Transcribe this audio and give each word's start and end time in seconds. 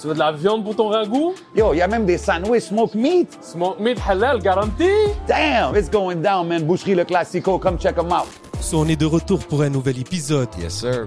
Tu 0.00 0.06
veux 0.06 0.14
de 0.14 0.18
la 0.20 0.30
viande 0.30 0.62
pour 0.62 0.76
ton 0.76 0.88
ragoût? 0.88 1.34
Yo, 1.56 1.74
il 1.74 1.78
y 1.78 1.82
a 1.82 1.88
même 1.88 2.06
des 2.06 2.18
sandwichs 2.18 2.68
smoke 2.68 2.94
meat. 2.94 3.36
Smoke 3.42 3.80
meat 3.80 3.98
halal 3.98 4.40
garanti? 4.40 4.88
Damn, 5.26 5.74
it's 5.74 5.90
going 5.90 6.22
down, 6.22 6.46
man. 6.46 6.62
Boucherie 6.64 6.94
Le 6.94 7.04
Classico, 7.04 7.58
come 7.58 7.76
check 7.78 7.96
them 7.96 8.12
out. 8.12 8.28
So, 8.60 8.78
on 8.78 8.86
est 8.88 8.96
de 9.00 9.06
retour 9.06 9.40
pour 9.40 9.62
un 9.62 9.70
nouvel 9.70 9.98
épisode. 9.98 10.48
Yes, 10.60 10.74
sir. 10.74 11.06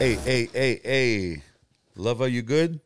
Hey, 0.00 0.16
hey, 0.24 0.48
hey, 0.54 0.80
hey. 0.82 1.42
Lover, 1.96 2.28
you 2.28 2.42
good? 2.42 2.80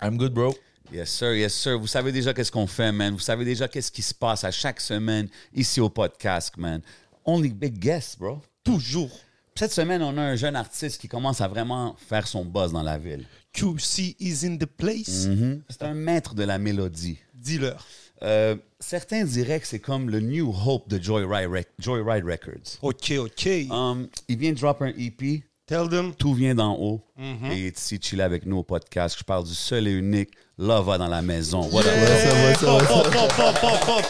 I'm 0.00 0.16
good, 0.16 0.32
bro. 0.34 0.54
Yes, 0.90 1.10
sir, 1.10 1.34
yes, 1.34 1.52
sir. 1.54 1.78
Vous 1.78 1.86
savez 1.86 2.12
déjà 2.12 2.32
qu'est-ce 2.32 2.50
qu'on 2.52 2.66
fait, 2.66 2.92
man. 2.92 3.12
Vous 3.14 3.18
savez 3.20 3.44
déjà 3.44 3.68
qu'est-ce 3.68 3.90
qui 3.92 4.02
se 4.02 4.14
passe 4.14 4.44
à 4.44 4.50
chaque 4.50 4.80
semaine 4.80 5.28
ici 5.54 5.80
au 5.80 5.88
podcast, 5.90 6.56
man. 6.56 6.80
Only 7.24 7.50
big 7.50 7.78
guests, 7.78 8.18
bro. 8.18 8.40
Toujours. 8.62 9.10
Cette 9.54 9.72
semaine, 9.72 10.02
on 10.02 10.16
a 10.16 10.22
un 10.22 10.36
jeune 10.36 10.56
artiste 10.56 11.00
qui 11.00 11.08
commence 11.08 11.40
à 11.40 11.48
vraiment 11.48 11.94
faire 12.08 12.26
son 12.26 12.44
buzz 12.44 12.72
dans 12.72 12.82
la 12.82 12.98
ville. 12.98 13.26
QC 13.52 14.16
is 14.18 14.46
in 14.46 14.56
the 14.56 14.66
place. 14.66 15.28
C'est 15.68 15.82
un 15.82 15.94
maître 15.94 16.34
de 16.34 16.42
la 16.42 16.58
mélodie. 16.58 17.18
Dis-leur. 17.34 17.86
Euh, 18.22 18.56
certains 18.80 19.24
diraient 19.24 19.60
que 19.60 19.66
c'est 19.66 19.78
comme 19.80 20.08
le 20.10 20.20
New 20.20 20.52
Hope 20.66 20.88
de 20.88 21.00
Joyride, 21.02 21.50
Rec- 21.50 21.68
Joyride 21.78 22.24
Records. 22.24 22.78
OK, 22.82 23.12
OK. 23.18 23.46
Um, 23.70 24.08
il 24.28 24.38
vient 24.38 24.52
de 24.52 24.58
drop 24.58 24.80
un 24.82 24.92
EP. 24.96 25.44
Tell 25.66 25.88
them. 25.88 26.12
Tout 26.14 26.34
vient 26.34 26.54
d'en 26.54 26.76
haut. 26.78 27.00
Et 27.18 27.56
il 27.60 27.66
est 27.66 27.78
ici 27.78 27.98
chillé 28.00 28.22
avec 28.22 28.44
nous 28.44 28.58
au 28.58 28.62
podcast. 28.62 29.16
Je 29.18 29.24
parle 29.24 29.44
du 29.44 29.54
seul 29.54 29.88
et 29.88 29.92
unique 29.92 30.30
Lova 30.58 30.98
dans 30.98 31.08
la 31.08 31.22
maison. 31.22 31.62
What 31.72 31.84
up? 31.86 31.86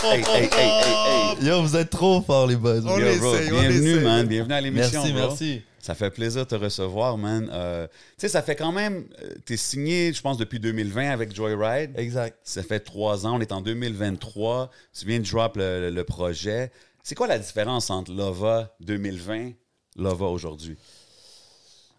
Hey, 0.03 0.21
hey, 0.21 0.25
hey, 0.25 0.49
hey, 0.53 1.37
hey. 1.39 1.47
Yo, 1.47 1.63
vous 1.63 1.77
êtes 1.77 1.91
trop 1.91 2.21
forts, 2.23 2.49
les 2.49 2.57
boys. 2.57 2.81
On 2.85 2.99
Yo, 2.99 3.19
bro, 3.21 3.35
essaye, 3.37 3.53
on 3.53 3.61
bienvenue, 3.61 4.01
man. 4.01 4.27
Bienvenue 4.27 4.55
à 4.55 4.61
l'émission. 4.61 4.99
Merci, 5.05 5.13
bro. 5.13 5.27
merci. 5.29 5.63
Ça 5.79 5.95
fait 5.95 6.11
plaisir 6.11 6.45
de 6.45 6.49
te 6.51 6.55
recevoir, 6.57 7.17
man. 7.17 7.49
Euh, 7.53 7.87
tu 7.87 7.93
sais, 8.19 8.29
ça 8.29 8.43
fait 8.43 8.57
quand 8.57 8.73
même. 8.73 9.05
euh, 9.23 9.35
T'es 9.47 9.57
signé, 9.57 10.13
je 10.13 10.21
pense, 10.21 10.39
depuis 10.39 10.59
2020 10.59 11.11
avec 11.11 11.33
Joyride. 11.33 11.93
Exact. 11.97 12.37
Ça 12.43 12.65
fait 12.65 12.81
trois 12.81 13.27
ans. 13.29 13.37
On 13.37 13.41
est 13.41 13.53
en 13.53 13.61
2023. 13.61 14.71
Tu 14.99 15.07
viens 15.07 15.21
de 15.21 15.25
drop 15.31 15.57
le, 15.57 15.83
le- 15.83 15.91
le 15.91 16.05
projet. 16.05 16.73
C'est 17.05 17.15
quoi 17.15 17.29
la 17.29 17.39
différence 17.39 17.91
entre 17.91 18.13
Lova 18.13 18.75
2020, 18.81 19.53
Lova 19.97 20.27
aujourd'hui? 20.27 20.77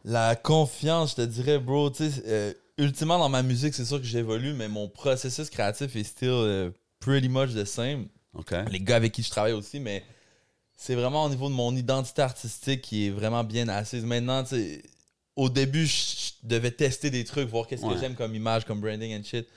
La 0.08 0.36
confiance, 0.36 1.12
je 1.12 1.16
te 1.16 1.22
dirais, 1.22 1.58
bro. 1.60 1.90
Tu 1.90 2.10
sais, 2.12 2.24
euh, 2.28 2.54
ultimement, 2.78 3.18
dans 3.18 3.28
ma 3.30 3.42
musique, 3.42 3.74
c'est 3.74 3.86
sûr 3.86 3.98
que 4.00 4.06
j'évolue, 4.06 4.54
mais 4.54 4.68
mon 4.68 4.88
processus 4.88 5.50
créatif 5.50 5.96
est 5.96 6.04
still 6.04 6.30
euh, 6.30 6.70
pretty 7.00 7.28
much 7.28 7.54
the 7.56 7.66
same. 7.66 8.06
OK? 8.36 8.54
Les 8.72 8.80
gars 8.80 8.98
avec 8.98 9.14
qui 9.14 9.24
je 9.24 9.30
travaille 9.32 9.54
aussi, 9.54 9.80
mais 9.80 10.04
c'est 10.76 10.94
vraiment 10.94 11.24
au 11.26 11.30
niveau 11.30 11.50
de 11.50 11.54
mon 11.56 11.76
identité 11.76 12.22
artistique 12.22 12.82
qui 12.82 13.08
est 13.08 13.10
vraiment 13.10 13.44
bien 13.44 13.68
assise. 13.68 14.04
Maintenant, 14.06 14.44
tu 14.44 14.50
sais, 14.56 14.84
au 15.36 15.50
début, 15.50 15.88
je 15.88 16.34
devais 16.44 16.72
tester 16.72 17.10
des 17.10 17.24
trucs, 17.24 17.50
voir 17.50 17.66
qu'est-ce 17.66 17.84
Ouais. 17.84 17.96
que 17.96 18.00
j'aime 18.00 18.14
comme 18.16 18.36
image, 18.36 18.64
comme 18.66 18.82
branding 18.82 19.20
and 19.20 19.24
shit. 19.24 19.48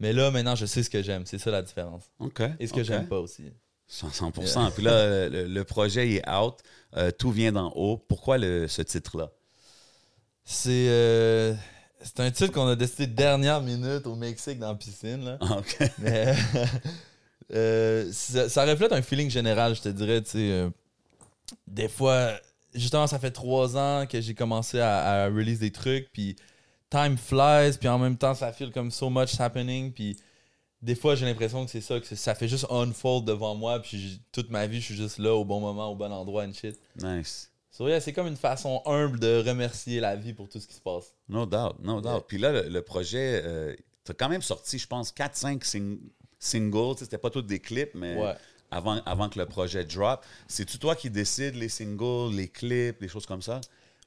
Mais 0.00 0.12
là, 0.12 0.32
maintenant, 0.32 0.56
je 0.56 0.66
sais 0.66 0.82
ce 0.82 0.90
que 0.90 1.02
j'aime. 1.02 1.22
C'est 1.24 1.38
ça 1.38 1.52
la 1.52 1.62
différence. 1.62 2.02
OK. 2.18 2.42
Et 2.58 2.66
ce 2.66 2.72
que 2.72 2.82
j'aime 2.82 3.06
pas 3.06 3.20
aussi. 3.20 3.44
100%. 3.88 4.72
Puis 4.72 4.82
là, 4.82 5.28
le, 5.28 5.46
le 5.46 5.64
projet 5.64 6.10
est 6.14 6.28
out. 6.28 6.54
Euh, 6.96 7.12
tout 7.12 7.30
vient 7.30 7.52
d'en 7.52 7.70
haut. 7.76 7.96
Pourquoi 8.08 8.38
le- 8.38 8.66
ce 8.66 8.82
titre-là? 8.82 9.30
C'est 10.44 10.88
euh, 10.88 11.54
c'est 12.02 12.20
un 12.20 12.30
titre 12.30 12.52
qu'on 12.52 12.66
a 12.66 12.76
décidé 12.76 13.06
dernière 13.06 13.62
minute 13.62 14.06
au 14.06 14.14
Mexique 14.14 14.58
dans 14.58 14.68
la 14.68 14.74
piscine. 14.74 15.24
Là. 15.24 15.38
Ah, 15.40 15.58
OK. 15.58 15.78
Mais 15.98 16.34
euh, 17.52 18.10
ça, 18.12 18.48
ça 18.48 18.64
reflète 18.64 18.92
un 18.92 19.02
feeling 19.02 19.30
général, 19.30 19.74
je 19.74 19.82
te 19.82 19.88
dirais. 19.88 20.22
tu 20.22 20.30
sais, 20.30 20.50
euh, 20.50 20.70
des 21.66 21.88
fois, 21.88 22.32
justement, 22.74 23.06
ça 23.06 23.18
fait 23.18 23.30
trois 23.30 23.76
ans 23.76 24.06
que 24.06 24.20
j'ai 24.20 24.34
commencé 24.34 24.80
à, 24.80 24.98
à 24.98 25.26
release 25.26 25.60
des 25.60 25.70
trucs, 25.70 26.10
puis 26.12 26.36
time 26.90 27.16
flies, 27.16 27.76
puis 27.78 27.88
en 27.88 27.98
même 27.98 28.16
temps, 28.16 28.34
ça 28.34 28.52
feel 28.52 28.70
comme 28.70 28.90
so 28.90 29.08
much 29.08 29.40
happening, 29.40 29.92
puis 29.92 30.16
des 30.82 30.94
fois, 30.94 31.14
j'ai 31.14 31.24
l'impression 31.24 31.64
que 31.64 31.70
c'est 31.70 31.80
ça, 31.80 31.98
que 31.98 32.14
ça 32.14 32.34
fait 32.34 32.48
juste 32.48 32.66
unfold 32.70 33.24
devant 33.24 33.54
moi, 33.54 33.80
puis 33.80 34.20
toute 34.32 34.50
ma 34.50 34.66
vie, 34.66 34.80
je 34.80 34.86
suis 34.86 34.96
juste 34.96 35.18
là 35.18 35.34
au 35.34 35.44
bon 35.44 35.60
moment, 35.60 35.90
au 35.90 35.96
bon 35.96 36.12
endroit, 36.12 36.44
and 36.44 36.52
shit. 36.52 36.78
Nice. 37.02 37.50
So, 37.76 37.88
yeah, 37.88 37.98
c'est 38.00 38.12
comme 38.12 38.28
une 38.28 38.36
façon 38.36 38.82
humble 38.86 39.18
de 39.18 39.42
remercier 39.44 39.98
la 39.98 40.14
vie 40.14 40.32
pour 40.32 40.48
tout 40.48 40.60
ce 40.60 40.66
qui 40.68 40.74
se 40.74 40.80
passe. 40.80 41.12
No 41.28 41.44
doubt, 41.44 41.74
no 41.82 42.00
doubt. 42.00 42.04
Yeah. 42.12 42.20
Puis 42.28 42.38
là, 42.38 42.52
le, 42.52 42.68
le 42.68 42.82
projet, 42.82 43.42
euh, 43.44 43.74
t'as 44.04 44.14
quand 44.14 44.28
même 44.28 44.42
sorti, 44.42 44.78
je 44.78 44.86
pense, 44.86 45.12
4-5 45.12 45.64
singles. 46.38 46.92
Tu 46.92 46.98
sais, 46.98 47.04
C'était 47.06 47.18
pas 47.18 47.30
tous 47.30 47.42
des 47.42 47.58
clips, 47.58 47.90
mais 47.96 48.16
Ouais. 48.16 48.34
avant, 48.70 49.02
avant 49.04 49.28
que 49.28 49.40
le 49.40 49.46
projet 49.46 49.84
drop. 49.84 50.24
C'est-tu 50.46 50.78
toi 50.78 50.94
qui 50.94 51.10
décides 51.10 51.56
les 51.56 51.68
singles, 51.68 52.32
les 52.36 52.46
clips, 52.46 53.00
des 53.00 53.08
choses 53.08 53.26
comme 53.26 53.42
ça? 53.42 53.60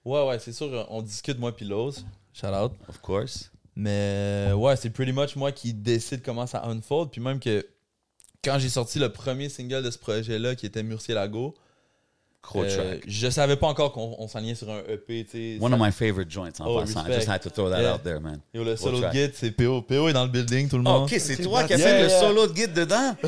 Ouais, 0.05 0.25
ouais, 0.25 0.39
c'est 0.39 0.53
sûr, 0.53 0.87
on 0.89 1.01
discute 1.01 1.37
moi 1.37 1.53
puis 1.53 1.65
Lowe's. 1.65 2.05
Shout 2.31 2.47
out. 2.47 2.71
Of 2.87 2.99
course. 3.01 3.51
Mais 3.75 4.53
ouais, 4.55 4.77
c'est 4.77 4.91
pretty 4.91 5.11
much 5.11 5.35
moi 5.35 5.51
qui 5.51 5.73
décide 5.73 6.21
comment 6.23 6.47
ça 6.47 6.63
unfold. 6.63 7.09
Puis 7.11 7.19
même 7.19 7.41
que 7.41 7.67
quand 8.41 8.59
j'ai 8.59 8.69
sorti 8.69 8.97
le 8.97 9.11
premier 9.11 9.49
single 9.49 9.83
de 9.83 9.91
ce 9.91 9.97
projet-là, 9.97 10.55
qui 10.55 10.65
était 10.65 10.83
Murcier 10.83 11.13
Lago, 11.13 11.53
Gros 12.47 12.63
euh, 12.63 12.75
track. 12.75 13.03
je 13.05 13.29
savais 13.29 13.57
pas 13.57 13.67
encore 13.67 13.91
qu'on 13.91 14.15
on 14.17 14.27
s'enlignait 14.27 14.55
sur 14.55 14.69
un 14.71 14.79
EP. 14.87 15.57
One 15.59 15.71
Ça- 15.71 15.75
of 15.75 15.81
my 15.85 15.91
favorite 15.91 16.31
joints 16.31 16.51
en 16.59 16.65
Oh, 16.67 16.79
passant. 16.79 17.01
I 17.01 17.03
respect. 17.07 17.15
just 17.19 17.29
had 17.29 17.41
to 17.41 17.49
throw 17.49 17.69
that 17.69 17.81
Yeah. 17.81 17.95
out 17.95 18.03
there, 18.03 18.19
man. 18.21 18.39
Yo, 18.53 18.63
le 18.63 18.75
solo 18.77 19.01
de 19.01 19.09
guide, 19.11 19.31
c'est 19.35 19.51
PO. 19.51 19.81
PO 19.81 20.07
est 20.09 20.13
dans 20.13 20.23
le 20.23 20.29
building, 20.31 20.69
tout 20.69 20.77
le 20.77 20.83
Ah, 20.85 20.91
monde. 20.91 21.03
ok, 21.03 21.15
c'est 21.19 21.37
toi 21.41 21.63
qui 21.65 21.73
as 21.73 21.77
Yeah, 21.77 21.87
fait 21.87 22.01
le 22.03 22.07
yeah. 22.09 22.19
solo 22.21 22.47
de 22.47 22.53
guide 22.53 22.73
dedans? 22.73 23.15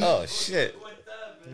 oh, 0.00 0.20
shit. 0.26 0.74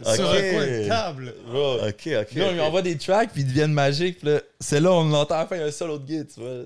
Sur 0.02 0.30
un 0.30 0.40
coin 0.40 0.62
Ok. 0.62 0.68
de 0.68 0.88
table. 0.88 1.34
Bro. 1.50 1.74
Ok, 1.86 2.08
ok. 2.08 2.34
Là, 2.34 2.46
on 2.48 2.52
lui 2.52 2.60
envoie 2.60 2.82
des 2.82 2.96
tracks, 2.96 3.30
puis 3.32 3.42
ils 3.42 3.46
deviennent 3.46 3.74
magiques. 3.74 4.18
C'est 4.58 4.80
là 4.80 4.90
on 4.92 5.10
y 5.10 5.14
a 5.14 5.64
un 5.64 5.70
solo 5.70 5.98
de 5.98 6.04
guide, 6.06 6.28
tu 6.34 6.40
vois. 6.40 6.62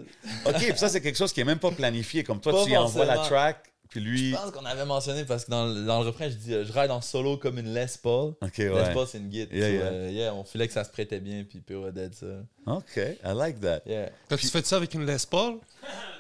Ok, 0.47 0.59
puis 0.59 0.73
ça, 0.79 0.89
c'est 0.89 1.01
quelque 1.01 1.19
chose 1.19 1.33
qui 1.33 1.41
est 1.41 1.45
même 1.45 1.59
pas 1.59 1.71
planifié. 1.73 2.23
Comme 2.23 2.41
toi, 2.41 2.53
Pas 2.53 2.63
tu 2.63 2.71
lui 2.71 2.77
envoies 2.77 3.05
la 3.05 3.17
track, 3.19 3.59
puis 3.89 4.01
lui. 4.01 4.31
Je 4.31 4.37
pense 4.37 4.51
qu'on 4.51 4.65
avait 4.65 4.85
mentionné 4.85 5.25
parce 5.25 5.45
que 5.45 5.51
dans, 5.51 5.67
le- 5.67 5.85
dans 5.85 6.01
le 6.03 6.07
refrain, 6.09 6.29
je 6.29 6.35
dis 6.35 6.55
euh, 6.55 6.65
je 6.65 6.73
ride 6.73 6.91
en 6.91 7.01
solo 7.01 7.37
comme 7.37 7.59
une 7.59 7.73
Les 7.75 7.87
Paul. 8.03 8.35
Ok, 8.43 8.59
Les 8.59 8.69
ouais. 8.69 8.93
Paul, 8.93 9.07
c'est 9.07 9.19
une 9.19 9.29
guide. 9.29 9.49
Yeah, 9.53 9.67
So, 9.69 9.73
yeah. 9.75 9.83
euh, 9.85 10.11
yeah, 10.11 10.35
on 10.35 10.45
filait 10.45 10.67
que 10.67 10.73
ça 10.75 10.85
se 10.85 10.91
prêtait 10.91 11.21
bien, 11.21 11.45
puis 11.49 11.61
PO 11.61 11.85
a 11.85 11.91
dead 11.91 12.15
ça. 12.15 12.27
Ok, 12.67 12.97
I 12.97 13.17
like 13.35 13.61
that. 13.61 13.81
Yeah. 13.87 14.11
T'as-tu 14.29 14.49
fait 14.49 14.67
ça 14.67 14.77
avec 14.77 14.93
une 14.95 15.07
Les 15.07 15.17
Paul? 15.31 15.59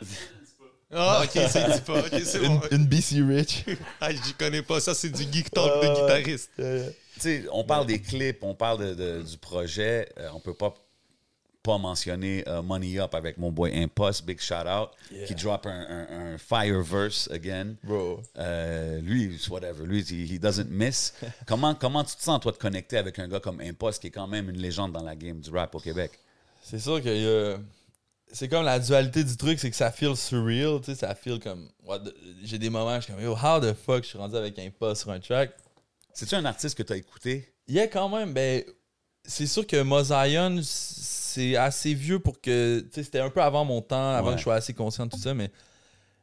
Ah, 0.93 1.23
ok, 1.25 1.41
c'est 1.51 1.65
dit 1.73 1.81
pas. 1.81 1.99
Ok, 1.99 2.21
c'est 2.25 2.39
bon. 2.39 2.61
Une, 2.71 2.83
une 2.83 2.87
BC 2.87 3.21
Rich. 3.21 3.65
Ah, 4.01 4.13
j'y 4.13 4.33
connais 4.39 4.63
pas. 4.63 4.79
Ça, 4.79 4.95
c'est 4.95 5.09
du 5.11 5.25
geek 5.25 5.51
talk 5.51 5.83
de 5.83 5.89
guitariste. 6.01 6.51
Tu 6.57 7.21
sais, 7.21 7.45
on 7.51 7.65
parle 7.65 7.87
des 7.87 8.01
clips, 8.01 8.39
on 8.43 8.55
parle 8.55 8.79
de- 8.79 8.95
de- 8.95 9.23
du 9.23 9.37
projet. 9.37 10.09
euh, 10.19 10.29
on 10.33 10.39
peut 10.39 10.55
pas 10.55 10.73
pas 11.67 11.79
mentionner 11.79 12.45
euh, 12.47 12.63
Money 12.63 12.99
Up 13.01 13.15
avec 13.15 13.39
mon 13.39 13.51
boy 13.51 13.73
Impost, 13.77 14.25
big 14.25 14.39
shout 14.41 14.67
out, 14.69 14.91
qui 15.27 15.35
drop 15.35 15.67
un, 15.67 15.71
un, 15.71 16.35
un 16.35 16.39
fire 16.39 16.81
verse 16.83 17.29
again. 17.33 17.75
Bro. 17.83 18.23
Euh, 18.39 19.01
lui, 19.01 19.37
whatever, 19.51 19.85
lui, 19.85 20.03
he, 20.03 20.33
he 20.33 20.39
doesn't 20.39 20.69
miss. 20.71 21.13
comment, 21.47 21.75
comment 21.75 22.05
tu 22.05 22.15
te 22.15 22.23
sens, 22.23 22.39
toi, 22.41 22.53
de 22.53 22.57
connecter 22.59 22.99
avec 22.99 23.19
un 23.19 23.27
gars 23.27 23.41
comme 23.41 23.61
Impost, 23.61 24.01
qui 24.01 24.07
est 24.07 24.11
quand 24.13 24.29
même 24.29 24.49
une 24.49 24.59
légende 24.59 24.93
dans 24.93 25.03
la 25.03 25.17
game 25.17 25.41
du 25.41 25.51
rap 25.51 25.75
au 25.75 25.81
Québec? 25.81 26.13
C'est 26.63 26.79
sûr 26.79 27.03
que 27.03 27.55
a- 27.55 27.59
c'est 28.33 28.49
comme 28.49 28.65
la 28.65 28.79
dualité 28.79 29.23
du 29.25 29.37
truc, 29.37 29.59
c'est 29.59 29.71
que 29.71 29.77
ça 29.77 29.91
feel 29.91 30.17
surreal, 30.17 30.81
tu 30.81 30.87
sais, 30.93 30.95
ça 30.95 31.15
feel 31.15 31.39
comme. 31.41 31.69
J'ai 32.45 32.59
des 32.59 32.71
moments, 32.71 32.97
je 32.97 33.05
suis 33.07 33.13
comme, 33.13 33.23
yo, 33.23 33.35
how 33.35 33.61
the 33.61 33.73
fuck, 33.75 34.03
je 34.05 34.09
suis 34.11 34.19
rendu 34.19 34.37
avec 34.37 34.55
pas 34.79 34.95
sur 34.95 35.11
un 35.11 35.21
track. 35.21 35.51
C'est-tu 36.13 36.35
un 36.35 36.45
artiste 36.45 36.77
que 36.77 36.83
tu 36.83 36.93
as 36.93 36.97
écouté? 36.97 37.53
Il 37.69 37.75
y 37.75 37.81
a 37.81 37.87
quand 37.89 38.09
même, 38.09 38.33
ben, 38.33 38.63
c'est 39.25 39.47
sûr 39.47 39.67
que 39.67 39.83
Mozion, 39.83 40.61
c'est 41.37 41.57
assez 41.57 41.95
vieux 41.95 42.19
pour 42.19 42.41
que. 42.41 42.85
C'était 42.93 43.21
un 43.21 43.31
peu 43.31 43.43
avant 43.43 43.65
mon 43.65 43.81
temps, 43.83 44.11
avant 44.13 44.29
Ouais. 44.29 44.33
que 44.35 44.39
je 44.39 44.43
sois 44.45 44.55
assez 44.57 44.75
conscient 44.75 45.07
de 45.07 45.11
tout 45.11 45.19
ça, 45.21 45.35
mais 45.35 45.51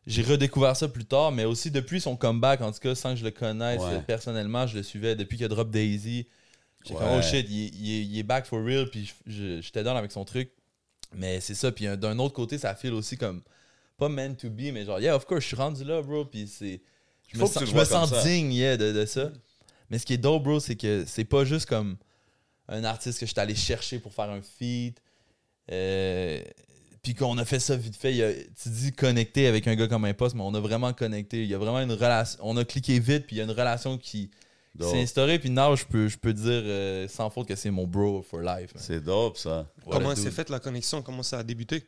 j'ai 0.06 0.21
redécouvert 0.21 0.75
ça 0.75 0.88
plus 0.88 1.06
tard, 1.06 1.31
mais 1.31 1.45
aussi 1.45 1.71
depuis 1.71 2.01
son 2.01 2.15
comeback, 2.15 2.62
en 2.62 2.71
tout 2.71 2.80
cas, 2.80 2.94
sans 2.95 3.12
que 3.12 3.15
je 3.19 3.24
le 3.24 3.31
connaisse 3.31 3.81
Ouais. 3.81 4.01
personnellement, 4.06 4.68
je 4.68 4.75
le 4.77 4.83
suivais 4.83 5.15
depuis 5.15 5.38
qu'il 5.38 5.45
a 5.45 5.50
drop 5.50 5.69
Daisy. 5.69 6.27
Comme, 6.88 6.98
Ouais. 6.98 7.04
oh 7.18 7.21
shit, 7.21 7.45
il, 7.50 7.65
est- 7.65 7.71
il 7.74 7.92
est- 7.94 8.04
il 8.06 8.19
est 8.19 8.24
back 8.24 8.45
for 8.45 8.62
real, 8.62 8.89
puis 8.89 9.13
j'étais 9.25 9.83
down 9.83 9.95
avec 9.95 10.12
son 10.12 10.25
truc. 10.25 10.51
Mais 11.15 11.39
c'est 11.39 11.54
ça, 11.56 11.71
puis 11.71 11.86
d'un 11.98 12.19
autre 12.19 12.33
côté, 12.33 12.57
ça 12.57 12.75
file 12.75 12.94
aussi 12.94 13.15
comme, 13.18 13.42
pas 13.98 14.10
meant 14.10 14.33
to 14.33 14.50
be, 14.50 14.71
mais 14.74 14.83
genre, 14.83 15.00
yeah, 15.00 15.15
of 15.15 15.25
course, 15.25 15.42
je 15.44 15.48
suis 15.48 15.56
rendu 15.56 15.83
là, 15.86 16.01
bro, 16.01 16.25
puis 16.25 16.48
c'est. 16.48 16.81
Je 17.27 17.38
Faut 17.38 17.45
me 17.45 17.48
que 17.48 17.54
sens, 17.54 17.63
je 17.69 17.74
me 17.74 17.86
comme 17.86 18.07
sens 18.10 18.24
digne, 18.24 18.51
yeah, 18.51 18.75
de, 18.77 18.92
de 18.92 19.06
ça. 19.06 19.31
Mais 19.89 19.98
ce 20.00 20.06
qui 20.06 20.13
est 20.13 20.18
dope, 20.18 20.44
bro, 20.44 20.60
c'est 20.60 20.75
que 20.75 21.06
c'est 21.07 21.24
pas 21.24 21.45
juste 21.45 21.68
comme 21.68 21.95
un 22.68 22.83
artiste 22.83 23.19
que 23.19 23.25
je 23.25 23.31
suis 23.31 23.39
allé 23.39 23.56
chercher 23.56 24.00
pour 24.00 24.13
faire 24.13 24.30
un 24.30 24.42
feat. 24.42 25.01
Euh, 25.71 26.42
puis 27.01 27.13
qu'on 27.15 27.38
a 27.38 27.45
fait 27.45 27.60
ça 27.60 27.75
vite 27.75 27.98
fait. 27.98 28.12
Il 28.12 28.18
y 28.18 28.24
a- 28.24 28.33
tu 28.33 28.69
dis 28.69 28.94
connecter 28.94 29.48
avec 29.48 29.68
un 29.68 29.75
gars 29.75 29.88
comme 29.88 30.06
un 30.06 30.13
poste, 30.13 30.36
mais 30.36 30.44
on 30.44 30.54
a 30.54 30.60
vraiment 30.60 30.94
connecté. 30.94 31.44
Il 31.44 31.50
y 31.50 31.54
a 31.54 31.57
vraiment 31.57 31.81
une 31.81 31.92
relation. 31.92 32.39
On 32.42 32.56
a 32.57 32.63
cliqué 32.63 33.00
vite, 33.00 33.27
puis 33.27 33.36
il 33.36 33.39
y 33.39 33.42
a 33.42 33.44
une 33.44 33.51
relation 33.51 33.98
qui, 33.98 34.31
s'est 34.80 35.01
instaurée. 35.01 35.38
Puis 35.38 35.50
now, 35.50 35.75
je 35.75 35.86
peux, 35.86 36.07
je 36.07 36.18
peux 36.18 36.33
dire 36.33 36.63
euh, 36.65 37.07
sans 37.07 37.30
faute 37.30 37.48
que 37.48 37.56
c'est 37.56 37.69
mon 37.69 37.86
bro 37.86 38.21
for 38.24 38.39
life. 38.39 38.71
C'est 38.75 39.01
dope, 39.01 39.38
ça. 39.38 39.68
What 39.86 39.98
Comment 39.98 40.15
s'est 40.15 40.31
faite 40.31 40.50
la 40.50 40.60
connexion? 40.60 41.01
Comment 41.01 41.24
ça 41.24 41.39
a 41.39 41.44
débuté? 41.44 41.88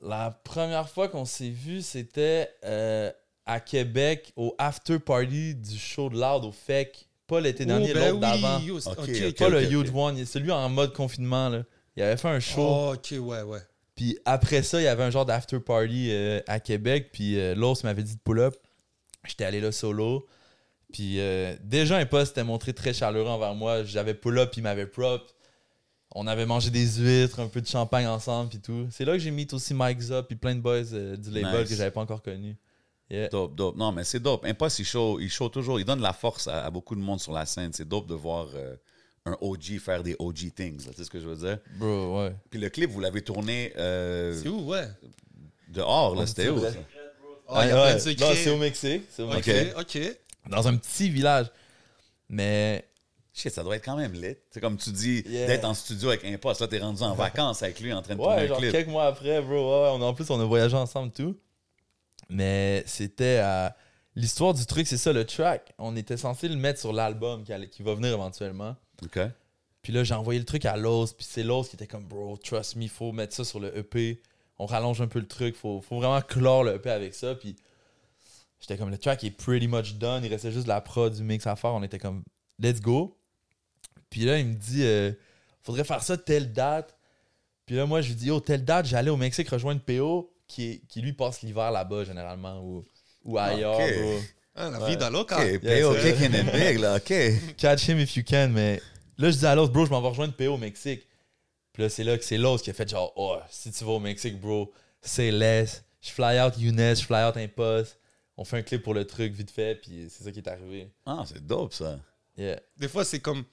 La 0.00 0.30
première 0.30 0.88
fois 0.88 1.08
qu'on 1.08 1.24
s'est 1.24 1.50
vu, 1.50 1.82
c'était 1.82 2.50
euh, 2.64 3.10
à 3.46 3.58
Québec 3.58 4.32
au 4.36 4.54
after 4.58 4.98
party 4.98 5.54
du 5.54 5.78
show 5.78 6.08
de 6.08 6.14
Loud 6.14 6.44
au 6.44 6.52
FEC. 6.52 7.08
Pas 7.26 7.40
l'été 7.40 7.64
dernier, 7.64 7.90
Oh, 7.90 7.94
ben 7.94 8.08
l'autre 8.10 8.20
d'avant. 8.20 8.58
yo, 8.60 8.76
ok. 8.78 9.34
Pas 9.38 9.48
le 9.48 9.62
huge 9.64 9.90
one, 9.94 10.24
celui 10.26 10.50
en 10.50 10.68
mode 10.68 10.92
confinement. 10.92 11.48
Là. 11.48 11.62
Il 11.96 12.02
avait 12.02 12.16
fait 12.16 12.28
un 12.28 12.40
show. 12.40 12.60
Oh, 12.60 12.94
ok, 12.94 13.14
ouais, 13.18 13.42
ouais. 13.42 13.60
Puis 13.94 14.18
après 14.24 14.62
ça, 14.62 14.80
il 14.80 14.84
y 14.84 14.88
avait 14.88 15.04
un 15.04 15.10
genre 15.10 15.24
d'after 15.24 15.60
party 15.60 16.08
euh, 16.10 16.40
à 16.48 16.60
Québec. 16.60 17.10
Puis 17.12 17.38
euh, 17.38 17.54
l'os 17.54 17.82
m'avait 17.84 18.02
dit 18.02 18.14
de 18.16 18.20
pull 18.20 18.40
up. 18.40 18.54
J'étais 19.26 19.44
allé 19.44 19.60
là 19.60 19.72
solo. 19.72 20.26
Puis 20.92 21.18
euh, 21.20 21.56
déjà, 21.62 21.96
un 21.96 22.04
poste 22.06 22.28
s'était 22.34 22.44
montré 22.44 22.72
très 22.74 22.92
chaleureux 22.92 23.28
envers 23.28 23.54
moi. 23.54 23.84
J'avais 23.84 24.14
pull 24.14 24.38
up, 24.38 24.52
il 24.56 24.62
m'avait 24.62 24.86
prop. 24.86 25.22
On 26.16 26.26
avait 26.28 26.46
mangé 26.46 26.70
des 26.70 26.86
huîtres, 26.98 27.40
un 27.40 27.48
peu 27.48 27.60
de 27.60 27.66
champagne 27.66 28.06
ensemble, 28.06 28.50
puis 28.50 28.60
tout. 28.60 28.86
C'est 28.92 29.04
là 29.04 29.14
que 29.14 29.18
j'ai 29.18 29.32
mis 29.32 29.48
aussi 29.52 29.74
Mike 29.74 30.00
Zop, 30.00 30.26
puis 30.28 30.36
plein 30.36 30.54
de 30.54 30.60
boys 30.60 30.92
euh, 30.92 31.16
du 31.16 31.30
label 31.30 31.60
Nice. 31.62 31.68
que 31.70 31.74
j'avais 31.74 31.90
pas 31.90 32.00
encore 32.02 32.22
connus. 32.22 32.56
Yeah. 33.10 33.28
Dope, 33.28 33.54
dope. 33.54 33.76
Non, 33.76 33.92
mais 33.92 34.02
c'est 34.04 34.20
dope. 34.20 34.44
Impost, 34.46 34.78
il 34.78 34.84
show, 34.84 35.20
il 35.20 35.30
show 35.30 35.48
toujours. 35.48 35.78
Il 35.78 35.84
donne 35.84 36.00
la 36.00 36.12
force 36.12 36.48
à, 36.48 36.64
à 36.64 36.70
beaucoup 36.70 36.94
de 36.94 37.00
monde 37.00 37.20
sur 37.20 37.32
la 37.32 37.44
scène. 37.46 37.72
C'est 37.72 37.86
dope 37.86 38.06
de 38.06 38.14
voir 38.14 38.48
euh, 38.54 38.74
un 39.26 39.36
OG 39.40 39.78
faire 39.78 40.02
des 40.02 40.16
OG 40.18 40.54
things. 40.54 40.84
là. 40.86 40.90
Tu 40.92 40.98
sais 40.98 41.04
ce 41.04 41.10
que 41.10 41.20
je 41.20 41.26
veux 41.28 41.36
dire? 41.36 41.58
Bro, 41.78 42.18
ouais. 42.22 42.34
Puis 42.50 42.58
le 42.58 42.70
clip, 42.70 42.90
vous 42.90 43.00
l'avez 43.00 43.22
tourné 43.22 43.72
euh, 43.76 44.38
C'est 44.42 44.48
où, 44.48 44.66
ouais? 44.70 44.86
dehors, 45.68 46.14
là. 46.14 46.26
C'était 46.26 46.48
où? 46.48 46.58
ça? 46.60 46.68
Oh, 47.46 47.56
il 47.62 47.68
y 47.68 47.70
a 47.70 47.74
Ouais. 47.76 47.82
plein 47.82 47.94
de 47.94 47.98
secrets. 47.98 48.28
Non, 48.28 48.34
c'est 48.34 48.50
au 48.50 48.56
Mexique. 48.56 49.02
C'est 49.10 49.22
au 49.22 49.28
Ok, 49.30 49.46
Mexique. 49.46 49.78
ok. 49.78 49.98
Dans 50.50 50.66
un 50.68 50.76
petit 50.76 51.10
village. 51.10 51.46
Mais 52.28 52.88
Shit, 53.36 53.52
ça 53.52 53.64
doit 53.64 53.74
être 53.76 53.84
quand 53.84 53.96
même 53.96 54.12
lit. 54.12 54.36
C'est 54.50 54.60
comme 54.60 54.76
tu 54.76 54.90
dis, 54.92 55.24
Yeah. 55.26 55.48
d'être 55.48 55.64
en 55.64 55.74
studio 55.74 56.10
avec 56.10 56.24
Impost. 56.24 56.60
Là, 56.60 56.68
t'es 56.68 56.78
rendu 56.78 57.02
en 57.02 57.14
vacances 57.16 57.62
avec 57.64 57.80
lui 57.80 57.92
en 57.92 58.00
train 58.00 58.14
de 58.14 58.20
tourner 58.20 58.36
Ouais, 58.36 58.42
un 58.44 58.46
genre 58.46 58.58
clip. 58.58 58.70
quelques 58.72 58.88
mois 58.88 59.06
après, 59.06 59.42
bro. 59.42 59.54
Ouais, 59.54 59.90
on, 59.92 60.00
en 60.02 60.14
plus, 60.14 60.30
on 60.30 60.40
a 60.40 60.44
voyagé 60.44 60.76
ensemble, 60.76 61.10
tout. 61.12 61.36
Mais 62.28 62.82
c'était. 62.86 63.40
euh, 63.42 63.68
L'histoire 64.16 64.54
du 64.54 64.64
truc, 64.64 64.86
c'est 64.86 64.96
ça, 64.96 65.12
le 65.12 65.24
track. 65.24 65.72
On 65.78 65.96
était 65.96 66.16
censé 66.16 66.48
le 66.48 66.56
mettre 66.56 66.78
sur 66.78 66.92
l'album 66.92 67.42
qui, 67.42 67.82
va 67.82 67.94
venir 67.94 68.12
éventuellement. 68.12 68.76
OK. 69.02 69.18
Puis 69.82 69.92
là, 69.92 70.04
j'ai 70.04 70.14
envoyé 70.14 70.38
le 70.38 70.44
truc 70.46 70.64
à 70.66 70.76
Lowe's. 70.76 71.12
Puis 71.12 71.26
c'est 71.28 71.42
Lowe's 71.42 71.68
qui 71.68 71.74
était 71.76 71.88
comme, 71.88 72.04
bro, 72.04 72.36
trust 72.36 72.76
me, 72.76 72.86
faut 72.86 73.10
mettre 73.10 73.34
ça 73.34 73.44
sur 73.44 73.58
le 73.58 73.76
EP. 73.76 74.22
On 74.58 74.66
rallonge 74.66 75.00
un 75.00 75.08
peu 75.08 75.18
le 75.18 75.26
truc. 75.26 75.56
Faut, 75.56 75.80
faut 75.80 75.96
vraiment 75.96 76.20
clore 76.20 76.62
le 76.62 76.74
EP 76.76 76.90
avec 76.90 77.12
ça. 77.12 77.34
Puis 77.34 77.56
j'étais 78.60 78.78
comme, 78.78 78.90
le 78.90 78.98
track 78.98 79.24
est 79.24 79.32
pretty 79.32 79.66
much 79.66 79.94
done. 79.94 80.22
Il 80.24 80.30
restait 80.30 80.52
juste 80.52 80.68
la 80.68 80.80
prod 80.80 81.12
du 81.12 81.24
mix 81.24 81.44
à 81.48 81.56
faire. 81.56 81.72
On 81.72 81.82
était 81.82 81.98
comme, 81.98 82.22
let's 82.60 82.80
go. 82.80 83.18
Puis 84.10 84.20
là, 84.20 84.38
il 84.38 84.46
me 84.46 84.54
dit, 84.54 84.84
euh, 84.84 85.12
faudrait 85.60 85.82
faire 85.82 86.04
ça 86.04 86.16
telle 86.16 86.52
date. 86.52 86.96
Puis 87.66 87.74
là, 87.74 87.84
moi, 87.84 88.00
je 88.00 88.10
lui 88.10 88.14
dis, 88.14 88.30
oh, 88.30 88.38
telle 88.38 88.64
date, 88.64 88.86
j'allais 88.86 89.10
au 89.10 89.16
Mexique 89.16 89.48
rejoindre 89.48 89.80
PO, 89.80 90.32
qui, 90.46 90.70
est- 90.70 90.82
qui 90.88 91.00
lui 91.00 91.12
passe 91.12 91.42
l'hiver 91.42 91.70
là-bas, 91.70 92.04
généralement, 92.04 92.60
ou, 92.62 92.84
ou 93.24 93.38
ailleurs, 93.38 93.74
Ok. 93.78 93.94
bro. 93.98 94.18
Ah, 94.56 94.70
la 94.70 94.80
Ouais. 94.80 94.96
vie 94.96 95.10
loca. 95.10 95.36
OK, 95.38 95.62
Yeah, 95.62 95.80
PO 95.82 95.94
c'est- 95.94 96.12
kicking 96.12 96.34
it 96.34 96.52
big, 96.52 96.78
là. 96.78 96.96
OK. 96.96 97.12
Catch 97.56 97.88
him 97.88 97.98
if 97.98 98.16
you 98.16 98.22
can, 98.24 98.48
mais 98.50 98.80
là, 99.18 99.30
je 99.30 99.38
dis 99.38 99.46
à 99.46 99.54
l'autre, 99.54 99.72
bro, 99.72 99.84
je 99.84 99.90
m'en 99.90 100.00
vais 100.00 100.08
rejoindre 100.08 100.34
PO 100.34 100.54
au 100.54 100.58
Mexique. 100.58 101.06
Puis 101.72 101.82
là, 101.82 101.88
c'est 101.88 102.04
là 102.04 102.16
que 102.16 102.24
c'est 102.24 102.38
l'autre 102.38 102.62
qui 102.62 102.70
a 102.70 102.72
fait 102.72 102.88
genre, 102.88 103.12
oh, 103.16 103.36
si 103.50 103.72
tu 103.72 103.82
vas 103.84 103.92
au 103.92 103.98
Mexique, 104.00 104.40
bro, 104.40 104.72
c'est 105.02 105.32
less. 105.32 105.84
Je 106.00 106.10
fly 106.10 106.38
out 106.40 106.56
Younes, 106.56 106.94
je 106.96 107.02
fly 107.02 107.24
out 107.24 107.36
Impost. 107.36 107.98
On 108.36 108.44
fait 108.44 108.58
un 108.58 108.62
clip 108.62 108.82
pour 108.82 108.94
le 108.94 109.04
truc 109.06 109.32
vite 109.32 109.50
fait, 109.50 109.74
puis 109.76 110.06
c'est 110.08 110.22
ça 110.24 110.30
qui 110.30 110.38
est 110.38 110.48
arrivé. 110.48 110.88
Ah, 111.06 111.24
c'est 111.26 111.44
dope, 111.44 111.72
ça. 111.72 111.98
Yeah. 112.36 112.60
Des 112.76 112.88
fois, 112.88 113.04
c'est 113.04 113.20
comme. 113.20 113.44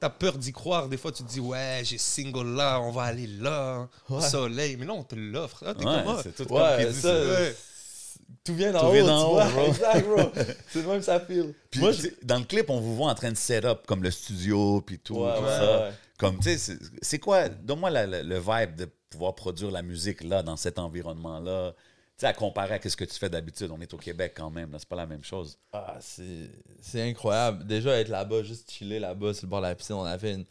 T'as 0.00 0.08
peur 0.10 0.38
d'y 0.38 0.50
croire. 0.52 0.88
Des 0.88 0.96
fois, 0.96 1.12
tu 1.12 1.22
te 1.22 1.28
dis, 1.28 1.40
ouais, 1.40 1.82
j'ai 1.84 1.98
single 1.98 2.54
là, 2.56 2.80
on 2.80 2.90
va 2.90 3.02
aller 3.02 3.26
là, 3.26 3.86
au 4.08 4.16
Ouais. 4.16 4.22
soleil. 4.22 4.76
Mais 4.78 4.86
non, 4.86 5.00
on 5.00 5.04
te 5.04 5.14
l'offre. 5.14 5.62
Ah, 5.66 5.74
t'es 5.74 5.84
Ouais, 5.84 6.02
comme, 6.04 6.20
c'est 6.22 6.34
tout 6.34 6.52
Ouais, 6.52 6.60
comme 6.60 6.78
qu'il 6.78 6.88
dit, 6.94 7.00
ça, 7.00 7.08
ça. 7.08 7.40
Ouais. 7.42 7.56
Tout 8.44 8.54
vient 8.54 8.72
d'en 8.72 8.88
haut, 8.88 8.92
vient 8.92 9.02
tu 9.02 9.08
d'en 9.08 9.28
haut, 9.28 9.32
vois. 9.34 9.44
bro. 9.50 9.66
Exact, 9.66 10.06
bro. 10.08 10.30
c'est 10.72 10.82
le 10.82 10.88
même 10.88 11.02
ça 11.02 11.20
file. 11.20 11.52
Puis, 11.70 11.80
Moi, 11.80 11.90
tu 11.92 11.96
je... 11.98 12.02
sais, 12.02 12.14
dans 12.22 12.38
le 12.38 12.44
clip, 12.44 12.70
on 12.70 12.80
vous 12.80 12.96
voit 12.96 13.10
en 13.10 13.14
train 13.14 13.30
de 13.30 13.36
set 13.36 13.64
up 13.64 13.82
comme 13.86 14.02
le 14.02 14.10
studio, 14.10 14.80
puis 14.80 14.98
tout, 14.98 15.16
Ouais, 15.18 15.36
tout 15.36 15.42
ouais, 15.44 15.48
ça. 15.50 15.80
ouais. 15.88 15.90
Comme, 16.18 16.38
tu 16.38 16.56
sais, 16.58 16.76
c'est- 17.02 17.18
quoi, 17.18 17.48
donne-moi 17.48 17.90
le 17.90 18.38
vibe 18.38 18.76
de 18.76 18.88
pouvoir 19.10 19.34
produire 19.34 19.70
la 19.70 19.82
musique 19.82 20.22
là, 20.24 20.42
dans 20.42 20.56
cet 20.56 20.78
environnement-là. 20.78 21.74
Tu 22.20 22.26
sais, 22.26 22.26
à 22.26 22.34
comparer 22.34 22.74
à 22.74 22.80
ce 22.86 22.94
que 22.98 23.04
tu 23.06 23.18
fais 23.18 23.30
d'habitude. 23.30 23.70
On 23.70 23.80
est 23.80 23.94
au 23.94 23.96
Québec 23.96 24.34
quand 24.36 24.50
même, 24.50 24.70
là, 24.72 24.78
c'est 24.78 24.86
pas 24.86 24.96
la 24.96 25.06
même 25.06 25.24
chose. 25.24 25.58
Ah, 25.72 25.96
c'est 26.00 26.50
c'est 26.82 27.00
incroyable. 27.00 27.66
Déjà, 27.66 27.98
être 27.98 28.10
là-bas, 28.10 28.42
juste 28.42 28.70
chiller 28.70 28.98
là-bas 28.98 29.32
sur 29.32 29.46
le 29.46 29.48
bord 29.48 29.62
de 29.62 29.68
la 29.68 29.74
piscine, 29.74 29.94
on 29.94 30.04
avait 30.04 30.34
une 30.34 30.44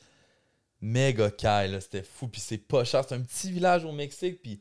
méga 0.82 1.30
caille. 1.30 1.80
C'était 1.80 2.02
fou. 2.02 2.28
Puis 2.28 2.42
c'est 2.42 2.58
pas 2.58 2.84
cher. 2.86 3.06
C'est 3.08 3.14
un 3.14 3.22
petit 3.22 3.52
village 3.52 3.86
au 3.86 3.92
Mexique. 3.92 4.42
Puis 4.42 4.60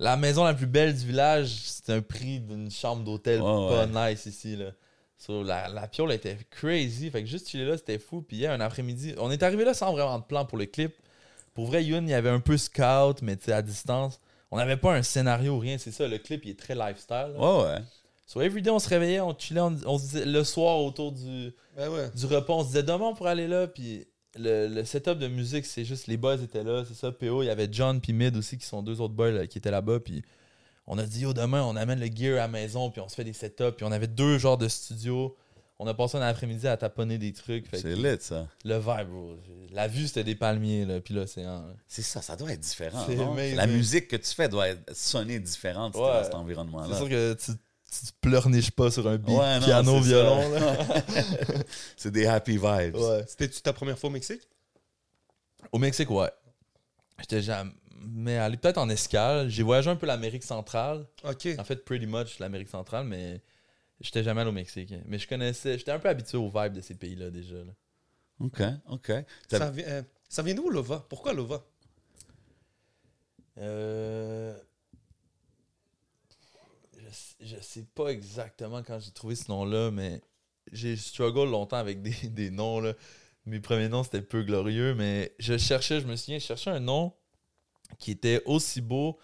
la 0.00 0.16
maison 0.16 0.42
la 0.42 0.54
plus 0.54 0.66
belle 0.66 0.92
du 0.92 1.06
village, 1.06 1.50
c'est 1.66 1.92
un 1.92 2.02
prix 2.02 2.40
d'une 2.40 2.68
chambre 2.68 3.04
d'hôtel 3.04 3.38
pas 3.38 3.86
nice 3.86 4.26
ici, 4.26 4.56
là. 4.56 4.72
So, 5.16 5.44
la, 5.44 5.68
la 5.68 5.86
piole 5.86 6.10
était 6.10 6.36
crazy. 6.50 7.10
Fait 7.10 7.22
que 7.22 7.28
juste 7.28 7.48
chiller 7.48 7.64
là, 7.64 7.76
c'était 7.78 8.00
fou. 8.00 8.22
Puis 8.22 8.38
hier, 8.38 8.50
un 8.50 8.60
après-midi, 8.60 9.14
on 9.18 9.30
est 9.30 9.44
arrivé 9.44 9.64
là 9.64 9.72
sans 9.72 9.92
vraiment 9.92 10.18
de 10.18 10.24
plan 10.24 10.44
pour 10.44 10.58
le 10.58 10.66
clip. 10.66 10.96
Pour 11.54 11.66
vrai, 11.66 11.84
Yoon, 11.84 12.02
il 12.02 12.10
y 12.10 12.14
avait 12.14 12.28
un 12.28 12.40
peu 12.40 12.56
scout, 12.56 13.22
mais 13.22 13.36
tu 13.36 13.44
sais, 13.44 13.52
à 13.52 13.62
distance. 13.62 14.18
On 14.54 14.58
n'avait 14.58 14.76
pas 14.76 14.94
un 14.94 15.02
scénario, 15.02 15.58
rien. 15.58 15.78
C'est 15.78 15.90
ça, 15.90 16.06
le 16.06 16.16
clip, 16.18 16.44
il 16.44 16.52
est 16.52 16.58
très 16.58 16.76
lifestyle. 16.76 17.32
là. 17.36 17.38
Ouais, 17.38 17.64
ouais. 17.64 17.78
So, 18.26 18.40
everyday, 18.40 18.70
on 18.70 18.78
se 18.78 18.88
réveillait, 18.88 19.20
on 19.20 19.36
chillait, 19.36 19.60
on, 19.60 19.76
on 19.84 19.98
se 19.98 20.04
disait, 20.04 20.24
le 20.24 20.44
soir 20.44 20.78
autour 20.78 21.10
du, 21.10 21.52
Ben 21.76 21.88
ouais. 21.88 22.08
du 22.14 22.24
repas, 22.26 22.52
on 22.52 22.62
se 22.62 22.68
disait 22.68 22.82
demain 22.84 23.06
on 23.06 23.14
pourrait 23.14 23.32
aller 23.32 23.48
là. 23.48 23.66
Puis 23.66 24.06
le, 24.36 24.68
le 24.68 24.84
setup 24.84 25.18
de 25.18 25.26
musique, 25.26 25.66
c'est 25.66 25.84
juste 25.84 26.06
les 26.06 26.16
boys 26.16 26.36
étaient 26.36 26.62
là, 26.62 26.84
c'est 26.86 26.94
ça. 26.94 27.10
PO, 27.10 27.42
il 27.42 27.46
y 27.46 27.50
avait 27.50 27.68
John 27.70 28.00
puis 28.00 28.12
Mid 28.12 28.36
aussi, 28.36 28.56
qui 28.56 28.64
sont 28.64 28.82
deux 28.82 29.00
autres 29.00 29.12
boys 29.14 29.32
là, 29.32 29.46
qui 29.48 29.58
étaient 29.58 29.72
là-bas. 29.72 29.98
Puis 30.00 30.22
on 30.86 30.98
a 30.98 31.02
dit, 31.04 31.22
yo, 31.22 31.32
demain, 31.32 31.62
on 31.64 31.74
amène 31.74 31.98
le 31.98 32.06
gear 32.06 32.34
à 32.34 32.42
la 32.42 32.48
maison, 32.48 32.90
puis 32.90 33.00
on 33.00 33.08
se 33.08 33.16
fait 33.16 33.24
des 33.24 33.32
setups. 33.32 33.72
Puis 33.76 33.84
on 33.84 33.92
avait 33.92 34.06
deux 34.06 34.38
genres 34.38 34.56
de 34.58 34.68
studios. 34.68 35.36
On 35.80 35.86
a 35.88 35.94
passé 35.94 36.16
un 36.18 36.22
après-midi 36.22 36.68
à 36.68 36.76
taponner 36.76 37.18
des 37.18 37.32
trucs. 37.32 37.66
C'est 37.72 37.96
lit, 37.96 38.16
ça. 38.20 38.46
Le 38.64 38.78
vibe, 38.78 39.08
bro. 39.08 39.36
La 39.72 39.88
vue, 39.88 40.06
c'était 40.06 40.22
des 40.22 40.36
palmiers, 40.36 40.84
là. 40.84 41.00
Puis 41.00 41.14
l'océan. 41.14 41.66
là. 41.66 41.74
C'est 41.88 42.02
ça, 42.02 42.22
ça 42.22 42.36
doit 42.36 42.52
être 42.52 42.60
différent. 42.60 43.04
C'est 43.08 43.16
non? 43.16 43.34
La 43.34 43.66
musique 43.66 44.06
que 44.08 44.16
tu 44.16 44.32
fais 44.32 44.48
doit 44.48 44.68
être- 44.68 44.94
sonner 44.94 45.40
différente 45.40 45.94
si 45.94 45.98
t'es 46.00 46.04
Ouais. 46.06 46.12
dans 46.12 46.22
cet 46.22 46.32
C'est 46.32 46.38
environnement-là. 46.38 46.96
sûr 46.96 47.08
que 47.08 47.34
tu, 47.34 47.52
pleurniches 48.20 48.70
pas 48.70 48.90
sur 48.90 49.06
un 49.08 49.16
beat 49.16 49.36
Ouais, 49.36 49.58
non, 49.60 49.64
piano, 49.66 49.96
c'est 50.02 50.08
violon, 50.08 50.42
c'est 51.96 52.10
des 52.10 52.26
happy 52.26 52.52
vibes. 52.56 52.96
Ouais. 52.96 53.24
C'était-tu 53.26 53.60
ta 53.60 53.72
première 53.72 53.98
fois 53.98 54.10
au 54.10 54.12
Mexique? 54.12 54.42
Au 55.72 55.78
Mexique, 55.78 56.10
ouais. 56.10 56.30
J'étais 57.20 57.42
jamais 57.42 58.36
allé 58.36 58.56
peut-être 58.56 58.78
en 58.78 58.88
escale. 58.88 59.48
J'ai 59.48 59.62
voyagé 59.62 59.90
un 59.90 59.96
peu 59.96 60.06
l'Amérique 60.06 60.42
centrale. 60.44 61.06
Ok. 61.24 61.48
En 61.58 61.64
fait, 61.64 61.84
pretty 61.84 62.06
much 62.06 62.38
l'Amérique 62.38 62.68
centrale, 62.68 63.06
mais 63.06 63.40
j'étais 64.04 64.22
jamais 64.22 64.42
allé 64.42 64.50
au 64.50 64.54
Mexique. 64.54 64.94
Mais 65.06 65.18
je 65.18 65.26
connaissais, 65.28 65.78
j'étais 65.78 65.90
un 65.92 65.98
peu 65.98 66.08
habitué 66.08 66.38
au 66.38 66.48
vibe 66.48 66.72
de 66.74 66.80
ces 66.80 66.94
pays-là 66.94 67.30
déjà. 67.30 67.56
là. 67.56 67.72
OK, 68.40 68.62
OK. 68.90 69.12
Ça 69.48 69.70
vient, 69.70 69.84
euh, 69.86 70.02
ça 70.28 70.42
vient 70.42 70.54
d'où, 70.54 70.68
Lova? 70.70 71.04
Pourquoi 71.08 71.32
Lova? 71.32 71.64
Euh... 73.58 74.56
Je, 76.96 77.08
sais- 77.10 77.36
je 77.40 77.56
sais 77.60 77.84
pas 77.94 78.08
exactement 78.08 78.82
quand 78.82 78.98
j'ai 79.00 79.10
trouvé 79.12 79.34
ce 79.36 79.50
nom-là, 79.50 79.90
mais 79.90 80.20
j'ai 80.72 80.96
struggle 80.96 81.50
longtemps 81.50 81.76
avec 81.76 82.02
des, 82.02 82.10
des 82.28 82.50
noms. 82.50 82.80
Là. 82.80 82.94
Mes 83.46 83.60
premiers 83.60 83.88
noms, 83.88 84.02
c'était 84.04 84.22
peu 84.22 84.42
glorieux, 84.42 84.94
mais 84.94 85.34
je 85.38 85.56
cherchais, 85.58 86.00
je 86.00 86.06
me 86.06 86.16
souviens, 86.16 86.38
je 86.38 86.44
cherchais 86.46 86.70
un 86.70 86.80
nom 86.80 87.12
qui 87.98 88.10
était 88.10 88.42
aussi 88.46 88.80
beau 88.80 89.18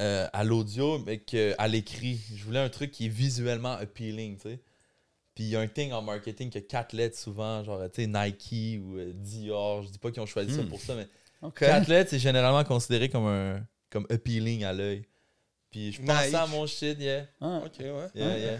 euh, 0.00 0.26
à 0.32 0.42
l'audio, 0.44 0.98
mais 1.00 1.18
qu'à 1.18 1.68
l'écrit. 1.68 2.18
Je 2.34 2.42
voulais 2.44 2.58
un 2.58 2.68
truc 2.68 2.90
qui 2.90 3.06
est 3.06 3.10
visuellement 3.10 3.72
appealing, 3.74 4.36
tu 4.36 4.48
sais. 4.48 4.60
Puis 5.34 5.44
il 5.44 5.50
y 5.50 5.56
a 5.56 5.60
un 5.60 5.68
thing 5.68 5.92
en 5.92 6.02
marketing 6.02 6.50
que 6.50 6.58
quatre 6.58 6.92
lettres 6.92 7.16
souvent, 7.18 7.62
genre, 7.62 7.80
tu 7.92 8.02
sais, 8.02 8.06
Nike 8.08 8.80
ou 8.82 8.96
euh, 8.96 9.12
Dior. 9.14 9.82
Je 9.84 9.90
dis 9.90 9.98
pas 9.98 10.10
qu'ils 10.10 10.22
ont 10.22 10.26
choisi 10.26 10.54
ça 10.54 10.62
Hmm. 10.62 10.68
pour 10.68 10.80
ça, 10.80 10.94
mais 10.96 11.06
OK. 11.42 11.58
Quatre 11.60 11.88
lettres, 11.88 12.10
c'est 12.10 12.18
généralement 12.18 12.64
considéré 12.64 13.08
comme 13.08 13.26
un 13.26 13.64
comme 13.90 14.06
appealing 14.10 14.64
à 14.64 14.72
l'œil. 14.72 15.04
Puis 15.70 15.92
je 15.92 16.00
pensais 16.02 16.34
à 16.34 16.42
Nike. 16.46 16.50
mon 16.50 16.66
shit, 16.66 16.98
yeah. 17.00 17.26
Ah, 17.40 17.62
Ok, 17.64 17.78
ouais. 17.80 18.06
Yeah, 18.14 18.38
yeah. 18.38 18.58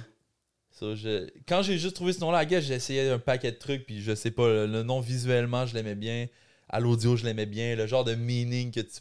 So, 0.73 0.95
je... 0.95 1.29
Quand 1.49 1.63
j'ai 1.63 1.77
juste 1.79 1.97
trouvé 1.97 2.13
ce 2.13 2.21
nom-là, 2.21 2.47
j'ai 2.49 2.75
essayé 2.75 3.09
un 3.11 3.19
paquet 3.19 3.51
de 3.53 3.57
trucs, 3.57 3.85
puis 3.85 4.01
je 4.01 4.15
sais 4.15 4.31
pas, 4.31 4.49
le, 4.49 4.67
le 4.67 4.83
nom 4.85 5.01
visuellement, 5.01 5.67
je 5.67 5.75
l'aimais 5.75 5.97
bien. 5.97 6.29
À 6.69 6.79
l'audio, 6.81 7.17
je 7.17 7.25
l'aimais 7.25 7.47
bien. 7.47 7.75
Le 7.75 7.87
genre 7.89 8.05
de 8.05 8.15
meaning 8.15 8.71
que 8.71 8.81
tu. 8.81 9.01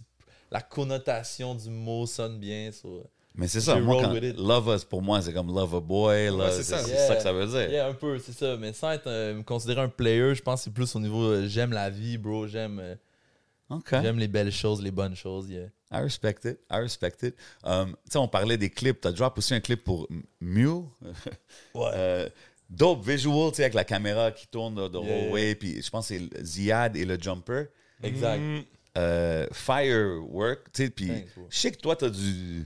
La 0.51 0.62
connotation 0.62 1.53
du 1.56 1.70
mot 1.70 2.06
sonne 2.06 2.39
bien. 2.39 2.72
so, 2.72 3.06
Mais 3.36 3.48
c'est 3.48 3.62
ça, 3.62 3.79
moi, 3.79 4.01
quand 4.03 4.13
with 4.13 4.24
it. 4.24 4.38
Love 4.38 4.68
Us, 4.75 4.84
pour 4.84 5.01
moi, 5.01 5.22
c'est 5.22 5.32
comme 5.34 5.53
Love 5.53 5.75
a 5.75 5.79
Boy. 5.79 6.27
love- 6.27 6.51
c'est 6.51 6.63
ça. 6.63 6.79
c'est 6.79 6.89
Yeah. 6.91 7.08
ça 7.08 7.15
que 7.15 7.22
ça 7.22 7.32
veut 7.34 7.46
dire. 7.48 7.70
Yeah, 7.70 7.88
un 7.88 7.94
peu, 7.94 8.18
c'est 8.20 8.34
ça. 8.34 8.58
Mais 8.58 8.74
sans 8.74 8.91
être 8.91 9.08
euh, 9.08 9.36
me 9.36 9.44
considérer 9.44 9.82
un 9.82 9.89
player, 9.89 10.34
je 10.36 10.41
pense 10.41 10.62
que 10.62 10.63
c'est 10.65 10.74
plus 10.74 10.96
au 10.96 11.00
niveau 11.00 11.24
euh, 11.24 11.48
j'aime 11.48 11.72
la 11.72 11.89
vie, 11.89 12.18
bro. 12.18 12.48
J'aime 12.48 12.79
euh, 12.79 12.96
OK. 13.70 13.89
j'aime 13.91 14.18
les 14.18 14.27
belles 14.27 14.51
choses, 14.51 14.82
les 14.82 14.91
bonnes 14.91 15.15
choses. 15.15 15.50
Yeah. 15.50 15.68
I 15.91 16.01
respect 16.01 16.38
it. 16.46 16.60
I 16.72 16.77
respect 16.79 17.18
it. 17.24 17.36
Um, 17.63 17.96
tu 18.06 18.12
sais, 18.13 18.18
on 18.18 18.27
parlait 18.27 18.58
des 18.58 18.70
clips. 18.70 19.01
T'as 19.01 19.12
drop 19.12 19.38
aussi 19.38 19.53
un 19.53 19.60
clip 19.60 19.84
pour 19.84 20.08
Mew? 20.41 20.86
Ouais. 21.75 21.89
Euh, 21.94 22.29
dope 22.70 23.06
visual, 23.06 23.51
tu 23.51 23.58
sais, 23.58 23.63
avec 23.63 23.74
la 23.75 23.84
caméra 23.84 24.32
qui 24.32 24.48
tourne 24.48 24.75
de, 24.75 24.88
de 24.88 25.00
Yeah. 25.00 25.56
Puis 25.56 25.82
je 25.82 25.89
pense 25.91 26.08
que 26.10 26.15
c'est 26.18 26.44
Ziad 26.44 26.96
et 26.98 27.06
le 27.06 27.18
Jumper. 27.20 27.65
Exact. 28.03 28.39
Mm. 28.39 28.62
Euh, 28.98 29.48
firework, 29.51 30.72
tu 30.74 30.84
sais. 30.86 30.89
Puis 30.89 31.12
je 31.50 31.58
sais 31.58 31.72
que 31.72 31.77
toi, 31.79 31.96
t'as 31.96 32.10
du... 32.10 32.65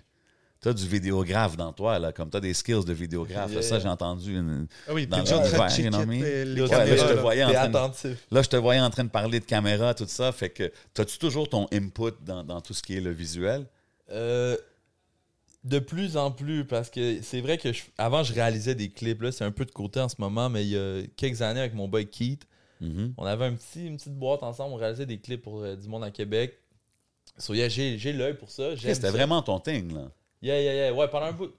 T'as 0.62 0.72
du 0.72 0.88
vidéographe 0.88 1.58
dans 1.58 1.74
toi, 1.74 2.00
là, 2.00 2.14
comme 2.14 2.30
t'as 2.30 2.40
des 2.40 2.54
skills 2.54 2.86
de 2.86 2.94
vidéographe. 2.94 3.52
Yeah. 3.52 3.62
Ça, 3.62 3.80
j'ai 3.80 3.90
entendu. 3.90 4.34
une- 4.38 4.66
Ah 4.88 4.94
oui, 4.94 5.06
Dans 5.06 5.18
le 5.18 5.24
you 5.24 5.90
know 5.90 6.06
les, 6.06 6.46
les 6.46 6.56
là, 6.62 6.66
je 6.96 7.04
te 7.04 7.14
là. 7.16 7.22
voyais 7.22 7.44
en 7.44 7.52
train 7.52 7.68
de-. 7.68 8.16
Là, 8.32 8.42
je 8.42 8.48
te 8.48 8.56
voyais 8.56 8.80
en 8.80 8.90
train 8.90 9.04
de 9.04 9.10
parler 9.10 9.42
de 9.42 9.46
caméra, 9.46 9.94
tout 9.94 10.06
ça. 10.08 10.32
Fait 10.32 10.50
que, 10.50 10.72
t'as-tu 10.94 11.18
toujours 11.18 11.50
ton 11.50 11.68
input 11.74 12.14
dans, 12.26 12.46
dans 12.46 12.62
tout 12.62 12.74
ce 12.74 12.82
qui 12.82 12.96
est 12.96 13.02
le 13.02 13.12
visuel? 13.12 13.66
Euh, 14.10 14.56
de 15.66 15.80
plus 15.80 16.16
en 16.16 16.32
plus, 16.32 16.64
parce 16.64 16.90
que 16.90 17.22
c'est 17.22 17.42
vrai 17.42 17.58
que 17.58 17.74
je- 17.74 17.84
avant, 17.98 18.24
je 18.24 18.32
réalisais 18.34 18.74
des 18.74 18.88
clips. 18.88 19.22
Là, 19.22 19.34
c'est 19.34 19.44
un 19.44 19.52
peu 19.52 19.66
de 19.66 19.72
côté 19.72 20.00
en 20.00 20.08
ce 20.08 20.16
moment, 20.18 20.50
mais 20.50 20.64
il 20.64 20.70
y 20.70 20.78
a 20.78 21.02
quelques 21.18 21.42
années 21.42 21.60
avec 21.60 21.74
mon 21.74 21.90
boy 21.90 22.06
Keith, 22.08 22.48
Mhm. 22.84 23.14
on 23.18 23.26
avait 23.26 23.46
un 23.46 23.54
petit, 23.54 23.86
une 23.88 23.98
petite 23.98 24.14
boîte 24.16 24.44
ensemble. 24.44 24.74
On 24.74 24.78
réalisait 24.78 25.06
des 25.06 25.20
clips 25.20 25.42
pour 25.42 25.62
euh, 25.62 25.76
du 25.76 25.88
monde 25.88 26.04
à 26.04 26.12
Québec. 26.12 26.58
So, 27.38 27.54
yeah, 27.54 27.70
j'ai 27.70 27.98
j'ai 27.98 28.14
l'œil 28.14 28.36
pour 28.36 28.52
ça. 28.52 28.76
j'aime 28.76 28.94
C'était 28.94 29.08
ça. 29.08 29.12
vraiment 29.14 29.42
ton 29.42 29.60
thing, 29.60 29.94
là. 29.94 30.12
Yeah, 30.42 30.62
yeah, 30.62 30.74
yeah. 30.74 30.94
Ouais, 30.94 31.08
pendant 31.08 31.28
un 31.28 31.32
bout. 31.32 31.52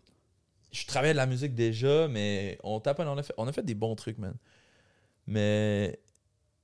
Je 0.71 0.87
travaillais 0.87 1.15
de 1.15 1.19
la 1.19 1.27
musique 1.27 1.55
déjà, 1.55 2.09
mais 2.09 2.59
on 2.63 2.81
tape, 2.81 2.99
on 3.01 3.17
a 3.19 3.23
fait, 3.23 3.33
on 3.39 3.47
a 3.49 3.53
fait 3.53 3.63
des 3.65 3.75
bons 3.75 3.95
trucs, 3.95 4.19
man. 4.19 4.35
Mais 5.27 5.99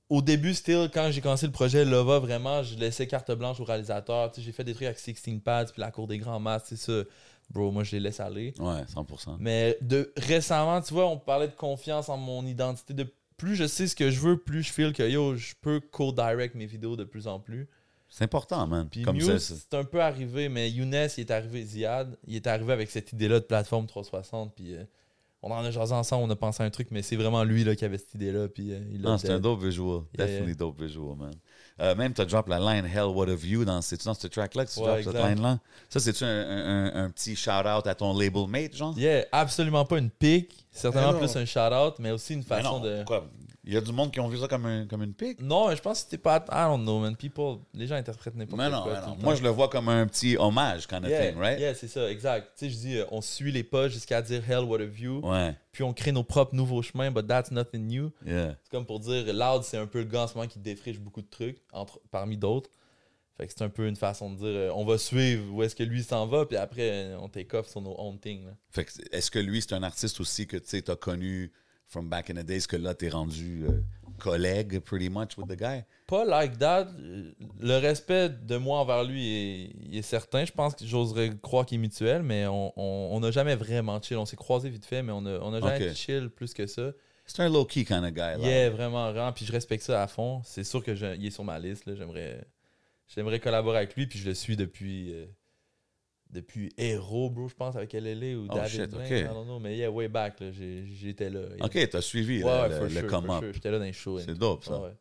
au 0.09 0.21
début, 0.21 0.53
still, 0.53 0.89
quand 0.93 1.09
j'ai 1.11 1.21
commencé 1.21 1.45
le 1.45 1.51
projet 1.51 1.85
Lova, 1.85 2.19
vraiment, 2.19 2.61
je 2.63 2.75
laissais 2.77 3.07
carte 3.07 3.31
blanche 3.31 3.59
au 3.59 3.63
réalisateur. 3.63 4.31
J'ai 4.37 4.51
fait 4.51 4.63
des 4.63 4.73
trucs 4.73 4.85
avec 4.87 4.99
16 4.99 5.39
pads, 5.43 5.65
puis 5.71 5.79
la 5.81 5.91
cour 5.91 6.07
des 6.07 6.17
grands 6.17 6.39
masses, 6.39 6.63
c'est 6.67 6.75
ça. 6.77 7.03
Bro, 7.49 7.71
moi, 7.71 7.83
je 7.83 7.91
les 7.93 7.99
laisse 7.99 8.19
aller. 8.19 8.53
Ouais, 8.59 8.83
100%. 8.93 9.37
Mais 9.39 9.77
de 9.81 10.13
récemment, 10.17 10.81
tu 10.81 10.93
vois, 10.93 11.07
on 11.07 11.17
parlait 11.17 11.47
de 11.47 11.55
confiance 11.55 12.07
en 12.09 12.17
mon 12.17 12.45
identité. 12.45 12.93
De 12.93 13.11
plus 13.41 13.55
je 13.55 13.65
sais 13.67 13.87
ce 13.87 13.95
que 13.95 14.09
je 14.11 14.19
veux, 14.19 14.37
plus 14.37 14.63
je 14.63 14.71
feel 14.71 14.93
que 14.93 15.03
yo, 15.09 15.35
je 15.35 15.53
peux 15.61 15.79
co-direct 15.79 16.55
mes 16.55 16.65
vidéos 16.67 16.95
de 16.95 17.03
plus 17.03 17.27
en 17.27 17.39
plus. 17.39 17.67
C'est 18.07 18.23
important, 18.25 18.67
man. 18.67 18.87
Puis 18.89 19.01
Comme 19.03 19.15
Muse, 19.15 19.37
ça, 19.37 19.55
c'est- 19.55 19.73
un 19.73 19.83
peu 19.83 20.01
arrivé, 20.01 20.47
mais 20.49 20.69
Younes, 20.69 20.93
il 21.17 21.21
est 21.21 21.31
arrivé, 21.31 21.63
Ziad, 21.63 22.17
il 22.27 22.35
est 22.35 22.45
arrivé 22.47 22.73
avec 22.73 22.91
cette 22.91 23.13
idée-là 23.13 23.39
de 23.39 23.45
plateforme 23.45 23.87
360, 23.87 24.53
puis 24.55 24.75
euh, 24.75 24.83
on 25.41 25.49
en 25.51 25.63
a 25.63 25.71
jasé 25.71 25.93
ensemble, 25.93 26.25
on 26.25 26.29
a 26.29 26.35
pensé 26.35 26.61
à 26.61 26.65
un 26.65 26.69
truc, 26.69 26.89
mais 26.91 27.01
c'est 27.01 27.15
vraiment 27.15 27.43
lui 27.43 27.63
là, 27.63 27.75
qui 27.75 27.83
avait 27.85 27.97
cette 27.97 28.13
idée-là, 28.15 28.47
puis 28.49 28.73
euh, 28.73 28.79
il 28.93 29.01
Non, 29.01 29.17
c'est 29.17 29.29
un 29.31 29.39
dope 29.39 29.63
visual. 29.63 30.01
Yeah, 30.17 30.25
Definitely 30.25 30.47
yeah. 30.49 30.55
dope 30.55 30.81
visual, 30.81 31.15
man. 31.17 31.33
Euh, 31.81 31.95
même, 31.95 32.13
t'as 32.13 32.25
drop 32.25 32.47
la 32.47 32.59
line 32.59 32.85
Hell, 32.85 33.05
what 33.05 33.27
a 33.27 33.33
view 33.35 33.65
dans, 33.65 33.81
c'est-tu 33.81 34.05
dans 34.05 34.13
ce 34.13 34.27
track-là 34.27 34.65
que 34.65 34.71
tu 34.71 34.79
Ouais, 34.81 35.01
drops 35.01 35.03
cette 35.03 35.23
line-là? 35.25 35.57
Ça, 35.89 35.99
c'est-tu 35.99 36.23
un, 36.23 36.27
un- 36.27 36.85
un- 36.93 37.05
un 37.05 37.09
petit 37.09 37.35
shout-out 37.35 37.87
à 37.87 37.95
ton 37.95 38.15
label 38.17 38.45
mate, 38.47 38.75
genre? 38.75 38.93
Yeah, 38.97 39.25
absolument 39.31 39.83
pas 39.85 39.97
une 39.97 40.11
pique, 40.11 40.65
certainement 40.71 41.13
plus 41.17 41.35
un 41.35 41.45
shout-out, 41.45 41.95
mais 41.97 42.11
aussi 42.11 42.33
une 42.33 42.39
Mais 42.39 42.45
façon 42.45 42.77
non, 42.77 42.79
de. 42.81 43.03
Il 43.63 43.71
y 43.73 43.77
a 43.77 43.81
du 43.81 43.91
monde 43.91 44.11
qui 44.11 44.19
ont 44.19 44.27
vu 44.27 44.39
ça 44.39 44.47
comme, 44.47 44.65
un- 44.65 44.87
comme 44.87 45.03
une 45.03 45.13
pique. 45.13 45.39
Non, 45.39 45.67
mais 45.69 45.75
je 45.75 45.81
pense 45.83 45.99
que 45.99 46.03
c'était 46.05 46.17
pas. 46.17 46.37
I 46.51 46.65
don't 46.67 46.81
know, 46.81 46.99
man. 46.99 47.15
People, 47.15 47.57
les 47.75 47.85
gens 47.85 47.93
interprètent 47.95 48.35
n'importe 48.35 48.59
quoi. 48.59 48.69
non, 48.69 48.85
non. 48.85 49.17
Moi, 49.21 49.35
je 49.35 49.43
le 49.43 49.49
vois 49.49 49.69
comme 49.69 49.87
un 49.87 50.07
petit 50.07 50.35
hommage, 50.35 50.87
kind 50.87 51.03
of 51.03 51.09
Yeah, 51.11 51.27
thing, 51.31 51.39
right? 51.39 51.59
yeah, 51.59 51.75
c'est 51.75 51.87
ça, 51.87 52.09
exact. 52.09 52.53
Tu 52.57 52.65
sais, 52.65 52.71
je 52.71 52.75
dis, 52.77 52.97
euh, 52.97 53.05
on 53.11 53.21
suit 53.21 53.51
les 53.51 53.63
pas 53.63 53.87
jusqu'à 53.87 54.19
dire 54.23 54.41
Hell, 54.49 54.63
what 54.63 54.81
a 54.81 54.85
view, 54.85 55.19
Ouais, 55.23 55.55
puis 55.71 55.83
on 55.83 55.93
crée 55.93 56.11
nos 56.11 56.23
propres 56.23 56.55
nouveaux 56.55 56.81
chemins, 56.81 57.11
but 57.11 57.27
that's 57.27 57.51
nothing 57.51 57.85
new. 57.85 58.11
yeah. 58.25 58.55
C'est 58.63 58.71
comme 58.71 58.85
pour 58.87 58.99
dire, 58.99 59.25
Loud, 59.31 59.61
c'est 59.63 59.77
un 59.77 59.85
peu 59.85 59.99
le 59.99 60.05
gars 60.05 60.21
en 60.23 60.27
ce 60.27 60.33
moment 60.35 60.47
qui 60.47 60.57
défriche 60.57 60.99
beaucoup 60.99 61.21
de 61.21 61.29
trucs, 61.29 61.61
entre, 61.71 61.99
parmi 62.09 62.37
d'autres. 62.37 62.71
Fait 63.37 63.45
que 63.45 63.53
c'est 63.55 63.63
un 63.63 63.69
peu 63.69 63.87
une 63.87 63.95
façon 63.95 64.31
de 64.31 64.37
dire, 64.37 64.47
euh, 64.47 64.71
on 64.75 64.85
va 64.85 64.97
suivre 64.97 65.53
où 65.53 65.61
est-ce 65.61 65.75
que 65.75 65.83
lui 65.83 66.03
s'en 66.03 66.25
va, 66.25 66.47
puis 66.47 66.57
après, 66.57 66.89
euh, 67.11 67.17
on 67.19 67.29
take 67.29 67.55
off 67.55 67.67
sur 67.69 67.81
nos 67.81 67.95
own 67.99 68.17
things. 68.19 68.43
Fait 68.71 68.85
que, 68.85 68.91
est-ce 69.11 69.29
que 69.29 69.37
lui, 69.39 69.61
c'est 69.61 69.73
un 69.73 69.83
artiste 69.83 70.19
aussi 70.19 70.47
que 70.47 70.57
tu 70.57 70.83
as 70.89 70.95
connu 70.95 71.51
from 71.91 72.07
back 72.09 72.29
in 72.29 72.35
the 72.35 72.45
days, 72.45 72.65
que 72.67 72.77
là, 72.77 72.93
t'es 72.95 73.09
rendu 73.09 73.65
euh, 73.67 73.81
collègue, 74.17 74.79
pretty 74.79 75.09
much, 75.09 75.37
with 75.37 75.47
the 75.47 75.57
guy? 75.59 75.83
Pas 76.07 76.23
like 76.25 76.57
that. 76.57 76.87
Le 77.59 77.77
respect 77.77 78.29
de 78.29 78.57
moi 78.57 78.79
envers 78.79 79.03
lui 79.03 79.27
est, 79.27 79.75
il 79.89 79.97
est 79.97 80.01
certain. 80.01 80.45
Je 80.45 80.51
pense 80.51 80.73
que 80.75 80.85
j'oserais 80.85 81.31
croire 81.41 81.65
qu'il 81.65 81.75
est 81.79 81.81
mutuel, 81.81 82.23
mais 82.23 82.47
on 82.47 82.71
on- 82.77 83.09
on 83.15 83.19
n'a 83.19 83.31
jamais 83.31 83.55
vraiment 83.55 84.01
chill. 84.01 84.17
On 84.17 84.25
s'est 84.25 84.35
croisés 84.37 84.69
vite 84.69 84.85
fait, 84.85 85.03
mais 85.03 85.11
on 85.11 85.21
n'a 85.21 85.39
on 85.41 85.53
a 85.53 85.59
jamais 85.59 85.89
Ok. 85.89 85.95
chill 85.95 86.29
plus 86.29 86.53
que 86.53 86.65
ça. 86.65 86.91
C'est 87.25 87.41
un 87.43 87.49
low-key 87.49 87.85
kind 87.85 88.03
of 88.03 88.11
guy, 88.11 88.19
là. 88.19 88.37
Yeah, 88.39 88.69
vraiment, 88.71 89.11
vraiment. 89.11 89.31
Puis 89.31 89.45
je 89.45 89.51
respecte 89.51 89.83
ça 89.83 90.01
à 90.03 90.07
fond. 90.07 90.41
C'est 90.43 90.63
sûr 90.63 90.83
que 90.83 90.95
je- 90.95 91.15
il 91.15 91.25
est 91.27 91.31
sur 91.31 91.43
ma 91.43 91.59
liste. 91.59 91.83
J'aimerais 91.95 92.43
j'aimerais 93.07 93.39
collaborer 93.39 93.77
avec 93.79 93.95
lui, 93.95 94.07
puis 94.07 94.17
je 94.19 94.27
le 94.29 94.33
suis 94.35 94.55
depuis. 94.55 95.13
euh, 95.13 95.25
depuis 96.31 96.71
Hero, 96.77 97.29
bro, 97.29 97.47
je 97.47 97.53
pense, 97.55 97.75
avec 97.75 97.93
LLA 97.93 98.37
ou 98.37 98.47
Oh, 98.49 98.55
David 98.55 98.69
shit, 98.81 98.89
Blaine, 98.89 99.05
ok. 99.25 99.31
I 99.31 99.33
don't 99.33 99.45
know, 99.45 99.59
mais 99.59 99.75
yeah, 99.77 99.91
way 99.91 100.07
back, 100.07 100.35
j'étais 100.41 101.29
là. 101.29 101.41
yeah. 101.55 101.65
OK, 101.65 101.89
t'as 101.89 102.01
suivi 102.01 102.43
Ouais, 102.43 102.49
là, 102.49 102.63
ouais, 102.63 102.69
le, 102.69 102.75
for 102.75 102.83
le 102.85 103.27
sure, 103.27 103.39
sure. 103.39 103.53
J'étais 103.53 103.71
là 103.71 103.77
dans 103.79 103.83
les 103.85 103.93
shows. 103.93 104.19
C'est 104.19 104.37
dope, 104.37 104.63
ça. 104.65 104.79
Ouais. 104.79 104.93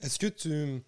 Est-ce 0.00 0.18
que 0.18 0.26
tu 0.26 0.82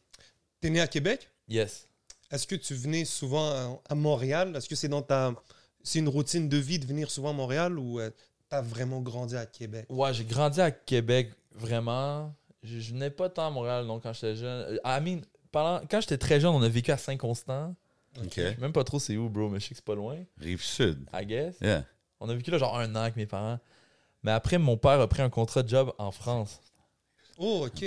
es 0.62 0.70
né 0.70 0.80
à 0.80 0.86
Québec? 0.86 1.30
Yes. 1.48 1.88
Est-ce 2.30 2.46
que 2.46 2.56
tu 2.56 2.74
venais 2.74 3.04
souvent 3.04 3.80
à, 3.88 3.94
Montréal? 3.94 4.54
Est-ce 4.56 4.68
que 4.68 4.74
c'est 4.74 4.88
dans 4.88 5.02
ta. 5.02 5.34
C'est 5.82 5.98
une 5.98 6.08
routine 6.08 6.48
de 6.48 6.56
vie 6.56 6.78
de 6.78 6.86
venir 6.86 7.10
souvent 7.10 7.30
à 7.30 7.34
Montréal 7.34 7.78
ou 7.78 8.00
tu 8.00 8.56
as 8.56 8.62
vraiment 8.62 9.00
grandi 9.00 9.36
à 9.36 9.46
Québec? 9.46 9.86
Ouais, 9.90 10.12
j'ai 10.14 10.24
grandi 10.24 10.60
à 10.60 10.70
Québec, 10.70 11.30
vraiment. 11.52 12.34
Je, 12.62 12.80
je 12.80 12.92
venais 12.92 13.10
pas 13.10 13.28
tant 13.28 13.46
à 13.46 13.50
Montréal, 13.50 13.84
non, 13.84 14.00
quand 14.00 14.12
j'étais 14.14 14.34
jeune. 14.36 14.78
I 14.84 15.00
mean, 15.00 15.20
pendant, 15.52 15.80
quand 15.88 16.00
j'étais 16.00 16.16
très 16.18 16.40
jeune, 16.40 16.50
on 16.54 16.62
a 16.62 16.68
vécu 16.68 16.90
à 16.90 16.96
Saint-Constant. 16.96 17.76
OK. 18.22 18.32
Je 18.36 18.40
sais 18.42 18.56
même 18.60 18.72
pas 18.72 18.84
trop 18.84 18.98
c'est 18.98 19.16
où, 19.16 19.28
bro, 19.28 19.48
mais 19.48 19.58
je 19.60 19.64
sais 19.64 19.70
que 19.70 19.76
c'est 19.76 19.84
pas 19.84 19.94
loin, 19.94 20.16
Rive-Sud. 20.40 21.06
I 21.12 21.26
guess. 21.26 21.56
Yeah. 21.60 21.84
On 22.20 22.28
a 22.28 22.34
vécu 22.34 22.50
là 22.50 22.58
genre 22.58 22.78
un 22.78 22.90
an 22.94 23.00
avec 23.00 23.16
mes 23.16 23.26
parents. 23.26 23.58
Mais 24.22 24.30
après, 24.30 24.56
mon 24.58 24.76
père 24.76 25.00
a 25.00 25.08
pris 25.08 25.22
un 25.22 25.30
contrat 25.30 25.62
de 25.62 25.68
job 25.68 25.92
en 25.98 26.10
France. 26.10 26.60
Oh, 27.38 27.66
OK. 27.66 27.84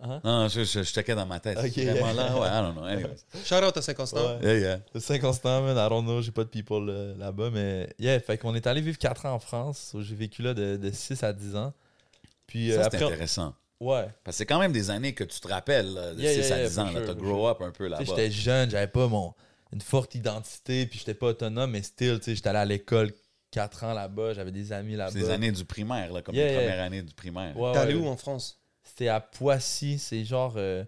Hein? 0.00 0.20
Non, 0.24 0.48
je, 0.48 0.64
je, 0.64 0.82
je 0.82 0.92
checkais 0.92 1.14
dans 1.14 1.24
ma 1.24 1.40
tête. 1.40 1.56
Ok. 1.56 1.70
C'est 1.72 1.84
Vraiment 1.86 2.12
là, 2.12 2.36
ouais, 2.36 2.48
I 2.48 2.60
don't 2.62 2.74
know. 2.74 2.84
Anyways. 2.84 3.16
Shout 3.44 3.64
out 3.64 3.76
à 3.76 3.80
Saint-Constant. 3.80 4.40
Yeah, 4.42 4.58
yeah. 4.58 4.80
C'est 4.92 5.00
Saint-Constant, 5.00 5.62
man. 5.62 5.76
I 5.76 5.88
don't 5.88 6.04
know, 6.04 6.20
j'ai 6.20 6.32
pas 6.32 6.44
de 6.44 6.48
people 6.50 6.88
euh, 6.90 7.16
là-bas. 7.16 7.50
Mais 7.50 7.88
yeah, 7.98 8.20
fait 8.20 8.36
qu'on 8.36 8.54
est 8.54 8.66
allé 8.66 8.80
vivre 8.82 8.98
4 8.98 9.24
ans 9.26 9.34
en 9.34 9.38
France. 9.38 9.78
So, 9.92 10.02
j'ai 10.02 10.16
vécu 10.16 10.42
là 10.42 10.52
de, 10.52 10.76
de 10.76 10.90
6 10.90 11.22
à 11.22 11.32
10 11.32 11.56
ans. 11.56 11.72
Puis 12.46 12.72
euh, 12.72 12.76
Ça, 12.82 12.90
c'est 12.90 12.96
après. 12.96 13.06
intéressant. 13.06 13.54
Ouais. 13.84 14.06
Parce 14.24 14.36
que 14.36 14.38
c'est 14.38 14.46
quand 14.46 14.58
même 14.58 14.72
des 14.72 14.90
années 14.90 15.14
que 15.14 15.24
tu 15.24 15.38
te 15.40 15.48
rappelles, 15.48 15.92
là, 15.92 16.14
de 16.14 16.20
Yeah, 16.20 16.32
6 16.32 16.38
yeah, 16.48 16.54
à 16.54 16.58
yeah, 16.60 16.68
10 16.68 16.74
for 16.74 16.84
ans. 16.84 16.90
sure, 16.92 17.00
T'as 17.00 17.06
for 17.06 17.16
grow 17.16 17.48
up 17.48 17.60
un 17.60 17.70
peu 17.70 17.84
Tu 17.84 17.90
là-bas. 17.90 18.04
j'étais 18.04 18.30
jeune, 18.30 18.70
j'avais 18.70 18.86
pas 18.86 19.06
mon, 19.08 19.34
une 19.72 19.80
forte 19.80 20.14
identité, 20.14 20.86
puis 20.86 20.98
j'étais 21.00 21.14
pas 21.14 21.26
autonome, 21.28 21.70
mais 21.72 21.82
still, 21.82 22.18
tu 22.18 22.24
sais, 22.24 22.34
j'étais 22.36 22.48
allé 22.48 22.58
à 22.58 22.64
l'école 22.64 23.12
4 23.50 23.84
ans 23.84 23.92
là-bas, 23.92 24.32
j'avais 24.34 24.52
des 24.52 24.72
amis 24.72 24.96
là-bas. 24.96 25.10
C'est 25.12 25.18
des 25.18 25.30
années 25.30 25.52
du 25.52 25.64
primaire, 25.64 26.12
là, 26.12 26.22
comme 26.22 26.34
Yeah, 26.34 26.46
les 26.46 26.52
yeah. 26.52 26.60
premières 26.62 26.84
années 26.84 27.02
du 27.02 27.14
primaire. 27.14 27.56
Ouais, 27.58 27.72
T'es 27.72 27.78
allé 27.78 27.94
ouais. 27.94 28.00
où 28.00 28.08
en 28.08 28.16
France? 28.16 28.58
C'était 28.82 29.08
à 29.08 29.20
Poissy, 29.20 29.98
c'est 29.98 30.24
genre, 30.24 30.54
euh, 30.56 30.84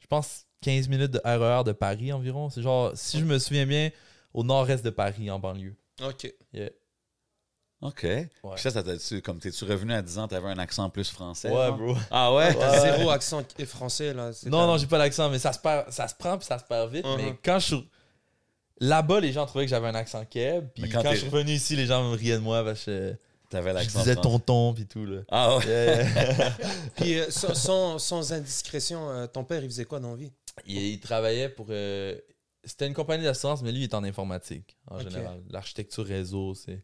je 0.00 0.06
pense, 0.06 0.44
15 0.62 0.88
minutes 0.88 1.12
de 1.12 1.20
RER 1.24 1.64
de 1.64 1.72
Paris 1.72 2.12
environ. 2.12 2.48
C'est 2.50 2.62
genre, 2.62 2.92
si 2.94 3.18
je 3.20 3.24
me 3.24 3.38
souviens 3.38 3.66
bien, 3.66 3.90
au 4.34 4.42
nord-est 4.44 4.84
de 4.84 4.90
Paris, 4.90 5.30
en 5.30 5.38
banlieue. 5.38 5.74
OK. 6.02 6.32
Yeah. 6.52 6.70
OK. 7.82 8.00
Puis 8.00 8.30
ça, 8.56 8.70
ça 8.70 8.82
t'a-tu, 8.82 9.20
comme 9.20 9.38
t'es-tu 9.38 9.64
revenu 9.64 9.92
à 9.92 10.00
10 10.02 10.18
ans, 10.18 10.28
t'avais 10.28 10.48
un 10.48 10.58
accent 10.58 10.88
plus 10.90 11.10
français? 11.10 11.50
Ouais, 11.50 11.70
bro. 11.72 11.94
Ah 12.10 12.32
ouais? 12.34 12.54
T'as 12.54 12.80
zéro 12.80 13.10
accent 13.10 13.42
français, 13.66 14.14
là. 14.14 14.32
c'est 14.32 14.48
Non, 14.48 14.66
non, 14.66 14.78
j'ai 14.78 14.86
pas 14.86 14.98
l'accent, 14.98 15.28
mais 15.28 15.38
ça 15.38 15.52
se, 15.52 15.58
perd, 15.58 15.90
ça 15.92 16.08
se 16.08 16.14
prend 16.14 16.38
puis 16.38 16.46
ça 16.46 16.58
se 16.58 16.64
perd 16.64 16.90
vite. 16.92 17.04
Mhm. 17.04 17.16
Mais 17.16 17.38
quand 17.44 17.58
je 17.58 17.66
suis. 17.76 17.88
Là-bas, 18.78 19.20
les 19.20 19.32
gens 19.32 19.46
trouvaient 19.46 19.64
que 19.64 19.70
j'avais 19.70 19.88
un 19.88 19.94
accent 19.94 20.22
keb. 20.26 20.68
Puis 20.74 20.82
Mais 20.82 20.88
quand, 20.90 21.02
quand 21.02 21.12
je 21.12 21.16
suis 21.16 21.28
revenu 21.28 21.52
ici, 21.52 21.76
les 21.76 21.86
gens 21.86 22.10
me 22.10 22.14
riaient 22.16 22.34
de 22.34 22.40
moi 22.40 22.62
parce 22.62 22.84
que 22.84 23.16
T'avais 23.48 23.70
je 23.70 23.74
l'accent 23.74 24.00
disais 24.00 24.12
français. 24.14 24.28
tonton 24.30 24.74
puis 24.74 24.86
tout. 24.86 25.06
Là. 25.06 25.20
Ah 25.30 25.56
ouais? 25.56 25.66
Yeah, 25.66 26.02
yeah. 26.02 26.52
Puis 26.96 27.18
euh, 27.18 27.30
sans, 27.30 27.54
sans, 27.54 27.98
sans 27.98 28.32
indiscrétion, 28.32 29.08
euh, 29.08 29.26
ton 29.28 29.44
père, 29.44 29.62
il 29.62 29.70
faisait 29.70 29.84
quoi 29.86 29.98
dans 30.00 30.10
la 30.10 30.16
vie? 30.16 30.32
il, 30.66 30.76
il 30.78 31.00
travaillait 31.00 31.48
pour. 31.48 31.66
euh, 31.70 32.18
C'était 32.64 32.86
une 32.86 32.92
compagnie 32.92 33.22
d'assurance, 33.24 33.62
mais 33.62 33.70
lui, 33.72 33.80
il 33.80 33.84
est 33.84 33.94
en 33.94 34.02
informatique, 34.04 34.76
en 34.90 34.98
général. 34.98 35.40
L'architecture 35.50 36.04
réseau, 36.04 36.54
c'est. 36.54 36.82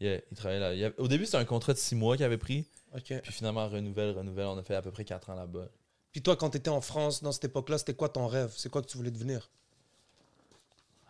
Yeah, 0.00 0.20
il 0.30 0.36
travaillait 0.36 0.60
là. 0.60 0.74
Il 0.74 0.80
y 0.80 0.84
avait- 0.84 0.98
Au 0.98 1.08
début, 1.08 1.24
c'était 1.24 1.38
un 1.38 1.44
contrat 1.44 1.72
de 1.72 1.78
six 1.78 1.94
mois 1.94 2.16
qu'il 2.16 2.24
avait 2.26 2.36
pris. 2.38 2.66
OK. 2.94 3.14
Puis 3.22 3.32
finalement, 3.32 3.68
renouvelle, 3.68 4.10
renouvelle. 4.16 4.46
On 4.46 4.58
a 4.58 4.62
fait 4.62 4.74
à 4.74 4.82
peu 4.82 4.90
près 4.90 5.04
quatre 5.04 5.30
ans 5.30 5.34
là-bas. 5.34 5.68
Puis 6.12 6.22
toi, 6.22 6.36
quand 6.36 6.50
tu 6.50 6.58
étais 6.58 6.70
en 6.70 6.80
France, 6.80 7.22
dans 7.22 7.32
cette 7.32 7.44
époque-là, 7.46 7.78
c'était 7.78 7.94
quoi 7.94 8.08
ton 8.08 8.26
rêve? 8.26 8.52
C'est 8.56 8.70
quoi 8.70 8.82
que 8.82 8.86
tu 8.88 8.96
voulais 8.96 9.10
devenir? 9.10 9.50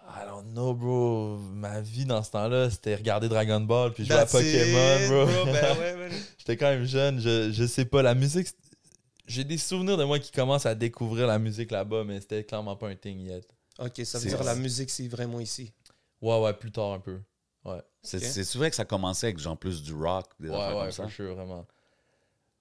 I 0.08 0.24
don't 0.28 0.52
know, 0.52 0.72
bro. 0.74 1.36
Ma 1.38 1.80
vie 1.80 2.04
dans 2.04 2.22
ce 2.22 2.30
temps-là, 2.30 2.70
c'était 2.70 2.94
regarder 2.94 3.28
Dragon 3.28 3.60
Ball 3.60 3.92
puis 3.92 4.04
jouer 4.04 4.14
à 4.16 4.26
Pokémon, 4.26 4.98
it, 5.00 5.08
bro. 5.08 5.26
ben 5.46 5.78
ouais. 5.78 6.10
J'étais 6.38 6.56
quand 6.56 6.70
même 6.70 6.84
jeune, 6.84 7.20
je, 7.20 7.50
je 7.52 7.66
sais 7.66 7.84
pas. 7.84 8.02
La 8.02 8.14
musique, 8.14 8.46
j'ai 9.26 9.42
des 9.42 9.58
souvenirs 9.58 9.96
de 9.96 10.04
moi 10.04 10.20
qui 10.20 10.30
commence 10.30 10.64
à 10.64 10.74
découvrir 10.76 11.26
la 11.26 11.38
musique 11.40 11.72
là-bas, 11.72 12.04
mais 12.04 12.20
c'était 12.20 12.44
clairement 12.44 12.76
pas 12.76 12.88
un 12.88 12.94
thing 12.94 13.18
yet. 13.20 13.42
Ok, 13.80 14.00
ça 14.04 14.18
veut 14.20 14.28
dire 14.28 14.42
la 14.44 14.54
musique, 14.54 14.90
c'est 14.90 15.08
vraiment 15.08 15.40
ici. 15.40 15.72
Ouais, 16.22 16.40
ouais, 16.40 16.52
plus 16.54 16.70
tard 16.70 16.92
un 16.92 17.00
peu. 17.00 17.18
C'est 18.06 18.16
Ok. 18.18 18.22
c'est 18.24 18.54
vrai 18.58 18.70
que 18.70 18.76
ça 18.76 18.84
commençait 18.84 19.26
avec 19.26 19.38
genre 19.38 19.56
plus 19.56 19.82
du 19.82 19.92
rock, 19.92 20.26
des 20.40 20.48
ouais, 20.48 20.54
affaires 20.56 20.76
ouais, 20.76 20.82
comme 20.84 20.92
ça. 20.92 21.08
sure, 21.08 21.34
vraiment. 21.34 21.66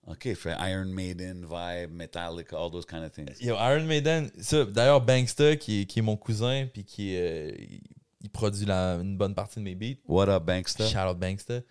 OK, 0.07 0.33
fait 0.35 0.55
Iron 0.69 0.85
Maiden, 0.85 1.45
Vibe, 1.49 1.91
Metallica, 1.91 2.57
all 2.57 2.69
those 2.71 2.85
kind 2.85 3.03
of 3.03 3.11
things. 3.11 3.41
Yo, 3.41 3.55
Iron 3.55 3.85
Maiden, 3.85 4.29
ça, 4.39 4.63
d'ailleurs, 4.65 5.01
Banksta, 5.01 5.55
qui 5.55 5.81
est, 5.81 5.85
qui 5.85 5.99
est 5.99 6.01
mon 6.03 6.15
cousin, 6.15 6.67
puis 6.71 6.83
qui 6.83 7.15
euh, 7.17 7.51
il, 8.21 8.29
produit 8.29 8.65
la- 8.65 8.95
une 9.01 9.17
bonne 9.17 9.33
partie 9.33 9.59
de 9.59 9.63
mes 9.63 9.73
beats. 9.75 9.97
What 10.07 10.29
up, 10.29 10.43
Bankster? 10.43 10.85
Shout 10.87 10.99
out 11.09 11.17
Banksta. 11.17 11.61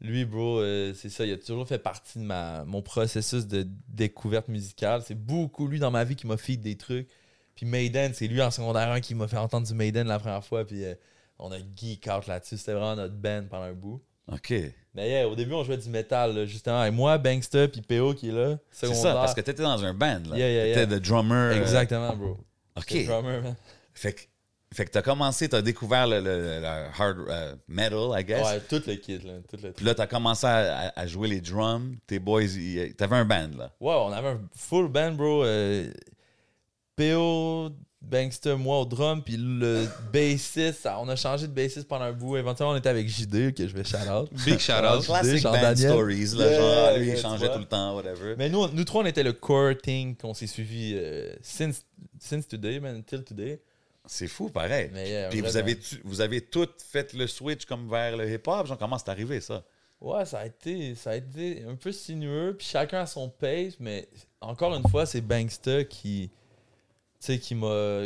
Lui, 0.00 0.24
bro, 0.24 0.58
euh, 0.60 0.92
c'est 0.94 1.08
ça, 1.08 1.24
il 1.24 1.32
a 1.32 1.36
toujours 1.38 1.66
fait 1.68 1.78
partie 1.78 2.18
de 2.18 2.24
ma, 2.24 2.64
mon 2.64 2.82
processus 2.82 3.46
de 3.46 3.66
découverte 3.88 4.48
musicale. 4.48 5.02
C'est 5.06 5.14
beaucoup 5.14 5.68
lui 5.68 5.78
dans 5.78 5.90
ma 5.90 6.04
vie 6.04 6.16
qui 6.16 6.26
m'a 6.26 6.36
fait 6.36 6.56
des 6.56 6.76
trucs. 6.76 7.08
Puis 7.54 7.64
Maiden, 7.64 8.12
c'est 8.12 8.26
lui 8.26 8.42
en 8.42 8.50
secondaire 8.50 8.90
1 8.90 9.00
qui 9.00 9.14
m'a 9.14 9.26
fait 9.28 9.38
entendre 9.38 9.66
du 9.66 9.72
Maiden 9.74 10.06
la 10.08 10.18
première 10.18 10.44
fois. 10.44 10.66
Puis 10.66 10.84
euh, 10.84 10.94
on 11.38 11.52
a 11.52 11.58
geek 11.74 12.08
out 12.08 12.26
là-dessus. 12.26 12.58
C'était 12.58 12.72
vraiment 12.72 12.96
notre 12.96 13.14
band 13.14 13.44
pendant 13.50 13.64
un 13.64 13.72
bout. 13.72 14.02
OK. 14.32 14.52
Mais 14.94 15.10
yeah, 15.10 15.28
au 15.28 15.36
début, 15.36 15.52
on 15.52 15.62
jouait 15.62 15.76
du 15.76 15.88
métal, 15.88 16.34
là, 16.34 16.46
justement. 16.46 16.84
Et 16.84 16.90
moi, 16.90 17.18
Banksta, 17.18 17.68
puis 17.68 17.82
PO 17.82 18.14
qui 18.14 18.30
est 18.30 18.32
là. 18.32 18.58
C'est 18.70 18.92
ça, 18.94 19.12
parce 19.12 19.34
que 19.34 19.40
t'étais 19.40 19.62
dans 19.62 19.84
un 19.84 19.94
band, 19.94 20.22
là. 20.30 20.36
Yeah, 20.36 20.50
yeah, 20.50 20.74
T'étais 20.74 20.98
the 20.98 21.02
drummer. 21.02 21.52
Exactement, 21.52 22.16
bro. 22.16 22.38
OK. 22.76 22.84
J'étais 22.88 23.04
drummer, 23.04 23.42
man. 23.42 23.56
Fait 23.92 24.14
que, 24.14 24.22
fait 24.74 24.84
que 24.84 24.90
t'as 24.90 25.02
commencé, 25.02 25.48
t'as 25.48 25.62
découvert 25.62 26.06
le, 26.06 26.20
le- 26.20 26.60
le 26.60 26.66
hard 26.66 27.18
euh, 27.28 27.54
metal, 27.68 28.08
I 28.18 28.24
guess. 28.24 28.44
Ouais, 28.44 28.60
tout 28.60 28.82
le 28.86 28.94
kit, 28.96 29.18
là. 29.18 29.34
Tout 29.48 29.58
le 29.62 29.72
Puis 29.72 29.84
là, 29.84 29.94
t'as 29.94 30.06
commencé 30.06 30.46
à, 30.46 31.06
jouer 31.06 31.28
les 31.28 31.40
drums. 31.40 31.96
Tes 32.06 32.18
boys, 32.18 32.42
t'avais 32.96 33.16
un 33.16 33.24
band, 33.24 33.50
là. 33.56 33.72
Ouais, 33.80 33.94
on 33.94 34.12
avait 34.12 34.28
un 34.28 34.40
full 34.54 34.88
band, 34.88 35.12
bro. 35.12 35.44
Euh, 35.44 35.90
PO, 36.96 37.70
Bankster, 38.10 38.54
moi 38.56 38.80
au 38.80 38.84
drum, 38.84 39.22
puis 39.22 39.36
le 39.36 39.86
bassiste, 40.12 40.82
ça- 40.82 40.98
on 41.00 41.08
a 41.08 41.16
changé 41.16 41.46
de 41.48 41.52
bassiste 41.52 41.88
pendant 41.88 42.04
un 42.04 42.12
bout. 42.12 42.36
Éventuellement, 42.36 42.72
on 42.74 42.76
était 42.76 42.88
avec 42.88 43.08
JD, 43.08 43.52
que 43.52 43.66
je 43.66 43.74
vais 43.74 43.82
shout 43.84 43.96
out. 44.08 44.28
Big 44.44 44.58
shout 44.58 44.72
out. 44.72 45.04
Classic 45.04 45.38
Jean 45.38 45.52
band 45.52 45.60
Daniel. 45.60 45.90
stories, 45.90 46.26
là. 46.36 46.46
Yeah, 46.50 46.56
genre, 46.60 46.98
lui, 46.98 47.06
yeah, 47.06 47.14
il 47.16 47.20
changeait 47.20 47.52
tout 47.52 47.58
le 47.58 47.64
temps, 47.64 47.96
whatever. 47.96 48.34
Mais 48.38 48.48
nous, 48.48 48.68
nous 48.68 48.84
trois, 48.84 49.02
on 49.02 49.06
était 49.06 49.22
le 49.24 49.32
core 49.32 49.76
thing 49.82 50.16
qu'on 50.16 50.34
s'est 50.34 50.46
suivi 50.46 50.92
euh, 50.96 51.34
since, 51.42 51.84
since 52.20 52.46
today, 52.46 52.78
man, 52.80 52.96
until 52.96 53.24
today. 53.24 53.60
C'est 54.08 54.28
fou, 54.28 54.50
pareil. 54.50 54.88
Mais 54.92 55.08
yeah, 55.10 55.28
Puis 55.28 55.40
vous 55.40 55.56
avez, 55.56 55.76
tu- 55.76 56.00
vous 56.04 56.20
avez 56.20 56.40
tous 56.40 56.68
fait 56.90 57.12
le 57.12 57.26
switch 57.26 57.64
comme 57.64 57.88
vers 57.90 58.16
le 58.16 58.30
hip-hop? 58.32 58.66
Genre, 58.66 58.78
comment 58.78 58.98
c'est 58.98 59.08
arrivé, 59.08 59.40
ça? 59.40 59.64
Ouais, 60.00 60.24
ça 60.26 60.40
a 60.40 60.46
été, 60.46 60.94
ça 60.94 61.10
a 61.10 61.16
été 61.16 61.64
un 61.68 61.74
peu 61.74 61.90
sinueux, 61.90 62.54
puis 62.56 62.66
chacun 62.70 63.00
à 63.00 63.06
son 63.06 63.28
pace, 63.30 63.74
mais 63.80 64.06
encore 64.40 64.74
une 64.76 64.86
fois, 64.88 65.06
c'est 65.06 65.22
Banksta 65.22 65.82
qui, 65.84 66.30
sais, 67.26 67.38
qui 67.38 67.54
m'a... 67.54 68.02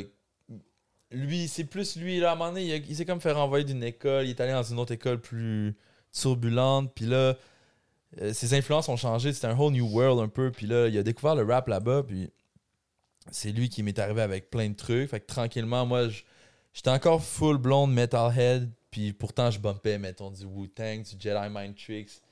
Lui, 1.12 1.48
c'est 1.48 1.64
plus 1.64 1.96
lui, 1.96 2.20
là, 2.20 2.30
à 2.30 2.32
un 2.34 2.36
moment 2.36 2.50
donné, 2.50 2.76
il, 2.76 2.96
s'est 2.96 3.04
comme 3.04 3.20
fait 3.20 3.32
renvoyer 3.32 3.64
d'une 3.64 3.82
école, 3.82 4.26
il 4.26 4.30
est 4.30 4.40
allé 4.40 4.52
dans 4.52 4.62
une 4.62 4.78
autre 4.78 4.92
école 4.92 5.20
plus 5.20 5.74
turbulente, 6.12 6.92
puis 6.94 7.06
là, 7.06 7.36
euh, 8.20 8.32
ses 8.32 8.54
influences 8.54 8.88
ont 8.88 8.96
changé, 8.96 9.32
c'était 9.32 9.48
un 9.48 9.56
whole 9.56 9.72
new 9.72 9.86
world 9.86 10.20
un 10.20 10.28
peu, 10.28 10.52
puis 10.52 10.66
là, 10.66 10.86
il 10.86 10.96
a 10.96 11.02
découvert 11.02 11.34
le 11.34 11.42
rap 11.42 11.66
là-bas, 11.66 12.04
puis 12.06 12.30
c'est 13.32 13.50
lui 13.50 13.68
qui 13.68 13.82
m'est 13.82 13.98
arrivé 13.98 14.22
avec 14.22 14.50
plein 14.50 14.68
de 14.68 14.76
trucs, 14.76 15.10
fait 15.10 15.18
que 15.18 15.26
tranquillement, 15.26 15.84
moi, 15.84 16.08
j'étais 16.72 16.90
encore 16.90 17.24
full 17.24 17.58
blonde 17.58 17.92
metalhead, 17.92 18.70
puis 18.92 19.12
pourtant, 19.12 19.50
je 19.50 19.58
bumpais, 19.58 19.98
mettons, 19.98 20.30
du 20.30 20.44
Wu-Tang, 20.44 21.02
du 21.02 21.16
Jedi 21.18 21.48
Mind 21.50 21.74
Tricks, 21.74 22.22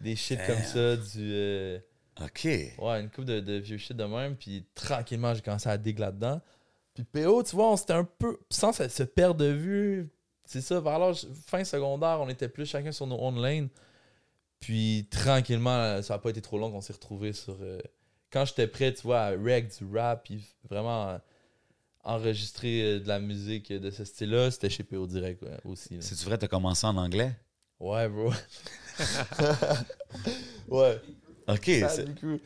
des 0.00 0.14
shit 0.14 0.38
comme 0.46 0.62
ça, 0.62 0.96
du... 0.96 1.18
euh, 1.18 1.78
OK. 2.20 2.44
Ouais, 2.44 3.00
une 3.00 3.10
coupe 3.10 3.24
de, 3.24 3.40
de 3.40 3.54
vieux 3.54 3.78
shit 3.78 3.96
de 3.96 4.04
même. 4.04 4.36
Puis 4.36 4.64
tranquillement, 4.74 5.34
j'ai 5.34 5.40
commencé 5.42 5.68
à 5.68 5.78
dig 5.78 5.98
là-dedans. 5.98 6.40
Puis 6.94 7.04
PO, 7.04 7.42
tu 7.42 7.56
vois, 7.56 7.72
on 7.72 7.76
s'était 7.76 7.94
un 7.94 8.04
peu. 8.04 8.38
Sans 8.50 8.72
se, 8.72 8.88
se 8.88 9.02
perdre 9.02 9.36
de 9.40 9.46
vue. 9.52 10.10
C'est 10.44 10.60
ça, 10.60 10.80
vers 10.80 10.98
l'âge 10.98 11.26
fin 11.46 11.64
secondaire, 11.64 12.18
on 12.20 12.28
était 12.28 12.48
plus 12.48 12.66
chacun 12.66 12.92
sur 12.92 13.06
nos 13.06 13.18
own 13.20 13.40
lane. 13.40 13.68
Puis 14.60 15.08
tranquillement, 15.10 16.02
ça 16.02 16.14
n'a 16.14 16.18
pas 16.18 16.30
été 16.30 16.40
trop 16.42 16.58
long 16.58 16.70
qu'on 16.70 16.80
s'est 16.80 16.92
retrouvés 16.92 17.32
sur. 17.32 17.56
euh, 17.60 17.80
quand 18.30 18.44
j'étais 18.46 18.66
prêt, 18.68 18.92
tu 18.94 19.02
vois, 19.02 19.20
à 19.22 19.30
reg 19.30 19.68
du 19.76 19.84
rap, 19.96 20.24
puis 20.24 20.44
vraiment 20.68 21.08
euh, 21.10 21.18
enregistrer 22.04 22.82
euh, 22.96 23.00
de 23.00 23.08
la 23.08 23.20
musique 23.20 23.72
de 23.72 23.90
ce 23.90 24.04
style-là, 24.04 24.50
c'était 24.50 24.70
chez 24.70 24.84
PO 24.84 25.06
direct 25.06 25.42
ouais, 25.42 25.58
aussi. 25.64 25.98
C'est-tu 26.00 26.24
vrai, 26.26 26.38
t'as 26.38 26.48
commencé 26.48 26.86
en 26.86 26.96
anglais? 26.96 27.36
Ouais, 27.80 28.08
bro. 28.08 28.32
ouais. 30.68 31.00
OK. 31.54 31.70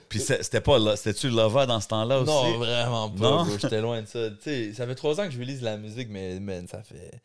Puis 0.08 0.20
c'était 0.20 0.60
pas 0.60 0.78
là. 0.78 0.96
C'était-tu 0.96 1.30
Lova 1.30 1.66
dans 1.66 1.80
ce 1.80 1.88
temps-là 1.88 2.20
aussi? 2.20 2.30
Non, 2.30 2.58
vraiment 2.58 3.10
pas. 3.10 3.46
J'étais 3.60 3.80
loin 3.80 4.02
de 4.02 4.06
ça. 4.06 4.28
Tu 4.42 4.50
sais, 4.50 4.72
ça 4.74 4.86
fait 4.86 4.94
trois 4.94 5.20
ans 5.20 5.24
que 5.26 5.32
je 5.32 5.40
lise 5.40 5.62
la 5.62 5.76
musique, 5.76 6.08
mais 6.10 6.38
man, 6.40 6.66
ça 6.68 6.82
fait 6.82 7.20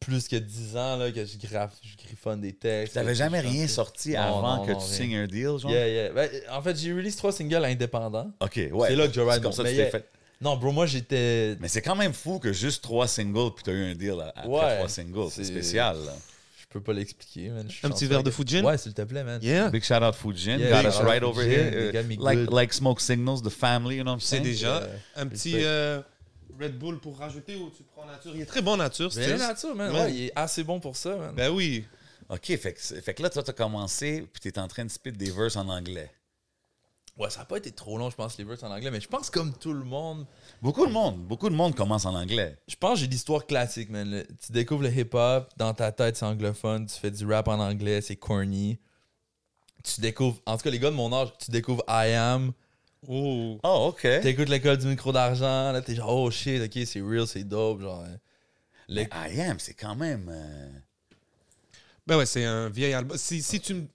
plus 0.00 0.28
que 0.28 0.36
dix 0.36 0.76
ans 0.76 0.96
là, 0.98 1.10
que 1.10 1.24
je, 1.24 1.38
graffe, 1.48 1.72
je 1.82 1.96
griffonne 2.04 2.40
des 2.42 2.52
textes. 2.52 2.92
T'avais 2.94 3.14
jamais 3.14 3.40
rien 3.40 3.66
sorti 3.66 4.10
Non, 4.12 4.18
avant 4.20 4.56
non, 4.58 4.66
que 4.66 4.72
non, 4.72 4.78
tu 4.78 4.84
rien. 4.84 4.94
signes 4.94 5.16
un 5.16 5.26
deal, 5.26 5.58
genre? 5.58 5.70
Yeah, 5.70 5.88
yeah. 5.88 6.10
Ben, 6.12 6.28
en 6.50 6.60
fait, 6.60 6.76
j'ai 6.76 6.92
release 6.92 7.16
trois 7.16 7.32
singles 7.32 7.64
indépendants. 7.64 8.30
OK, 8.40 8.60
ouais. 8.70 8.88
C'est 8.88 8.96
là 8.96 9.08
que 9.08 9.14
Joe 9.14 9.40
comme 9.40 9.52
ça 9.52 9.62
que 9.62 9.68
tu 9.70 9.76
t'es 9.76 9.90
fait. 9.90 10.06
Non, 10.40 10.56
bro, 10.56 10.72
moi 10.72 10.84
j'étais. 10.84 11.56
Mais 11.60 11.68
c'est 11.68 11.80
quand 11.80 11.94
même 11.96 12.12
fou 12.12 12.38
que 12.38 12.52
juste 12.52 12.82
trois 12.82 13.06
singles 13.08 13.52
puis 13.54 13.64
t'as 13.64 13.72
eu 13.72 13.92
un 13.92 13.94
deal 13.94 14.16
à- 14.20 14.28
après 14.36 14.48
Ouais. 14.48 14.76
trois 14.76 14.88
singles. 14.90 15.28
C'est 15.30 15.44
C'est- 15.44 15.50
spécial, 15.52 15.96
là. 16.04 16.12
Peux 16.74 16.80
pas 16.82 16.92
l'expliquer, 16.92 17.50
man. 17.50 17.68
Un 17.84 17.90
petit 17.90 18.04
verre 18.06 18.24
de 18.24 18.32
Fujin? 18.32 18.64
Ouais, 18.64 18.76
s'il 18.76 18.92
te 18.94 19.02
plaît, 19.02 19.22
man. 19.22 19.40
Yeah. 19.40 19.70
Big 19.70 19.84
shout 19.84 20.02
out 20.02 20.12
Fujin. 20.16 20.58
Yeah, 20.58 20.82
got 20.82 20.88
us 20.88 20.96
right 20.98 21.22
over 21.22 21.40
Fujin. 21.44 21.70
here. 21.70 21.92
Uh, 21.94 22.20
like, 22.20 22.50
like 22.50 22.72
Smoke 22.72 23.00
Signals, 23.00 23.42
the 23.42 23.48
family, 23.50 23.94
you 23.98 24.02
know 24.02 24.10
what 24.10 24.16
I'm 24.16 24.20
C'est 24.20 24.38
saying? 24.38 24.42
déjà 24.42 24.80
Yeah. 24.80 25.22
un 25.22 25.26
petit 25.28 25.54
euh, 25.64 26.02
Red 26.60 26.76
Bull 26.76 26.98
pour 26.98 27.16
rajouter 27.16 27.54
ou 27.54 27.70
tu 27.70 27.84
prends 27.84 28.04
nature? 28.04 28.32
Il 28.34 28.40
est 28.40 28.46
très 28.46 28.60
bon 28.60 28.76
nature, 28.76 29.12
Stills. 29.12 29.28
la 29.28 29.36
nature, 29.38 29.74
man. 29.76 29.92
Ouais. 29.92 30.00
Ouais, 30.00 30.12
il 30.14 30.24
est 30.24 30.32
assez 30.34 30.64
bon 30.64 30.80
pour 30.80 30.96
ça, 30.96 31.16
man. 31.16 31.32
Ben 31.32 31.50
oui. 31.50 31.84
OK, 32.28 32.44
fait 32.56 32.72
que, 32.72 32.80
c'est- 32.80 33.00
fait 33.00 33.14
que 33.14 33.22
là, 33.22 33.30
toi, 33.30 33.44
t'as 33.44 33.52
commencé 33.52 34.26
puis 34.32 34.40
t'es 34.50 34.58
en 34.58 34.66
train 34.66 34.84
de 34.84 34.90
spit 34.90 35.12
des 35.12 35.30
verses 35.30 35.54
en 35.54 35.68
anglais. 35.68 36.10
Ouais, 37.16 37.30
ça 37.30 37.42
a 37.42 37.44
pas 37.44 37.58
été 37.58 37.70
trop 37.70 37.96
long, 37.96 38.10
je 38.10 38.16
pense, 38.16 38.36
les 38.38 38.44
verses 38.44 38.64
en 38.64 38.70
anglais, 38.72 38.90
mais 38.90 39.00
je 39.00 39.06
pense 39.06 39.30
comme 39.30 39.52
tout 39.56 39.72
le 39.72 39.84
monde, 39.84 40.26
Beaucoup 40.60 40.84
de 40.86 40.90
monde, 40.92 41.24
beaucoup 41.24 41.48
de 41.48 41.54
monde 41.54 41.74
commence 41.76 42.06
en 42.06 42.14
anglais. 42.14 42.56
Je 42.66 42.74
pense 42.74 42.94
que 42.94 43.00
j'ai 43.00 43.06
l'histoire 43.06 43.46
classique, 43.46 43.88
man. 43.90 44.10
Le- 44.10 44.26
tu 44.44 44.50
découvres 44.50 44.82
le 44.82 44.90
hip-hop, 44.90 45.48
dans 45.56 45.72
ta 45.74 45.92
tête, 45.92 46.16
c'est 46.16 46.24
anglophone, 46.24 46.86
tu 46.86 46.94
fais 46.98 47.12
du 47.12 47.24
rap 47.26 47.46
en 47.46 47.60
anglais, 47.60 48.00
c'est 48.00 48.16
corny. 48.16 48.78
Tu 49.84 50.00
découvres, 50.00 50.40
en 50.46 50.56
tout 50.56 50.64
cas, 50.64 50.70
les 50.70 50.78
gars 50.80 50.90
de 50.90 50.96
mon 50.96 51.12
âge, 51.12 51.28
tu 51.38 51.50
découvres 51.50 51.84
I 51.88 52.12
Am, 52.14 52.52
Oh. 53.06 53.60
Oh, 53.62 53.88
OK. 53.90 54.00
t'écoutes 54.22 54.48
l'école 54.48 54.78
du 54.78 54.86
micro 54.86 55.12
d'argent, 55.12 55.72
là, 55.72 55.82
t'es 55.82 55.94
genre, 55.94 56.08
oh 56.16 56.30
shit, 56.30 56.62
ok, 56.62 56.84
c'est 56.86 57.02
real, 57.02 57.26
c'est 57.26 57.44
dope, 57.44 57.82
genre. 57.82 58.02
hein. 58.02 58.16
I 58.88 59.40
am, 59.40 59.58
c'est 59.60 59.74
quand 59.74 59.94
même. 59.94 60.28
euh, 60.30 60.68
Ben 62.06 62.16
ouais, 62.16 62.26
c'est 62.26 62.44
un 62.44 62.68
vieil 62.70 62.92
album. 62.94 63.16
Si, 63.18 63.42
si 63.42 63.60
tu 63.60 63.74
me. 63.74 63.86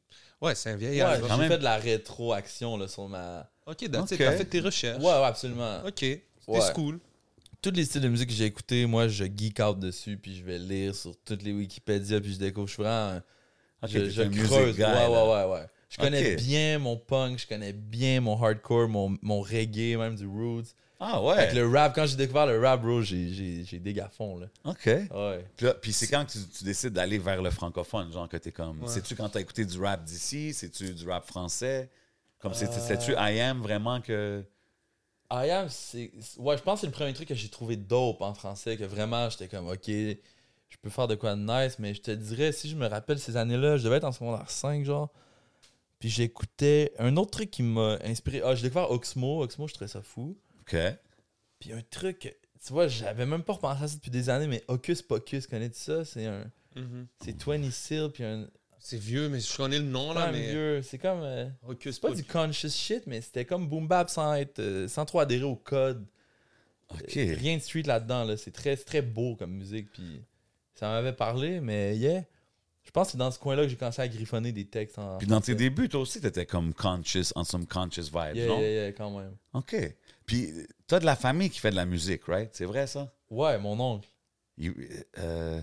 Ouais, 0.42 0.56
c'est 0.56 0.72
un 0.72 0.76
vieil 0.76 1.02
Ouais, 1.02 1.08
album. 1.08 1.30
j'ai 1.32 1.38
même. 1.38 1.52
fait 1.52 1.58
de 1.58 1.64
la 1.64 1.78
rétro-action, 1.78 2.78
là, 2.78 2.88
sur 2.88 3.08
ma. 3.10 3.50
Ok, 3.66 3.90
that's 3.92 4.12
it. 4.12 4.14
Ok. 4.14 4.18
T'as 4.18 4.32
fait 4.38 4.46
tes 4.46 4.60
recherches. 4.62 5.04
Ouais, 5.04 5.06
ouais, 5.12 5.24
absolument. 5.26 5.82
Ok. 5.86 6.02
Ouais. 6.48 6.60
cool. 6.74 7.00
Tous 7.62 7.72
les 7.72 7.84
styles 7.84 8.02
de 8.02 8.08
musique 8.08 8.30
que 8.30 8.36
j'ai 8.36 8.46
écoutés, 8.46 8.86
moi, 8.86 9.08
je 9.10 9.26
geek 9.26 9.60
out 9.60 9.78
dessus, 9.80 10.18
puis 10.18 10.36
je 10.36 10.44
vais 10.44 10.58
lire 10.58 10.96
sur 10.96 11.14
toutes 11.26 11.44
les 11.44 11.52
Wikipédia, 11.52 12.22
puis 12.22 12.34
je 12.34 12.40
découvre, 12.40 12.68
je 12.68 12.74
suis 12.74 12.84
vraiment. 12.84 13.22
Je 13.84 14.24
creuse. 14.46 14.76
guy, 14.76 14.84
ouais, 14.84 15.08
ouais, 15.08 15.08
ouais, 15.08 15.46
ouais. 15.52 15.66
Je 15.90 15.98
connais 15.98 16.36
bien 16.36 16.80
mon 16.80 16.96
punk, 16.98 17.40
je 17.40 17.48
connais 17.48 17.74
bien 17.74 18.22
mon 18.22 18.42
hardcore, 18.42 18.88
mon, 18.88 19.18
mon 19.22 19.42
reggae, 19.42 19.98
même 19.98 20.16
du 20.16 20.28
roots. 20.28 20.74
Ah, 21.02 21.14
Fait 21.14 21.26
ouais. 21.28 21.50
que 21.52 21.56
le 21.56 21.68
rap, 21.70 21.96
quand 21.96 22.06
j'ai 22.06 22.18
découvert 22.18 22.46
le 22.46 22.60
rap, 22.60 22.82
bro, 22.82 23.02
j'ai, 23.02 23.64
fond, 24.12 24.38
là. 24.38 24.48
OK. 24.66 24.86
Ouais. 24.86 25.46
Puis, 25.56 25.66
là- 25.66 25.74
puis 25.76 25.94
c'est 25.94 26.08
quand 26.08 26.26
que 26.26 26.32
tu, 26.34 26.40
tu 26.58 26.64
décides 26.66 26.92
d'aller 26.94 27.18
vers 27.18 27.42
le 27.42 27.50
francophone, 27.52 28.12
genre 28.12 28.28
que 28.28 28.36
t'es 28.38 28.52
comme. 28.52 28.82
Ouais. 28.82 28.88
C'est-tu 28.90 29.16
quand 29.16 29.30
t'as 29.30 29.40
écouté 29.40 29.66
du 29.66 29.80
rap 29.82 30.04
d'ici? 30.04 30.54
C'est-tu 30.54 30.94
du 30.94 31.08
rap 31.08 31.26
français? 31.26 31.90
Comme 32.40 32.54
c'est- 32.54 32.68
Euh. 32.70 32.80
c'est-tu 32.86 33.12
I 33.14 33.40
am 33.40 33.62
vraiment 33.62 34.02
que. 34.02 34.44
I 35.32 35.50
am, 35.52 35.68
c'est. 35.70 36.12
c'est- 36.20 36.40
Ouais, 36.40 36.58
je 36.58 36.64
pense 36.64 36.76
que 36.76 36.82
c'est 36.82 36.88
le 36.88 36.94
premier 36.94 37.14
truc 37.14 37.28
que 37.30 37.36
j'ai 37.36 37.50
trouvé 37.50 37.78
dope 37.78 38.22
en 38.22 38.34
français, 38.34 38.76
que 38.76 38.84
vraiment, 38.84 39.30
j'étais 39.30 39.48
comme, 39.48 39.68
ok, 39.70 39.88
je 39.88 40.78
peux 40.82 40.90
faire 40.90 41.08
de 41.08 41.16
quoi 41.16 41.36
de 41.36 41.42
nice, 41.42 41.78
mais 41.80 41.94
je 41.94 42.02
te 42.02 42.12
dirais, 42.12 42.52
si 42.52 42.68
je 42.70 42.76
me 42.76 42.88
rappelle 42.88 43.20
ces 43.20 43.38
années-là, 43.38 43.78
je 43.78 43.84
devais 43.86 43.98
être 43.98 44.04
en 44.04 44.12
secondaire 44.12 44.50
5, 44.50 44.84
genre. 44.84 45.10
Puis 46.00 46.10
j'écoutais 46.10 46.94
un 47.00 47.16
autre 47.18 47.32
truc 47.32 47.52
qui 47.52 47.62
m'a 47.64 47.98
inspiré. 48.04 48.42
Ah, 48.44 48.56
j'ai 48.56 48.64
découvert 48.64 48.90
Oxmo. 48.92 49.44
Oxmo, 49.44 49.68
je 49.68 49.74
trouvais 49.74 49.90
ça 49.90 50.02
fou. 50.02 50.38
OK. 50.72 50.78
Puis 51.60 51.74
un 51.74 51.82
truc, 51.90 52.36
tu 52.66 52.74
vois, 52.74 52.88
j'avais 52.88 53.26
même 53.26 53.44
pas 53.44 53.54
repensé 53.54 53.84
à 53.84 53.88
ça 53.88 53.96
depuis 53.96 54.12
des 54.12 54.30
années, 54.30 54.48
mais 54.48 54.64
Hocus 54.68 55.02
Pocus, 55.02 55.48
connais-tu 55.48 55.80
ça? 55.80 56.06
C'est 56.06 56.26
un. 56.26 56.46
Mhm. 56.76 57.08
C'est 57.24 57.44
20 57.44 57.72
Seal, 57.72 58.10
puis 58.12 58.24
un. 58.24 58.48
C'est 58.82 58.98
vieux, 59.00 59.28
mais 59.28 59.42
je 59.42 59.58
connais 59.58 59.80
le 59.80 59.84
nom, 59.86 60.14
là, 60.14 60.32
mais... 60.32 60.52
vieux. 60.52 60.82
C'est 60.82 60.98
comme. 60.98 61.20
euh, 61.22 61.50
c'est 61.82 62.00
pas 62.00 62.12
du 62.12 62.24
conscious 62.24 62.70
shit, 62.70 63.04
mais 63.08 63.20
c'était 63.22 63.44
comme 63.44 63.68
boom 63.68 63.88
bap 63.88 64.10
sans 64.10 64.34
être. 64.36 64.60
euh, 64.60 64.88
sans 64.88 65.04
trop 65.06 65.20
adhérer 65.20 65.44
au 65.44 65.58
code. 65.58 66.06
OK. 66.92 67.12
Rien 67.14 67.58
de 67.58 67.62
street 67.62 67.84
là-dedans, 67.84 68.24
là. 68.24 68.38
C'est 68.38 68.52
très, 68.52 68.76
très 68.78 69.02
beau 69.02 69.36
comme 69.36 69.52
musique, 69.52 69.92
puis 69.92 70.24
ça 70.76 70.88
m'avait 70.88 71.14
parlé, 71.14 71.60
mais 71.60 71.96
yeah. 71.98 72.24
Je 72.86 72.92
pense 72.92 73.08
que 73.08 73.12
c'est 73.12 73.18
dans 73.20 73.30
ce 73.30 73.38
coin-là 73.38 73.64
que 73.64 73.70
j'ai 73.70 73.76
commencé 73.76 74.02
à 74.02 74.08
griffonner 74.08 74.52
des 74.52 74.66
textes 74.66 74.98
en 74.98 75.20
Puis 75.20 75.28
dans 75.28 75.42
tes 75.42 75.54
débuts, 75.54 75.90
toi 75.90 76.00
aussi, 76.00 76.20
t'étais 76.22 76.48
comme 76.48 76.74
conscious, 76.74 77.32
on 77.36 77.44
some 77.44 77.68
conscious 77.68 78.06
vibes, 78.12 78.36
Yeah, 78.36 78.48
non? 78.48 78.60
yeah, 78.60 78.70
yeah, 78.72 78.92
quand 78.94 79.12
même. 79.20 79.36
OK. 79.54 79.76
Puis 80.30 80.54
t'as 80.88 81.00
de 81.00 81.06
la 81.06 81.16
famille 81.16 81.50
qui 81.50 81.60
fait 81.60 81.72
de 81.72 81.76
la 81.76 81.86
musique, 81.86 82.22
right? 82.28 82.50
C'est 82.54 82.66
vrai, 82.66 82.86
ça? 82.86 83.12
Ouais, 83.32 83.58
mon 83.58 83.80
oncle. 83.80 84.08
Il, 84.60 84.74
euh, 85.18 85.60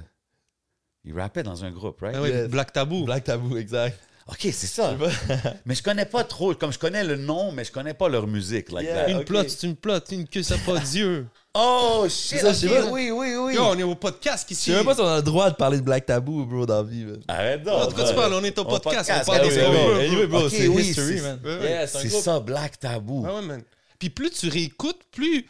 il 1.05 1.17
rappait 1.19 1.45
dans 1.45 1.65
un 1.65 1.71
groupe, 1.71 2.01
right? 2.01 2.17
Ah. 2.17 2.49
Black 2.49 2.73
Tabou. 2.73 3.05
Black 3.05 3.23
Tabou, 3.23 3.57
exact. 3.57 3.97
OK, 4.29 4.41
c'est 4.43 4.67
ça. 4.67 4.97
mais 5.67 5.77
je 5.77 5.83
connais 5.85 6.05
pas 6.05 6.25
trop. 6.25 6.53
Comme 6.55 6.73
je 6.73 6.81
connais 6.81 7.05
le 7.05 7.15
nom, 7.15 7.53
mais 7.53 7.63
je 7.65 7.71
connais 7.71 7.95
pas 7.95 8.09
leur 8.09 8.27
musique, 8.27 8.73
like 8.73 8.87
Yeah. 8.89 9.05
that. 9.05 9.11
Une 9.13 9.25
plot, 9.25 9.45
c'est 9.47 9.63
une 9.69 9.77
plot, 9.77 10.01
une 10.11 10.27
que 10.27 10.43
ça 10.43 10.57
pas 10.67 10.81
Dieu. 10.93 11.29
Oh, 11.55 12.07
shit! 12.09 12.41
ça, 12.41 12.49
je 12.53 12.67
sais 12.67 12.67
ok, 12.69 12.87
pas. 12.87 12.91
oui, 12.91 13.13
oui, 13.13 13.37
oui. 13.37 13.55
Yo, 13.55 13.63
on 13.63 13.79
est 13.79 13.85
au 13.85 13.95
podcast 13.95 14.47
Je 14.49 14.55
ici. 14.55 14.71
sais 14.73 14.77
même 14.77 14.85
pas 14.85 14.97
si 14.97 15.01
on 15.01 15.07
a 15.07 15.17
le 15.19 15.23
droit 15.23 15.49
de 15.49 15.55
parler 15.55 15.79
de 15.79 15.85
Black 15.85 16.07
Tabou, 16.07 16.45
bro, 16.45 16.67
dans 16.67 16.79
la 16.79 16.83
vie, 16.83 17.05
man. 17.05 17.21
Arrête 17.29 17.63
donc. 17.63 17.75
En 17.85 17.87
tout 17.87 17.95
cas, 17.95 18.09
tu 18.09 18.15
parles, 18.17 18.35
on 18.35 18.43
est 18.43 18.59
au 18.59 18.65
podcast, 18.65 18.97
podcast, 19.09 19.29
on 19.29 19.33
parle 19.33 19.47
ah 19.47 19.49
des 19.49 20.17
oui, 20.17 20.27
bro, 20.27 20.41
Ok, 20.47 20.51
c'est 20.51 20.67
oui, 20.67 20.83
history, 20.89 21.19
c'est- 21.19 21.23
man. 21.23 21.41
Yeah, 21.63 21.87
ça, 21.87 22.41
Black 22.41 22.81
Tabou. 22.81 23.25
Ah 23.29 23.35
ouais, 23.37 23.43
man. 23.43 23.63
Puis 23.99 24.11
plus 24.11 24.31
tu 24.31 24.49
réécoutes, 24.49 25.03
plus. 25.11 25.43
Tu 25.45 25.49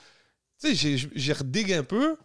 sais, 0.59 0.75
j'ai- 0.75 1.11
j'ai 1.15 1.33
redigue 1.33 1.73
un 1.73 1.85
peu. 1.85 2.17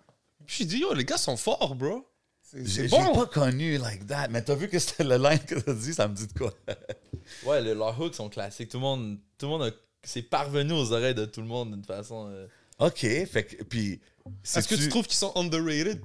Puis 0.46 0.58
je 0.60 0.64
dis, 0.66 0.78
yo, 0.80 0.94
les 0.94 1.06
gars 1.06 1.18
sont 1.18 1.38
forts, 1.38 1.76
bro. 1.76 2.08
C'est 2.42 2.66
J'ai 2.66 2.88
c'est 2.90 2.98
j'ai 2.98 3.04
bon. 3.06 3.14
pas 3.16 3.26
connu 3.28 3.78
like 3.78 4.06
that, 4.08 4.28
mais 4.30 4.42
t'as 4.44 4.56
vu 4.56 4.68
que 4.68 4.78
c'était 4.78 5.04
le 5.06 5.18
line 5.18 5.40
que 5.40 5.56
t'as 5.56 5.74
dit, 5.74 5.94
ça 5.94 6.08
me 6.08 6.14
dit 6.16 6.28
de 6.28 6.34
quoi? 6.38 6.54
Ouais, 7.46 7.62
le- 7.62 7.74
leurs 7.74 7.98
hooks 8.00 8.16
sont 8.16 8.28
classiques. 8.30 8.70
Tout 8.70 8.78
le 8.78 8.82
monde, 8.82 9.18
tout 9.38 9.46
le 9.46 9.52
monde 9.52 9.64
a- 9.64 9.72
c'est 10.04 10.24
parvenu 10.24 10.74
aux 10.74 10.92
oreilles 10.92 11.16
de 11.16 11.24
tout 11.26 11.40
le 11.42 11.48
monde 11.48 11.72
d'une 11.74 11.84
façon. 11.86 12.28
euh, 12.30 12.48
OK, 12.80 13.00
fait 13.00 13.46
que, 13.46 13.64
puis... 13.64 14.02
Est-ce 14.44 14.68
que 14.68 14.76
tu 14.76 14.90
trouves 14.90 15.06
qu'ils 15.08 15.16
sont 15.18 15.32
underrated? 15.36 16.02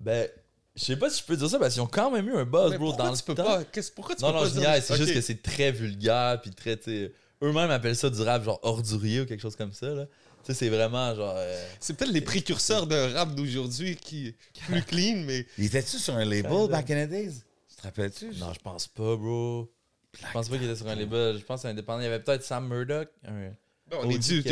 Ben, 0.00 0.28
je 0.76 0.84
sais 0.84 0.96
pas 0.96 1.10
si 1.10 1.20
je 1.20 1.24
peux 1.26 1.36
dire 1.36 1.48
ça 1.48 1.58
parce 1.58 1.72
qu'ils 1.74 1.82
ont 1.82 1.86
quand 1.86 2.10
même 2.10 2.28
eu 2.28 2.36
un 2.36 2.44
buzz, 2.44 2.70
Mais 2.72 2.78
bro, 2.78 2.88
pourquoi 2.88 3.04
dans 3.06 3.10
le 3.12 3.16
tu 3.16 3.24
peux 3.24 3.34
temps. 3.34 3.44
pas? 3.44 3.64
Qu'est-ce- 3.64 3.90
Pourquoi 3.92 4.14
tu 4.14 4.22
Non, 4.22 4.28
peux 4.32 4.36
non, 4.38 4.42
pas 4.42 4.50
dire- 4.50 4.60
niaise, 4.60 4.84
c'est 4.86 4.96
juste 4.96 5.14
que 5.14 5.20
c'est 5.20 5.42
très 5.42 5.72
vulgaire, 5.72 6.40
puis 6.42 6.50
très, 6.52 6.76
tu 6.76 6.84
sais, 6.84 7.12
eux-mêmes 7.44 7.70
appellent 7.70 7.96
ça 7.96 8.10
du 8.10 8.20
rap 8.22 8.42
genre 8.44 8.58
ordurier 8.62 9.20
ou 9.20 9.26
quelque 9.26 9.40
chose 9.40 9.56
comme 9.56 9.72
ça, 9.72 9.88
là. 9.88 10.06
Tu 10.44 10.52
sais, 10.52 10.58
c'est 10.58 10.68
vraiment 10.68 11.14
genre. 11.14 11.34
euh, 11.36 11.66
C'est 11.80 11.96
peut-être 11.96 12.12
les 12.12 12.20
précurseurs 12.20 12.86
d'un 12.86 13.12
rap 13.14 13.34
d'aujourd'hui 13.34 13.96
qui 13.96 14.28
est 14.28 14.34
plus 14.66 14.82
clean, 14.82 15.22
mais. 15.26 15.46
Il 15.56 15.64
était-tu 15.64 15.98
sur 15.98 16.14
un 16.14 16.24
label 16.24 16.68
back 16.68 16.90
in 16.90 17.06
the 17.06 17.08
days? 17.08 17.42
Tu 17.70 17.76
te 17.76 17.82
rappelles-tu? 17.82 18.26
Non, 18.38 18.52
je 18.52 18.60
pense 18.60 18.86
pas, 18.88 19.16
bro. 19.16 19.70
Je 20.18 20.32
pense 20.32 20.48
pas 20.48 20.56
qu'il 20.56 20.66
était 20.66 20.76
sur 20.76 20.88
un 20.88 20.94
label. 20.94 21.38
Je 21.38 21.44
pense 21.44 21.56
que 21.58 21.62
c'est 21.62 21.68
indépendant. 21.68 22.00
Il 22.00 22.04
y 22.04 22.06
avait 22.06 22.20
peut-être 22.20 22.42
Sam 22.44 22.68
Murdoch, 22.68 23.08
un 23.26 23.32
Ben, 23.90 23.98
on, 24.02 24.10
est 24.10 24.18
dû 24.18 24.44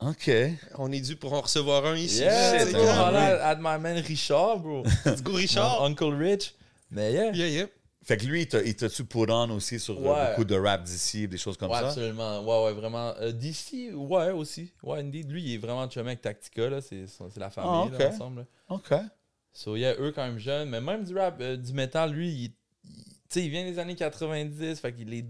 OK. 0.00 0.30
on 0.76 0.92
est 0.92 1.00
dû 1.00 1.16
pour 1.16 1.32
en 1.32 1.40
recevoir 1.40 1.84
un 1.86 1.96
ici. 1.96 2.20
Yeah, 2.20 2.66
shit, 2.66 2.76
my 3.58 3.78
man 3.80 3.98
Richard, 4.06 4.58
bro. 4.58 4.84
Let's 5.04 5.22
go, 5.22 5.32
Richard. 5.32 5.82
Uncle 5.82 6.14
Rich. 6.14 6.54
Mais 6.90 7.12
yeah. 7.12 7.32
Yeah, 7.32 7.48
yeah. 7.48 7.66
Fait 8.08 8.16
que 8.16 8.24
lui, 8.24 8.40
il 8.42 8.48
t'a- 8.48 8.62
il 8.62 8.74
t'a-tu 8.74 9.04
put 9.04 9.30
on 9.30 9.50
aussi 9.50 9.78
sur 9.78 9.98
euh, 9.98 10.00
Ouais. 10.00 10.30
beaucoup 10.30 10.44
de 10.46 10.56
rap 10.56 10.82
d'ici, 10.82 11.28
des 11.28 11.36
choses 11.36 11.58
comme 11.58 11.70
ouais, 11.70 11.78
ça? 11.78 11.88
absolument. 11.88 12.40
Ouais, 12.42 12.64
ouais, 12.64 12.72
vraiment. 12.72 13.12
Euh, 13.20 13.32
DC, 13.32 13.92
ouais, 13.94 14.30
aussi. 14.30 14.72
Ouais, 14.82 15.00
Indeed. 15.00 15.30
Lui, 15.30 15.42
il 15.42 15.54
est 15.54 15.58
vraiment 15.58 15.88
chumé 15.90 16.06
avec 16.06 16.22
Tactica, 16.22 16.70
là. 16.70 16.80
C'est 16.80 17.04
c'est 17.06 17.38
la 17.38 17.50
famille, 17.50 17.90
Ah, 17.94 17.98
là, 17.98 18.06
ok. 18.08 18.14
ensemble. 18.14 18.40
là. 18.40 18.46
OK. 18.76 18.94
So, 19.52 19.76
yeah, 19.76 19.94
eux, 20.00 20.10
quand 20.12 20.24
même 20.26 20.38
jeunes. 20.38 20.70
Mais 20.70 20.80
même 20.80 21.04
du 21.04 21.14
rap, 21.14 21.36
euh, 21.40 21.56
du 21.58 21.74
métal, 21.74 22.12
lui, 22.12 22.28
il, 22.30 22.44
il- 22.44 22.50
tu 23.04 23.14
sais, 23.28 23.44
il 23.44 23.50
vient 23.50 23.64
des 23.64 23.78
années 23.78 23.94
90. 23.94 24.80
Fait 24.80 24.92
qu'il 24.94 25.12
est. 25.12 25.26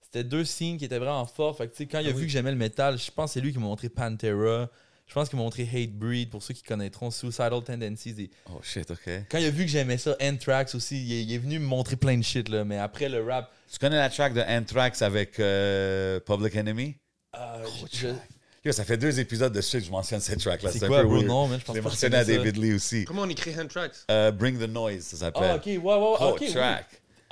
C'était 0.00 0.22
deux 0.22 0.44
signes 0.44 0.78
qui 0.78 0.84
étaient 0.84 1.00
vraiment 1.00 1.26
forts. 1.26 1.56
Fait 1.56 1.66
que, 1.66 1.72
tu 1.72 1.78
sais, 1.78 1.86
quand 1.86 1.98
il 1.98 2.06
a 2.06 2.10
Ah 2.10 2.12
vu 2.12 2.18
oui. 2.20 2.26
que 2.26 2.30
j'aimais 2.32 2.52
le 2.52 2.56
métal, 2.56 2.96
je 2.96 3.10
pense 3.10 3.30
que 3.30 3.34
c'est 3.34 3.40
lui 3.40 3.50
qui 3.52 3.58
m'a 3.58 3.64
montré 3.64 3.88
Pantera. 3.88 4.70
Je 5.06 5.12
pense 5.12 5.28
qu'il 5.28 5.36
m'a 5.38 5.44
montré 5.44 5.62
Hatebreed, 5.70 6.30
pour 6.30 6.42
ceux 6.42 6.54
qui 6.54 6.62
connaîtront 6.62 7.10
Suicidal 7.10 7.62
Tendencies. 7.62 8.14
Et 8.18 8.30
Oh, 8.50 8.58
shit, 8.62 8.90
OK. 8.90 9.08
quand 9.30 9.38
il 9.38 9.44
a 9.46 9.50
vu 9.50 9.64
que 9.64 9.70
j'aimais 9.70 9.98
ça, 9.98 10.16
Anthrax 10.20 10.74
aussi, 10.74 11.04
il 11.04 11.12
est, 11.12 11.22
il 11.22 11.32
est 11.32 11.38
venu 11.38 11.58
me 11.58 11.66
montrer 11.66 11.96
plein 11.96 12.16
de 12.16 12.22
shit, 12.24 12.48
là. 12.48 12.64
Mais 12.64 12.78
après 12.78 13.08
le 13.08 13.22
rap, 13.22 13.52
Tu 13.70 13.78
connais 13.78 13.96
la 13.96 14.08
track 14.08 14.32
de 14.34 14.40
Anthrax 14.40 15.02
avec 15.02 15.38
euh, 15.40 16.18
Public 16.20 16.56
Enemy? 16.56 16.96
euh, 17.36 17.62
Gros 17.62 17.86
je- 17.92 18.06
track. 18.08 18.28
Yo, 18.64 18.72
ça 18.72 18.82
fait 18.84 18.96
deux 18.96 19.20
épisodes 19.20 19.52
de 19.52 19.60
shit 19.60 19.80
que 19.80 19.86
je 19.86 19.90
mentionne 19.90 20.20
cette 20.20 20.40
track-là. 20.40 20.72
c'est 20.72 20.82
un 20.84 20.88
quoi, 20.88 21.02
peu 21.02 21.06
bro? 21.06 21.16
weird. 21.16 21.26
Non, 21.26 21.48
man, 21.48 21.60
je 21.60 21.64
pense 21.66 21.76
pas 21.76 21.82
mentionné 21.82 22.16
à. 22.16 22.24
David 22.24 22.56
Lee 22.56 22.72
aussi. 22.72 23.04
Comment 23.04 23.22
on 23.22 23.28
écrit 23.28 23.54
Hand-Tracks? 23.60 23.92
Euh, 24.10 24.30
Bring 24.32 24.58
the 24.58 24.62
Noise, 24.70 25.02
ça 25.04 25.18
s'appelle. 25.18 25.50
Ah, 25.50 25.56
ok, 25.56 25.66
ouais, 25.66 25.76
ouais, 25.76 25.92
ouais, 25.92 25.98
Gros 26.16 26.30
ok. 26.30 26.38
oui. 26.40 26.54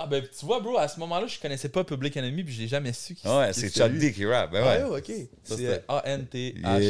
Ah, 0.02 0.06
ben, 0.06 0.22
tu 0.22 0.44
vois, 0.46 0.58
bro, 0.60 0.78
à 0.78 0.88
ce 0.88 0.98
moment-là, 1.00 1.26
je 1.28 1.38
connaissais 1.38 1.68
pas 1.68 1.84
Public 1.84 2.16
Enemy, 2.16 2.42
puis 2.42 2.52
j'ai 2.54 2.66
jamais 2.66 2.92
su 2.92 3.14
qui 3.14 3.26
Ouais, 3.28 3.52
c'est 3.52 3.70
Chuck. 3.72 3.92
D 3.92 4.12
qui 4.12 4.26
rappe. 4.26 4.50
Ben 4.50 4.62
Ah, 4.66 4.78
ouais. 4.78 4.84
ouais, 4.90 4.98
ok. 4.98 5.28
C'est 5.44 5.56
c'était- 5.56 5.84
A-N-T-H-R-A-X. 5.86 6.82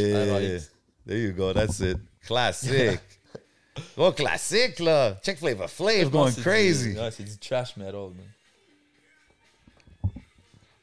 Yeah. 0.42 0.60
There 1.06 1.18
you 1.18 1.32
go, 1.32 1.52
that's 1.52 1.80
it. 1.80 1.98
Classique. 2.26 3.00
oh, 3.98 4.12
classique, 4.12 4.78
là. 4.78 5.18
Check 5.22 5.38
Flavor 5.38 5.68
Flav 5.68 6.04
Je 6.04 6.08
going 6.08 6.32
crazy. 6.32 6.94
du- 6.94 6.98
Ouais, 7.00 7.10
c'est 7.10 7.24
du 7.24 7.36
trash 7.38 7.76
metal, 7.76 7.94
man. 8.14 10.12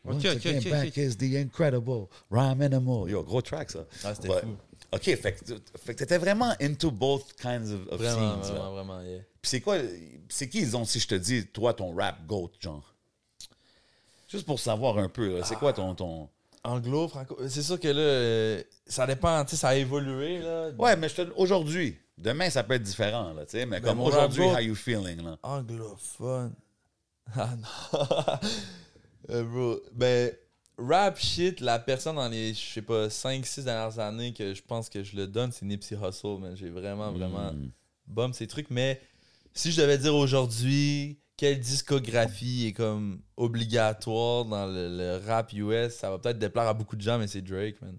Once 0.05 0.25
again, 0.25 0.61
back 0.69 0.97
is 0.97 1.15
the 1.17 1.35
incredible 1.35 2.07
rhyme 2.29 2.61
animal. 2.61 3.09
Yo, 3.09 3.23
gros 3.23 3.41
track, 3.41 3.69
ça. 3.71 3.85
Ah, 4.03 4.13
c'était 4.15 4.27
fou. 4.41 4.55
OK, 4.91 5.03
fait 5.03 5.33
que, 5.33 5.45
fait 5.77 5.93
que 5.93 5.99
t'étais 5.99 6.17
vraiment 6.17 6.53
into 6.61 6.89
both 6.91 7.33
kinds 7.39 7.71
of, 7.71 7.87
of 7.91 7.99
Vraiment, 8.01 8.41
scenes. 8.41 8.53
là. 8.55 8.59
vraiment, 8.59 8.73
vraiment, 8.73 9.01
yeah. 9.01 9.19
Puis 9.41 9.49
c'est 9.51 9.61
quoi, 9.61 9.77
c'est 10.29 10.49
qui, 10.49 10.61
disons, 10.61 10.83
si 10.85 10.99
je 10.99 11.07
te 11.07 11.15
dis, 11.15 11.45
toi, 11.47 11.73
ton 11.73 11.95
rap 11.95 12.25
GOAT, 12.25 12.51
genre? 12.59 12.95
Juste 14.27 14.45
pour 14.45 14.59
savoir 14.59 14.97
un 14.97 15.09
peu, 15.09 15.41
c'est 15.43 15.55
quoi 15.55 15.73
ton, 15.73 15.93
ton... 15.95 16.29
Anglo, 16.63 17.07
franco. 17.07 17.37
C'est 17.47 17.61
sûr 17.63 17.79
que 17.79 17.87
là, 17.87 17.99
euh, 18.01 18.63
ça 18.85 19.07
dépend, 19.07 19.43
tu 19.45 19.51
sais, 19.51 19.57
ça 19.57 19.69
a 19.69 19.75
évolué, 19.75 20.39
là. 20.39 20.69
Ouais, 20.77 20.95
mais 20.97 21.07
je 21.07 21.15
te... 21.15 21.31
aujourd'hui, 21.35 21.97
demain, 22.17 22.49
ça 22.49 22.63
peut 22.63 22.73
être 22.73 22.83
différent, 22.83 23.31
là, 23.33 23.45
tu 23.45 23.51
sais, 23.51 23.65
mais 23.65 23.79
Ben, 23.79 23.89
comme 23.89 24.01
aujourd'hui, 24.01 24.43
how 24.43 24.59
you 24.59 24.75
feeling, 24.75 25.23
là? 25.23 25.37
Anglophone. 25.43 26.53
Ah 27.35 27.49
non. 27.55 28.39
Euh, 29.29 29.43
bro, 29.43 29.79
ben, 29.93 30.31
rap 30.79 31.19
shit, 31.19 31.59
la 31.61 31.77
personne 31.79 32.15
dans 32.15 32.27
les, 32.29 32.53
je 32.53 32.59
sais 32.73 32.81
pas, 32.81 33.07
5-6 33.07 33.63
dernières 33.63 33.99
années 33.99 34.33
que 34.33 34.53
je 34.53 34.61
pense 34.61 34.89
que 34.89 35.03
je 35.03 35.15
le 35.15 35.27
donne, 35.27 35.51
c'est 35.51 35.65
Nipsey 35.65 35.95
Hussle, 35.95 36.39
man. 36.39 36.55
J'ai 36.55 36.69
vraiment, 36.69 37.11
vraiment 37.11 37.51
Mm. 37.53 37.69
bum 38.07 38.33
ces 38.33 38.47
trucs. 38.47 38.69
Mais 38.69 39.01
si 39.53 39.71
je 39.71 39.81
devais 39.81 39.97
dire 39.97 40.15
aujourd'hui 40.15 41.17
quelle 41.37 41.59
discographie 41.59 42.67
est 42.67 42.73
comme 42.73 43.21
obligatoire 43.37 44.45
dans 44.45 44.65
le, 44.65 44.89
le 44.97 45.21
rap 45.25 45.53
US, 45.53 45.93
ça 45.93 46.09
va 46.09 46.19
peut-être 46.19 46.39
déplaire 46.39 46.67
à 46.67 46.73
beaucoup 46.73 46.95
de 46.95 47.01
gens, 47.01 47.17
mais 47.17 47.27
c'est 47.27 47.41
Drake, 47.41 47.81
man. 47.81 47.97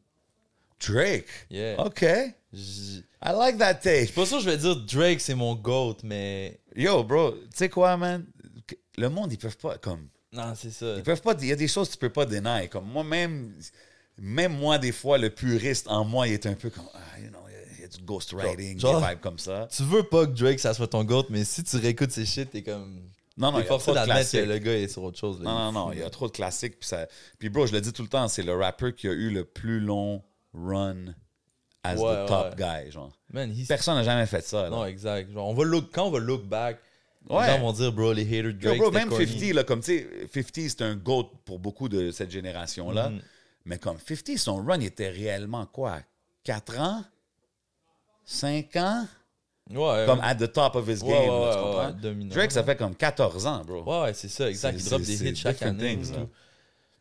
Drake? 0.87 1.27
Yeah. 1.51 1.81
OK. 1.85 2.03
I 2.03 3.03
like 3.33 3.59
that 3.59 3.75
take. 3.77 4.07
C'est 4.07 4.15
pas 4.15 4.27
sûr 4.27 4.39
que 4.39 4.45
je 4.45 4.51
vais 4.51 4.57
dire 4.57 4.77
Drake, 4.77 5.21
c'est 5.21 5.35
mon 5.35 5.55
GOAT, 5.55 5.99
mais. 6.05 6.61
Yo, 6.75 7.05
bro, 7.05 7.33
tu 7.33 7.39
sais 7.55 7.69
quoi, 7.69 7.97
man? 7.97 8.25
Le 8.97 9.09
monde, 9.09 9.33
ils 9.33 9.39
peuvent 9.39 9.57
pas, 9.57 9.79
comme... 9.79 10.09
Non, 10.33 10.53
c'est 10.55 10.71
ça. 10.71 10.95
Ils 10.97 11.03
peuvent 11.03 11.23
pas... 11.23 11.35
Il 11.41 11.47
y 11.49 11.53
a 11.53 11.57
des 11.57 11.69
choses 11.69 11.89
que 11.89 11.95
tu 11.95 11.99
peux 11.99 12.11
pas 12.11 12.27
deny. 12.27 12.69
Comme 12.69 12.87
moi-même... 12.87 13.55
Même 14.23 14.53
moi, 14.59 14.77
des 14.79 14.93
fois, 14.93 15.17
le 15.17 15.31
puriste 15.31 15.89
en 15.89 16.05
moi, 16.05 16.29
il 16.29 16.35
est 16.35 16.45
un 16.47 16.53
peu 16.53 16.69
comme... 16.69 16.85
Ah, 16.93 17.19
you 17.19 17.29
know, 17.31 17.39
il 17.49 17.53
y 17.55 17.57
a- 17.57 17.75
il 17.77 17.81
y 17.81 17.85
a 17.85 17.89
du 17.89 18.03
ghostwriting, 18.05 18.79
Genre- 18.79 19.01
des 19.01 19.07
vibes 19.09 19.21
comme 19.21 19.39
ça. 19.39 19.67
Tu 19.75 19.83
veux 19.83 20.03
pas 20.03 20.27
que 20.27 20.33
Drake, 20.33 20.61
ça 20.61 20.75
soit 20.75 20.89
ton 20.89 21.05
GOAT, 21.05 21.27
mais 21.31 21.43
si 21.45 21.65
tu 21.65 21.77
réécoutes 21.79 22.11
ces 22.11 22.27
shit, 22.27 22.51
t'es 22.51 22.63
comme. 22.63 23.01
Non, 23.39 23.51
non, 23.51 23.61
il 23.61 23.65
y 23.65 23.69
a 23.71 23.79
trop 23.79 23.95
de 23.95 24.05
classiques. 24.05 24.45
le 24.45 24.59
gars 24.59 24.77
est 24.77 24.89
sur 24.89 25.03
autre 25.05 25.19
chose. 25.19 25.39
là. 25.41 25.45
Non, 25.45 25.59
non, 25.59 25.87
non, 25.87 25.93
il 25.93 26.01
y 26.01 26.03
a 26.03 26.11
trop 26.11 26.27
de 26.27 26.33
classiques. 26.33 26.79
Puis, 26.79 26.89
ça... 26.89 27.07
puis 27.39 27.49
bro, 27.49 27.67
je 27.67 27.73
le 27.73 27.81
dis 27.81 27.93
tout 27.95 28.03
le 28.03 28.09
temps, 28.09 28.29
c'est 28.29 28.43
le 28.43 28.55
rapper 28.55 28.93
qui 28.93 29.09
a 29.09 29.13
eu 29.13 29.31
le 29.31 29.45
plus 29.47 29.81
long 29.81 30.23
run 30.53 31.15
as 31.83 31.97
Ouais, 31.97 32.25
the 32.25 32.29
top 32.29 32.59
ouais. 32.61 32.85
guy, 32.85 32.91
genre. 32.91 33.11
Man, 33.33 33.55
Personne 33.67 33.95
n'a 33.95 34.03
jamais 34.05 34.27
fait 34.27 34.45
ça. 34.45 34.65
là. 34.65 34.69
Non, 34.71 34.85
exact. 34.85 35.31
Genre, 35.33 35.49
on 35.49 35.55
va 35.55 35.65
look... 35.65 35.87
Quand 35.95 36.05
on 36.09 36.11
va 36.11 36.19
look 36.19 36.45
back, 36.45 36.79
Ouais. 37.29 37.47
les 37.47 37.53
gens 37.53 37.61
vont 37.61 37.73
dire, 37.73 37.93
bro, 37.93 38.13
les 38.13 38.23
haters 38.23 38.43
de 38.45 38.51
Yo, 38.53 38.59
Drake. 38.61 38.79
bro, 38.79 38.91
même 38.91 39.09
corny. 39.09 39.27
50, 39.27 39.53
là, 39.55 39.65
comme 39.65 39.81
tu 39.81 39.99
sais, 39.99 40.09
50, 40.33 40.69
c'est 40.69 40.83
un 40.83 40.97
GOAT 40.97 41.31
pour 41.45 41.59
beaucoup 41.59 41.89
de 41.89 42.11
cette 42.11 42.31
génération-là. 42.31 43.11
Mhm. 43.11 43.21
Mais 43.67 43.79
comme 43.79 43.99
50, 43.99 44.39
son 44.39 44.65
run 44.65 44.81
était 44.81 45.11
réellement 45.11 45.67
quoi? 45.67 45.99
4 46.45 46.79
ans? 46.81 47.05
5 48.25 48.75
ans? 48.77 49.07
Ouais, 49.71 50.05
Comme 50.07 50.19
ouais. 50.19 50.25
at 50.25 50.35
the 50.35 50.51
top 50.53 50.75
of 50.75 50.89
his 50.89 51.01
game, 51.01 51.11
ouais, 51.13 51.27
là, 51.47 51.93
tu 51.93 52.03
comprends? 52.09 52.25
Drake, 52.35 52.51
ça 52.51 52.65
fait 52.65 52.75
comme 52.77 52.97
14 52.97 53.47
ans, 53.47 53.63
bro. 53.65 53.83
Ouais, 53.85 54.03
ouais, 54.07 54.15
c'est 54.15 54.29
ça, 54.29 54.49
exact. 54.49 54.77
Il 54.79 54.85
drop 54.85 55.03
des 55.03 55.29
hits 55.29 55.37
chaque 55.37 55.63
année. 55.63 55.97
things. 55.97 56.13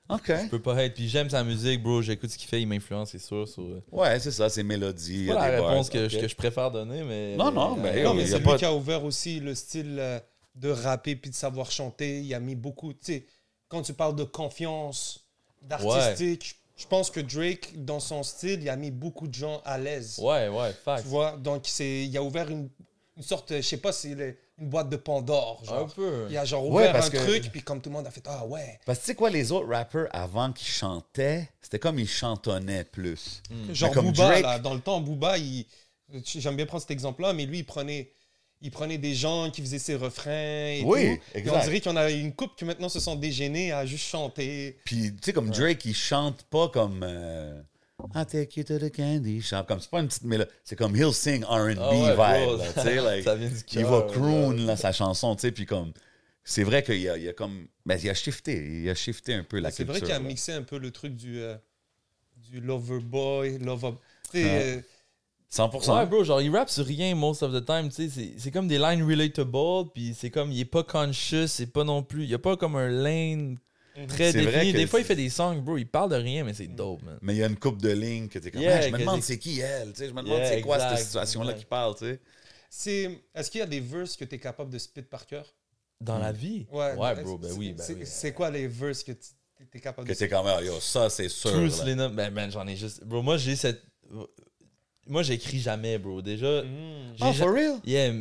OK. 0.10 0.26
Je 0.28 0.48
peux 0.50 0.62
pas 0.62 0.84
être. 0.84 0.96
Puis 0.96 1.08
j'aime 1.08 1.30
sa 1.30 1.44
musique, 1.44 1.84
bro. 1.84 2.02
J'écoute 2.02 2.30
ce 2.32 2.38
qu'il 2.38 2.48
fait, 2.50 2.62
il 2.62 2.66
m'influence, 2.68 3.12
c'est 3.12 3.20
sûr. 3.20 3.48
sur- 3.48 3.64
euh, 3.64 3.82
Ouais, 3.92 4.20
c'est 4.20 4.32
ça, 4.32 4.50
c'est 4.50 4.64
mélodie. 4.64 5.14
il 5.14 5.24
y 5.26 5.28
C'est 5.28 5.34
la 5.34 5.60
bars, 5.60 5.70
réponse 5.70 5.90
que, 5.90 6.10
je, 6.10 6.18
que 6.20 6.28
je 6.28 6.36
préfère 6.36 6.72
donner, 6.72 7.04
mais. 7.04 7.36
Non, 7.36 7.52
non, 7.52 7.78
euh, 7.78 7.80
euh, 7.80 8.14
mais 8.14 8.22
il 8.24 8.28
y 8.28 8.32
c'est 8.32 8.40
lui 8.40 8.46
pas- 8.46 8.58
qui 8.58 8.66
a 8.66 8.74
ouvert 8.74 9.04
aussi 9.04 9.40
le 9.40 9.54
style 9.54 9.98
euh, 10.00 10.20
de 10.56 10.70
rapper 10.70 11.16
puis 11.16 11.30
de 11.30 11.36
savoir 11.36 11.70
chanter. 11.72 12.20
Il 12.22 12.34
a 12.34 12.40
mis 12.40 12.56
beaucoup, 12.56 12.92
tu 12.94 13.00
sais, 13.02 13.26
quand 13.68 13.82
tu 13.84 13.94
parles 13.94 14.16
de 14.16 14.24
confiance, 14.24 15.26
d'artistique, 15.62 16.56
je 16.76 16.88
pense 16.88 17.12
que 17.12 17.20
Drake, 17.20 17.74
dans 17.84 18.00
son 18.00 18.24
style, 18.24 18.60
il 18.62 18.70
a 18.70 18.76
mis 18.76 18.92
beaucoup 18.92 19.28
de 19.28 19.34
gens 19.34 19.62
à 19.66 19.78
l'aise. 19.78 20.18
Ouais, 20.22 20.48
ouais, 20.48 20.72
fact. 20.74 21.04
Tu 21.04 21.10
vois, 21.10 21.38
donc 21.38 21.64
c'est, 21.66 22.06
il 22.06 22.18
a 22.18 22.24
ouvert 22.24 22.50
une, 22.50 22.70
une 23.18 23.24
sorte, 23.24 23.54
je 23.56 23.62
sais 23.62 23.78
pas 23.78 23.92
si 23.92 24.16
les, 24.16 24.38
une 24.60 24.70
boîte 24.70 24.90
de 24.90 24.96
Pandore. 24.98 25.62
Un 25.64 25.70
Genre. 25.70 25.94
peu. 25.94 26.28
Il 26.30 26.38
a 26.38 26.46
genre 26.46 26.64
Ouais, 26.66 26.82
ouvert 26.84 26.92
parce 26.94 27.08
un 27.08 27.12
que- 27.12 27.18
truc, 27.18 27.52
puis 27.52 27.62
comme 27.62 27.82
tout 27.82 27.90
le 27.90 27.96
monde 27.96 28.08
a 28.08 28.12
fait 28.12 28.24
Ah 28.28 28.46
ouais. 28.46 28.80
Parce 28.86 29.00
que 29.00 29.04
tu 29.04 29.08
sais 29.12 29.16
quoi, 29.16 29.30
les 29.30 29.52
autres 29.52 29.68
rappers 29.70 30.08
avant 30.12 30.52
qu'ils 30.52 30.68
chantaient, 30.68 31.50
c'était 31.62 31.80
comme 31.80 32.00
ils 32.00 32.08
chantonnaient 32.10 32.84
plus. 32.84 33.42
Genre 33.72 33.90
Mais 33.90 33.96
comme 33.96 34.06
Booba, 34.12 34.26
Drake- 34.28 34.44
là, 34.44 34.60
dans 34.60 34.74
le 34.74 34.82
temps, 34.82 35.00
Booba, 35.02 35.38
il... 35.38 35.66
j'aime 36.26 36.56
bien 36.56 36.66
prendre 36.66 36.82
cet 36.82 36.92
exemple-là, 36.92 37.34
mais 37.34 37.46
lui, 37.46 37.60
il 37.60 37.66
prenait, 37.66 38.12
il 38.62 38.72
prenait 38.72 38.98
des 38.98 39.16
gens 39.16 39.50
qui 39.52 39.62
faisaient 39.62 39.80
ses 39.80 39.96
refrains. 39.96 40.32
Et 40.32 40.84
Oui, 40.86 41.18
tout. 41.34 41.38
Et 41.38 41.50
on 41.50 41.60
dirait 41.60 41.80
qu'il 41.80 41.92
y 41.92 41.94
en 41.94 41.98
a 41.98 42.10
une 42.10 42.34
couple 42.34 42.56
qui 42.58 42.66
maintenant 42.66 42.90
se 42.90 43.00
sont 43.00 43.16
déchaînés 43.16 43.72
à 43.72 43.86
juste 43.86 44.06
chanter. 44.08 44.78
Puis, 44.86 45.12
tu 45.14 45.18
sais, 45.24 45.34
comme 45.34 45.50
Drake, 45.50 45.86
il 45.86 45.96
chante 45.96 46.44
pas 46.44 46.68
comme. 46.70 47.02
euh, 47.04 47.62
I 48.16 48.26
take 48.26 48.58
you 48.58 48.64
to 48.64 48.80
the 48.80 48.90
candy 48.92 49.42
shop. 49.42 49.64
Comme, 49.68 49.80
c'est 49.80 49.90
pas 49.90 50.00
une 50.00 50.08
petite 50.08 50.24
mélodie. 50.24 50.50
C'est 50.64 50.76
comme 50.76 50.96
he'll 50.96 51.14
sing 51.14 51.44
R&B 51.44 51.78
Ah 51.80 51.92
ouais, 51.92 52.12
vibe, 52.12 52.60
là, 52.60 52.66
tu 52.74 52.82
sais. 52.82 52.96
like, 53.02 53.24
Ça 53.24 53.36
vient 53.36 53.50
du 53.50 53.56
il 53.56 53.64
cœur, 53.64 53.90
va 53.92 54.00
là. 54.00 54.12
croon, 54.14 54.52
là, 54.52 54.76
sa 54.76 54.92
chanson, 54.92 55.36
tu 55.36 55.42
sais. 55.42 55.52
Puis, 55.52 55.66
comme. 55.66 55.92
C'est 56.44 56.64
vrai 56.64 56.82
qu'il 56.82 57.00
y 57.02 57.10
a, 57.10 57.18
il 57.18 57.24
y 57.24 57.30
a 57.30 57.34
comme. 57.34 57.68
Ben, 57.86 58.00
il 58.02 58.10
a 58.10 58.14
shifté. 58.14 58.82
Il 58.84 58.90
a 58.90 58.96
shifté 58.96 59.34
un 59.34 59.44
peu 59.44 59.60
la 59.60 59.70
C'est 59.72 59.84
culture. 59.86 59.94
vrai 59.94 60.02
qu'il 60.02 60.12
a 60.16 60.20
là. 60.20 60.28
mixé 60.28 60.54
un 60.54 60.64
peu 60.64 60.78
le 60.80 60.92
truc 60.92 61.16
du, 61.16 61.40
euh, 61.40 61.56
du 62.38 62.60
lover 62.62 63.00
boy, 63.00 63.58
lover. 63.60 63.92
Tu 64.32 64.42
sais, 64.42 64.46
Ouais. 64.46 64.78
euh, 64.78 64.82
100%. 65.52 65.98
Ouais, 66.00 66.06
bro, 66.06 66.24
genre, 66.24 66.42
il 66.42 66.56
rappe 66.56 66.70
sur 66.70 66.86
rien 66.86 67.14
most 67.16 67.44
of 67.44 67.52
the 67.54 67.66
time, 67.66 67.90
tu 67.90 67.96
sais. 67.96 68.10
c'est- 68.10 68.34
C'est 68.38 68.52
comme 68.52 68.68
des 68.68 68.78
lines 68.78 69.04
relatable, 69.04 69.90
puis 69.94 70.16
c'est 70.18 70.30
comme, 70.30 70.52
il 70.52 70.60
est 70.62 70.66
pas 70.66 70.84
conscious, 70.84 71.48
c'est 71.48 71.68
pas 71.68 71.84
non 71.84 72.02
plus. 72.04 72.24
Il 72.24 72.30
y 72.30 72.36
a 72.36 72.40
pas 72.40 72.56
comme 72.56 72.76
un 72.76 72.88
lane 72.90 73.58
très 74.08 74.32
C'est 74.32 74.42
vrai 74.42 74.52
défini. 74.54 74.74
que 74.74 74.78
Des 74.78 74.88
fois, 74.88 75.00
il 75.00 75.06
fait 75.06 75.16
des 75.16 75.30
songs, 75.30 75.56
bro, 75.62 75.78
il 75.78 75.86
parle 75.88 76.12
de 76.12 76.16
rien, 76.16 76.44
mais 76.44 76.54
c'est 76.54 76.68
dope, 76.68 77.02
man. 77.04 77.18
Mais 77.22 77.36
il 77.36 77.38
y 77.40 77.44
a 77.44 77.48
une 77.48 77.58
coupe 77.58 77.82
de 77.82 77.90
lignes 77.92 78.28
que 78.28 78.40
t'es 78.40 78.52
comme. 78.52 78.62
Yeah, 78.62 78.78
Ah, 78.78 78.82
je 78.82 78.88
me 78.90 78.94
que 78.94 79.02
demande 79.02 79.24
c'est 79.24 79.38
qui 79.40 79.60
elle, 79.60 79.90
tu 79.94 80.00
sais. 80.00 80.08
Je 80.08 80.14
me 80.14 80.22
demande 80.22 80.38
Yeah, 80.40 80.50
c'est 80.50 80.62
quoi 80.62 80.76
exact, 80.78 80.98
cette 80.98 81.06
situation-là 81.08 81.54
qui 81.54 81.66
parle, 81.66 81.96
tu 81.96 82.06
sais. 82.06 82.20
c'est, 82.70 83.20
est-ce 83.36 83.50
qu'il 83.52 83.60
y 83.60 83.64
a 83.64 83.68
des 83.68 83.80
verses 83.80 84.16
que 84.16 84.26
tu 84.26 84.36
es 84.36 84.40
capable 84.40 84.70
de 84.72 84.78
spit 84.78 85.02
par 85.02 85.26
cœur? 85.26 85.46
Dans 86.02 86.18
la 86.18 86.32
vie? 86.32 86.66
Ouais, 86.72 86.94
Ouais, 86.96 87.22
bro, 87.24 87.38
ben 87.38 87.52
oui, 87.58 87.74
ben 87.74 87.84
c'est, 87.86 87.94
oui. 87.94 88.02
c'est 88.06 88.32
quoi 88.34 88.50
les 88.50 88.68
verses 88.68 89.04
que 89.04 89.12
tu 89.12 89.28
es 89.78 89.80
capable 89.82 90.08
Que 90.08 90.14
de 90.14 90.18
t'es 90.18 90.30
comme, 90.30 90.48
ah, 90.48 90.62
yo, 90.62 90.80
ça, 90.80 91.10
c'est 91.10 91.28
sûr. 91.28 91.52
Truth 91.52 91.80
là. 91.80 91.86
Lennon, 91.86 92.10
ben, 92.10 92.32
man, 92.32 92.50
j'en 92.52 92.66
ai 92.68 92.76
juste. 92.78 93.04
Bro, 93.04 93.22
moi, 93.22 93.36
j'ai 93.38 93.56
cette. 93.58 93.82
Moi, 95.08 95.24
j'écris 95.24 95.60
jamais, 95.60 95.98
bro. 95.98 96.22
Déjà. 96.22 96.62
Mm. 96.62 97.16
j'ai 97.18 97.26
Oh, 97.26 97.34
for 97.34 97.52
real? 97.52 97.80
Yeah, 97.84 98.14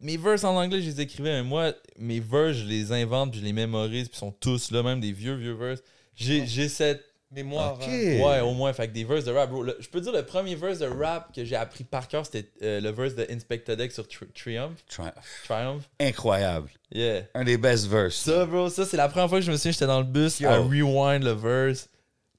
mes 0.00 0.16
verses 0.16 0.44
en 0.44 0.54
anglais, 0.56 0.80
je 0.80 0.86
les 0.90 1.00
écrivais, 1.00 1.32
mais 1.32 1.42
moi, 1.42 1.72
mes 1.98 2.20
verses, 2.20 2.58
je 2.58 2.64
les 2.66 2.92
invente, 2.92 3.32
puis 3.32 3.40
je 3.40 3.44
les 3.44 3.52
mémorise, 3.52 4.08
puis 4.08 4.16
ils 4.16 4.20
sont 4.20 4.32
tous 4.32 4.70
là, 4.70 4.82
même 4.82 5.00
des 5.00 5.12
vieux, 5.12 5.34
vieux 5.34 5.54
verses. 5.54 5.82
J'ai 6.14 6.46
j'ai 6.46 6.68
cette. 6.68 7.04
Mémoire. 7.30 7.78
Hein. 7.82 8.20
Ouais, 8.22 8.40
au 8.40 8.54
moins, 8.54 8.72
fait 8.72 8.88
que 8.88 8.94
des 8.94 9.04
verses 9.04 9.26
de 9.26 9.32
rap, 9.32 9.50
bro. 9.50 9.62
Le- 9.62 9.76
je 9.80 9.88
peux 9.90 10.00
dire, 10.00 10.12
le 10.12 10.24
premier 10.24 10.54
verse 10.54 10.78
de 10.78 10.86
rap 10.86 11.30
que 11.36 11.44
j'ai 11.44 11.56
appris 11.56 11.84
par 11.84 12.08
cœur, 12.08 12.24
c'était 12.24 12.48
euh, 12.62 12.80
le 12.80 12.88
verse 12.90 13.14
de 13.16 13.26
Inspector 13.30 13.76
Deck 13.76 13.92
sur 13.92 14.08
Tri- 14.08 14.28
Triumph. 14.34 14.72
Tri- 14.88 15.02
Triumph. 15.44 15.82
Incroyable. 16.00 16.70
Yeah. 16.90 17.24
Un 17.34 17.44
des 17.44 17.58
best 17.58 17.86
verses. 17.86 18.16
Ça, 18.16 18.46
bro, 18.46 18.70
ça, 18.70 18.86
c'est 18.86 18.96
la 18.96 19.10
première 19.10 19.28
fois 19.28 19.40
que 19.40 19.44
je 19.44 19.50
me 19.52 19.58
souviens, 19.58 19.72
j'étais 19.72 19.86
dans 19.86 19.98
le 19.98 20.06
bus 20.06 20.40
à 20.42 20.56
rewind 20.56 21.22
le 21.22 21.32
verse. 21.32 21.90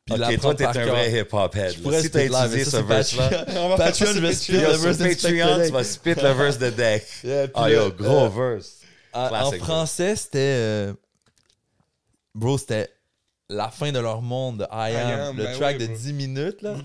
Puis 0.09 0.13
Ok, 0.13 0.19
l'apprendre 0.19 0.39
toi, 0.41 0.55
t'es 0.55 0.65
un 0.65 0.73
cœur. 0.85 0.95
vrai 0.95 1.11
hip-hop 1.19 1.55
head. 1.55 1.71
Je 1.71 1.77
là. 1.77 1.83
pourrais 1.83 2.01
Si 2.01 2.11
t'as 2.11 2.25
utilisé 2.25 2.65
ça, 2.65 2.71
ce 2.79 2.83
verse-là, 2.83 3.29
Patreon. 3.77 4.13
Je 4.13 4.19
vais 4.19 4.33
spit 4.33 4.51
le 4.53 4.59
verse 4.59 4.97
d'Inspector 4.97 5.47
Patreon, 5.47 5.65
tu 5.65 5.71
vas 5.71 5.83
spit 5.83 6.13
le 6.15 6.31
verse 6.33 6.57
de 6.57 6.69
deck. 6.69 7.05
Yeah, 7.23 7.47
le- 7.67 7.73
yo, 7.73 7.91
gros 7.91 8.25
euh, 8.25 8.29
verse. 8.55 8.75
En- 9.13 9.51
français, 9.51 10.15
c'était. 10.15 10.37
euh, 10.39 10.93
Bro, 12.35 12.57
c'était 12.57 12.89
la 13.51 13.69
fin 13.69 13.91
de 13.91 13.97
leur 13.97 14.21
monde 14.21 14.59
de 14.59 14.63
I 14.71 14.95
Am. 14.95 15.19
Am, 15.21 15.37
le 15.37 15.43
ben 15.45 15.57
track 15.57 15.77
oui, 15.79 15.87
de 15.87 15.91
bro. 15.91 15.97
10 15.97 16.13
minutes, 16.13 16.61
là. 16.61 16.75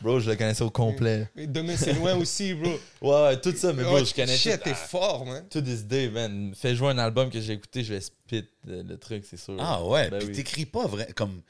bro, 0.00 0.20
je 0.20 0.30
le 0.30 0.36
connaissais 0.36 0.62
au 0.62 0.70
complet. 0.70 1.28
Mais 1.36 1.48
Demain, 1.48 1.74
c'est 1.76 1.94
loin 1.94 2.14
aussi, 2.14 2.54
bro. 2.54 2.70
Ouais, 3.02 3.22
ouais, 3.24 3.40
tout 3.40 3.52
ça, 3.56 3.72
mais 3.72 3.82
bro, 3.82 3.94
Ouais, 3.94 4.04
je 4.04 4.14
connais 4.14 4.36
Shit, 4.36 4.62
t'es 4.62 4.72
fort, 4.74 5.26
man. 5.26 5.44
To 5.50 5.60
this 5.60 5.82
day, 5.84 6.08
man. 6.08 6.52
Fais 6.54 6.76
jouer 6.76 6.90
un 6.90 6.98
album 6.98 7.28
que 7.28 7.40
j'ai 7.40 7.54
écouté, 7.54 7.82
je 7.82 7.94
vais 7.94 8.00
spit 8.00 8.44
le, 8.64 8.82
le 8.82 8.96
truc, 8.98 9.24
c'est 9.28 9.36
sûr. 9.36 9.56
Ah 9.58 9.84
ouais, 9.84 10.10
Ben 10.10 10.18
puis 10.20 10.28
oui. 10.28 10.32
t'écris 10.34 10.66
pas 10.66 10.86
vrai 10.86 11.08
comme 11.16 11.42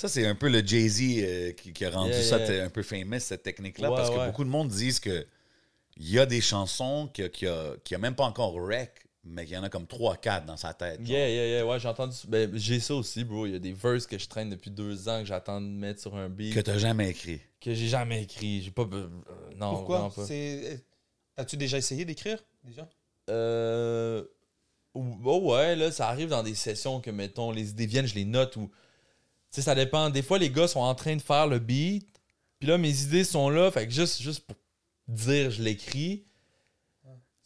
ça 0.00 0.08
c'est 0.08 0.26
un 0.26 0.34
peu 0.34 0.48
le 0.48 0.64
Jay-Z 0.66 1.00
euh, 1.18 1.52
qui, 1.52 1.72
qui 1.72 1.84
a 1.84 1.90
rendu 1.90 2.10
Yeah, 2.12 2.22
ça 2.22 2.38
yeah. 2.38 2.64
un 2.64 2.70
peu 2.70 2.82
famous 2.82 3.20
cette 3.20 3.42
technique 3.42 3.78
là 3.78 3.90
Ouais, 3.90 3.96
parce 3.96 4.10
que 4.10 4.16
ouais. 4.16 4.26
beaucoup 4.26 4.44
de 4.44 4.48
monde 4.50 4.68
disent 4.68 5.00
que 5.00 5.26
il 5.96 6.10
y 6.10 6.18
a 6.18 6.26
des 6.26 6.40
chansons 6.40 7.08
qui 7.12 7.22
a, 7.22 7.28
qui 7.28 7.46
a, 7.46 7.74
qui 7.84 7.94
a 7.94 7.98
même 7.98 8.14
pas 8.14 8.24
encore 8.24 8.54
rec 8.54 8.92
mais 9.22 9.44
qu'il 9.44 9.54
y 9.54 9.58
en 9.58 9.62
a 9.62 9.68
comme 9.68 9.86
3 9.86 10.16
4 10.16 10.46
dans 10.46 10.56
sa 10.56 10.72
tête. 10.72 10.98
genre. 11.00 11.08
Yeah, 11.08 11.28
yeah, 11.28 11.46
yeah. 11.46 11.66
Ouais, 11.66 11.78
j'ai 11.78 11.88
entendu. 11.88 12.16
Ben, 12.26 12.50
j'ai 12.56 12.80
ça 12.80 12.94
aussi, 12.94 13.22
bro. 13.22 13.44
Il 13.44 13.52
y 13.52 13.54
a 13.54 13.58
des 13.58 13.74
verses 13.74 14.06
que 14.06 14.18
je 14.18 14.26
traîne 14.26 14.48
depuis 14.48 14.70
deux 14.70 15.08
ans 15.08 15.20
que 15.20 15.26
j'attends 15.26 15.60
de 15.60 15.66
mettre 15.66 16.00
sur 16.00 16.16
un 16.16 16.30
beat 16.30 16.54
Que 16.54 16.60
que, 16.60 16.64
t'as 16.64 16.78
jamais 16.78 17.10
écrit. 17.10 17.38
j'ai 17.60 17.74
jamais 17.74 18.22
écrit. 18.22 18.62
J'ai 18.62 18.70
pas. 18.70 18.88
euh, 18.90 19.08
non, 19.56 19.72
Pourquoi? 19.72 19.96
vraiment 19.98 20.10
pas. 20.10 20.24
C'est... 20.24 20.82
As-tu 21.36 21.58
déjà 21.58 21.76
essayé 21.76 22.06
d'écrire 22.06 22.42
déjà? 22.64 22.88
Euh. 23.28 24.24
Oh 24.94 25.52
ouais, 25.52 25.76
là, 25.76 25.92
ça 25.92 26.08
arrive 26.08 26.30
dans 26.30 26.42
des 26.42 26.54
sessions 26.54 27.00
que, 27.00 27.10
mettons, 27.10 27.52
les 27.52 27.70
idées 27.70 27.86
viennent, 27.86 28.06
je 28.06 28.14
les 28.14 28.24
note 28.24 28.56
ou. 28.56 28.70
Tu 29.50 29.56
sais, 29.56 29.62
ça 29.62 29.74
dépend. 29.74 30.10
Des 30.10 30.22
fois, 30.22 30.38
les 30.38 30.50
gars 30.50 30.68
sont 30.68 30.80
en 30.80 30.94
train 30.94 31.16
de 31.16 31.22
faire 31.22 31.46
le 31.46 31.58
beat, 31.58 32.06
puis 32.58 32.68
là, 32.68 32.78
mes 32.78 33.02
idées 33.02 33.24
sont 33.24 33.50
là, 33.50 33.70
fait 33.70 33.86
que 33.86 33.92
juste, 33.92 34.22
juste 34.22 34.40
pour 34.46 34.56
dire, 35.08 35.50
je 35.50 35.62
l'écris. 35.62 36.24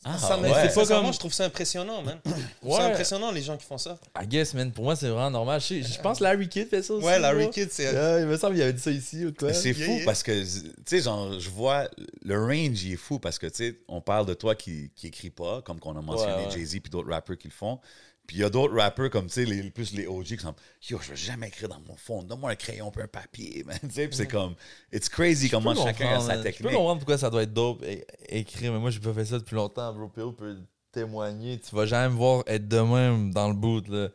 Ah, 0.07 0.19
ça, 0.19 0.39
ouais. 0.39 0.51
c'est 0.69 0.75
pas 0.75 0.87
comme... 0.87 1.13
je 1.15 1.19
trouve 1.19 1.33
ça 1.33 1.47
impressionnant, 1.47 2.03
man. 2.03 2.21
Ouais. 2.63 2.77
ça 2.77 2.87
impressionnant, 2.87 3.31
les 3.31 3.43
gens 3.43 3.57
qui 3.57 3.65
font 3.65 3.79
ça. 3.79 3.99
I 4.21 4.27
guess, 4.27 4.53
man, 4.53 4.71
pour 4.71 4.85
moi, 4.85 4.97
c'est 4.97 5.09
vraiment 5.09 5.31
normal. 5.31 5.61
Je, 5.61 5.83
je 5.83 6.01
pense 6.01 6.19
que 6.19 6.25
Larry 6.25 6.49
Kidd 6.49 6.69
fait 6.69 6.83
ça 6.83 6.95
aussi. 6.95 7.07
Ouais, 7.07 7.19
Larry. 7.19 7.49
Kidd, 7.51 7.69
c'est... 7.71 7.91
Yeah, 7.91 8.21
il 8.21 8.27
me 8.27 8.37
semble 8.37 8.55
qu'il 8.55 8.63
avait 8.63 8.73
dit 8.73 8.83
ça 8.83 8.91
ici 8.91 9.25
ou 9.25 9.33
quoi. 9.33 9.53
C'est 9.55 9.73
fou 9.73 9.93
yeah. 9.93 10.05
parce 10.05 10.23
que, 10.23 10.43
tu 10.43 10.73
sais, 10.85 11.01
genre, 11.01 11.39
je 11.39 11.49
vois, 11.51 11.89
le 12.23 12.39
range, 12.39 12.83
il 12.83 12.93
est 12.93 12.97
fou 12.97 13.19
parce 13.19 13.39
que, 13.39 13.47
tu 13.47 13.57
sais, 13.57 13.81
on 13.89 14.01
parle 14.03 14.27
de 14.27 14.35
toi 14.35 14.55
qui, 14.55 14.91
qui 14.95 15.07
écrit 15.07 15.31
pas, 15.31 15.63
comme 15.63 15.81
qu'on 15.81 15.97
a 15.97 16.03
mentionné 16.03 16.35
Ouais, 16.35 16.45
ouais. 16.47 16.51
Jay-Z 16.51 16.81
puis 16.81 16.91
d'autres 16.91 17.11
rappers 17.11 17.39
qui 17.39 17.49
le 17.49 17.55
font. 17.55 17.79
Puis 18.27 18.39
il 18.39 18.41
y 18.41 18.45
a 18.45 18.49
d'autres 18.49 18.75
rappers 18.75 19.11
comme, 19.11 19.27
tu 19.27 19.33
sais, 19.35 19.45
les, 19.45 19.71
plus 19.71 19.93
les 19.93 20.07
OG 20.07 20.25
qui 20.25 20.39
sont 20.39 20.55
Yo, 20.89 20.99
je 21.03 21.11
vais 21.11 21.17
jamais 21.17 21.49
écrire 21.49 21.69
dans 21.69 21.81
mon 21.87 21.95
fond, 21.97 22.23
donne-moi 22.23 22.53
un 22.53 22.57
crayon 22.57 22.91
puis 22.91 23.03
un 23.03 23.07
papier, 23.07 23.63
man. 23.67 23.79
Tu 23.83 23.91
sais, 23.91 24.09
puis 24.09 24.17
c'est 24.17 24.27
comme, 24.27 24.55
it's 24.93 25.09
crazy 25.11 25.51
comment 25.51 25.73
Mm. 25.73 25.77
Je 25.79 25.83
chacun 25.83 26.09
a 26.17 26.21
sa 26.21 26.27
man. 26.29 26.37
Je 26.39 26.43
peux 26.43 26.43
technique. 26.45 26.73
comprendre 26.73 26.99
pourquoi 27.01 27.19
ça 27.19 27.29
doit 27.29 27.43
être 27.43 27.53
dope 27.53 27.85
écrire, 28.29 28.73
mais 28.73 28.79
moi, 28.79 28.91
j'ai 28.91 29.01
pas 29.01 29.13
fait 29.13 29.27
ça 29.27 29.39
depuis 29.39 29.55
longtemps, 29.57 29.93
bro. 29.93 30.09
PO 30.09 30.33
peut 30.33 30.57
témoigner. 30.91 31.59
Tu 31.59 31.75
vas 31.75 31.87
jamais 31.87 32.09
me 32.09 32.15
voir 32.17 32.43
être 32.47 32.67
de 32.69 32.79
même 32.81 33.33
dans 33.33 33.49
le 33.49 33.55
boot, 33.55 33.89
là. 33.89 34.09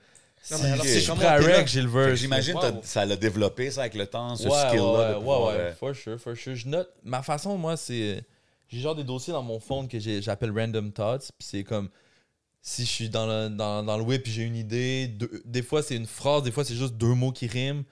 Non, 0.52 0.58
Si 0.58 0.66
alors, 0.66 0.86
je 0.86 1.12
t'es 1.12 1.24
là? 1.50 1.58
rec, 1.58 1.68
j'ai 1.68 1.82
le 1.82 1.90
verse. 1.90 2.20
J'imagine 2.20 2.56
Wow. 2.56 2.80
que 2.80 2.88
ça 2.88 3.06
l'a 3.06 3.18
développé, 3.18 3.70
ça, 3.72 3.82
avec 3.82 3.94
le 3.96 4.08
temps, 4.08 4.36
ce 4.38 4.48
ouais, 4.48 4.68
skill-là. 4.70 5.20
ouais, 5.20 5.26
ouais, 5.26 5.46
ouais, 5.48 5.54
euh, 5.60 5.74
for 5.74 5.94
sure, 5.94 6.18
for 6.18 6.36
sure. 6.36 6.56
Je 6.56 6.68
note, 6.68 6.90
ma 7.04 7.22
façon, 7.22 7.58
moi, 7.58 7.76
c'est. 7.78 8.24
J'ai 8.70 8.80
genre 8.80 8.96
des 8.96 9.04
dossiers 9.04 9.34
dans 9.34 9.44
mon 9.44 9.60
phone 9.60 9.88
que 9.90 10.00
j'ai- 10.00 10.22
j'appelle 10.22 10.58
Random 10.58 10.92
Thoughts, 10.94 11.32
puis 11.38 11.48
c'est 11.48 11.64
comme. 11.66 11.90
Si 12.62 12.86
je 12.86 12.90
suis 12.90 13.10
dans 13.10 13.26
le, 13.26 13.50
dans, 13.50 13.84
dans 13.84 13.98
le 13.98 14.04
web 14.04 14.22
puis 14.22 14.32
j'ai 14.32 14.44
une 14.44 14.56
idée, 14.56 15.16
des 15.46 15.62
fois 15.62 15.82
c'est 15.82 15.96
une 15.96 16.08
phrase, 16.08 16.44
des 16.44 16.52
fois 16.52 16.64
c'est 16.66 16.76
juste 16.76 16.96
deux 16.96 17.14
mots 17.14 17.32
qui 17.32 17.48
riment. 17.48 17.84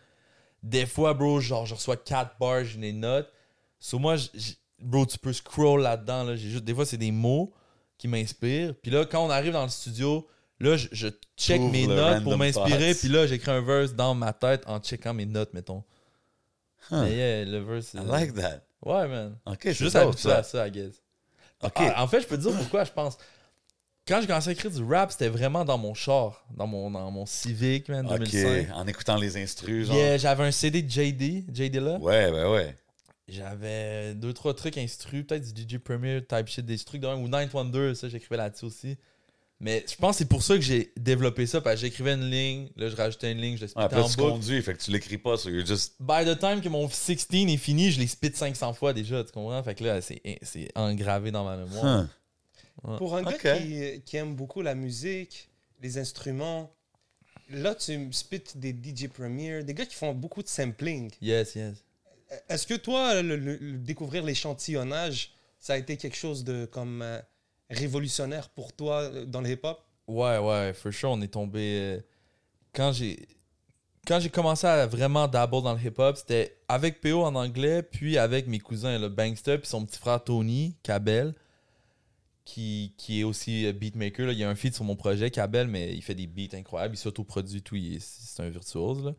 Des 0.64 0.86
fois, 0.86 1.14
bro, 1.14 1.40
genre 1.40 1.66
je 1.66 1.76
reçois 1.76 1.96
quatre 1.98 2.38
bars, 2.40 2.64
j'ai 2.64 2.80
des 2.80 2.94
notes. 2.94 3.32
Sur 3.80 4.00
moi, 4.00 4.16
bro, 4.80 5.06
tu 5.06 5.18
peux 5.18 5.34
scroll 5.34 5.82
là-dedans. 5.82 6.24
Là. 6.24 6.36
Juste, 6.36 6.64
des 6.64 6.74
fois, 6.74 6.86
c'est 6.86 6.98
des 6.98 7.12
mots 7.12 7.54
qui 7.98 8.08
m'inspirent. 8.08 8.76
Puis 8.82 8.92
là, 8.92 9.06
quand 9.06 9.26
on 9.26 9.30
arrive 9.30 9.54
dans 9.54 9.64
le 9.64 9.70
studio, 9.70 10.28
là, 10.60 10.76
je, 10.76 10.88
je 10.92 11.08
check 11.38 11.62
mes 11.62 11.88
notes 11.88 12.24
pour 12.24 12.38
m'inspirer. 12.38 12.94
Puis 12.96 13.08
là, 13.08 13.28
j'écris 13.28 13.52
un 13.52 13.62
verse 13.62 13.94
dans 13.94 14.16
ma 14.16 14.34
tête 14.34 14.64
en 14.68 14.80
checkant 14.80 15.14
mes 15.14 15.26
notes, 15.26 15.54
mettons. 15.54 15.84
Huh. 16.92 17.02
Mais 17.04 17.16
yeah, 17.16 17.46
le 17.46 17.60
verse. 17.60 17.94
I 17.94 18.00
euh, 18.00 18.04
like 18.04 18.34
that. 18.34 18.62
Ouais, 18.84 19.08
man. 19.08 19.38
Ok, 19.46 19.62
Je 19.66 19.72
suis 19.72 19.86
juste 19.86 19.96
habitué 19.96 20.30
ça. 20.30 20.38
à 20.38 20.44
ça, 20.44 20.68
I 20.68 20.72
guess. 20.72 21.02
Ah, 21.62 22.04
en 22.04 22.08
fait, 22.08 22.22
je 22.22 22.28
peux 22.28 22.38
te 22.38 22.44
dire 22.44 22.56
pourquoi, 22.58 22.84
je 22.84 22.92
pense. 22.92 23.18
Quand 24.08 24.22
j'ai 24.22 24.28
commencé 24.28 24.50
à 24.50 24.54
écrire 24.54 24.72
du 24.72 24.84
rap, 24.84 25.12
c'était 25.12 25.28
vraiment 25.30 25.66
dans 25.66 25.78
mon 25.78 25.94
char, 25.94 26.46
dans 26.56 26.66
mon, 26.68 26.90
dans 26.92 27.12
mon 27.12 27.26
Civic, 27.26 27.90
man, 27.90 28.06
Ok, 28.06 28.20
2005. 28.30 28.68
en 28.76 28.88
écoutant 28.88 29.18
les 29.18 29.38
instrus, 29.38 29.88
genre. 29.88 29.96
Yeah, 29.96 30.18
j'avais 30.18 30.44
un 30.46 30.52
CD 30.52 30.82
de 30.82 30.90
JD, 30.90 31.54
JD 31.54 31.76
là. 31.76 31.98
Ouais, 32.00 32.32
ben 32.32 32.50
ouais. 32.52 32.76
J'avais 33.28 34.14
deux, 34.16 34.32
trois 34.32 34.54
trucs 34.54 34.78
instrus, 34.78 35.26
peut-être 35.28 35.54
du 35.54 35.64
DJ 35.64 35.80
Premier 35.80 36.24
type 36.26 36.48
shit, 36.48 36.66
des 36.66 36.78
trucs 36.78 37.02
de 37.02 37.08
ou 37.08 37.28
Ninth 37.28 37.54
Wonder, 37.54 37.94
ça, 37.96 38.08
j'écrivais 38.08 38.38
là-dessus 38.38 38.66
aussi. 38.66 38.96
Mais 39.60 39.84
je 39.90 39.96
pense 39.96 40.12
que 40.12 40.18
c'est 40.20 40.30
pour 40.30 40.44
ça 40.44 40.54
que 40.56 40.62
j'ai 40.62 40.94
développé 40.98 41.46
ça, 41.48 41.60
parce 41.60 41.76
que 41.76 41.82
j'écrivais 41.82 42.14
une 42.14 42.30
ligne, 42.30 42.70
là, 42.78 42.90
je 42.90 42.96
rajoutais 42.96 43.32
une 43.32 43.40
ligne, 43.40 43.58
je 43.58 43.62
le 43.62 43.66
Ouais, 43.66 43.70
spitais 43.70 43.84
après, 43.84 44.02
en 44.02 44.08
tu 44.08 44.16
boucle. 44.18 44.30
conduis, 44.30 44.62
fait 44.62 44.76
que 44.76 44.82
tu 44.84 44.92
l'écris 44.92 45.18
pas, 45.18 45.36
so 45.36 45.50
you're 45.50 45.66
just. 45.66 45.96
By 46.00 46.24
the 46.26 46.38
time 46.40 46.62
que 46.62 46.70
mon 46.70 46.88
16 46.88 47.28
est 47.32 47.58
fini, 47.58 47.92
je 47.92 48.00
l'ai 48.00 48.08
spit 48.08 48.32
500 48.34 48.74
fois 48.74 48.94
déjà, 48.94 49.24
tu 49.24 49.32
comprends? 49.32 49.62
Fait 49.64 49.76
que 49.76 49.84
là, 49.84 50.00
c'est 50.02 50.22
c'est 50.44 50.70
engravé 50.76 51.32
dans 51.32 51.44
ma 51.44 51.58
mémoire. 51.58 52.04
Huh. 52.04 52.08
Pour 52.98 53.16
un 53.16 53.24
gars 53.24 53.38
qui, 53.60 54.02
qui 54.06 54.18
aime 54.18 54.36
beaucoup 54.36 54.62
la 54.62 54.76
musique, 54.76 55.50
les 55.82 55.98
instruments, 55.98 56.72
là, 57.50 57.76
tu 57.76 57.98
me 57.98 58.12
spits 58.12 58.44
des 58.56 58.72
DJ 58.72 59.08
Premier, 59.08 59.64
des 59.64 59.74
gars 59.74 59.86
qui 59.86 59.96
font 59.96 60.14
beaucoup 60.14 60.42
de 60.44 60.48
sampling. 60.48 61.12
Yes, 61.22 61.56
yes. 61.56 61.84
Est-ce 62.50 62.68
que 62.68 62.74
toi, 62.76 63.22
le, 63.22 63.36
le- 63.38 63.56
le 63.58 63.78
découvrir 63.78 64.24
l'échantillonnage, 64.24 65.32
ça 65.60 65.74
a 65.74 65.78
été 65.78 65.98
quelque 65.98 66.16
chose 66.18 66.44
de 66.44 66.66
comme 66.66 67.02
euh, 67.02 67.20
révolutionnaire 67.70 68.50
pour 68.50 68.74
toi 68.74 69.02
euh, 69.04 69.26
dans 69.26 69.42
le 69.42 69.50
hip-hop? 69.52 69.80
Ouais, 70.08 70.38
ouais, 70.38 70.74
for 70.74 70.92
sure, 70.94 71.12
on 71.12 71.22
est 71.22 71.28
tombé. 71.28 71.80
euh, 71.82 72.00
Quand 72.74 72.92
j'ai. 72.92 73.28
Quand 74.06 74.22
j'ai 74.22 74.30
commencé 74.30 74.66
à 74.66 74.88
vraiment 74.88 75.28
dabble 75.28 75.62
dans 75.64 75.74
le 75.74 75.82
hip-hop, 75.82 76.16
c'était 76.16 76.58
avec 76.70 77.02
PO 77.02 77.24
en 77.26 77.36
anglais, 77.36 77.84
puis 77.84 78.18
avec 78.18 78.48
mes 78.48 78.60
cousins, 78.60 78.98
le 78.98 79.10
Bankster, 79.10 79.58
puis 79.58 79.68
son 79.68 79.86
petit 79.86 80.00
frère 80.00 80.24
Tony, 80.24 80.78
Cabel, 80.82 81.36
qui, 82.48 82.94
qui 82.98 83.20
est 83.20 83.24
aussi 83.26 83.66
euh, 83.66 83.74
beatmaker. 83.74 84.28
là. 84.28 84.32
Il 84.32 84.40
y 84.40 84.44
a 84.46 84.50
un 84.50 84.56
feat 84.56 84.74
sur 84.74 84.86
mon 84.86 84.96
projet, 84.96 85.30
Kabel, 85.30 85.68
mais 85.68 85.94
il 85.94 86.02
fait 86.02 86.16
des 86.16 86.28
beats 86.28 86.56
incroyables. 86.58 86.96
Il 86.96 86.98
s'autoproduit 86.98 87.62
tout. 87.62 87.76
C'est 88.00 88.42
un 88.42 88.50
virtuose. 88.50 89.04
Là. 89.04 89.12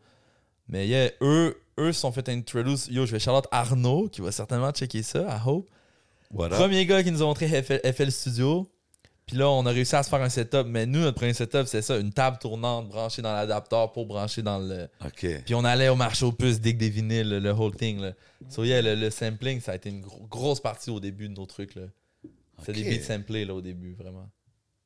Mais 0.67 0.87
yeah, 0.87 1.11
eux, 1.21 1.55
eux 1.77 1.91
se 1.93 1.99
sont 2.01 2.11
fait 2.11 2.27
introduce. 2.29 2.87
Yo, 2.87 3.05
je 3.05 3.15
vais 3.15 3.29
out 3.29 3.45
Arnaud, 3.51 4.09
qui 4.09 4.21
va 4.21 4.31
certainement 4.31 4.71
checker 4.71 5.03
ça, 5.03 5.19
I 5.29 5.39
hope. 5.47 5.69
What 6.33 6.47
up? 6.47 6.53
Premier 6.53 6.85
gars 6.87 7.03
qui 7.03 7.11
nous 7.11 7.21
a 7.21 7.25
montré 7.25 7.47
FL, 7.61 7.79
FL 7.93 8.11
Studio. 8.11 8.67
Puis 9.27 9.37
là, 9.37 9.47
on 9.47 9.63
a 9.67 9.69
réussi 9.69 9.95
à 9.95 10.01
se 10.01 10.09
faire 10.09 10.21
un 10.23 10.29
setup. 10.29 10.65
Mais 10.65 10.87
nous, 10.87 10.99
notre 10.99 11.17
premier 11.17 11.33
setup, 11.35 11.65
c'est 11.67 11.83
ça, 11.83 11.97
une 11.97 12.11
table 12.11 12.37
tournante 12.39 12.87
branchée 12.89 13.21
dans 13.21 13.33
l'adapteur 13.33 13.91
pour 13.91 14.07
brancher 14.07 14.41
dans 14.41 14.57
le. 14.57 14.87
OK. 15.05 15.27
Puis 15.45 15.53
on 15.53 15.63
allait 15.63 15.89
au 15.89 15.95
marché 15.95 16.25
aux 16.25 16.31
puces, 16.31 16.59
dig 16.59 16.77
des 16.79 16.89
vinyles, 16.89 17.29
le, 17.29 17.39
le 17.39 17.51
whole 17.51 17.75
thing. 17.75 17.99
Là. 17.99 18.13
So 18.49 18.63
yeah, 18.63 18.81
le, 18.81 18.95
le 18.95 19.11
sampling, 19.11 19.61
ça 19.61 19.73
a 19.73 19.75
été 19.75 19.89
une 19.89 20.01
gro- 20.01 20.25
grosse 20.27 20.59
partie 20.59 20.89
au 20.89 20.99
début 20.99 21.29
de 21.29 21.35
nos 21.35 21.45
trucs. 21.45 21.75
Là. 21.75 21.83
C'est 22.65 22.73
des 22.73 22.83
beats 22.83 23.03
samplés 23.03 23.45
là, 23.45 23.53
au 23.55 23.61
début, 23.61 23.93
vraiment. 23.93 24.29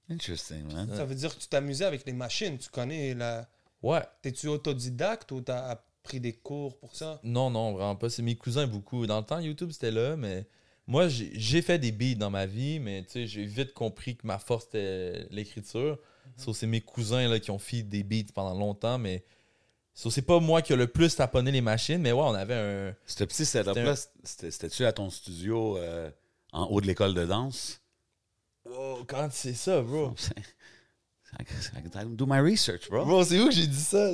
Interesting, 0.10 0.72
man. 0.74 0.90
Ça 0.96 1.06
veut 1.06 1.16
dire 1.16 1.34
que 1.36 1.40
tu 1.42 1.48
t'amusais 1.48 1.86
avec 1.86 2.06
les 2.06 2.14
machines. 2.14 2.58
Tu 2.58 2.70
connais 2.70 3.14
la. 3.14 3.48
Ouais. 3.82 4.02
T'es-tu 4.22 4.48
autodidacte 4.48 5.32
ou 5.32 5.42
t'as 5.42 5.70
appris 5.70 6.20
des 6.20 6.34
cours 6.34 6.78
pour 6.78 6.96
ça? 6.96 7.20
Non, 7.24 7.50
non, 7.50 7.74
vraiment 7.74 7.96
pas. 7.96 8.10
C'est 8.10 8.22
mes 8.22 8.36
cousins 8.36 8.68
beaucoup. 8.68 9.06
Dans 9.08 9.20
le 9.20 9.26
temps, 9.26 9.40
YouTube, 9.40 9.72
c'était 9.72 9.92
là, 9.92 10.16
mais 10.16 10.46
moi, 10.88 11.08
j'ai 11.08 11.62
fait 11.62 11.80
des 11.80 11.92
beats 11.92 12.16
dans 12.16 12.30
ma 12.30 12.46
vie, 12.46 12.80
mais 12.80 13.04
tu 13.04 13.12
sais, 13.12 13.28
j'ai 13.28 13.46
vite 13.46 13.74
compris 13.74 14.16
que 14.18 14.28
ma 14.28 14.38
force, 14.40 14.66
c'était 14.66 15.28
l'écriture. 15.32 15.98
So, 16.38 16.54
c'est 16.54 16.68
mes 16.68 16.82
cousins 16.82 17.28
là, 17.28 17.40
qui 17.40 17.52
ont 17.52 17.60
fait 17.60 17.84
des 17.84 18.04
beats 18.04 18.32
pendant 18.34 18.58
longtemps, 18.58 18.98
mais 18.98 19.24
so, 19.94 20.10
c'est 20.10 20.22
pas 20.24 20.40
moi 20.40 20.62
qui 20.62 20.74
a 20.74 20.76
le 20.76 20.88
plus 20.88 21.16
taponné 21.16 21.52
les 21.52 21.62
machines, 21.62 22.02
mais 22.02 22.12
ouais, 22.12 22.22
on 22.24 22.34
avait 22.34 22.56
un... 22.56 22.96
Ce 23.06 23.24
petit 23.24 23.46
setup-là, 23.46 23.96
c'était- 24.24 24.52
c'était-tu 24.52 24.86
à 24.86 24.92
ton 24.94 25.10
studio 25.10 25.78
euh, 25.78 26.10
en 26.54 26.66
haut 26.68 26.82
de 26.82 26.88
l'école 26.88 27.14
de 27.14 27.26
danse? 27.26 27.82
Wow, 28.66 29.04
quand 29.06 29.30
c'est 29.32 29.54
ça, 29.54 29.82
bro? 29.82 30.14
Do 32.16 32.26
my 32.26 32.40
research, 32.40 32.90
bro. 32.90 33.06
Bro, 33.06 33.26
c'est 33.26 33.40
où 33.40 33.46
que 33.48 33.52
j'ai 33.52 33.68
dit 33.68 33.82
ça? 33.82 34.12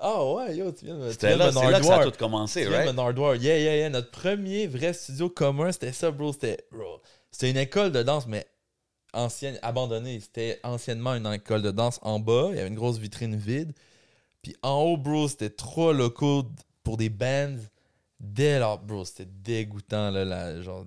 Ah 0.00 0.24
ouais, 0.24 0.56
yo, 0.56 0.72
tu 0.72 0.86
viens 0.86 0.94
de 0.94 1.00
me... 1.00 1.12
C'était 1.12 1.36
là, 1.36 1.52
c'est 1.52 1.70
là 1.70 1.78
que 1.78 1.86
ça 1.86 2.00
a 2.00 2.10
tout 2.10 2.18
commencé, 2.18 2.64
Tu 2.64 2.68
viens 2.68 2.84
right? 2.84 3.40
Yeah, 3.40 3.58
yeah, 3.58 3.76
yeah. 3.76 3.90
Notre 3.90 4.10
premier 4.10 4.66
vrai 4.66 4.92
studio 4.92 5.30
commun, 5.30 5.70
c'était 5.72 5.92
ça, 5.92 6.10
bro. 6.10 6.32
C'était, 6.32 6.66
bro. 6.72 7.00
C'était 7.30 7.50
une 7.50 7.56
école 7.56 7.92
de 7.92 8.02
danse, 8.02 8.26
mais 8.26 8.46
ancienne, 9.12 9.58
abandonnée. 9.62 10.18
C'était 10.20 10.58
anciennement 10.64 11.14
une 11.14 11.32
école 11.32 11.62
de 11.62 11.70
danse 11.70 12.00
en 12.02 12.18
bas. 12.18 12.48
Il 12.50 12.56
y 12.56 12.58
avait 12.58 12.68
une 12.68 12.74
grosse 12.74 12.98
vitrine 12.98 13.36
vide. 13.36 13.72
Puis 14.42 14.56
en 14.62 14.82
haut, 14.82 14.96
bro, 14.96 15.28
c'était 15.28 15.50
trois 15.50 15.94
locaux 15.94 16.44
pour 16.82 16.96
des 16.96 17.08
bands. 17.08 17.56
Dès 18.20 18.58
lors, 18.58 18.80
bro, 18.80 19.04
c'était 19.04 19.26
dégoûtant, 19.26 20.10
là. 20.10 20.24
la- 20.24 20.60
genre, 20.60 20.84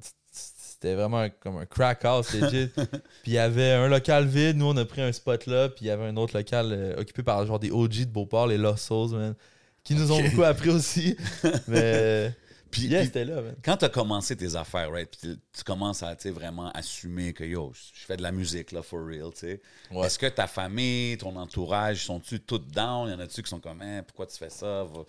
c'était 0.79 0.95
vraiment 0.95 1.19
un- 1.21 1.29
comme 1.29 1.57
un 1.57 1.65
crack 1.65 2.05
house, 2.05 2.33
legit. 2.33 2.67
puis 3.23 3.31
il 3.31 3.33
y 3.33 3.37
avait 3.39 3.71
un 3.71 3.87
local 3.87 4.25
vide. 4.27 4.57
Nous, 4.57 4.65
on 4.65 4.77
a 4.77 4.85
pris 4.85 5.01
un 5.01 5.11
spot 5.11 5.45
là. 5.47 5.69
Puis 5.69 5.85
il 5.85 5.87
y 5.87 5.91
avait 5.91 6.05
un 6.05 6.15
autre 6.17 6.37
local 6.37 6.69
euh, 6.71 6.99
occupé 7.01 7.23
par 7.23 7.45
genre 7.45 7.59
des 7.59 7.71
OG 7.71 7.99
de 8.01 8.05
Beauport, 8.05 8.47
les 8.47 8.57
Lost 8.57 8.85
Souls, 8.85 9.11
man. 9.11 9.35
Qui 9.83 9.95
nous 9.95 10.11
ont 10.11 10.21
beaucoup 10.21 10.43
appris 10.43 10.69
aussi. 10.69 11.15
Mais. 11.67 12.33
Puis, 12.69 12.87
Yeah, 12.87 13.05
puis 13.07 13.23
là, 13.23 13.41
man. 13.41 13.55
quand 13.63 13.77
tu 13.77 13.85
as 13.85 13.89
commencé 13.89 14.35
tes 14.35 14.53
affaires, 14.57 14.91
right, 14.91 15.09
puis 15.09 15.39
tu- 15.53 15.63
commences 15.63 16.03
à 16.03 16.13
vraiment 16.25 16.69
assumer 16.73 17.31
que 17.31 17.45
yo, 17.45 17.71
je 17.73 18.05
fais 18.05 18.17
de 18.17 18.21
la 18.21 18.33
musique, 18.33 18.73
là, 18.73 18.81
for 18.83 18.99
real, 19.05 19.31
tu 19.31 19.39
sais. 19.39 19.61
Ouais. 19.89 20.05
Est-ce 20.05 20.19
que 20.19 20.25
ta 20.25 20.47
famille, 20.47 21.17
ton 21.17 21.33
entourage, 21.37 22.03
sont-tu 22.05 22.41
tous 22.41 22.59
down? 22.59 23.09
Y 23.09 23.13
en 23.13 23.19
a-tu 23.21 23.41
qui 23.41 23.49
sont 23.49 23.61
comme, 23.61 23.81
Hein, 23.81 24.03
pourquoi 24.05 24.27
tu 24.27 24.35
fais 24.37 24.49
ça? 24.49 24.83
Va, 24.83 25.05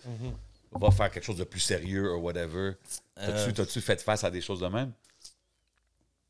va 0.79 0.89
faire 0.91 1.11
quelque 1.11 1.25
chose 1.25 1.35
de 1.37 1.43
plus 1.43 1.59
sérieux 1.59 2.13
ou 2.15 2.21
whatever. 2.21 2.71
T'as-tu 3.15 3.49
Euh, 3.49 3.51
t'as-tu 3.51 3.81
fait 3.81 4.01
face 4.01 4.23
à 4.23 4.31
des 4.31 4.39
choses 4.41 4.61
de 4.61 4.67
même? 4.67 4.93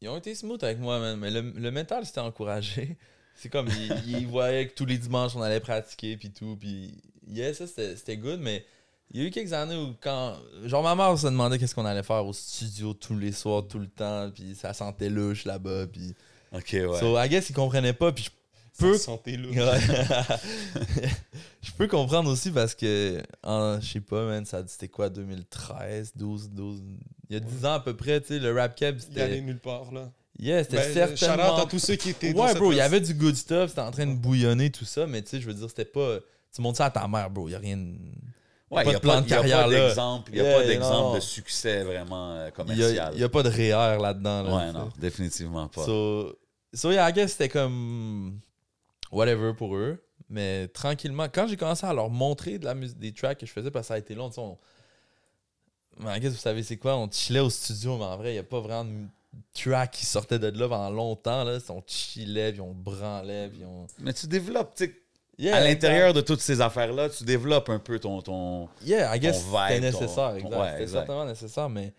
Ils 0.01 0.09
ont 0.09 0.17
été 0.17 0.33
smooth 0.33 0.63
avec 0.63 0.79
moi, 0.79 0.99
man. 0.99 1.19
Mais 1.19 1.29
le, 1.29 1.41
le 1.41 1.71
mental, 1.71 2.05
c'était 2.05 2.21
encouragé. 2.21 2.97
C'est 3.35 3.49
comme, 3.49 3.67
ils, 3.67 4.19
ils 4.19 4.27
voyaient 4.27 4.67
que 4.67 4.73
tous 4.73 4.85
les 4.85 4.97
dimanches, 4.97 5.35
on 5.35 5.41
allait 5.41 5.59
pratiquer, 5.61 6.17
puis 6.17 6.29
tout. 6.29 6.57
Puis, 6.59 6.93
yeah, 7.27 7.53
ça, 7.53 7.67
c'était 7.67 7.95
c'était 7.95 8.17
good. 8.17 8.39
Mais 8.41 8.65
il 9.11 9.21
y 9.21 9.23
a 9.23 9.27
eu 9.27 9.31
quelques 9.31 9.53
années 9.53 9.77
où, 9.77 9.95
quand. 10.01 10.37
Genre, 10.65 10.83
ma 10.83 10.95
mère 10.95 11.17
se 11.17 11.27
demandait 11.27 11.57
qu'est-ce 11.57 11.73
qu'on 11.73 11.85
allait 11.85 12.03
faire 12.03 12.25
au 12.25 12.33
studio 12.33 12.93
tous 12.93 13.17
les 13.17 13.31
soirs, 13.31 13.65
tout 13.67 13.79
le 13.79 13.87
temps. 13.87 14.29
Puis, 14.31 14.55
ça 14.55 14.73
sentait 14.73 15.09
louche 15.09 15.45
là-bas. 15.45 15.87
Puis, 15.87 16.13
OK, 16.51 16.69
ouais. 16.73 16.99
so, 16.99 17.17
I 17.17 17.29
guess, 17.29 17.49
ils 17.49 17.53
comprenaient 17.53 17.93
pas. 17.93 18.11
Puis, 18.11 18.25
je 18.25 18.29
peux. 18.79 18.97
Santé 18.97 19.37
là. 19.37 19.73
Ouais. 19.73 19.79
je 21.61 21.71
peux 21.77 21.87
comprendre 21.87 22.29
aussi 22.29 22.51
parce 22.51 22.75
que, 22.75 23.21
en, 23.43 23.79
je 23.79 23.87
sais 23.87 24.01
pas, 24.01 24.25
man, 24.25 24.45
ça 24.45 24.63
c'était 24.67 24.87
quoi, 24.87 25.09
2013, 25.09 26.13
12, 26.15 26.49
12. 26.51 26.81
Il 27.29 27.33
y 27.33 27.37
a 27.37 27.39
10 27.39 27.65
ans 27.65 27.73
à 27.73 27.79
peu 27.79 27.95
près, 27.95 28.19
tu 28.21 28.27
sais, 28.27 28.39
le 28.39 28.53
rap 28.53 28.75
cap, 28.75 28.95
Il 29.11 29.19
allait 29.21 29.33
c'était. 29.35 29.41
nulle 29.45 29.59
part 29.59 29.91
là. 29.91 30.11
Yeah, 30.39 30.63
c'était 30.63 30.77
Ben, 30.77 31.15
certainement. 31.17 31.57
à 31.57 31.65
tous 31.65 31.79
ceux 31.79 31.95
qui 31.95 32.09
étaient 32.11 32.33
Ouais, 32.33 32.53
bro, 32.55 32.71
il 32.71 32.77
y 32.77 32.81
avait 32.81 33.01
du 33.01 33.13
good 33.13 33.35
stuff, 33.35 33.69
c'était 33.69 33.81
en 33.81 33.91
train 33.91 34.07
de 34.07 34.15
bouillonner, 34.15 34.69
tout 34.71 34.85
ça, 34.85 35.05
mais 35.05 35.21
tu 35.21 35.29
sais, 35.29 35.41
je 35.41 35.45
veux 35.47 35.53
dire, 35.53 35.69
c'était 35.69 35.85
pas. 35.85 36.17
Tu 36.55 36.61
montres 36.61 36.77
ça 36.77 36.85
à 36.85 36.89
ta 36.91 37.07
mère, 37.07 37.29
bro, 37.29 37.47
il 37.47 37.51
y 37.51 37.55
a 37.55 37.59
rien. 37.59 37.77
de- 37.77 37.95
Ouais, 38.71 38.83
pas 38.83 38.89
y 38.89 38.93
de 38.93 38.97
a 38.97 38.99
plan 38.99 39.21
de 39.21 39.27
y 39.27 39.33
a 39.33 39.35
carrière, 39.37 39.67
là. 39.67 39.87
d'exemple. 39.87 40.31
Il 40.31 40.35
n'y 40.35 40.41
a 40.41 40.43
Yeah, 40.51 40.59
pas 40.59 40.65
d'exemple 40.67 41.15
de 41.15 41.19
succès 41.21 41.83
vraiment 41.83 42.31
euh, 42.35 42.47
Il 42.47 42.53
commercial. 42.53 42.99
a, 42.99 43.11
il 43.13 43.19
y 43.19 43.23
a 43.23 43.29
pas 43.29 43.41
de 43.43 43.49
REER 43.49 43.99
là-dedans. 44.01 44.43
Là, 44.43 44.55
ouais, 44.55 44.71
non, 44.71 44.89
définitivement 44.99 45.67
pas. 45.67 45.83
So, 45.85 46.35
so 46.73 46.91
yeah, 46.91 47.09
I 47.09 47.13
guess 47.13 47.31
c'était 47.31 47.49
comme 47.49 48.39
whatever 49.11 49.53
pour 49.55 49.75
eux. 49.75 50.01
Mais 50.29 50.67
tranquillement, 50.67 51.27
quand 51.33 51.47
j'ai 51.47 51.57
commencé 51.57 51.85
à 51.85 51.93
leur 51.93 52.09
montrer 52.11 52.59
de 52.59 52.65
la 52.65 52.75
musique, 52.75 52.99
des 52.99 53.11
tracks 53.11 53.39
que 53.39 53.45
je 53.47 53.51
faisais, 53.51 53.71
parce 53.71 53.85
que 53.85 53.87
ça 53.87 53.93
a 53.95 53.97
été 53.97 54.13
long, 54.13 54.29
tu 54.29 54.35
sais, 54.35 54.41
on... 54.41 54.57
Mais 55.99 56.17
I 56.17 56.19
guess 56.19 56.31
vous 56.31 56.37
savez 56.37 56.63
c'est 56.63 56.77
quoi? 56.77 56.95
On 56.97 57.09
chillait 57.11 57.39
au 57.39 57.49
studio, 57.49 57.97
mais 57.97 58.05
en 58.05 58.17
vrai, 58.17 58.31
il 58.31 58.33
n'y 58.33 58.39
a 58.39 58.43
pas 58.43 58.59
vraiment 58.59 58.85
de 58.85 59.07
track 59.53 59.91
qui 59.91 60.05
sortait 60.05 60.39
de 60.39 60.47
là 60.47 60.67
pendant 60.67 60.89
longtemps. 60.89 61.43
Là. 61.43 61.57
On 61.69 61.83
chillait, 61.85 62.51
puis 62.53 62.61
on 62.61 62.73
branlait, 62.73 63.49
puis 63.49 63.63
on... 63.65 63.85
Mais 63.99 64.13
tu 64.13 64.27
développes, 64.27 64.73
tu 64.75 64.85
sais, 64.85 64.95
Yeah, 65.39 65.55
à 65.55 65.61
l'intérieur 65.61 66.13
de 66.13 66.19
toutes 66.19 66.41
ces 66.41 66.59
affaires-là, 66.59 67.07
tu 67.07 67.23
développes 67.23 67.69
un 67.69 67.79
peu 67.79 67.97
ton. 67.97 68.21
ton... 68.21 68.67
Yeah, 68.83 69.15
I 69.15 69.19
guess 69.21 69.41
c'était 69.41 69.79
nécessaire, 69.79 70.31
ton- 70.31 70.35
exact. 70.35 70.49
ouais, 70.59 70.67
c'était 70.71 70.81
exact. 70.81 70.97
certainement 70.97 71.25
nécessaire, 71.25 71.69
mais 71.69 71.93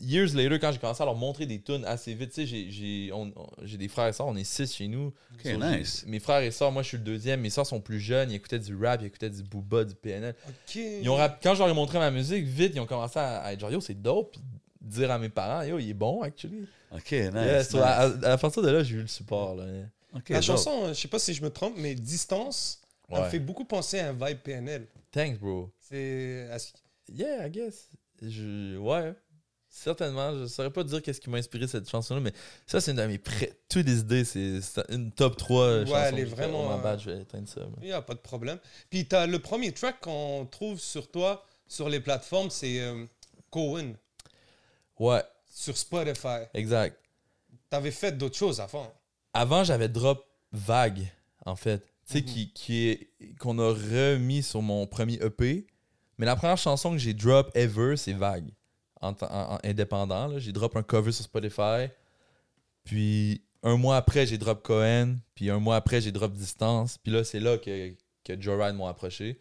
years 0.00 0.34
later, 0.34 0.58
quand 0.60 0.72
j'ai 0.72 0.78
commencé 0.78 1.02
à 1.02 1.06
leur 1.06 1.14
montrer 1.16 1.46
des 1.46 1.60
tunes 1.60 1.84
assez 1.84 2.14
vite, 2.14 2.30
tu 2.30 2.34
sais, 2.42 2.46
j'ai- 2.46 2.70
j'ai 2.70 3.10
on- 3.12 3.32
on- 3.36 3.46
j'ai 3.62 3.76
des 3.76 3.88
frères 3.88 4.06
et 4.08 4.12
sœurs, 4.12 4.26
on 4.28 4.36
est 4.36 4.44
six 4.44 4.72
chez 4.74 4.88
nous. 4.88 5.12
Ok, 5.34 5.40
So, 5.44 5.56
nice. 5.56 6.04
Mes 6.06 6.20
frères 6.20 6.40
et 6.42 6.50
sœurs, 6.50 6.70
moi 6.72 6.82
je 6.82 6.88
suis 6.88 6.96
le 6.98 7.02
deuxième, 7.04 7.40
mes 7.40 7.50
sœurs 7.50 7.66
sont 7.66 7.80
plus 7.80 8.00
jeunes, 8.00 8.30
ils 8.30 8.36
écoutaient 8.36 8.58
du 8.58 8.76
rap, 8.76 9.00
ils 9.02 9.06
écoutaient 9.06 9.30
du 9.30 9.42
booba, 9.42 9.84
du 9.84 9.94
PNL. 9.94 10.34
Ok. 10.48 10.74
Ils 10.76 11.08
ont 11.08 11.16
rap- 11.16 11.40
Quand 11.42 11.54
je 11.54 11.60
leur 11.60 11.68
ai 11.68 11.74
montré 11.74 11.98
ma 11.98 12.10
musique, 12.10 12.44
vite, 12.44 12.72
ils 12.74 12.80
ont 12.80 12.86
commencé 12.86 13.18
à, 13.18 13.38
à 13.42 13.52
être 13.52 13.60
genre, 13.60 13.72
yo, 13.72 13.80
c'est 13.80 14.00
dope, 14.00 14.32
puis 14.32 14.40
dire 14.80 15.10
à 15.10 15.18
mes 15.18 15.28
parents, 15.28 15.62
yo, 15.62 15.78
il 15.78 15.90
est 15.90 15.94
bon, 15.94 16.22
actually. 16.22 16.66
Ok, 16.94 17.10
nice. 17.12 17.32
Yeah, 17.34 17.64
so, 17.64 17.78
nice. 17.78 17.84
à, 17.86 18.32
à 18.32 18.38
partir 18.38 18.62
de 18.62 18.68
là, 18.70 18.82
j'ai 18.82 18.96
eu 18.96 19.00
le 19.02 19.06
support. 19.06 19.54
Là. 19.56 19.64
Ok, 20.14 20.28
La 20.28 20.36
dope. 20.36 20.44
chanson, 20.44 20.88
je 20.88 20.92
sais 20.94 21.08
pas 21.08 21.18
si 21.18 21.32
je 21.34 21.42
me 21.42 21.50
trompe, 21.50 21.74
mais 21.78 21.94
Distance, 21.94 22.80
elle 23.08 23.18
me 23.18 23.22
Ouais. 23.24 23.30
fait 23.30 23.38
beaucoup 23.38 23.64
penser 23.64 23.98
à 23.98 24.10
un 24.10 24.12
vibe 24.12 24.38
PNL. 24.38 24.86
Thanks, 25.10 25.38
bro. 25.38 25.70
C'est. 25.80 26.48
Yeah, 27.12 27.46
I 27.46 27.50
guess. 27.50 27.88
Je... 28.22 28.76
Ouais. 28.78 29.12
Certainement. 29.74 30.38
Je 30.38 30.46
saurais 30.46 30.70
pas 30.70 30.84
dire 30.84 31.00
qu'est-ce 31.00 31.18
qui 31.20 31.30
m'a 31.30 31.38
inspiré 31.38 31.66
cette 31.66 31.88
chanson-là, 31.88 32.20
mais 32.20 32.32
ça, 32.66 32.78
c'est 32.80 32.90
une 32.90 32.98
de 32.98 33.06
mes 33.06 33.16
pré... 33.18 33.52
Toutes 33.70 33.86
les 33.86 34.00
idées. 34.00 34.24
C'est 34.24 34.60
une 34.90 35.10
top 35.10 35.36
3 35.38 35.78
Ouais, 35.78 35.86
chansons. 35.86 35.96
elle 35.96 36.18
est 36.18 36.26
fait. 36.26 36.34
vraiment, 36.34 36.74
Oh 36.74 36.78
bad, 36.82 36.98
euh, 36.98 37.02
je 37.02 37.10
vais 37.10 37.22
éteindre 37.22 37.48
ça. 37.48 37.62
Il 37.80 37.86
n'y 37.86 37.92
a 37.92 38.02
pas 38.02 38.12
de 38.14 38.18
problème. 38.20 38.58
Puis 38.90 39.08
as 39.12 39.26
le 39.26 39.38
premier 39.38 39.72
track 39.72 40.00
qu'on 40.02 40.46
trouve 40.50 40.78
sur 40.78 41.10
toi, 41.10 41.44
sur 41.66 41.88
les 41.88 42.00
plateformes, 42.00 42.50
c'est 42.50 42.80
euh, 42.80 43.06
Cohen, 43.50 43.94
Ouais, 44.98 45.22
sur 45.50 45.76
Spotify. 45.76 46.44
exact. 46.54 46.98
Tu 47.70 47.76
avais 47.76 47.90
fait 47.90 48.12
d'autres 48.12 48.36
choses 48.36 48.60
avant. 48.60 48.92
Avant, 49.32 49.64
j'avais 49.64 49.88
drop 49.88 50.24
Vague, 50.52 51.10
en 51.46 51.56
fait. 51.56 51.78
Tu 52.06 52.12
sais, 52.12 52.18
Mhm. 52.20 52.24
qui, 52.26 52.52
qui 52.52 52.88
est 52.88 53.10
qu'on 53.38 53.58
a 53.58 53.68
remis 53.72 54.42
sur 54.42 54.60
mon 54.60 54.86
premier 54.86 55.14
EP. 55.14 55.66
Mais 56.18 56.26
la 56.26 56.36
première 56.36 56.58
chanson 56.58 56.92
que 56.92 56.98
j'ai 56.98 57.14
drop 57.14 57.50
ever, 57.54 57.96
c'est 57.96 58.12
Vague. 58.12 58.50
En, 59.02 59.12
t- 59.14 59.26
en- 59.26 59.54
en 59.54 59.58
indépendant, 59.64 60.28
là. 60.28 60.38
j'ai 60.38 60.52
drop 60.52 60.76
un 60.76 60.82
cover 60.82 61.12
sur 61.12 61.24
Spotify. 61.24 61.88
Puis 62.84 63.42
un 63.62 63.76
mois 63.76 63.96
après, 63.96 64.26
j'ai 64.26 64.38
drop 64.38 64.62
Cohen. 64.62 65.16
Puis 65.34 65.50
un 65.50 65.58
mois 65.58 65.76
après, 65.76 66.00
j'ai 66.00 66.12
drop 66.12 66.32
Distance. 66.32 66.98
Puis 66.98 67.12
là, 67.12 67.24
c'est 67.24 67.40
là 67.40 67.58
que, 67.58 67.92
que 68.24 68.40
Joyride 68.40 68.74
m'ont 68.74 68.86
approché. 68.86 69.38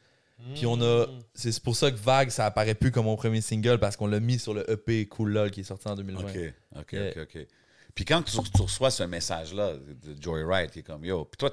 Puis 0.55 0.65
on 0.65 0.81
a. 0.81 1.05
Mm. 1.05 1.19
C'est 1.35 1.61
pour 1.61 1.75
ça 1.75 1.91
que 1.91 1.97
Vague, 1.97 2.29
ça 2.29 2.47
apparaît 2.47 2.73
plus 2.73 2.91
comme 2.91 3.05
mon 3.05 3.15
premier 3.15 3.41
single 3.41 3.77
parce 3.79 3.95
qu'on 3.95 4.07
l'a 4.07 4.19
mis 4.19 4.39
sur 4.39 4.55
le 4.55 4.67
EP 4.71 5.05
Cool 5.07 5.31
LOL 5.33 5.51
qui 5.51 5.59
est 5.59 5.63
sorti 5.63 5.87
en 5.87 5.95
2020. 5.95 6.23
OK, 6.23 6.37
OK, 6.79 6.91
Yeah. 6.93 7.09
OK, 7.11 7.17
OK. 7.35 7.47
Puis 7.93 8.05
quand 8.05 8.23
tu, 8.23 8.31
tu 8.55 8.61
reçois 8.61 8.89
ce 8.89 9.03
message-là 9.03 9.73
de 9.75 10.19
Joyride 10.19 10.71
qui 10.71 10.79
est 10.79 10.83
comme 10.83 11.05
Yo, 11.05 11.25
puis 11.25 11.37
toi, 11.37 11.51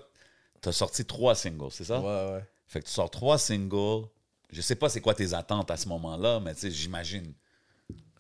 t'as 0.63 0.73
sorti 0.73 1.05
trois 1.05 1.35
singles, 1.35 1.71
c'est 1.71 1.85
ça? 1.85 2.01
Ouais, 2.01 2.33
ouais. 2.33 2.45
Fait 2.67 2.81
que 2.81 2.87
tu 2.87 2.93
sors 2.93 3.11
trois 3.11 3.37
singles. 3.39 4.07
Je 4.51 4.61
sais 4.63 4.77
pas 4.77 4.89
c'est 4.89 5.01
quoi 5.03 5.15
tes 5.15 5.35
attentes 5.35 5.71
à 5.71 5.77
ce 5.77 5.87
moment-là, 5.89 6.41
mais 6.41 6.55
tu 6.55 6.61
sais, 6.61 6.71
j'imagine. 6.71 7.35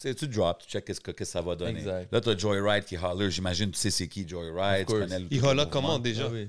Tu 0.00 0.08
sais, 0.08 0.14
tu 0.14 0.28
drop, 0.28 0.62
tu 0.62 0.68
check 0.68 0.84
qu'est-ce 0.84 1.00
que, 1.00 1.10
qu'est-ce 1.10 1.30
que 1.30 1.32
ça 1.38 1.42
va 1.42 1.56
donner. 1.56 1.78
Exact. 1.78 2.12
Là, 2.12 2.20
t'as 2.20 2.36
Joyride 2.36 2.84
qui 2.84 2.96
holler. 2.96 3.30
J'imagine, 3.30 3.70
tu 3.70 3.78
sais 3.78 3.90
c'est 3.90 4.06
qui 4.08 4.26
Joyride. 4.28 4.86
Tu 4.86 4.92
connais 4.92 5.18
le 5.18 5.26
Il 5.30 5.40
mouvement. 5.42 5.66
comment 5.66 5.98
déjà? 5.98 6.24
Ah 6.26 6.30
oui. 6.32 6.48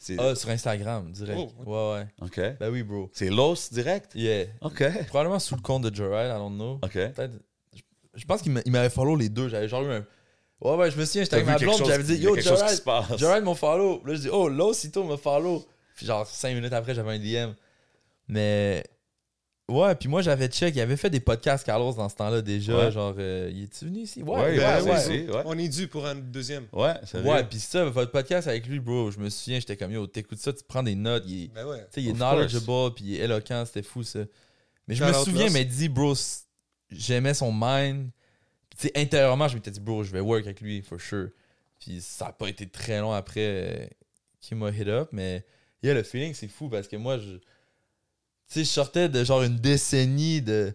C'est, 0.00 0.16
Ah, 0.18 0.34
sur 0.36 0.48
Instagram, 0.50 1.10
direct. 1.10 1.38
Oh, 1.38 1.50
Ouais, 1.64 1.98
ouais. 2.00 2.06
OK. 2.22 2.56
Ben 2.60 2.70
oui, 2.70 2.82
bro. 2.84 3.10
C'est 3.12 3.30
Los 3.30 3.68
direct? 3.72 4.12
Yeah. 4.14 4.46
OK. 4.60 4.84
Probablement 5.08 5.38
sous 5.40 5.56
le 5.56 5.60
compte 5.60 5.82
de 5.90 5.94
Joyride, 5.94 6.30
I 6.30 6.38
don't 6.38 6.54
know. 6.54 6.74
OK. 6.84 6.92
Peut-être. 6.92 7.32
je- 8.14 8.24
pense 8.24 8.42
qu'il 8.42 8.52
m'a- 8.52 8.62
il 8.64 8.70
m'avait 8.72 8.90
follow 8.90 9.16
les 9.16 9.28
deux. 9.28 9.48
J'avais 9.48 9.66
genre 9.68 9.82
eu 9.82 9.90
un. 9.92 10.04
Ouais, 10.60 10.74
ouais, 10.76 10.90
je 10.90 10.98
me 10.98 11.04
souviens, 11.04 11.22
j'étais 11.22 11.30
T'as 11.30 11.36
avec 11.36 11.46
vu 11.46 11.52
ma 11.52 11.58
quelque 11.58 11.66
blonde, 11.68 11.78
chose- 11.78 11.88
j'avais 11.88 12.02
dit, 12.04 12.14
il 12.14 12.22
yo, 12.22 12.34
quelque 12.34 12.44
chose 12.48 12.54
qui 12.54 12.58
Jared, 12.64 12.76
se 12.78 12.82
passe. 12.82 13.16
Jared 13.18 13.44
m'a 13.44 13.54
follow. 13.54 14.02
Là, 14.04 14.14
je 14.14 14.20
dis, 14.22 14.28
oh, 14.30 14.48
Losito 14.48 15.04
m'a 15.04 15.16
follow. 15.16 15.64
Puis 15.96 16.06
genre, 16.06 16.26
cinq 16.26 16.54
minutes 16.54 16.72
après, 16.72 16.94
j'avais 16.94 17.12
un 17.12 17.18
DM. 17.18 17.54
Mais, 18.28 18.84
ouais, 19.68 19.94
puis 19.94 20.08
moi, 20.08 20.22
j'avais 20.22 20.48
check, 20.48 20.74
il 20.74 20.80
avait 20.80 20.96
fait 20.96 21.10
des 21.10 21.20
podcasts, 21.20 21.64
Carlos, 21.64 21.92
dans 21.92 22.08
ce 22.08 22.16
temps-là 22.16 22.42
déjà. 22.42 22.76
Ouais. 22.76 22.90
Genre, 22.92 23.14
euh, 23.18 23.50
il 23.52 23.64
est-tu 23.64 23.84
venu 23.86 24.00
ici? 24.00 24.22
Ouais, 24.22 24.30
Ouais, 24.36 24.40
ouais, 24.42 24.56
ben, 24.56 24.82
ouais. 24.84 24.90
ouais, 24.90 24.98
c'est- 25.00 25.30
ouais. 25.30 25.42
On 25.44 25.58
est 25.58 25.68
dû 25.68 25.88
pour 25.88 26.06
un 26.06 26.14
deuxième. 26.14 26.66
Ouais, 26.72 26.94
sérieux. 27.04 27.28
Ouais, 27.28 27.44
puis 27.44 27.58
ça, 27.58 27.84
votre 27.86 28.10
podcast 28.12 28.48
avec 28.48 28.66
lui, 28.66 28.80
bro, 28.80 29.10
je 29.10 29.18
me 29.18 29.28
souviens, 29.28 29.60
j'étais 29.60 29.76
comme, 29.76 29.92
yo, 29.92 30.06
t'écoutes 30.06 30.38
ça, 30.38 30.52
tu 30.52 30.62
prends 30.66 30.82
des 30.82 30.94
notes, 30.94 31.24
il 31.26 31.44
est, 31.44 31.48
Ben 31.54 31.66
il 31.96 32.08
est 32.08 32.12
knowledgeable, 32.12 32.94
puis 32.94 33.04
il 33.04 33.14
est 33.16 33.24
éloquent, 33.24 33.64
c'était 33.66 33.82
fou, 33.82 34.02
ça. 34.02 34.20
Mais 34.86 34.94
je 34.94 35.04
me 35.04 35.12
souviens, 35.12 35.50
mais 35.50 35.64
dit, 35.64 35.88
bro, 35.88 36.14
j'aimais 36.90 37.34
son 37.34 37.52
mind. 37.52 38.10
Tu 38.78 38.86
sais, 38.86 38.92
intérieurement, 38.98 39.48
je 39.48 39.54
m'étais 39.56 39.70
dit, 39.70 39.80
bro, 39.80 40.02
je 40.04 40.12
vais 40.12 40.20
work 40.20 40.44
avec 40.46 40.60
lui, 40.60 40.82
for 40.82 41.00
sure. 41.00 41.28
Puis 41.80 42.00
ça 42.00 42.28
a 42.28 42.32
pas 42.32 42.48
été 42.48 42.66
très 42.68 43.00
long 43.00 43.12
après 43.12 43.40
euh, 43.40 43.86
qu'il 44.40 44.56
m'a 44.56 44.70
hit 44.70 44.88
up, 44.88 45.08
mais 45.12 45.44
yeah, 45.82 45.94
le 45.94 46.02
feeling, 46.02 46.32
c'est 46.34 46.48
fou 46.48 46.68
parce 46.68 46.88
que 46.88 46.96
moi, 46.96 47.18
je. 47.18 47.36
Tu 48.48 48.54
sais, 48.54 48.64
je 48.64 48.68
sortais 48.70 49.08
de 49.08 49.22
genre 49.24 49.42
une 49.42 49.56
décennie 49.56 50.40
de 50.42 50.74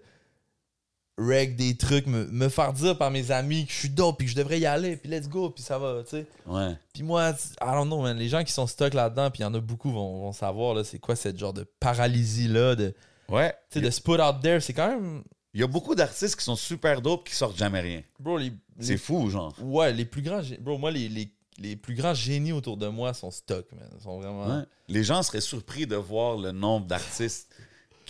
reg 1.17 1.55
des 1.55 1.77
trucs, 1.77 2.07
me, 2.07 2.25
me 2.25 2.49
faire 2.49 2.73
dire 2.73 2.97
par 2.97 3.11
mes 3.11 3.29
amis 3.31 3.65
que 3.65 3.71
je 3.71 3.77
suis 3.77 3.89
dope 3.89 4.17
puis 4.17 4.25
que 4.25 4.31
je 4.31 4.35
devrais 4.35 4.59
y 4.59 4.65
aller, 4.65 4.97
puis 4.97 5.09
let's 5.09 5.27
go, 5.29 5.49
puis 5.51 5.63
ça 5.63 5.77
va, 5.77 6.03
tu 6.03 6.09
sais. 6.11 6.25
Ouais. 6.47 6.75
Puis 6.91 7.03
moi, 7.03 7.31
I 7.31 7.65
don't 7.65 7.85
know, 7.85 8.01
man, 8.01 8.17
les 8.17 8.29
gens 8.29 8.43
qui 8.43 8.51
sont 8.51 8.65
stuck 8.65 8.93
là-dedans, 8.95 9.29
puis 9.29 9.41
il 9.41 9.43
y 9.43 9.45
en 9.45 9.53
a 9.53 9.59
beaucoup 9.59 9.91
vont, 9.91 10.21
vont 10.21 10.33
savoir, 10.33 10.73
là, 10.73 10.83
c'est 10.83 10.97
quoi 10.99 11.15
cette 11.15 11.37
genre 11.37 11.53
de 11.53 11.65
paralysie-là, 11.79 12.75
de, 12.75 12.93
Ouais. 13.29 13.53
tu 13.69 13.79
sais, 13.79 13.85
de 13.85 13.89
se 13.91 14.01
put 14.01 14.19
out 14.19 14.41
there, 14.41 14.59
c'est 14.59 14.73
quand 14.73 14.87
même. 14.89 15.23
Il 15.53 15.61
y 15.61 15.63
a 15.63 15.67
beaucoup 15.67 15.93
d'artistes 15.93 16.35
qui 16.35 16.43
sont 16.43 16.55
super 16.55 16.99
dope 17.01 17.27
qui 17.27 17.35
sortent 17.35 17.57
jamais 17.57 17.79
rien. 17.79 18.01
Bro, 18.19 18.37
les. 18.39 18.51
C'est 18.79 18.97
fou, 18.97 19.29
genre. 19.29 19.53
Ouais, 19.61 19.93
les 19.93 20.05
plus 20.05 20.23
grands. 20.23 20.41
Bro, 20.59 20.79
moi, 20.79 20.89
les, 20.89 21.07
les, 21.09 21.31
les 21.59 21.75
plus 21.75 21.93
grands 21.93 22.15
génies 22.15 22.51
autour 22.51 22.75
de 22.75 22.87
moi 22.87 23.13
sont 23.13 23.29
stuck, 23.29 23.71
man. 23.71 23.87
Ils 23.95 24.01
sont 24.03 24.19
vraiment. 24.19 24.47
Ouais. 24.47 24.63
Les 24.87 25.03
gens 25.03 25.21
seraient 25.21 25.41
surpris 25.41 25.85
de 25.85 25.95
voir 25.95 26.37
le 26.37 26.51
nombre 26.51 26.87
d'artistes 26.87 27.52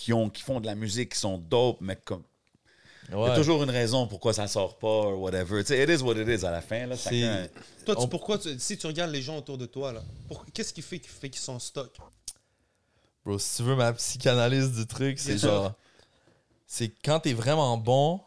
qui, 0.03 0.11
ont, 0.13 0.29
qui 0.29 0.41
font 0.43 0.59
de 0.59 0.65
la 0.65 0.75
musique, 0.75 1.13
qui 1.13 1.19
sont 1.19 1.37
dope, 1.37 1.77
mais 1.79 1.95
comme. 1.95 2.23
Il 3.09 3.15
y 3.15 3.17
a 3.31 3.35
toujours 3.35 3.63
une 3.63 3.69
raison 3.69 4.07
pourquoi 4.07 4.33
ça 4.33 4.47
sort 4.47 4.77
pas, 4.77 5.07
ou 5.07 5.21
whatever. 5.23 5.61
Tu 5.63 5.67
sais, 5.69 5.83
it 5.83 5.89
is 5.89 6.03
what 6.03 6.15
it 6.15 6.27
is 6.27 6.45
à 6.45 6.51
la 6.51 6.61
fin. 6.61 6.85
Là, 6.85 6.95
chacun- 6.97 7.47
Toi, 7.85 7.95
tu- 7.95 8.01
On- 8.01 8.07
pourquoi, 8.07 8.37
tu- 8.37 8.57
si 8.59 8.77
tu 8.77 8.87
regardes 8.87 9.11
les 9.11 9.21
gens 9.21 9.37
autour 9.37 9.57
de 9.57 9.65
toi, 9.65 9.91
là, 9.93 10.01
pour- 10.27 10.45
qu'est-ce 10.53 10.73
qui 10.73 10.81
fait, 10.81 10.99
qui 10.99 11.07
fait 11.09 11.29
qu'ils 11.29 11.41
sont 11.41 11.59
stock? 11.59 11.91
Bro, 13.25 13.39
si 13.39 13.57
tu 13.57 13.63
veux 13.63 13.75
ma 13.75 13.93
psychanalyse 13.93 14.71
du 14.73 14.85
truc, 14.87 15.19
c'est 15.19 15.37
genre. 15.37 15.73
C'est 16.67 16.89
quand 17.03 17.19
t'es 17.21 17.33
vraiment 17.33 17.77
bon, 17.77 18.19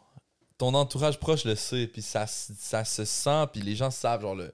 ton 0.57 0.73
entourage 0.73 1.19
proche 1.19 1.43
le 1.45 1.55
sait, 1.55 1.85
puis 1.87 2.01
ça, 2.01 2.25
ça 2.27 2.83
se 2.85 3.05
sent, 3.05 3.45
puis 3.51 3.61
les 3.61 3.75
gens 3.75 3.91
savent, 3.91 4.21
genre, 4.21 4.35
le. 4.35 4.53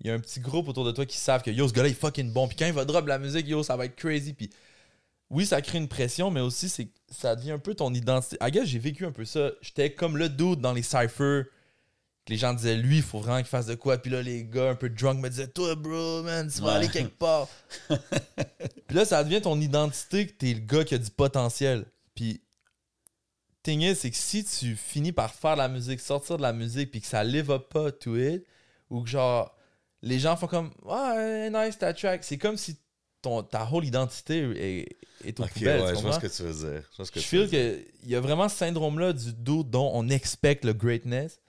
Il 0.00 0.08
y 0.08 0.10
a 0.10 0.14
un 0.14 0.18
petit 0.20 0.40
groupe 0.40 0.68
autour 0.68 0.84
de 0.84 0.90
toi 0.92 1.06
qui 1.06 1.16
savent 1.18 1.42
que 1.42 1.50
yo, 1.50 1.66
ce 1.68 1.72
gars-là, 1.72 1.88
il 1.88 1.92
est 1.92 1.94
fucking 1.94 2.32
bon, 2.32 2.46
puis 2.48 2.56
quand 2.56 2.66
il 2.66 2.72
va 2.72 2.84
drop 2.84 3.06
la 3.06 3.18
musique, 3.18 3.46
yo, 3.48 3.62
ça 3.62 3.76
va 3.76 3.86
être 3.86 3.96
crazy, 3.96 4.32
puis. 4.32 4.50
Oui, 5.32 5.46
ça 5.46 5.60
crée 5.62 5.78
une 5.78 5.88
pression, 5.88 6.30
mais 6.30 6.40
aussi, 6.40 6.68
c'est 6.68 6.88
ça 7.10 7.34
devient 7.34 7.52
un 7.52 7.58
peu 7.58 7.74
ton 7.74 7.92
identité. 7.92 8.36
I 8.40 8.50
guess 8.50 8.66
j'ai 8.66 8.78
vécu 8.78 9.04
un 9.06 9.12
peu 9.12 9.24
ça. 9.24 9.50
J'étais 9.62 9.92
comme 9.94 10.16
le 10.18 10.28
dude 10.28 10.60
dans 10.60 10.72
les 10.74 10.82
cyphers. 10.82 11.44
Que 12.24 12.32
les 12.32 12.36
gens 12.38 12.54
disaient, 12.54 12.76
lui, 12.76 12.98
il 12.98 13.02
faut 13.02 13.18
vraiment 13.18 13.38
qu'il 13.38 13.46
fasse 13.46 13.66
de 13.66 13.74
quoi. 13.74 13.98
Puis 13.98 14.08
là, 14.10 14.22
les 14.22 14.44
gars 14.44 14.70
un 14.70 14.74
peu 14.76 14.88
drunk 14.88 15.18
me 15.20 15.28
disaient, 15.28 15.48
toi, 15.48 15.74
bro, 15.74 16.22
man, 16.22 16.48
tu 16.48 16.60
vas 16.60 16.68
Ouais. 16.68 16.74
aller 16.74 16.88
quelque 16.88 17.18
part. 17.18 17.48
Puis 18.86 18.96
là, 18.96 19.04
ça 19.04 19.24
devient 19.24 19.40
ton 19.40 19.60
identité 19.60 20.28
que 20.28 20.32
t'es 20.32 20.54
le 20.54 20.60
gars 20.60 20.84
qui 20.84 20.94
a 20.94 20.98
du 20.98 21.10
potentiel. 21.10 21.84
Puis, 22.14 22.40
thing 23.64 23.80
is, 23.80 23.96
c'est 23.96 24.10
que 24.10 24.16
si 24.16 24.44
tu 24.44 24.76
finis 24.76 25.10
par 25.12 25.34
faire 25.34 25.54
de 25.54 25.58
la 25.58 25.68
musique, 25.68 25.98
sortir 26.00 26.36
de 26.36 26.42
la 26.42 26.52
musique, 26.52 26.90
puis 26.92 27.00
que 27.00 27.06
ça 27.08 27.24
live 27.24 27.50
up 27.50 27.68
pas 27.70 27.90
to 27.90 28.16
it, 28.16 28.44
ou 28.90 29.02
que 29.02 29.08
genre, 29.10 29.52
les 30.02 30.20
gens 30.20 30.36
font 30.36 30.46
comme, 30.46 30.70
ouais, 30.84 31.50
nice 31.50 31.76
ta 31.78 31.92
track, 31.92 32.22
c'est 32.22 32.38
comme 32.38 32.56
si 32.56 32.76
ton, 33.22 33.42
ta 33.42 33.68
whole 33.70 33.84
identité 33.86 34.40
est, 34.56 34.96
est 35.24 35.40
au 35.40 35.44
Ok, 35.44 35.52
poubelle, 35.54 35.80
ouais, 35.80 35.94
je 35.94 36.00
vois 36.00 36.12
ce 36.12 36.18
que 36.18 36.26
tu 36.36 36.42
veux 36.42 36.52
dire. 36.70 36.82
Je 36.90 36.96
vois 36.96 37.06
ce 37.06 37.12
que 37.12 37.20
Je 37.20 37.24
feel 37.26 37.48
qu'il 37.48 38.10
y 38.10 38.14
a 38.16 38.20
vraiment 38.20 38.48
ce 38.48 38.56
syndrome-là 38.56 39.12
du 39.12 39.32
doute 39.32 39.70
dont 39.70 39.90
on 39.94 40.08
expecte 40.08 40.64
le 40.64 40.72
greatness 40.72 41.40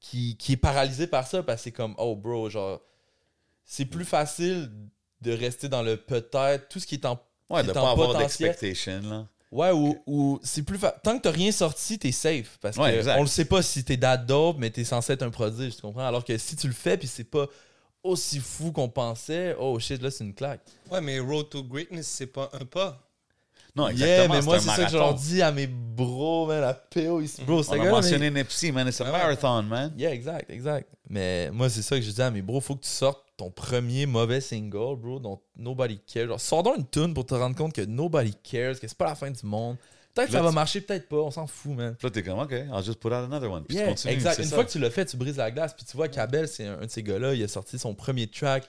qui, 0.00 0.36
qui 0.36 0.52
est 0.52 0.56
paralysé 0.56 1.06
par 1.06 1.26
ça 1.26 1.42
parce 1.42 1.58
que 1.60 1.64
c'est 1.64 1.72
comme, 1.72 1.94
oh 1.98 2.14
bro, 2.16 2.48
genre, 2.50 2.80
c'est 3.64 3.84
plus 3.84 4.04
facile 4.04 4.70
de 5.20 5.32
rester 5.32 5.68
dans 5.68 5.82
le 5.82 5.96
peut-être, 5.96 6.68
tout 6.68 6.80
ce 6.80 6.86
qui 6.86 6.96
est 6.96 7.04
en. 7.06 7.20
Ouais, 7.50 7.62
de 7.64 7.72
pas 7.72 7.90
avoir 7.90 8.16
d'expectation, 8.16 9.00
là. 9.02 9.26
Ouais, 9.50 9.70
ou, 9.72 9.96
ou 10.06 10.38
c'est 10.42 10.62
plus. 10.62 10.76
fa- 10.78 10.92
Tant 11.02 11.16
que 11.16 11.22
t'as 11.22 11.30
rien 11.30 11.50
sorti, 11.50 11.98
t'es 11.98 12.12
safe. 12.12 12.58
Parce 12.60 12.76
Ouais, 12.76 12.92
que 12.92 12.96
exact. 12.98 13.18
on 13.18 13.22
le 13.22 13.28
sait 13.28 13.46
pas 13.46 13.62
si 13.62 13.82
t'es 13.82 13.96
that 13.96 14.18
dope, 14.18 14.58
mais 14.58 14.68
t'es 14.70 14.84
censé 14.84 15.14
être 15.14 15.22
un 15.22 15.30
prodige, 15.30 15.74
tu 15.76 15.80
comprends? 15.82 16.06
Alors 16.06 16.22
que 16.24 16.36
si 16.36 16.54
tu 16.56 16.66
le 16.66 16.74
fais 16.74 16.98
puis 16.98 17.08
c'est 17.08 17.24
pas 17.24 17.46
aussi 18.08 18.40
fou 18.40 18.72
qu'on 18.72 18.88
pensait, 18.88 19.54
oh 19.58 19.78
shit, 19.78 20.02
là 20.02 20.10
c'est 20.10 20.24
une 20.24 20.34
claque. 20.34 20.60
Ouais, 20.90 21.00
mais 21.00 21.18
Road 21.18 21.48
to 21.50 21.62
Greatness, 21.62 22.06
c'est 22.06 22.26
pas 22.26 22.50
un 22.52 22.64
pas. 22.64 23.04
Non, 23.76 23.88
Yeah, 23.90 24.24
exactement. 24.24 24.34
mais 24.34 24.42
moi 24.42 24.56
un 24.56 24.58
c'est 24.58 24.68
ça 24.70 24.84
que 24.84 24.90
je 24.90 24.96
leur 24.96 25.14
dis 25.14 25.42
à 25.42 25.52
mes 25.52 25.66
bros, 25.66 26.46
man, 26.46 26.64
à 26.64 26.74
PO 26.74 27.20
ici. 27.20 27.42
Bro, 27.44 27.62
c'est 27.62 27.78
On 27.78 27.82
a 27.82 27.90
mentionné 27.90 28.30
Nipsey, 28.30 28.72
man. 28.72 28.88
It's 28.88 29.00
a 29.00 29.04
marathon, 29.04 29.62
man. 29.62 29.92
Yeah, 29.96 30.12
exact, 30.12 30.50
exact. 30.50 30.88
Mais 31.08 31.50
moi, 31.52 31.70
c'est 31.70 31.82
ça 31.82 31.96
que 31.96 32.02
je 32.02 32.10
dis 32.10 32.22
à 32.22 32.30
mes 32.30 32.42
bros, 32.42 32.60
faut 32.60 32.74
que 32.74 32.82
tu 32.84 32.90
sortes 32.90 33.24
ton 33.36 33.50
premier 33.50 34.04
mauvais 34.06 34.40
single, 34.40 34.96
bro, 34.96 35.20
dont 35.20 35.40
nobody 35.56 36.00
cares. 36.00 36.26
Genre, 36.26 36.40
sors 36.40 36.62
donc 36.64 36.78
une 36.78 36.86
tune 36.88 37.14
pour 37.14 37.24
te 37.24 37.34
rendre 37.34 37.54
compte 37.54 37.72
que 37.72 37.82
nobody 37.82 38.34
cares, 38.42 38.80
que 38.80 38.88
c'est 38.88 38.98
pas 38.98 39.06
la 39.06 39.14
fin 39.14 39.30
du 39.30 39.46
monde. 39.46 39.76
Peut-être 40.18 40.32
que 40.32 40.36
ça 40.36 40.42
va 40.42 40.52
marcher, 40.52 40.80
peut-être 40.80 41.08
pas, 41.08 41.16
on 41.16 41.30
s'en 41.30 41.46
fout, 41.46 41.72
man. 41.72 41.96
Là, 42.02 42.10
t'es 42.10 42.22
comme, 42.22 42.38
OK, 42.38 42.52
I'll 42.52 42.82
just 42.84 42.98
put 43.00 43.08
out 43.08 43.14
another 43.24 43.50
one. 43.50 43.64
Puis 43.64 43.76
tu 43.76 43.80
Yeah, 43.82 43.88
continues. 43.88 44.14
exact. 44.14 44.38
Une 44.38 44.44
ça. 44.44 44.54
fois 44.56 44.64
que 44.64 44.70
tu 44.70 44.78
l'as 44.78 44.90
fait, 44.90 45.06
tu 45.06 45.16
brises 45.16 45.36
la 45.36 45.50
glace. 45.50 45.74
Puis 45.74 45.84
tu 45.84 45.96
vois, 45.96 46.08
Cabel, 46.08 46.46
c'est 46.48 46.66
un, 46.66 46.80
un 46.80 46.86
de 46.86 46.90
ces 46.90 47.02
gars-là, 47.02 47.34
il 47.34 47.42
a 47.42 47.48
sorti 47.48 47.78
son 47.78 47.94
premier 47.94 48.26
track 48.26 48.68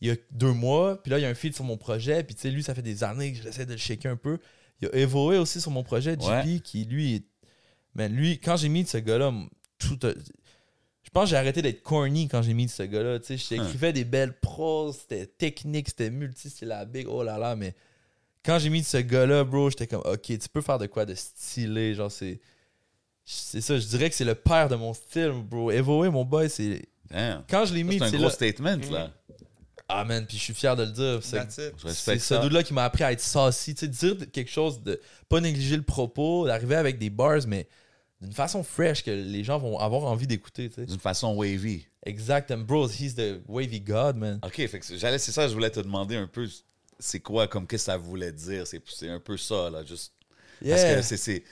il 0.00 0.08
y 0.08 0.10
a 0.10 0.16
deux 0.32 0.52
mois. 0.52 1.00
Puis 1.02 1.10
là, 1.10 1.18
il 1.18 1.22
y 1.22 1.24
a 1.24 1.28
un 1.28 1.34
feed 1.34 1.54
sur 1.54 1.64
mon 1.64 1.76
projet. 1.78 2.22
Puis 2.24 2.34
tu 2.34 2.42
sais, 2.42 2.50
lui, 2.50 2.62
ça 2.62 2.74
fait 2.74 2.82
des 2.82 3.04
années 3.04 3.32
que 3.32 3.42
j'essaie 3.42 3.64
de 3.64 3.72
le 3.72 3.78
shaker 3.78 4.12
un 4.12 4.16
peu. 4.16 4.38
Il 4.82 4.88
y 4.88 4.90
a 4.90 4.94
Evoé 4.96 5.38
aussi 5.38 5.60
sur 5.60 5.70
mon 5.70 5.82
projet, 5.82 6.14
JP, 6.14 6.22
Ouais. 6.28 6.60
qui 6.62 6.84
lui 6.84 7.14
est. 7.14 7.24
Man, 7.94 8.12
lui, 8.12 8.38
quand 8.40 8.56
j'ai 8.56 8.68
mis 8.68 8.82
de 8.82 8.88
ce 8.88 8.98
gars-là, 8.98 9.32
tout. 9.78 9.98
a- 10.02 10.12
Je 11.04 11.10
pense 11.10 11.24
que 11.24 11.30
j'ai 11.30 11.36
arrêté 11.36 11.62
d'être 11.62 11.82
corny 11.82 12.28
quand 12.28 12.42
j'ai 12.42 12.54
mis 12.54 12.66
de 12.66 12.70
ce 12.70 12.82
gars-là. 12.82 13.20
Tu 13.20 13.38
sais, 13.38 13.56
j'écrivais 13.56 13.92
des 13.92 14.04
belles 14.04 14.36
proses, 14.40 14.96
c'était 15.02 15.26
technique, 15.26 15.88
c'était 15.90 16.10
multisyllabique, 16.10 17.06
oh 17.08 17.22
là 17.22 17.38
là, 17.38 17.54
mais 17.54 17.74
quand 18.44 18.58
j'ai 18.58 18.70
mis 18.70 18.84
ce 18.84 18.98
gars-là, 18.98 19.44
bro, 19.44 19.70
j'étais 19.70 19.86
comme, 19.86 20.02
ok, 20.04 20.22
tu 20.22 20.48
peux 20.52 20.60
faire 20.60 20.78
de 20.78 20.86
quoi 20.86 21.04
de 21.06 21.14
stylé, 21.14 21.94
genre, 21.94 22.10
c'est. 22.10 22.40
C'est 23.26 23.62
ça, 23.62 23.78
je 23.78 23.86
dirais 23.86 24.10
que 24.10 24.14
c'est 24.16 24.24
le 24.26 24.34
père 24.34 24.68
de 24.68 24.76
mon 24.76 24.92
style, 24.92 25.32
bro. 25.32 25.70
Evoé, 25.70 26.10
mon 26.10 26.24
boy, 26.26 26.50
c'est. 26.50 26.82
Damn. 27.10 27.42
Quand 27.48 27.64
je 27.64 27.72
l'ai 27.74 27.82
mis, 27.82 27.98
C'est 27.98 28.04
un 28.04 28.10
gros 28.10 28.24
là. 28.24 28.30
statement, 28.30 28.76
là. 28.90 29.10
Ah, 29.88 30.04
man, 30.04 30.26
puis 30.26 30.36
je 30.38 30.42
suis 30.42 30.54
fier 30.54 30.76
de 30.76 30.82
le 30.84 30.90
dire. 30.90 31.20
C'est 31.22 32.18
ce 32.18 32.40
dude-là 32.42 32.62
qui 32.62 32.74
m'a 32.74 32.84
appris 32.84 33.02
à 33.04 33.12
être 33.12 33.20
saucy. 33.20 33.74
Tu 33.74 33.80
sais, 33.86 33.88
dire 33.88 34.30
quelque 34.30 34.50
chose 34.50 34.82
de. 34.82 35.00
Pas 35.28 35.40
négliger 35.40 35.76
le 35.76 35.82
propos, 35.82 36.46
d'arriver 36.46 36.74
avec 36.76 36.98
des 36.98 37.10
bars, 37.10 37.40
mais 37.46 37.66
d'une 38.20 38.32
façon 38.32 38.62
fresh 38.62 39.02
que 39.02 39.10
les 39.10 39.44
gens 39.44 39.58
vont 39.58 39.78
avoir 39.78 40.04
envie 40.04 40.26
d'écouter, 40.26 40.68
tu 40.68 40.76
sais. 40.76 40.86
D'une 40.86 40.98
façon 41.00 41.34
wavy. 41.34 41.86
Exactement. 42.04 42.64
Bro, 42.64 42.88
he's 42.88 43.14
the 43.14 43.40
wavy 43.46 43.80
god, 43.80 44.16
man. 44.16 44.38
OK, 44.42 44.54
fait 44.66 44.78
que 44.80 44.84
c'est- 44.84 44.98
j'allais, 44.98 45.18
c'est 45.18 45.32
ça, 45.32 45.48
je 45.48 45.52
voulais 45.54 45.70
te 45.70 45.80
demander 45.80 46.16
un 46.16 46.26
peu, 46.26 46.46
c'est 46.98 47.20
quoi, 47.20 47.46
comme, 47.48 47.66
qu'est-ce 47.66 47.86
que 47.86 47.92
ça 47.92 47.96
voulait 47.96 48.32
dire? 48.32 48.66
C'est, 48.66 49.08
un 49.08 49.20
peu 49.20 49.36
ça, 49.36 49.70
là, 49.70 49.84
juste. 49.84 50.12
Parce 50.60 50.82
Yeah. 50.82 50.96
que 50.96 51.02
c'est, 51.02 51.16
c'est- 51.16 51.42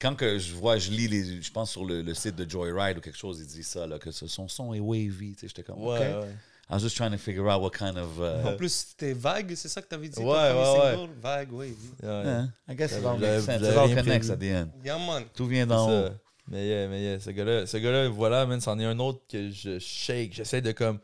Quand 0.00 0.14
que 0.14 0.38
je 0.38 0.54
vois, 0.54 0.78
je 0.78 0.90
lis, 0.92 1.08
les, 1.08 1.42
je 1.42 1.50
pense 1.50 1.72
sur 1.72 1.84
le, 1.84 2.02
le 2.02 2.14
site 2.14 2.36
de 2.36 2.48
Joyride 2.48 2.98
ou 2.98 3.00
quelque 3.00 3.18
chose, 3.18 3.40
il 3.40 3.46
dit 3.46 3.62
ça, 3.64 3.84
là, 3.86 3.98
que 3.98 4.10
son 4.12 4.46
son 4.48 4.72
est 4.74 4.78
wavy. 4.80 5.34
Tu 5.34 5.40
sais, 5.40 5.48
j'étais 5.48 5.64
comme, 5.64 5.82
Ouais, 5.82 5.96
OK. 6.14 6.22
ouais. 6.24 6.28
I 6.70 6.74
was 6.74 6.80
just 6.80 6.96
trying 6.96 7.10
to 7.12 7.18
figure 7.18 7.48
out 7.48 7.60
what 7.62 7.70
kind 7.70 7.96
of... 7.96 8.18
uh, 8.20 8.46
En 8.46 8.56
plus, 8.56 8.70
c'était 8.90 9.14
vague, 9.14 9.54
c'est 9.56 9.68
ça 9.68 9.80
que 9.82 9.88
t'avais 9.88 10.08
dit? 10.08 10.20
Ouais, 10.20 10.26
ouais, 10.26 10.92
single? 10.92 11.10
Vague, 11.20 11.48
oui. 11.52 11.74
Ouais. 12.02 12.08
yeah, 12.08 12.46
I 12.68 12.74
guess 12.76 12.92
it 12.92 13.04
all 13.04 13.18
makes 13.18 13.44
sense. 13.46 13.62
It 13.62 13.76
all 13.76 13.94
connects 13.94 14.28
at 14.30 14.36
the 14.36 14.42
end. 14.44 14.68
Yeah, 14.84 14.98
man. 14.98 15.24
Tout 15.34 15.46
vient 15.46 15.66
d'en 15.66 15.88
haut. 15.90 16.08
Mais 16.46 16.66
yeah, 16.68 16.86
mais 16.88 17.02
yeah, 17.02 17.18
ce 17.20 17.30
gars-là, 17.30 17.66
ce 17.66 17.76
gars-là, 17.78 18.08
voilà, 18.08 18.44
man, 18.46 18.60
c'en 18.60 18.78
est 18.78 18.84
un 18.84 18.98
autre 19.00 19.20
que 19.28 19.50
je 19.50 19.78
shake. 19.78 20.34
J'essaie 20.34 20.60
de 20.60 20.72
comme. 20.72 20.98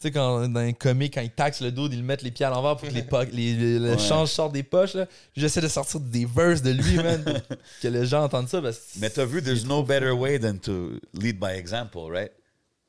Tu 0.00 0.08
sais, 0.08 0.10
quand 0.12 0.48
dans 0.48 0.60
un 0.60 0.72
comique, 0.72 1.14
quand 1.14 1.20
ils 1.22 1.30
taxent 1.30 1.60
le 1.60 1.70
dos, 1.70 1.88
ils 1.88 1.96
le 1.98 2.02
mettent 2.02 2.22
les 2.22 2.30
pieds 2.32 2.44
à 2.44 2.50
l'envers 2.50 2.76
pour 2.76 2.88
que 2.88 2.92
les, 2.94 3.02
po- 3.04 3.22
les, 3.32 3.54
les- 3.54 3.78
le 3.78 3.90
Ouais. 3.92 3.98
change 3.98 4.28
sorte 4.28 4.52
des 4.52 4.62
poches. 4.64 4.94
là. 4.94 5.06
J'essaie 5.36 5.60
de 5.60 5.68
sortir 5.68 6.00
des 6.00 6.26
verses 6.26 6.62
de 6.62 6.72
lui, 6.72 6.96
man, 6.96 7.22
pour 7.22 7.56
que 7.82 7.88
les 7.88 8.04
gens 8.04 8.24
entendent 8.24 8.48
ça. 8.48 8.60
Parce 8.60 8.76
que 8.78 8.98
Mais 9.00 9.08
t'as 9.08 9.24
vu, 9.24 9.42
there's 9.42 9.64
no 9.64 9.82
better 9.82 10.10
way 10.10 10.38
than 10.38 10.58
to 10.58 10.98
lead 11.14 11.38
by 11.38 11.52
example, 11.56 12.10
right? 12.10 12.32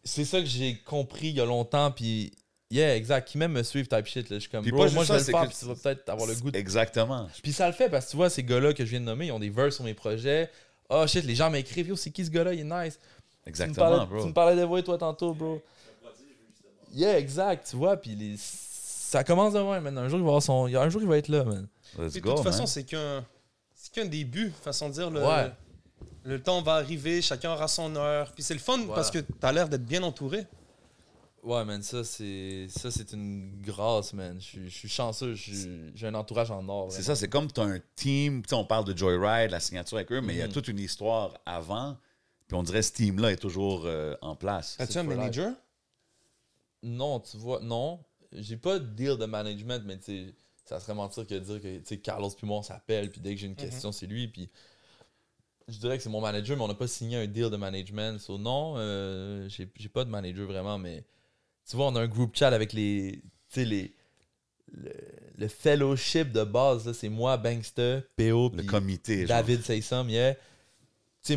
c'est 0.04 0.26
ça 0.26 0.40
que 0.40 0.46
j'ai 0.46 0.78
compris 0.86 1.30
il 1.30 1.36
y 1.36 1.42
a 1.42 1.46
longtemps. 1.46 1.92
Puis, 1.92 2.32
yeah, 2.70 2.96
exact. 2.96 3.28
Qui 3.28 3.38
même 3.38 3.54
me 3.54 3.64
suivent, 3.64 3.88
type 3.88 4.06
shit. 4.08 4.30
Là. 4.30 4.38
Je 4.38 4.42
suis 4.42 4.50
comme, 4.50 4.64
Puis 4.64 4.72
bro, 4.72 4.86
pas 4.86 4.92
moi, 4.92 5.04
je 5.04 5.14
vais 5.14 5.18
le 5.20 5.24
faire, 5.24 5.48
puis 5.48 5.58
tu 5.58 5.66
vas 5.66 5.76
peut-être 5.76 6.10
avoir 6.10 6.28
le 6.28 6.36
goût 6.36 6.52
de 6.52 6.58
Exactement. 6.58 7.28
Puis 7.44 7.54
ça 7.54 7.68
le 7.68 7.74
fait 7.74 7.90
parce 7.90 8.06
que 8.08 8.12
tu 8.12 8.18
vois, 8.18 8.30
ces 8.30 8.44
gars-là 8.44 8.74
que 8.74 8.84
je 8.84 8.90
viens 8.90 9.00
de 9.00 9.06
nommer, 9.06 9.28
ils 9.28 9.32
ont 9.32 9.40
des 9.40 9.50
verses 9.52 9.76
sur 9.76 9.84
mes 9.84 9.94
projets. 9.94 10.50
Oh 10.90 11.06
shit, 11.08 11.24
les 11.24 11.36
gens 11.36 11.50
m'écrivent, 11.50 11.88
yo, 11.88 11.96
c'est 11.96 12.10
qui 12.12 12.26
ce 12.26 12.30
gars-là, 12.32 12.54
il 12.54 12.60
est 12.60 12.64
nice. 12.64 13.00
Tu 13.00 13.46
me 13.46 13.50
Exactement, 13.50 14.06
bro. 14.08 14.22
tu 14.22 14.28
me 14.28 14.34
parlais 14.34 14.56
d'Evoy, 14.56 14.84
toi, 14.84 14.98
tantôt, 14.98 15.34
bro. 15.34 15.62
Yeah, 16.96 17.20
exact, 17.20 17.68
tu 17.70 17.76
vois, 17.76 17.98
puis 17.98 18.16
les- 18.16 18.38
ça 18.38 19.24
commence 19.24 19.54
de 19.54 19.60
même, 19.60 19.84
man. 19.84 19.98
Un 19.98 20.08
jour, 20.08 20.18
il 20.18 20.24
va 20.24 20.30
avoir 20.30 20.42
son... 20.42 20.68
il 20.68 20.72
y 20.72 20.76
a 20.76 20.82
un 20.82 20.90
jour, 20.90 21.02
il 21.02 21.08
va 21.08 21.18
être 21.18 21.28
là, 21.28 21.44
man. 21.44 21.68
Let's 22.00 22.14
Puis 22.14 22.22
de 22.22 22.28
toute 22.30 22.40
façon, 22.44 22.66
c'est 22.66 22.84
qu'un 22.84 23.24
c'est 23.74 23.92
qu'un 23.94 24.06
début, 24.06 24.52
façon 24.64 24.90
de 24.90 24.94
dire. 24.94 25.10
Le, 25.12 25.24
Ouais. 25.24 25.52
Le 26.24 26.42
temps 26.42 26.62
va 26.64 26.76
arriver, 26.76 27.22
chacun 27.22 27.52
aura 27.54 27.68
son 27.68 27.96
heure. 27.96 28.32
Puis 28.34 28.42
c'est 28.42 28.56
le 28.56 28.60
fun 28.60 28.78
Voilà. 28.80 28.96
parce 28.96 29.12
que 29.12 29.20
t'as 29.20 29.52
l'air 29.52 29.70
d'être 29.70 29.86
bien 29.86 30.02
entouré. 30.02 30.48
Ouais, 31.44 31.64
man, 31.64 31.84
ça, 31.84 32.04
c'est 32.04 32.66
ça 32.70 32.90
c'est 32.90 33.14
une 33.14 33.62
grâce, 33.62 34.12
man. 34.14 34.40
Je 34.42 34.68
suis- 34.70 34.90
chanceux. 34.90 35.36
J'ai 35.36 36.08
un 36.08 36.16
entourage 36.16 36.50
en 36.50 36.68
or. 36.68 36.92
C'est 36.92 37.04
ça, 37.04 37.16
c'est 37.16 37.28
comme 37.28 37.52
tu 37.52 37.60
as 37.62 37.66
un 37.66 37.80
team. 37.96 38.42
Tu 38.42 38.50
sais, 38.50 38.56
on 38.56 38.66
parle 38.66 38.86
de 38.86 38.98
Joyride, 38.98 39.52
la 39.52 39.60
signature 39.60 39.98
avec 39.98 40.12
eux, 40.12 40.22
mais 40.22 40.34
il 40.34 40.40
y 40.40 40.42
a 40.42 40.48
Mhm. 40.48 40.54
toute 40.54 40.68
une 40.68 40.80
histoire 40.80 41.36
avant. 41.46 41.96
Puis 42.48 42.58
on 42.58 42.64
dirait 42.64 42.80
que 42.80 42.86
ce 42.88 42.94
team-là 42.94 43.32
est 43.34 43.36
toujours 43.38 43.84
euh, 43.86 44.16
en 44.24 44.36
place. 44.36 44.76
As-tu 44.80 44.98
un 44.98 45.04
manager? 45.04 45.54
Non, 46.86 47.20
tu 47.20 47.38
vois, 47.38 47.60
non. 47.62 48.00
J'ai 48.32 48.58
pas 48.58 48.80
de 48.80 48.86
deal 48.86 49.18
de 49.18 49.26
management, 49.26 49.84
mais 49.86 49.98
tu 49.98 50.04
sais, 50.06 50.34
ça 50.66 50.80
serait 50.80 50.94
mentir 50.94 51.26
que 51.26 51.34
de 51.36 51.40
dire 51.40 51.62
que 51.62 51.78
tu 51.80 51.86
sais, 51.86 51.98
Carlos 51.98 52.30
puis 52.30 52.46
moi 52.48 52.58
on 52.58 52.64
s'appelle, 52.64 53.10
puis 53.10 53.22
dès 53.22 53.34
que 53.36 53.42
j'ai 53.42 53.48
une 53.48 53.56
question, 53.56 53.92
c'est 53.92 54.08
lui. 54.08 54.28
Puis 54.28 54.50
je 55.68 55.80
dirais 55.80 55.98
que 55.98 56.04
c'est 56.04 56.10
mon 56.10 56.22
manager, 56.22 56.56
mais 56.58 56.64
on 56.64 56.68
n'a 56.68 56.76
pas 56.76 56.88
signé 56.88 57.18
un 57.18 57.28
deal 57.28 57.50
de 57.50 57.58
management. 57.58 58.20
So, 58.20 58.38
non, 58.38 58.76
euh, 58.78 59.48
j'ai 59.50 59.70
j'ai 59.76 59.90
pas 59.90 60.06
de 60.06 60.10
manager 60.10 60.46
vraiment, 60.46 60.78
mais 60.78 61.04
tu 61.70 61.76
vois, 61.76 61.88
on 61.88 61.96
a 61.96 62.02
un 62.02 62.08
group 62.08 62.36
chat 62.36 62.50
avec 62.50 62.74
les. 62.74 63.22
Tu 63.50 63.62
sais, 63.62 63.66
les. 63.66 63.94
Le, 64.72 64.92
le 65.38 65.48
fellowship 65.48 66.32
de 66.32 66.44
base, 66.44 66.88
là, 66.88 66.94
c'est 66.94 67.08
moi, 67.08 67.38
Bankster, 67.38 68.02
PO, 68.18 68.52
Le 68.56 68.64
comité. 68.64 69.26
David 69.26 69.62
Say 69.64 69.82
Some, 69.82 70.10
yeah. 70.10 70.34
Tu 70.34 70.42
sais, 71.22 71.36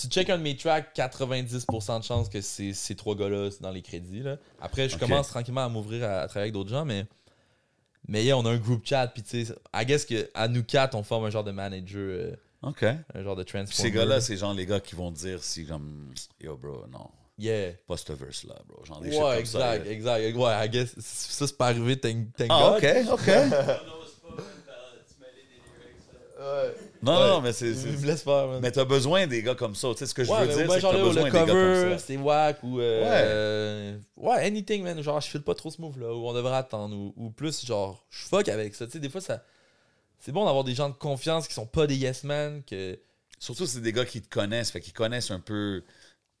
tu 0.00 0.08
check 0.08 0.30
un 0.30 0.38
de 0.38 0.42
mes 0.42 0.56
tracks, 0.56 0.94
90% 0.96 1.98
de 2.00 2.04
chances 2.04 2.28
que 2.28 2.40
c'est 2.40 2.72
ces 2.72 2.94
trois 2.94 3.14
gars-là 3.14 3.50
c'est 3.50 3.62
dans 3.62 3.70
les 3.70 3.82
crédits. 3.82 4.20
Là. 4.22 4.36
Après, 4.60 4.88
je 4.88 4.96
commence 4.98 5.28
tranquillement 5.28 5.64
à 5.64 5.68
m'ouvrir 5.68 6.04
à, 6.04 6.20
à 6.20 6.26
travailler 6.28 6.44
avec 6.44 6.52
d'autres 6.54 6.70
gens, 6.70 6.84
mais. 6.84 7.06
Mais 8.08 8.24
yeah, 8.24 8.36
on 8.36 8.44
a 8.46 8.50
un 8.50 8.56
group 8.56 8.80
chat, 8.84 9.06
puis 9.08 9.22
tu 9.22 9.44
sais, 9.44 9.54
I 9.74 9.84
guess 9.84 10.04
que 10.06 10.30
à 10.34 10.48
nous 10.48 10.64
quatre, 10.64 10.94
on 10.94 11.02
forme 11.02 11.26
un 11.26 11.30
genre 11.30 11.44
de 11.44 11.50
manager, 11.52 11.98
euh, 12.00 12.34
OK. 12.62 12.82
un 12.82 13.22
genre 13.22 13.36
de 13.36 13.42
transformer. 13.42 13.90
ces 13.90 13.90
gars-là, 13.94 14.20
c'est 14.22 14.36
genre 14.38 14.54
les 14.54 14.64
gars 14.66 14.80
qui 14.80 14.94
vont 14.94 15.10
dire 15.10 15.42
si, 15.42 15.66
comme, 15.66 16.12
yo, 16.40 16.56
bro, 16.56 16.86
non, 16.90 17.08
Yeah. 17.38 17.72
pas 17.86 17.96
ce 17.98 18.12
verse-là, 18.12 18.54
bro. 18.66 18.84
Genre 18.84 19.00
des 19.00 19.12
shit 19.12 19.20
Ouais, 19.20 19.36
comme 19.36 19.44
ça. 19.46 19.76
exact, 19.78 19.90
exact. 19.90 20.36
Ouais, 20.36 20.66
I 20.66 20.68
guess, 20.70 20.94
ça, 20.98 21.46
c'est 21.46 21.56
pas 21.56 21.66
arrivé, 21.68 21.98
thank, 22.00 22.34
thank 22.36 22.48
Ah, 22.50 22.78
God. 22.80 23.06
OK, 23.08 23.20
OK. 23.20 23.30
Ouais. 26.40 26.74
Non, 27.02 27.12
Ouais. 27.12 27.28
non, 27.28 27.40
mais 27.42 27.52
c'est. 27.52 27.66
me 27.74 28.06
laisse 28.06 28.22
faire, 28.22 28.48
man. 28.48 28.60
Mais 28.62 28.72
t'as 28.72 28.84
besoin 28.86 29.26
des 29.26 29.42
gars 29.42 29.54
comme 29.54 29.74
ça. 29.74 29.88
Tu 29.92 29.98
sais, 29.98 30.06
ce 30.06 30.14
que 30.14 30.24
je 30.24 30.30
ouais, 30.30 30.40
veux 30.40 30.46
mais 30.46 30.54
dire, 30.54 30.72
c'est 30.72 30.76
que 30.78 30.82
t'as 30.82 30.92
besoin 31.02 31.24
le 31.24 31.30
des 31.30 31.38
gars 31.38 31.46
cover, 31.46 31.80
comme 31.90 31.98
ça. 31.98 32.04
c'est 32.06 32.16
whack 32.16 32.62
ou 32.62 32.80
euh, 32.80 33.98
ouais. 34.16 34.46
anything 34.46 34.82
man, 34.82 35.00
genre 35.02 35.20
je 35.20 35.28
file 35.28 35.42
pas 35.42 35.54
trop 35.54 35.70
smooth 35.70 35.96
là 35.98 36.12
ou 36.14 36.26
on 36.26 36.32
devrait 36.32 36.56
attendre 36.56 36.96
ou, 36.96 37.12
ou 37.16 37.30
plus 37.30 37.64
genre 37.66 38.06
je 38.10 38.24
fuck 38.24 38.48
avec 38.48 38.74
ça, 38.74 38.86
tu 38.86 38.92
sais 38.92 39.00
des 39.00 39.08
fois 39.10 39.20
ça 39.20 39.44
c'est 40.18 40.32
bon 40.32 40.44
d'avoir 40.44 40.64
des 40.64 40.74
gens 40.74 40.88
de 40.88 40.94
confiance 40.94 41.46
qui 41.48 41.54
sont 41.54 41.66
pas 41.66 41.86
des 41.86 41.96
yes 41.96 42.24
man 42.24 42.62
que 42.64 42.98
Surtout, 43.38 43.64
c'est 43.64 43.80
des 43.80 43.94
gars 43.94 44.04
qui 44.04 44.20
te 44.20 44.28
connaissent, 44.28 44.70
fait 44.70 44.82
qu'ils 44.82 44.92
connaissent 44.92 45.30
un 45.30 45.40
peu 45.40 45.82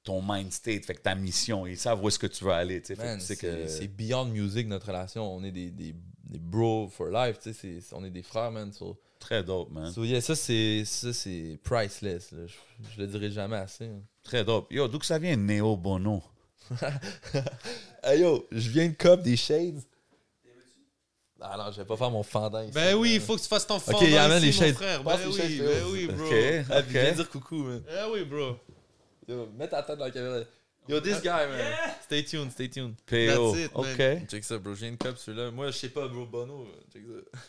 ton 0.04 0.20
mind 0.22 0.52
state, 0.52 0.84
fait 0.84 0.94
que 0.94 1.00
ta 1.00 1.14
mission, 1.14 1.66
ils 1.66 1.78
savent 1.78 2.02
où 2.04 2.08
est-ce 2.08 2.18
que 2.18 2.26
tu 2.26 2.44
veux 2.44 2.50
aller. 2.52 2.82
tu 2.82 2.94
sais, 2.94 3.18
c'est 3.20 3.36
que... 3.36 3.86
beyond 3.86 4.26
music 4.26 4.66
notre 4.68 4.88
relation, 4.88 5.34
on 5.34 5.42
est 5.42 5.50
des, 5.50 5.70
des, 5.70 5.94
des 6.24 6.38
bros 6.38 6.88
for 6.88 7.08
life, 7.08 7.38
tu 7.38 7.54
sais 7.54 7.78
on 7.92 8.04
est 8.04 8.10
des 8.10 8.22
frères 8.22 8.50
man. 8.50 8.70
So, 8.72 8.98
Très 9.20 9.44
dope, 9.44 9.70
man. 9.70 9.92
so, 9.92 10.02
yeah, 10.02 10.20
ça 10.20 10.34
c'est 10.34 10.82
ça 10.84 11.12
c'est 11.12 11.58
priceless 11.62 12.32
là. 12.32 12.46
Je, 12.46 12.54
je 12.96 13.00
le 13.00 13.06
dirai 13.06 13.30
jamais 13.30 13.56
assez. 13.58 13.84
hein. 13.84 14.00
Très 14.24 14.44
dope. 14.44 14.66
Yo, 14.72 14.88
d'où 14.88 14.98
que 14.98 15.06
ça 15.06 15.18
vient, 15.18 15.36
Néo 15.36 15.76
Bono? 15.76 16.22
Hey 18.02 18.20
yo, 18.22 18.46
je 18.50 18.70
viens 18.70 18.88
de 18.88 18.94
cop 18.94 19.20
des 19.22 19.36
shades. 19.36 19.82
Ah 21.38 21.56
non, 21.58 21.70
je 21.72 21.78
vais 21.78 21.84
pas 21.86 21.96
faire 21.96 22.10
mon 22.10 22.22
fendant 22.22 22.62
ici. 22.62 22.72
Ben 22.72 22.94
oui, 22.96 23.14
il 23.14 23.20
faut 23.20 23.36
que 23.36 23.40
tu 23.42 23.48
fasses 23.48 23.66
ton 23.66 23.78
fort. 23.78 23.94
Ok, 23.94 24.06
il 24.08 24.16
amène 24.16 24.42
les 24.42 24.52
shades. 24.52 24.74
frère. 24.74 25.02
Passe 25.02 25.20
Ben 25.20 25.28
les 25.28 25.34
oui, 25.34 25.38
shades, 25.58 25.66
ben 25.66 25.84
oui, 25.90 26.06
bro. 26.06 26.26
OK, 26.26 26.34
Ah, 26.70 26.82
puis 26.82 26.92
viens 26.92 27.08
OK. 27.10 27.14
dire 27.16 27.30
coucou, 27.30 27.56
man. 27.64 27.82
Ben 27.86 28.06
oui, 28.12 28.24
bro. 28.24 28.56
Yo, 29.28 29.48
mets 29.56 29.68
ta 29.68 29.82
tête 29.82 29.98
dans 29.98 30.04
la 30.06 30.10
caméra. 30.10 30.40
Yo, 30.88 31.00
this 31.00 31.20
guy, 31.22 31.28
man. 31.28 31.72
Stay 32.04 32.24
tuned, 32.24 32.50
stay 32.52 32.68
tuned. 32.68 32.94
PO. 33.06 33.52
That's 33.52 33.64
it, 33.66 33.74
man. 33.76 34.20
OK. 34.20 34.28
Check 34.30 34.44
ça, 34.44 34.58
bro. 34.58 34.74
Je 34.74 34.80
viens 34.80 34.92
de 34.92 34.96
cop 34.96 35.16
celui-là. 35.18 35.50
Moi, 35.50 35.66
je 35.70 35.76
sais 35.76 35.88
pas, 35.90 36.08
bro. 36.08 36.26
Bono. 36.26 36.66
Check 36.92 37.02
ça. 37.06 37.40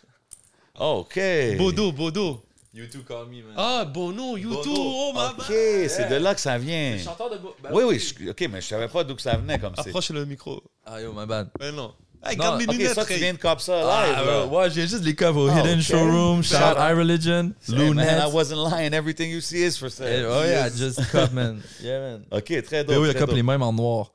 OK. 0.80 1.20
Bodo, 1.58 1.92
Bodo. 1.92 2.42
You 2.74 2.86
too 2.88 3.02
call 3.06 3.26
me, 3.28 3.42
man. 3.44 3.54
Ah, 3.58 3.84
Bono, 3.84 4.38
YouTube. 4.38 4.64
Bono. 4.64 5.10
Oh, 5.10 5.12
ma 5.14 5.32
OK, 5.32 5.46
c'est 5.90 6.08
de 6.10 6.16
là 6.16 6.34
que 6.34 6.40
ça 6.40 6.58
vient. 6.58 6.94
Le 6.94 7.00
chanteur 7.00 7.30
de 7.30 7.38
Bo- 7.38 7.54
ben 7.62 7.70
Oui, 7.74 7.84
oui, 7.86 8.00
je- 8.00 8.30
OK, 8.30 8.48
mais 8.50 8.62
je 8.62 8.68
savais 8.68 8.88
pas 8.88 9.04
d'où 9.04 9.14
que 9.16 9.22
ça 9.22 9.36
venait 9.36 9.60
comme 9.60 9.74
c'est. 9.76 9.90
Approche 9.90 10.10
le 10.12 10.26
micro. 10.26 10.64
Ah, 10.86 11.02
yo, 11.02 11.12
my 11.12 11.26
bad. 11.26 11.50
Ben 11.60 11.76
non. 11.76 11.92
Hey, 12.24 12.38
Non, 12.38 12.44
garde 12.46 12.60
les 12.62 12.68
OK, 12.68 12.72
lunettes, 12.74 12.94
ça, 12.94 13.04
tu 13.04 13.14
viens 13.16 13.34
de 13.34 13.40
cop 13.40 13.60
ça 13.60 13.82
Ah, 13.84 14.06
live, 14.06 14.48
bro. 14.48 14.60
Ouais, 14.60 14.70
j'ai 14.70 14.88
juste 14.88 15.04
les 15.04 15.16
covers 15.16 15.42
au 15.44 15.50
Ah, 15.50 15.60
Hidden. 15.60 15.82
Showroom, 15.82 16.44
shout 16.44 16.56
out 16.56 16.78
iReligion, 16.78 17.52
Hey, 17.68 17.90
man, 17.94 18.30
I 18.30 18.32
wasn't 18.32 18.58
lying. 18.72 18.94
Everything 18.94 19.32
you 19.32 19.42
see 19.42 19.64
is 19.64 19.76
for 19.78 19.90
sale. 19.90 20.08
Eh, 20.08 20.26
Oh 20.30 20.44
yeah, 20.46 20.70
just 20.70 21.02
cop, 21.12 21.34
man. 21.34 21.62
Yeah, 21.82 22.00
man. 22.00 22.26
OK, 22.32 22.46
très 22.64 22.86
dope. 22.86 22.96
Ben 22.96 23.02
oui, 23.02 23.08
le 23.08 23.14
dope. 23.20 23.32
les 23.34 23.44
mêmes 23.44 23.64
en 23.64 23.74
noir. 23.74 24.12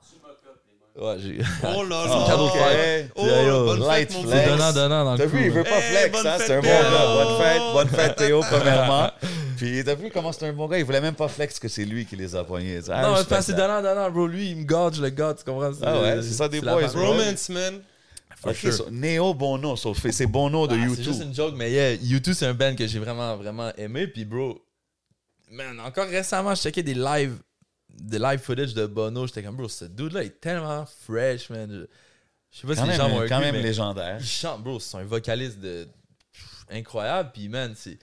Ouais, 0.99 1.17
j'ai. 1.19 1.39
Oh 1.63 1.83
là 1.85 2.05
là. 2.07 2.25
cadeau 2.27 2.45
de 2.47 2.51
OK. 2.51 2.57
fête. 2.59 3.11
Oh, 3.17 3.27
Yo, 3.27 3.65
bonne 3.67 3.81
light 3.87 4.11
fête, 4.13 4.23
flex. 4.23 4.37
C'est 4.45 4.49
donnant, 4.51 4.73
donnant 4.73 5.05
dans 5.05 5.13
le 5.13 5.19
T'as 5.19 5.25
coup. 5.27 5.37
vu, 5.37 5.45
il 5.45 5.51
veut 5.51 5.63
pas 5.65 5.77
Hey, 5.79 5.83
flex, 5.83 6.11
bonne 6.13 6.27
hein? 6.27 6.37
C'est 6.39 6.55
un 6.55 6.61
bon 6.61 6.69
gars. 6.69 7.07
Bonne 7.25 7.43
fête, 7.43 7.63
bonne 7.75 7.89
fête, 7.89 8.17
Théo, 8.17 8.41
premièrement. 8.51 9.11
Puis 9.59 9.83
t'as 9.85 9.95
vu 9.95 10.11
comment 10.13 10.33
c'est 10.33 10.47
un 10.47 10.53
bon 10.55 10.67
gars? 10.69 10.79
Il 10.79 10.85
voulait 10.85 11.01
même 11.03 11.15
pas 11.15 11.29
flex 11.29 11.59
que 11.59 11.69
c'est 11.69 11.85
lui 11.85 12.07
qui 12.07 12.17
les 12.17 12.35
a 12.35 12.45
poignés. 12.45 12.81
Ah, 12.91 13.03
Non, 13.03 13.13
mais 13.15 13.41
c'est 13.43 13.53
that. 13.53 13.59
donnant, 13.59 13.83
donnant, 13.83 14.11
bro. 14.11 14.27
Lui, 14.27 14.51
il 14.51 14.57
me 14.57 14.65
garde, 14.65 14.95
je 14.95 15.03
le 15.03 15.11
garde, 15.11 15.37
tu 15.37 15.45
comprends? 15.45 15.71
Ah 15.83 16.01
ouais, 16.01 16.17
c'est 16.23 16.33
ça 16.35 16.49
des 16.49 16.61
boys, 16.63 16.87
bro. 16.89 17.07
Romance, 17.13 17.49
man. 17.51 17.81
For 18.39 18.51
Ok, 18.51 18.57
sure. 18.57 18.73
so, 18.73 18.87
Néo 18.91 19.33
Bono, 19.35 19.77
so, 19.77 19.95
c'est 19.95 20.27
Bono 20.27 20.67
de 20.67 20.75
Ah, 20.75 20.77
C'est 20.81 20.87
YouTube. 20.89 21.05
juste 21.05 21.23
une 21.23 21.35
joke, 21.35 21.55
mais 21.57 21.71
yeah, 21.71 21.95
U2, 21.97 22.35
c'est 22.35 22.45
un 22.47 22.53
band 22.55 22.75
que 22.75 22.87
j'ai 22.87 22.99
vraiment, 22.99 23.35
vraiment 23.37 23.71
aimé. 23.79 24.07
Puis, 24.07 24.27
bro, 24.27 24.61
man, 25.51 25.81
encore 25.81 26.07
récemment, 26.07 26.55
je 26.55 26.61
checkais 26.63 26.83
des 26.83 26.93
live, 26.95 27.37
des 27.99 28.19
live 28.19 28.39
footage 28.39 28.75
de 28.75 28.87
Bono. 28.87 29.27
J'étais 29.27 29.43
comme, 29.43 29.57
bro, 29.57 29.69
ce 29.69 29.85
dude-là 29.87 30.25
est 30.25 30.41
tellement 30.41 30.85
fresh, 31.05 31.51
man. 31.51 31.69
Je, 31.71 31.87
je 32.51 32.61
sais 32.61 32.67
pas 32.67 32.75
Quand 32.77 32.85
si 32.85 32.91
les 32.91 32.97
gens 32.97 33.09
vont 33.09 33.21
même, 33.21 33.29
quand 33.29 33.41
même 33.41 33.55
mais 33.55 33.63
légendaire. 33.63 34.17
il 34.21 34.27
chante, 34.27 34.63
bro, 34.63 34.79
c'est 34.81 34.97
un 34.97 35.05
vocaliste 35.05 35.59
de 35.61 35.89
pff, 36.33 36.65
incroyable. 36.71 37.31
Puis, 37.35 37.49
man, 37.49 37.75
c'est. 37.77 37.99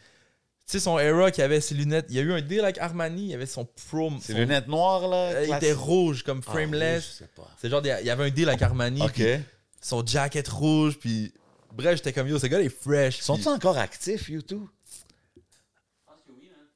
Tu 0.66 0.78
sais, 0.78 0.80
son 0.80 0.98
era 0.98 1.30
qui 1.30 1.41
avait 1.41 1.60
ses 1.60 1.76
lunettes. 1.76 2.06
Il 2.10 2.16
y 2.16 2.20
a 2.20 2.22
eu 2.22 2.32
un 2.32 2.39
deal 2.41 2.62
avec 2.62 2.78
Armani, 2.78 3.28
il 3.28 3.34
avait 3.34 3.46
son 3.46 3.66
pro. 3.66 4.10
Son- 4.22 4.34
lunettes 4.34 4.68
noires, 4.68 5.08
là. 5.10 5.32
Euh, 5.34 5.46
il 5.48 5.54
était 5.54 5.74
rouge, 5.74 6.24
comme 6.24 6.41
Ah, 6.48 6.52
frameless. 6.52 7.04
sais 7.20 7.30
pas. 7.36 7.50
c'est 7.60 7.70
genre, 7.70 7.82
il 7.84 8.06
y 8.06 8.10
avait 8.10 8.26
un 8.26 8.30
deal 8.30 8.48
avec 8.48 8.62
Armani. 8.62 9.02
Son 9.82 10.06
jacket 10.06 10.48
rouge, 10.48 10.98
puis. 10.98 11.34
Bref, 11.74 11.96
j'étais 11.98 12.14
comme 12.14 12.28
yo, 12.28 12.38
ce 12.39 12.46
gars 12.48 12.62
est 12.62 12.70
fresh. 12.70 13.20
Sont-ils 13.20 13.41
puis- 13.41 13.50
encore 13.50 13.78
actifs, 13.78 14.30
YouTube? 14.30 14.68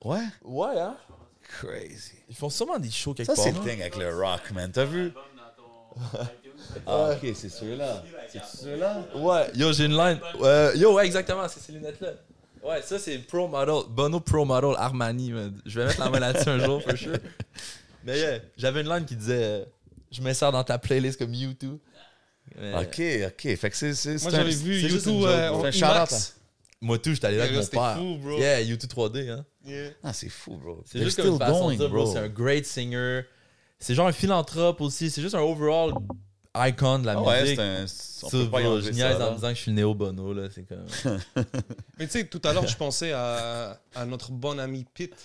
Ouais? 0.03 0.23
Ouais, 0.43 0.79
hein? 0.79 0.97
Crazy. 1.61 2.11
Ils 2.29 2.35
font 2.35 2.49
sûrement 2.49 2.77
des 2.79 2.91
shows 2.91 3.13
quelque 3.13 3.27
Ça, 3.27 3.35
part. 3.35 3.43
c'est 3.43 3.51
le 3.51 3.59
thing 3.69 3.81
avec 3.81 3.95
le 3.97 4.15
rock, 4.15 4.51
man. 4.53 4.71
T'as 4.71 4.85
vu? 4.85 5.11
Ah, 6.85 7.11
ok, 7.13 7.31
c'est 7.33 7.49
ceux-là. 7.49 8.03
C'est 8.29 8.43
ceux-là? 8.43 9.03
Ouais, 9.15 9.47
yo, 9.55 9.71
j'ai 9.71 9.85
une 9.85 9.95
line. 9.95 10.19
Euh, 10.41 10.73
yo, 10.75 10.93
ouais, 10.93 11.05
exactement, 11.05 11.47
c'est 11.47 11.61
ces 11.61 11.71
lunettes-là. 11.71 12.09
Ouais, 12.61 12.81
ça, 12.81 12.99
c'est 12.99 13.19
Pro 13.19 13.47
Model. 13.47 13.89
Bono 13.89 14.19
Pro 14.19 14.43
Model 14.43 14.73
Armani, 14.77 15.31
man. 15.31 15.57
Je 15.65 15.79
vais 15.79 15.85
mettre 15.87 15.99
la 16.01 16.09
main 16.09 16.19
là-dessus 16.19 16.49
un 16.49 16.59
jour, 16.59 16.81
for 16.83 16.97
sure. 16.97 17.17
Mais 18.03 18.19
yeah, 18.19 18.39
j'avais 18.57 18.81
une 18.81 18.89
line 18.89 19.05
qui 19.05 19.15
disait 19.15 19.43
euh, 19.43 19.65
Je 20.11 20.21
m'insère 20.21 20.51
dans 20.51 20.63
ta 20.63 20.77
playlist 20.77 21.17
comme 21.17 21.33
YouTube. 21.33 21.77
Mais, 22.59 22.73
Ok, 22.75 23.01
ok. 23.27 23.55
Fait 23.55 23.69
que 23.69 23.75
c'est. 23.75 23.93
c'est- 23.93 24.21
Moi, 24.21 24.31
j'avais 24.31 24.51
vu 24.51 24.79
YouTube 24.81 25.23
euh. 25.25 25.71
Moi, 26.81 26.99
tout, 26.99 27.13
j'étais 27.13 27.27
allé 27.27 27.37
là 27.37 27.43
avec 27.45 27.55
mon 27.55 27.65
père. 27.65 27.95
fou, 27.97 28.17
bro. 28.17 28.37
Yeah, 28.37 28.61
YouTube 28.61 28.89
3D, 28.89 29.29
hein. 29.29 29.45
Yeah. 29.67 29.89
Ah, 30.03 30.13
c'est 30.13 30.29
fou, 30.29 30.57
bro. 30.57 30.81
C'est 30.85 31.03
juste 31.03 31.21
comme 31.21 31.33
une 31.33 31.37
façon 31.37 31.65
going, 31.65 31.73
de 31.73 31.77
dire, 31.79 31.89
bro, 31.89 32.03
bro. 32.03 32.13
c'est 32.13 32.19
un 32.19 32.29
great 32.29 32.65
singer. 32.65 33.21
C'est 33.79 33.93
genre 33.93 34.07
un 34.07 34.11
philanthrope 34.13 34.81
aussi. 34.81 35.09
C'est 35.11 35.21
juste 35.21 35.35
un 35.35 35.41
overall 35.41 35.93
icon 36.55 36.99
de 36.99 37.05
la 37.05 37.21
ouais, 37.21 37.41
musique. 37.41 37.55
c'est 37.57 37.61
un. 37.61 38.27
On 38.27 38.29
peut 38.29 38.49
pas 38.49 38.61
bro, 38.61 38.79
je 38.81 38.89
niaise 38.91 39.21
en 39.21 39.35
disant 39.35 39.49
que 39.49 39.55
je 39.55 39.61
suis 39.61 39.71
Néo 39.71 39.93
Bono, 39.93 40.33
là. 40.33 40.47
C'est 40.53 40.63
comme. 40.63 40.85
Mais 41.99 42.05
tu 42.07 42.13
sais, 42.13 42.25
tout 42.25 42.41
à 42.45 42.53
l'heure, 42.53 42.65
je 42.65 42.77
pensais 42.77 43.11
à, 43.11 43.79
à 43.93 44.05
notre 44.05 44.31
bon 44.31 44.57
ami 44.59 44.85
Pete. 44.93 45.15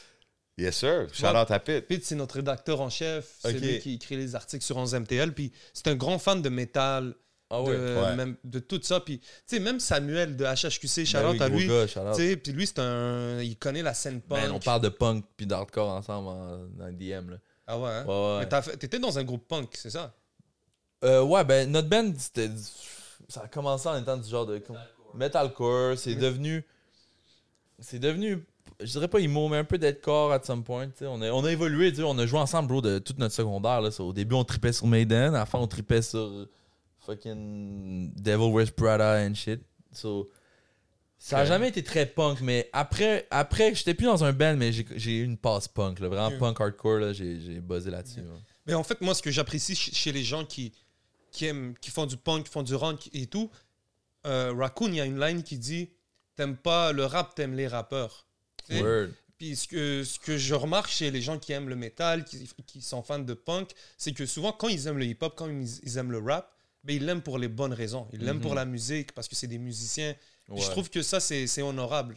Yes, 0.59 0.77
sir. 0.77 1.07
Shout 1.13 1.27
out 1.27 1.51
à 1.51 1.59
Pete. 1.59 1.87
Pete, 1.87 2.05
c'est 2.05 2.15
notre 2.15 2.35
rédacteur 2.37 2.81
en 2.81 2.91
chef. 2.91 3.37
C'est 3.41 3.55
Ok. 3.55 3.61
lui 3.61 3.79
qui 3.79 3.95
écrit 3.95 4.17
les 4.17 4.35
articles 4.35 4.65
sur 4.65 4.77
11MTL. 4.77 5.33
Puis 5.33 5.53
c'est 5.73 5.89
un 5.89 5.95
grand 5.95 6.19
fan 6.19 6.43
de 6.43 6.49
métal, 6.51 7.15
Ah 7.55 7.63
de, 7.63 7.65
ouais. 8.01 8.17
Même, 8.17 8.37
de 8.45 8.59
tout 8.61 8.81
ça. 8.83 9.01
Puis 9.01 9.19
tu 9.19 9.27
sais, 9.45 9.61
même 9.61 9.79
Samuel 9.79 10.37
de 10.37 10.45
HHQC, 10.45 11.05
shout 11.05 11.19
Ben 11.19 11.27
out 11.29 11.33
oui, 11.35 11.43
à 11.43 11.49
lui. 11.49 12.37
puis 12.37 12.53
lui, 12.53 12.67
c'est 12.67 12.79
un. 12.79 13.41
Il 13.43 13.57
connaît 13.59 13.83
la 13.83 13.93
scène 13.93 14.23
punk. 14.23 14.41
Man, 14.41 14.51
on 14.53 14.59
parle 14.59 14.81
de 14.81 14.89
punk 14.89 15.25
puis 15.37 15.47
d'hardcore 15.47 15.91
ensemble 15.91 16.29
en- 16.29 16.67
dans 16.79 16.87
le 16.87 16.93
DM. 16.95 17.31
Là. 17.31 17.37
Ah 17.67 17.79
ouais, 17.79 17.91
hein? 17.91 18.05
Ouais, 18.07 18.39
ouais. 18.39 18.49
Mais 18.69 18.77
t'étais 18.79 18.99
dans 18.99 19.19
un 19.19 19.25
groupe 19.25 19.47
punk, 19.47 19.69
c'est 19.75 19.91
ça? 19.91 20.15
Euh, 21.05 21.23
ouais, 21.23 21.45
ben 21.45 21.71
notre 21.71 21.89
band, 21.89 22.13
c'était. 22.17 22.51
Ça 23.29 23.43
a 23.43 23.49
commencé 23.49 23.87
en 23.89 24.01
étant 24.01 24.17
du 24.17 24.29
genre 24.29 24.47
de. 24.47 24.59
comme- 24.59 24.79
Metalcore. 25.15 25.99
C'est 25.99 26.15
devenu. 26.15 26.65
C'est 27.81 27.99
devenu. 27.99 28.45
Je 28.81 28.87
dirais 28.91 29.09
pas 29.09 29.19
emo, 29.19 29.49
mais 29.49 29.59
un 29.59 29.65
peu 29.65 29.77
deadcore 29.79 30.33
at 30.33 30.43
some 30.45 30.65
point. 30.65 30.87
tu 30.87 30.93
sais. 31.01 31.07
On 31.07 31.21
a, 31.21 31.31
on 31.31 31.45
a 31.45 31.53
évolué, 31.53 31.91
tu 31.91 31.99
sais, 31.99 32.03
on 32.03 32.17
a 32.19 32.25
joué 32.27 32.39
ensemble, 32.41 32.69
bro, 32.69 32.81
de 32.81 32.99
toute 32.99 33.19
notre 33.19 33.35
secondaire. 33.35 33.81
Là. 33.81 33.91
Au 34.01 34.13
début, 34.13 34.35
on 34.35 34.45
tripait 34.45 34.73
sur 34.73 34.87
Maiden. 34.87 35.35
À 35.35 35.41
la 35.41 35.47
fin, 35.47 35.59
on 35.59 35.67
tripait 35.67 36.03
sur 36.03 36.47
fucking 37.07 38.13
Devil 38.17 38.51
Wears 38.53 38.71
Prada 38.71 39.19
and 39.27 39.35
shit. 39.35 39.61
So, 39.93 40.31
Ça 41.19 41.39
a 41.39 41.45
jamais 41.45 41.69
été 41.69 41.85
très 41.85 42.07
punk, 42.07 42.41
mais 42.41 42.69
après, 42.73 43.27
après 43.31 43.75
j'étais 43.75 43.95
plus 43.95 44.07
dans 44.07 44.25
un 44.25 44.33
band, 44.33 44.57
mais 44.57 44.73
j'ai 44.73 45.19
eu 45.19 45.25
une 45.25 45.37
passe 45.37 45.69
punk, 45.69 46.01
là, 46.01 46.09
vraiment 46.09 46.37
punk 46.39 46.61
hardcore, 46.61 46.99
là, 46.99 47.13
j'ai 47.13 47.61
buzzé 47.61 47.91
là-dessus. 47.91 48.21
ouais. 48.21 48.27
Mais 48.67 48.75
en 48.75 48.83
fait, 48.85 49.01
moi, 49.01 49.15
ce 49.15 49.23
que 49.23 49.31
j'apprécie 49.31 49.75
ch- 49.75 49.95
chez 49.95 50.13
les 50.13 50.23
gens 50.23 50.45
qui, 50.45 50.73
qui 51.33 51.47
aiment, 51.47 51.75
qui 51.81 51.91
font 51.91 52.07
du 52.07 52.17
punk, 52.17 52.45
qui 52.47 52.51
font 52.53 52.63
du 52.63 52.75
rock 52.75 53.09
et 53.13 53.27
tout, 53.27 53.51
euh, 54.27 54.53
Raccoon, 54.57 54.89
il 54.89 54.97
y 54.97 55.01
a 55.01 55.05
une 55.05 55.19
line 55.21 55.43
qui 55.43 55.59
dit 55.59 55.91
T'aimes 56.37 56.57
pas 56.57 56.93
le 56.93 57.05
rap, 57.05 57.35
t'aimes 57.35 57.55
les 57.55 57.67
rappeurs. 57.67 58.27
Word. 58.71 59.09
Puis 59.37 59.57
ce 59.57 59.67
que, 59.67 60.05
ce 60.05 60.21
que 60.21 60.39
je 60.39 60.55
remarque 60.55 60.89
chez 60.91 61.11
les 61.11 61.21
gens 61.21 61.39
qui 61.39 61.53
aiment 61.53 61.69
le 61.69 61.75
métal, 61.77 62.25
qui, 62.25 62.49
qui 62.67 62.81
sont 62.81 63.03
fans 63.03 63.19
de 63.19 63.35
punk, 63.35 63.71
c'est 63.99 64.13
que 64.13 64.25
souvent, 64.27 64.53
quand 64.53 64.69
ils 64.69 64.87
aiment 64.87 64.99
le 64.99 65.05
hip-hop, 65.07 65.35
quand 65.37 65.49
ils, 65.49 65.81
ils 65.83 65.99
aiment 65.99 66.13
le 66.13 66.19
rap, 66.21 66.52
ben, 66.85 66.97
ils 66.97 67.05
l'aiment 67.07 67.23
pour 67.23 67.39
les 67.39 67.49
bonnes 67.49 67.73
raisons. 67.73 68.09
Ils 68.13 68.21
l'aiment 68.21 68.37
Mhm. 68.37 68.43
pour 68.43 68.55
la 68.55 68.65
musique, 68.65 69.13
parce 69.13 69.29
que 69.29 69.35
c'est 69.37 69.47
des 69.47 69.59
musiciens. 69.59 70.15
Ouais. 70.49 70.61
Je 70.61 70.71
trouve 70.71 70.91
que 70.91 71.03
ça, 71.03 71.21
c'est 71.21 71.63
honorable. 71.63 72.17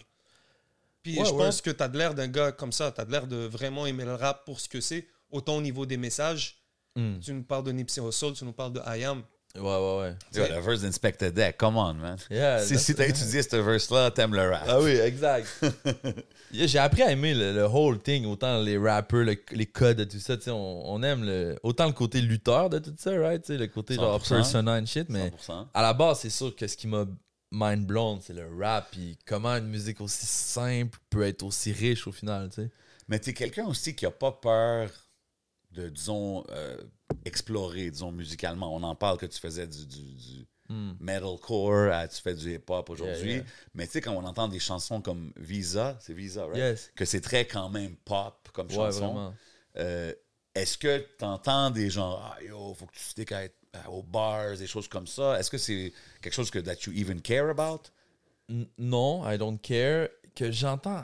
Puis 1.04 1.20
Ouais, 1.20 1.26
je 1.26 1.32
ouais. 1.32 1.38
pense 1.38 1.62
que 1.62 1.70
tu 1.70 1.84
as 1.84 1.88
de 1.88 1.98
l'air 1.98 2.16
d'un 2.16 2.28
gars 2.28 2.52
comme 2.52 2.72
ça. 2.72 2.92
Tu 2.92 3.00
as 3.00 3.06
de 3.06 3.12
l'air 3.12 3.28
de 3.28 3.36
vraiment 3.46 3.86
aimer 3.86 4.06
le 4.06 4.16
rap 4.16 4.44
pour 4.46 4.60
ce 4.60 4.68
que 4.68 4.82
c'est. 4.82 5.08
Autant 5.30 5.58
au 5.58 5.62
niveau 5.62 5.86
des 5.86 5.98
messages. 5.98 6.62
Mm. 6.96 7.20
Tu 7.20 7.34
nous 7.34 7.44
parles 7.44 7.64
de 7.66 7.72
Nipsey 7.72 8.02
Hussle, 8.02 8.34
tu 8.34 8.46
nous 8.46 8.54
parles 8.54 8.74
de 8.74 8.82
I 8.86 9.04
Am. 9.04 9.24
Ouais, 9.56 9.62
ouais, 9.62 9.98
ouais. 10.00 10.16
Yo, 10.34 10.44
le 10.56 10.60
verse 10.62 10.82
d'Inspector 10.82 11.32
Deck, 11.32 11.58
come 11.58 11.78
on, 11.78 11.94
man. 11.94 12.18
Yeah, 12.30 12.60
si 12.64 12.78
si 12.78 12.94
t'as 12.94 13.08
étudié 13.08 13.42
ce 13.42 13.56
verse-là, 13.56 14.12
t'aimes 14.12 14.36
le 14.36 14.50
rap. 14.52 14.66
Ah 14.68 14.80
oui, 14.82 14.92
exact. 14.92 15.48
Yeah, 16.52 16.68
J'ai 16.68 16.80
appris 16.80 17.02
à 17.02 17.12
aimer 17.12 17.34
le, 17.34 17.54
le 17.54 17.66
whole 17.66 18.00
thing, 18.00 18.26
autant 18.26 18.62
les 18.62 18.78
rappers, 18.78 19.24
le- 19.24 19.36
les 19.52 19.66
codes 19.66 19.98
de 19.98 20.04
tout 20.06 20.20
ça. 20.20 20.38
tu 20.38 20.44
sais, 20.44 20.52
On, 20.52 20.94
on 20.94 21.04
aime 21.04 21.24
le, 21.26 21.58
autant 21.64 21.86
le 21.88 21.92
côté 21.94 22.22
lutteur 22.22 22.70
de 22.70 22.80
tout 22.80 22.94
ça, 22.98 23.12
right? 23.20 23.42
tu 23.44 23.54
sais, 23.54 23.58
Le 23.58 23.68
côté 23.68 23.96
genre 23.96 24.22
100%. 24.22 24.30
persona 24.30 24.74
and 24.80 24.86
shit. 24.86 25.10
Mais 25.10 25.30
100%. 25.30 25.68
à 25.74 25.82
la 25.82 25.94
base, 25.94 26.20
c'est 26.20 26.30
sûr 26.30 26.56
que 26.56 26.68
ce 26.68 26.78
qui 26.78 26.88
m'a 26.88 27.06
mind 27.52 27.86
blown, 27.86 28.20
c'est 28.22 28.34
le 28.34 28.48
rap. 28.62 28.88
Puis 28.92 29.18
comment 29.26 29.56
une 29.56 29.68
musique 29.68 30.00
aussi 30.02 30.26
simple 30.26 30.98
peut 31.10 31.24
être 31.24 31.44
aussi 31.44 31.72
riche 31.74 32.08
au 32.08 32.12
final. 32.12 32.50
tu 32.50 32.62
sais. 32.64 32.70
Mais 33.08 33.20
t'es 33.20 33.34
quelqu'un 33.34 33.66
aussi 33.66 33.96
qui 33.96 34.06
a 34.06 34.12
pas 34.12 34.32
peur 34.32 34.90
de, 35.72 35.90
disons, 35.90 36.44
euh, 36.52 36.78
explorer, 37.26 37.90
disons, 37.92 38.12
musicalement. 38.12 38.74
On 38.76 38.84
en 38.84 38.96
parle 38.96 39.18
que 39.18 39.26
tu 39.26 39.40
faisais 39.40 39.68
du, 39.68 39.86
du, 39.86 40.14
du 40.16 40.46
Hmm. 40.68 40.94
metalcore, 41.00 41.92
à- 41.94 42.08
tu 42.08 42.20
fais 42.20 42.34
du 42.34 42.56
hip-hop 42.56 42.90
aujourd'hui. 42.90 43.28
Yeah, 43.34 43.36
yeah. 43.38 43.44
Mais 43.76 43.86
tu 43.86 43.92
sais, 43.94 44.02
quand 44.02 44.14
on 44.14 44.24
entend 44.24 44.48
des 44.48 44.58
chansons 44.58 45.00
comme 45.00 45.32
Visa, 45.36 45.96
c'est 46.02 46.14
Visa, 46.16 46.46
right? 46.46 46.58
Yes. 46.58 46.92
Que 46.96 47.06
c'est 47.06 47.22
très 47.22 47.46
quand 47.46 47.70
même 47.70 47.96
pop 47.98 48.50
comme 48.52 48.66
Ouais, 48.70 48.74
chanson. 48.74 49.32
Euh, 49.78 50.12
Est-ce 50.56 50.78
que 50.80 51.06
tu 51.20 51.24
entends 51.26 51.70
des 51.70 51.90
gens, 51.92 52.18
ah 52.20 52.38
yo, 52.42 52.74
faut 52.74 52.88
que 52.88 52.94
tu 52.94 53.04
sticks 53.04 53.32
à 53.34 53.44
être- 53.44 53.60
à- 53.74 53.92
aux 53.92 54.02
bars, 54.02 54.58
des 54.58 54.66
choses 54.66 54.88
comme 54.88 55.06
ça? 55.06 55.38
Est-ce 55.40 55.52
que 55.52 55.58
c'est 55.60 55.94
quelque 56.20 56.34
chose 56.34 56.50
que 56.50 56.58
that 56.60 56.78
you 56.88 56.94
even 56.94 57.22
care 57.22 57.50
about? 57.50 57.82
Non, 58.80 59.24
I 59.30 59.38
don't 59.38 59.60
care. 59.62 60.10
Que 60.34 60.52
j'entends. 60.52 61.04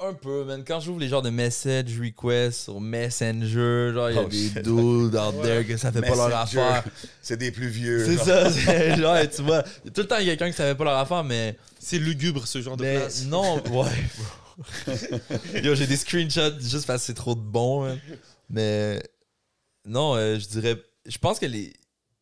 Un 0.00 0.12
peu, 0.12 0.44
man. 0.44 0.64
Quand 0.66 0.80
j'ouvre 0.80 0.98
les 0.98 1.08
genres 1.08 1.22
de 1.22 1.30
message 1.30 1.86
requests 2.00 2.64
sur 2.64 2.80
Messenger, 2.80 3.92
genre, 3.94 4.10
il 4.10 4.16
y 4.16 4.18
a 4.18 4.22
Oh, 4.22 4.28
des 4.28 4.36
shit. 4.48 4.58
dudes 4.58 5.14
out 5.14 5.40
there 5.42 5.64
que 5.64 5.76
ça 5.76 5.92
fait 5.92 6.00
pas 6.00 6.16
leur 6.16 6.34
affaire. 6.36 6.84
C'est 7.22 7.36
des 7.36 7.52
plus 7.52 7.68
vieux. 7.68 8.04
C'est 8.04 8.16
ça, 8.16 8.50
c'est 8.50 8.96
genre, 8.96 9.16
tu 9.34 9.42
vois. 9.42 9.62
il 9.84 9.86
y 9.86 9.88
a 9.88 9.92
Tout 9.92 10.00
le 10.00 10.06
temps, 10.08 10.18
il 10.18 10.26
y 10.26 10.30
a 10.30 10.32
quelqu'un 10.36 10.50
qui 10.50 10.56
savait 10.56 10.74
pas 10.74 10.84
leur 10.84 10.98
affaire, 10.98 11.22
mais. 11.22 11.56
C'est 11.78 11.98
lugubre, 11.98 12.44
ce 12.46 12.60
genre 12.60 12.76
de 12.76 12.82
place. 12.82 13.24
non, 13.26 13.62
ouais. 13.70 15.62
Yo, 15.62 15.74
j'ai 15.76 15.86
des 15.86 15.96
screenshots 15.96 16.58
juste 16.60 16.86
parce 16.86 17.02
que 17.02 17.06
c'est 17.06 17.14
trop 17.14 17.34
de 17.36 17.40
bon, 17.40 17.84
man. 17.84 17.98
Mais. 18.50 19.00
Non, 19.86 20.16
euh, 20.16 20.38
je 20.40 20.46
dirais. 20.48 20.76
Je 21.06 21.18
pense 21.18 21.38
que 21.38 21.46
les. 21.46 21.72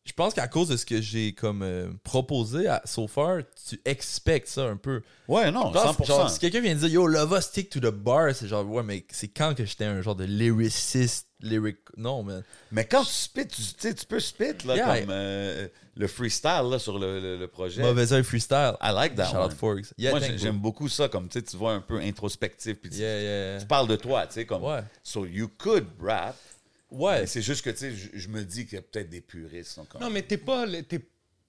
Je 0.05 0.11
pense 0.11 0.33
qu'à 0.33 0.49
cause 0.49 0.67
de 0.67 0.75
ce 0.75 0.85
que 0.85 0.99
j'ai 1.01 1.31
comme 1.33 1.61
euh, 1.61 1.87
proposé 2.03 2.67
à 2.67 2.81
so 2.83 3.07
far, 3.07 3.37
tu 3.69 3.79
expectes 3.85 4.49
ça 4.49 4.63
un 4.65 4.75
peu. 4.75 5.01
Ouais, 5.29 5.49
non, 5.49 5.69
Je 5.69 5.79
pense, 5.79 5.97
100%. 5.99 6.05
genre, 6.05 6.29
si 6.29 6.39
quelqu'un 6.39 6.59
vient 6.59 6.73
de 6.75 6.79
dire 6.79 6.89
Yo, 6.89 7.07
Lova 7.07 7.39
stick 7.39 7.69
to 7.69 7.79
the 7.79 7.85
bar, 7.93 8.35
c'est 8.35 8.47
genre, 8.49 8.69
ouais, 8.69 8.83
mais 8.83 9.05
c'est 9.11 9.29
quand 9.29 9.55
que 9.55 9.63
j'étais 9.63 9.85
un 9.85 10.01
genre 10.01 10.15
de 10.17 10.25
lyriciste, 10.25 11.27
lyric. 11.39 11.77
Non, 11.95 12.21
man. 12.23 12.43
Mais 12.73 12.85
quand 12.85 13.03
tu 13.05 13.11
spit, 13.13 13.47
tu, 13.47 13.61
tu 13.61 13.63
sais, 13.77 13.93
tu 13.95 14.05
peux 14.05 14.19
spit 14.19 14.65
là, 14.65 14.75
Yeah. 14.75 14.99
comme 14.99 15.09
euh, 15.09 15.67
le 15.95 16.07
freestyle 16.07 16.67
là, 16.69 16.79
sur 16.79 16.99
le, 16.99 17.21
le- 17.21 17.37
le 17.37 17.47
projet. 17.47 17.81
Mauvais 17.81 18.11
oeil 18.11 18.23
freestyle. 18.25 18.73
I 18.81 18.91
like 18.93 19.15
that 19.15 19.27
Shout 19.31 19.37
out 19.37 19.51
one. 19.51 19.55
Forks. 19.55 19.93
Yeah, 19.97 20.11
Moi, 20.11 20.19
j'aime 20.35 20.57
beaucoup 20.59 20.89
ça, 20.89 21.07
comme 21.07 21.29
tu 21.29 21.39
sais, 21.39 21.45
tu 21.45 21.55
vois 21.55 21.71
un 21.73 21.81
peu 21.81 21.99
introspectif, 21.99 22.75
puis 22.81 22.89
tu, 22.89 22.97
Yeah, 22.97 23.21
yeah. 23.53 23.59
tu 23.61 23.67
parles 23.67 23.87
de 23.87 23.95
toi, 23.95 24.27
tu 24.27 24.33
sais, 24.33 24.45
comme. 24.45 24.63
Ouais. 24.63 24.81
So 25.01 25.25
you 25.25 25.49
could 25.57 25.85
rap. 26.01 26.35
Ouais. 26.93 27.25
C'est 27.27 27.41
juste 27.41 27.63
que, 27.63 27.69
tu 27.71 27.77
sais, 27.77 27.93
je, 28.13 28.27
me 28.29 28.43
dis 28.43 28.65
qu'il 28.65 28.75
y 28.75 28.79
a 28.79 28.81
peut-être 28.81 29.09
des 29.09 29.21
puristes. 29.21 29.77
donc, 29.77 29.93
Non, 29.99 30.09
mais 30.09 30.21
t'es 30.21 30.37
pas, 30.37 30.65
t'es 30.87 30.99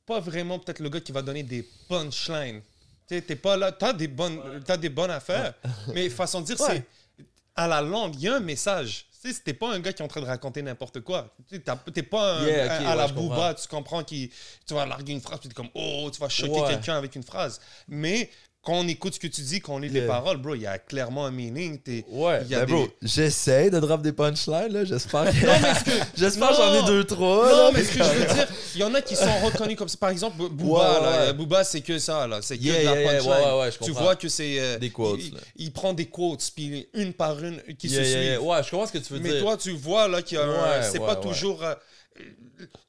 pas 0.07 0.21
vraiment 0.21 0.59
peut-être 0.59 0.81
le 0.81 0.89
gars 0.89 1.01
qui 1.01 1.13
va 1.13 1.23
donner 1.23 1.43
des 1.43 1.69
punchlines. 1.89 2.61
Tu 3.07 3.15
sais, 3.17 3.23
T'es 3.23 3.37
pas 3.37 3.57
là. 3.57 3.71
T'as 3.73 3.93
des 3.93 4.09
bonnes, 4.09 4.63
t'as 4.65 4.77
des 4.79 4.89
bonnes 4.89 5.11
affaires, 5.11 5.55
mais 5.95 6.09
façon 6.09 6.41
de 6.41 6.47
dire, 6.47 6.61
Ouais. 6.61 6.83
c'est 7.19 7.25
à 7.55 7.69
la 7.69 7.81
longue, 7.83 8.15
il 8.17 8.23
y 8.23 8.29
a 8.29 8.37
un 8.37 8.41
message. 8.41 9.07
Tu 9.23 9.33
sais, 9.33 9.41
T'es 9.45 9.55
pas 9.55 9.73
un 9.73 9.81
gars 9.81 9.93
qui 9.93 10.03
est 10.03 10.05
en 10.05 10.09
train 10.09 10.21
de 10.21 10.27
raconter 10.27 10.61
n'importe 10.63 11.01
quoi. 11.01 11.35
T'as- 11.65 11.77
T'es 11.93 12.03
pas 12.03 12.39
un- 12.41 12.47
Yeah, 12.47 12.73
à, 12.73 12.77
à 12.77 12.91
ouais, 12.91 12.97
la 12.97 13.09
booba, 13.09 13.35
comprends. 13.37 13.55
tu 13.55 13.69
comprends, 13.69 14.05
qui, 14.05 14.33
tu 14.67 14.75
vas 14.75 14.85
larguer 14.87 15.13
une 15.13 15.21
phrase, 15.21 15.41
puis 15.41 15.49
t'es 15.49 15.55
comme, 15.55 15.71
oh, 15.75 16.11
tu 16.13 16.21
vas 16.21 16.29
choquer 16.29 16.63
quelqu'un 16.69 16.97
avec 16.97 17.15
une 17.17 17.23
phrase. 17.23 17.61
Mais 17.89 18.31
quand 18.65 18.73
on 18.75 18.89
écoute 18.89 19.15
ce 19.15 19.21
que 19.21 19.27
tu 19.27 19.43
dis, 19.43 19.61
quand 19.61 19.75
on 19.75 19.79
lit 19.79 19.89
les 19.89 20.01
Yeah. 20.01 20.09
paroles, 20.09 20.39
bro, 20.39 20.55
il 20.55 20.63
y 20.63 20.67
a 20.67 20.79
clairement 20.79 21.27
un 21.27 21.31
meaning. 21.31 21.79
T'es- 21.81 22.05
Ouais, 22.09 22.43
y 22.49 22.55
a 22.55 22.61
ben 22.61 22.67
des- 22.67 22.73
bro, 22.73 22.89
j'essaie 23.03 23.71
de 23.71 23.79
drop 23.79 24.01
des 24.03 24.13
punchlines, 24.13 24.73
là, 24.73 24.85
j'espère 24.85 25.25
que... 25.27 25.47
mais 25.47 25.75
ce 25.75 25.85
que- 25.85 25.91
j'espère 26.17 26.49
que 26.49 26.55
j'en 26.57 26.75
ai 26.75 26.81
Non. 26.81 26.87
deux, 26.87 27.05
trois, 27.05 27.49
Non, 27.51 27.57
là. 27.67 27.71
mais 27.75 27.85
ce 27.85 27.89
que 27.97 28.03
je 28.03 28.09
veux 28.11 28.35
dire, 28.35 28.49
il 28.75 28.81
y 28.81 28.85
en 28.85 28.95
a 28.95 29.03
qui 29.03 29.15
sont 29.17 29.39
reconnus 29.45 29.77
comme 29.77 29.89
ça. 29.89 29.97
Par 29.99 30.11
exemple, 30.11 30.37
Bo- 30.39 30.49
Booba, 30.49 30.79
Ouais, 30.99 31.01
là, 31.07 31.27
ouais. 31.27 31.33
Booba, 31.35 31.63
c'est 31.65 31.83
que 31.83 31.99
ça, 31.99 32.27
là. 32.27 32.41
C'est 32.43 32.57
que 32.59 32.63
Yeah, 32.65 32.81
de 32.81 32.85
la 32.85 33.01
yeah, 33.01 33.13
punchline. 33.13 33.31
ouais, 33.33 33.45
ouais, 33.53 33.61
ouais, 33.61 33.71
je 33.73 33.85
tu 33.85 33.91
vois 33.93 34.17
que 34.17 34.29
c'est. 34.29 34.59
euh, 34.59 34.79
Des 34.79 34.91
quotes, 34.91 35.21
Il, 35.57 35.73
prend 35.73 35.93
des 35.93 36.07
quotes, 36.07 36.51
puis 36.57 36.89
une 36.95 37.13
par 37.13 37.43
une 37.45 37.61
qui 37.79 37.89
se 37.89 38.03
suivent. 38.03 38.43
Ouais, 38.43 38.63
je 38.63 38.71
comprends 38.71 38.87
ce 38.87 38.93
que 38.93 38.99
tu 38.99 39.13
veux 39.13 39.21
Mais 39.21 39.31
dire. 39.31 39.41
toi, 39.43 39.57
tu 39.57 39.71
vois 39.73 40.09
là 40.09 40.23
qu'il 40.23 40.39
y 40.39 40.41
a 40.41 40.45
un- 40.45 40.81
Ouais, 40.81 40.89
C'est 40.91 40.99
pas 41.01 41.17
toujours. 41.17 41.63
euh, 41.63 41.75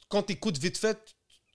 quand 0.10 0.24
tu 0.24 0.34
écoutes 0.34 0.58
vite 0.58 0.78
fait, 0.78 0.98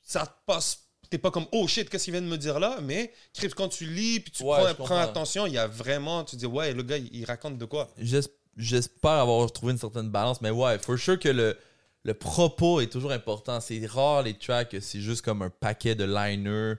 ça 0.05 0.27
te 0.27 0.33
passe. 0.47 0.79
T'es 1.11 1.19
pas 1.19 1.31
comme 1.33 1.47
oh 1.53 1.67
shit, 1.67 1.91
qu'est-ce 1.91 2.05
qu'il 2.05 2.13
vient 2.13 2.23
de 2.23 2.27
me 2.29 2.39
dire 2.39 2.59
là? 2.61 2.79
Mais 2.83 3.13
Crips, 3.35 3.55
quand 3.55 3.69
tu 3.69 3.85
lis, 3.85 4.21
puis 4.21 4.31
tu 4.31 4.45
Ouais, 4.45 4.73
prends, 4.75 4.97
attention, 4.99 5.45
il 5.47 5.53
y 5.55 5.59
a 5.59 5.67
vraiment. 5.67 6.23
Tu 6.25 6.37
dis 6.37 6.47
ouais, 6.47 6.73
le 6.73 6.83
gars, 6.85 6.97
il, 6.99 7.09
il 7.15 7.25
raconte 7.25 7.59
de 7.59 7.65
quoi? 7.65 7.89
J'es- 7.99 8.21
J'espère 8.57 9.11
avoir 9.13 9.51
trouvé 9.53 9.73
une 9.73 9.79
certaine 9.79 10.11
balance, 10.11 10.41
mais 10.41 10.51
ouais, 10.51 10.79
for 10.79 10.99
sure 10.99 11.19
que 11.19 11.29
le, 11.29 11.57
le 12.05 12.15
propos 12.15 12.81
est 12.81 12.89
toujours 12.93 13.13
important. 13.13 13.61
C'est 13.61 13.85
rare 13.87 14.23
les 14.23 14.35
tracks 14.35 14.77
c'est 14.81 15.01
juste 15.01 15.23
comme 15.23 15.43
un 15.43 15.51
paquet 15.51 15.95
de 15.95 16.05
liners 16.05 16.75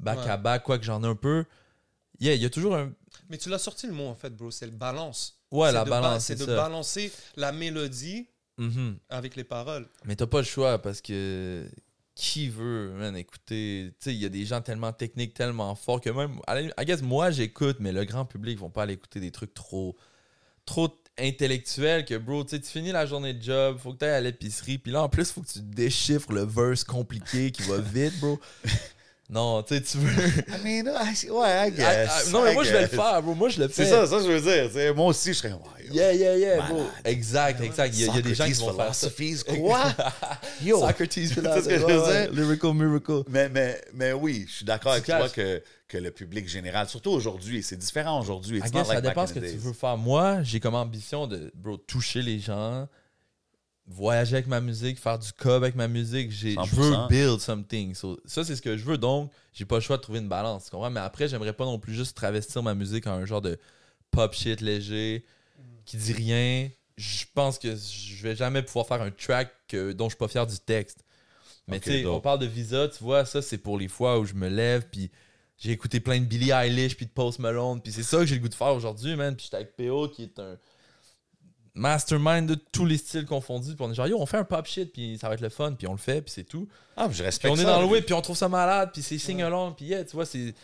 back 0.00 0.18
Ouais. 0.20 0.30
à 0.30 0.36
back, 0.36 0.62
quoi 0.62 0.78
que 0.78 0.84
j'en 0.84 1.02
ai 1.02 1.06
un 1.06 1.14
peu. 1.16 1.44
Yeah, 2.20 2.34
il 2.34 2.42
y 2.42 2.46
a 2.46 2.50
toujours 2.50 2.74
un. 2.76 2.92
Mais 3.28 3.38
tu 3.38 3.48
l'as 3.50 3.58
sorti 3.58 3.86
le 3.86 3.92
mot 3.92 4.06
en 4.06 4.14
fait, 4.14 4.30
bro, 4.30 4.50
c'est 4.50 4.66
le 4.66 4.72
balance. 4.72 5.38
Ouais, 5.50 5.70
la 5.72 5.84
balance, 5.84 6.24
C'est 6.24 6.36
de 6.36 6.46
balancer 6.46 7.12
la 7.36 7.52
mélodie 7.52 8.28
Mhm. 8.58 8.96
avec 9.10 9.36
les 9.36 9.44
paroles. 9.44 9.86
Mais 10.06 10.16
t'as 10.16 10.26
pas 10.26 10.38
le 10.38 10.44
choix 10.44 10.78
parce 10.78 11.00
que 11.02 11.68
qui 12.16 12.48
veut, 12.48 12.92
man, 12.98 13.16
écouter. 13.16 13.92
Tu 14.00 14.10
il 14.10 14.16
y 14.16 14.24
a 14.24 14.30
des 14.30 14.44
gens 14.44 14.60
tellement 14.62 14.92
techniques, 14.92 15.34
tellement 15.34 15.74
forts 15.76 16.00
que 16.00 16.10
même. 16.10 16.40
I 16.48 16.84
guess 16.84 17.02
moi 17.02 17.30
j'écoute, 17.30 17.76
mais 17.78 17.92
le 17.92 18.04
grand 18.04 18.24
public 18.24 18.58
vont 18.58 18.70
pas 18.70 18.82
aller 18.82 18.94
écouter 18.94 19.20
des 19.20 19.30
trucs 19.30 19.54
trop. 19.54 19.94
trop 20.64 20.88
intellectuels 21.18 22.04
que, 22.04 22.16
bro, 22.16 22.44
tu 22.44 22.60
tu 22.60 22.68
finis 22.68 22.92
la 22.92 23.06
journée 23.06 23.32
de 23.32 23.42
job, 23.42 23.78
faut 23.78 23.92
que 23.92 23.98
tu 23.98 24.04
ailles 24.04 24.14
à 24.14 24.20
l'épicerie, 24.20 24.78
puis 24.78 24.92
là 24.92 25.02
en 25.02 25.08
plus, 25.08 25.30
faut 25.30 25.40
que 25.42 25.48
tu 25.48 25.60
déchiffres 25.62 26.32
le 26.32 26.42
verse 26.42 26.84
compliqué 26.84 27.50
qui 27.50 27.62
va 27.62 27.78
vite, 27.78 28.18
bro. 28.20 28.38
Non, 29.28 29.62
tu 29.64 29.74
sais, 29.74 29.80
tu 29.82 29.98
veux. 29.98 30.12
I 30.48 30.62
mean, 30.62 30.86
I- 30.94 31.30
ouais, 31.30 31.68
I 31.68 31.72
guess. 31.72 32.30
Non, 32.30 32.42
mais 32.44 32.54
moi 32.54 32.62
je 32.62 32.70
vais 32.72 32.82
le 32.82 32.86
faire, 32.86 33.20
bro. 33.22 33.34
Moi 33.34 33.48
je 33.48 33.60
le 33.60 33.66
fais. 33.68 33.84
C'est 33.84 33.90
ça, 33.90 34.06
ça 34.06 34.20
je 34.20 34.30
veux 34.30 34.40
dire. 34.70 34.94
Moi 34.94 35.06
aussi, 35.06 35.30
je 35.30 35.38
serais. 35.38 35.52
ouais, 35.52 35.58
yo, 35.88 35.94
Yeah, 35.94 36.12
yeah, 36.14 36.36
yeah, 36.36 36.62
bro. 36.68 36.84
Exact, 37.04 37.60
exact. 37.60 37.92
Il 37.94 38.00
y, 38.00 38.04
a- 38.04 38.06
il 38.12 38.14
y 38.16 38.18
a 38.18 38.22
des 38.22 38.34
gens 38.34 38.44
qui 38.46 38.52
vont 38.52 38.72
faire 38.74 38.94
ça. 38.94 39.08
quoi? 39.58 39.84
Yo! 40.62 40.78
Socrates, 40.80 41.12
C'est 41.12 41.26
ce 41.26 41.68
que 41.68 41.78
je 41.78 41.84
veux 41.84 42.12
dire. 42.12 42.32
Lyrical 42.32 42.74
miracle. 42.74 43.22
Mais, 43.28 43.48
mais, 43.48 43.80
mais 43.94 44.12
oui, 44.12 44.44
je 44.48 44.52
suis 44.56 44.64
d'accord 44.64 44.92
avec 44.92 45.04
toi 45.04 45.28
que, 45.28 45.62
que 45.88 45.98
le 45.98 46.10
public 46.12 46.48
général, 46.48 46.88
surtout 46.88 47.10
aujourd'hui, 47.10 47.62
c'est 47.64 47.76
différent 47.76 48.20
aujourd'hui. 48.20 48.58
I 48.58 48.70
guess, 48.70 48.74
like 48.74 48.86
ça 48.86 49.00
dépend 49.00 49.22
in 49.22 49.26
ce 49.26 49.32
que 49.34 49.40
tu 49.40 49.56
veux 49.56 49.72
faire. 49.72 49.96
Moi, 49.96 50.42
j'ai 50.44 50.60
comme 50.60 50.74
ambition 50.76 51.26
de 51.26 51.50
bro, 51.54 51.76
toucher 51.76 52.22
les 52.22 52.38
gens, 52.38 52.86
voyager 53.88 54.34
avec 54.36 54.46
ma 54.48 54.60
musique, 54.60 54.98
faire 54.98 55.18
du 55.18 55.32
cob 55.32 55.62
avec 55.62 55.74
ma 55.76 55.86
musique. 55.88 56.30
J'ai- 56.30 56.50
Je 56.52 56.56
100%. 56.56 57.02
veux 57.02 57.08
build 57.08 57.40
something. 57.40 57.94
So, 57.94 58.18
ça, 58.24 58.44
c'est 58.44 58.56
ce 58.56 58.62
que 58.62 58.76
je 58.76 58.84
veux. 58.84 58.98
Donc, 58.98 59.30
j'ai 59.52 59.64
pas 59.64 59.76
le 59.76 59.80
choix 59.80 59.96
de 59.96 60.02
trouver 60.02 60.18
une 60.18 60.28
balance. 60.28 60.64
Tu 60.64 60.70
comprends? 60.70 60.90
Mais 60.90 61.00
après, 61.00 61.28
j'aimerais 61.28 61.52
pas 61.52 61.64
non 61.64 61.78
plus 61.78 61.94
juste 61.94 62.16
travestir 62.16 62.62
ma 62.62 62.74
musique 62.74 63.06
en 63.06 63.12
un 63.12 63.24
genre 63.26 63.42
de 63.42 63.58
pop 64.10 64.32
shit 64.34 64.60
léger 64.60 65.24
qui 65.84 65.96
dit 65.96 66.12
rien. 66.12 66.68
Je 66.96 67.24
pense 67.34 67.58
que 67.58 67.76
je 67.76 68.22
vais 68.22 68.34
jamais 68.34 68.62
pouvoir 68.62 68.86
faire 68.86 69.02
un 69.02 69.10
track 69.10 69.52
que- 69.68 69.92
dont 69.92 70.06
je 70.06 70.10
suis 70.14 70.18
pas 70.18 70.28
fier 70.28 70.46
du 70.46 70.58
texte. 70.58 71.04
Mais 71.68 71.78
tu 71.80 71.90
sais, 71.90 72.06
on 72.06 72.20
parle 72.20 72.38
de 72.38 72.46
Visa, 72.46 72.88
tu 72.88 73.02
vois, 73.02 73.24
ça 73.24 73.42
c'est 73.42 73.58
pour 73.58 73.76
les 73.78 73.88
fois 73.88 74.18
où 74.20 74.24
je 74.24 74.34
me 74.34 74.48
lève 74.48 74.86
puis 74.90 75.10
j'ai 75.58 75.72
écouté 75.72 75.98
plein 76.00 76.20
de 76.20 76.24
Billie 76.24 76.50
Eilish 76.52 76.96
puis 76.96 77.06
de 77.06 77.10
Post 77.10 77.38
Malone 77.40 77.80
puis 77.82 77.92
c'est 77.92 78.04
ça 78.04 78.18
que 78.18 78.26
j'ai 78.26 78.36
le 78.36 78.40
goût 78.40 78.48
de 78.48 78.54
faire 78.54 78.72
aujourd'hui, 78.74 79.16
man. 79.16 79.34
Puis 79.34 79.44
j'étais 79.46 79.56
avec 79.56 79.76
PO 79.76 80.08
qui 80.08 80.22
est 80.24 80.38
un 80.38 80.56
mastermind 81.76 82.48
de 82.48 82.54
tous 82.72 82.84
les 82.86 82.96
styles 82.96 83.26
confondus. 83.26 83.74
Puis 83.76 83.84
on 83.84 83.90
est 83.92 83.94
genre, 83.94 84.06
yo, 84.08 84.18
on 84.18 84.26
fait 84.26 84.38
un 84.38 84.44
pop 84.44 84.66
shit 84.66 84.92
puis 84.92 85.18
ça 85.20 85.28
va 85.28 85.34
être 85.34 85.40
le 85.40 85.48
fun 85.50 85.72
puis 85.74 85.86
on 85.86 85.92
le 85.92 85.98
fait 85.98 86.22
puis 86.22 86.32
c'est 86.32 86.44
tout. 86.44 86.66
Ah, 86.96 87.06
je 87.10 87.14
Puis 87.14 87.22
respecte 87.22 87.52
on 87.52 87.56
est 87.56 87.62
ça. 87.64 87.70
dans 87.74 87.80
le 87.80 87.86
whip 87.86 88.04
puis 88.06 88.14
on 88.14 88.20
trouve 88.22 88.36
ça 88.36 88.48
malade 88.48 88.90
puis 88.92 89.02
c'est 89.02 89.18
sing 89.18 89.40
along 89.42 89.72
puis 89.74 89.86
yeah, 89.86 90.04
tu 90.04 90.16
vois, 90.16 90.26
c'est 90.26 90.54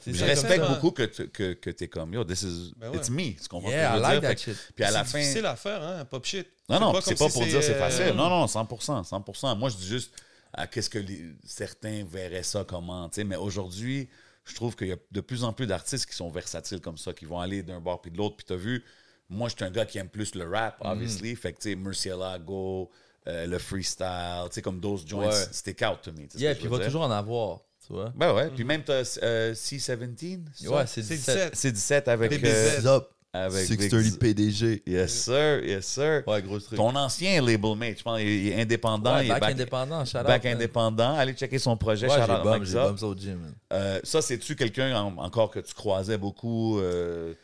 C'est 0.00 0.14
Je 0.14 0.24
respecte 0.24 0.64
beaucoup 0.68 0.90
que, 0.92 1.02
tu- 1.02 1.28
que, 1.28 1.52
que 1.54 1.70
t'es 1.70 1.88
comme, 1.88 2.14
yo, 2.14 2.24
this 2.24 2.42
is, 2.42 2.72
Ben 2.76 2.90
ouais. 2.90 2.96
it's 2.96 3.10
me. 3.10 3.32
Tu 3.34 3.48
comprends 3.48 3.68
Yeah, 3.70 3.88
ce 3.94 3.98
que 3.98 3.98
je 3.98 3.98
veux 3.98 4.02
like 4.02 4.12
dire? 4.12 4.22
that 4.22 4.28
Fait 4.28 4.34
que- 4.36 4.40
shit. 4.58 4.72
Puis 4.76 4.84
à 4.84 4.90
la 4.92 5.04
C'est 5.04 5.10
fin. 5.10 5.18
difficile 5.18 5.46
à 5.46 5.56
faire, 5.56 5.82
hein, 5.82 6.04
pop 6.04 6.24
shit. 6.24 6.46
Non, 6.68 6.78
non, 6.80 7.00
c'est 7.00 7.18
pas 7.18 7.28
si 7.28 7.32
pour 7.38 7.44
dire 7.46 7.62
c'est 7.62 7.74
euh, 7.74 7.78
facile. 7.78 8.14
Non, 8.14 8.28
non, 8.28 8.46
100%, 8.46 9.02
100%. 9.04 9.56
Moi, 9.58 9.68
je 9.70 9.76
dis 9.76 9.86
juste 9.86 10.12
à 10.52 10.66
qu'est-ce 10.66 10.88
que 10.88 10.98
les- 11.00 11.32
certains 11.44 12.04
verraient 12.04 12.42
ça 12.44 12.64
comment, 12.66 13.08
tu 13.08 13.16
sais. 13.16 13.24
Mais 13.24 13.36
aujourd'hui, 13.36 14.08
je 14.44 14.54
trouve 14.54 14.76
qu'il 14.76 14.86
y 14.88 14.92
a 14.92 14.96
de 15.10 15.20
plus 15.20 15.42
en 15.44 15.52
plus 15.52 15.66
d'artistes 15.66 16.06
qui 16.06 16.14
sont 16.16 16.30
versatiles 16.30 16.80
comme 16.80 16.96
ça, 16.96 17.12
qui 17.12 17.24
vont 17.26 17.40
aller 17.40 17.62
d'un 17.62 17.80
bord 17.80 18.00
puis 18.00 18.10
de 18.10 18.16
l'autre. 18.16 18.36
Puis 18.36 18.46
t'as 18.48 18.54
vu, 18.56 18.84
moi, 19.30 19.48
je 19.48 19.54
suis 19.56 19.64
un 19.64 19.70
gars 19.70 19.84
qui 19.86 19.98
aime 19.98 20.08
plus 20.08 20.34
le 20.34 20.48
rap, 20.48 20.78
Mm. 20.82 20.88
obviously. 20.88 21.36
Fait 21.36 21.52
que, 21.52 21.58
tu 21.60 21.70
sais, 21.70 21.76
Murcielago, 21.76 22.90
euh, 23.26 23.46
le 23.46 23.58
freestyle, 23.58 24.44
tu 24.48 24.54
sais, 24.54 24.62
comme 24.62 24.80
those 24.80 25.06
joints, 25.06 25.26
Ouais. 25.28 25.46
stick 25.52 25.82
out 25.82 25.98
to 26.02 26.12
me. 26.12 26.26
Yeah, 26.36 26.54
puis 26.54 26.64
il 26.64 26.70
va 26.70 26.76
dire? 26.78 26.86
toujours 26.86 27.02
en 27.02 27.10
avoir, 27.10 27.60
tu 27.86 27.92
vois. 27.92 28.12
Ben 28.16 28.32
ouais. 28.34 28.48
Puis 28.54 28.64
même, 28.64 28.82
t'as 28.82 29.18
euh, 29.22 29.54
C17. 29.54 30.40
ça? 30.54 30.70
Ouais, 30.70 30.86
c'est 30.86 31.02
C'est 31.02 31.16
17. 31.16 31.34
17. 31.36 31.56
C'est 31.56 31.72
17 31.72 32.08
avec. 32.08 32.32
Euh, 32.44 32.86
Up. 32.86 33.10
avec 33.34 33.66
630 33.66 34.02
Big- 34.04 34.18
PDG. 34.18 34.82
Yes, 34.86 35.12
sir. 35.24 35.62
Yes, 35.62 35.86
sir. 35.86 36.22
Ouais, 36.26 36.40
gros 36.42 36.58
truc. 36.58 36.76
Ton 36.78 36.96
ancien 36.96 37.42
label 37.42 37.76
mate, 37.76 37.98
je 37.98 38.02
pense, 38.02 38.18
il 38.22 38.48
est 38.48 38.60
indépendant. 38.62 39.16
Ouais, 39.16 39.26
il 39.26 39.30
est 39.30 39.38
back 39.38 39.52
indépendant, 39.52 40.04
shout 40.06 40.16
out, 40.18 40.24
Back 40.26 40.44
man. 40.44 40.54
indépendant. 40.54 41.14
Allez 41.14 41.34
checker 41.34 41.58
son 41.58 41.76
projet. 41.76 42.08
Ouais, 42.08 42.16
shout 42.24 42.32
out 42.32 42.64
Zop. 42.64 42.98
ça 42.98 43.06
au 43.06 43.14
gym, 43.14 43.36
man. 43.38 43.54
Euh, 43.74 44.00
ça, 44.02 44.22
c'est-tu 44.22 44.56
quelqu'un 44.56 44.96
en- 44.98 45.18
encore 45.18 45.50
que 45.50 45.60
tu 45.60 45.74
croisais 45.74 46.16
beaucoup 46.16 46.80
euh, 46.80 47.34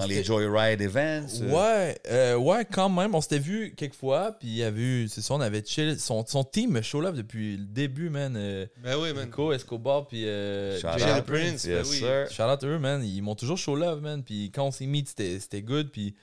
dans 0.00 0.06
les 0.06 0.22
Joyride 0.24 0.80
events? 0.80 1.40
euh? 1.42 1.50
Ouais, 1.50 1.98
euh, 2.10 2.36
ouais, 2.36 2.64
quand 2.70 2.88
même. 2.88 3.14
On 3.14 3.20
s'était 3.20 3.38
vu 3.38 3.74
quelques 3.76 3.94
fois, 3.94 4.36
puis 4.38 4.48
il 4.48 4.54
y 4.56 4.62
a 4.62 4.70
vu, 4.70 5.08
c'est 5.08 5.22
ça, 5.22 5.34
on 5.34 5.40
avait 5.40 5.64
chill. 5.64 5.98
Son, 5.98 6.24
son 6.26 6.44
team 6.44 6.72
me 6.72 6.82
show 6.82 7.00
love 7.00 7.16
depuis 7.16 7.56
le 7.56 7.64
début, 7.64 8.10
man. 8.10 8.34
Euh, 8.36 8.66
Ben 8.82 8.96
oui, 8.98 9.12
man. 9.12 9.24
Nico, 9.26 9.52
Escobar, 9.52 10.06
puis 10.06 10.26
euh, 10.28 10.78
Shout 10.78 10.98
Jay 10.98 11.12
out. 11.12 11.24
Prince. 11.24 11.64
Yes, 11.64 11.66
ben 11.66 11.90
oui. 11.90 11.96
sir. 11.98 12.30
Shout 12.30 12.42
out 12.52 12.62
à 12.62 12.66
eux, 12.66 12.78
man. 12.78 13.02
Ils 13.04 13.22
m'ont 13.22 13.34
toujours 13.34 13.58
show 13.58 13.76
love, 13.76 14.00
man. 14.02 14.22
Puis 14.22 14.50
quand 14.54 14.66
on 14.66 14.70
s'est 14.70 14.86
mis, 14.86 15.04
c'était 15.06 15.38
c'était 15.40 15.62
good. 15.62 15.90
Puis 15.90 16.14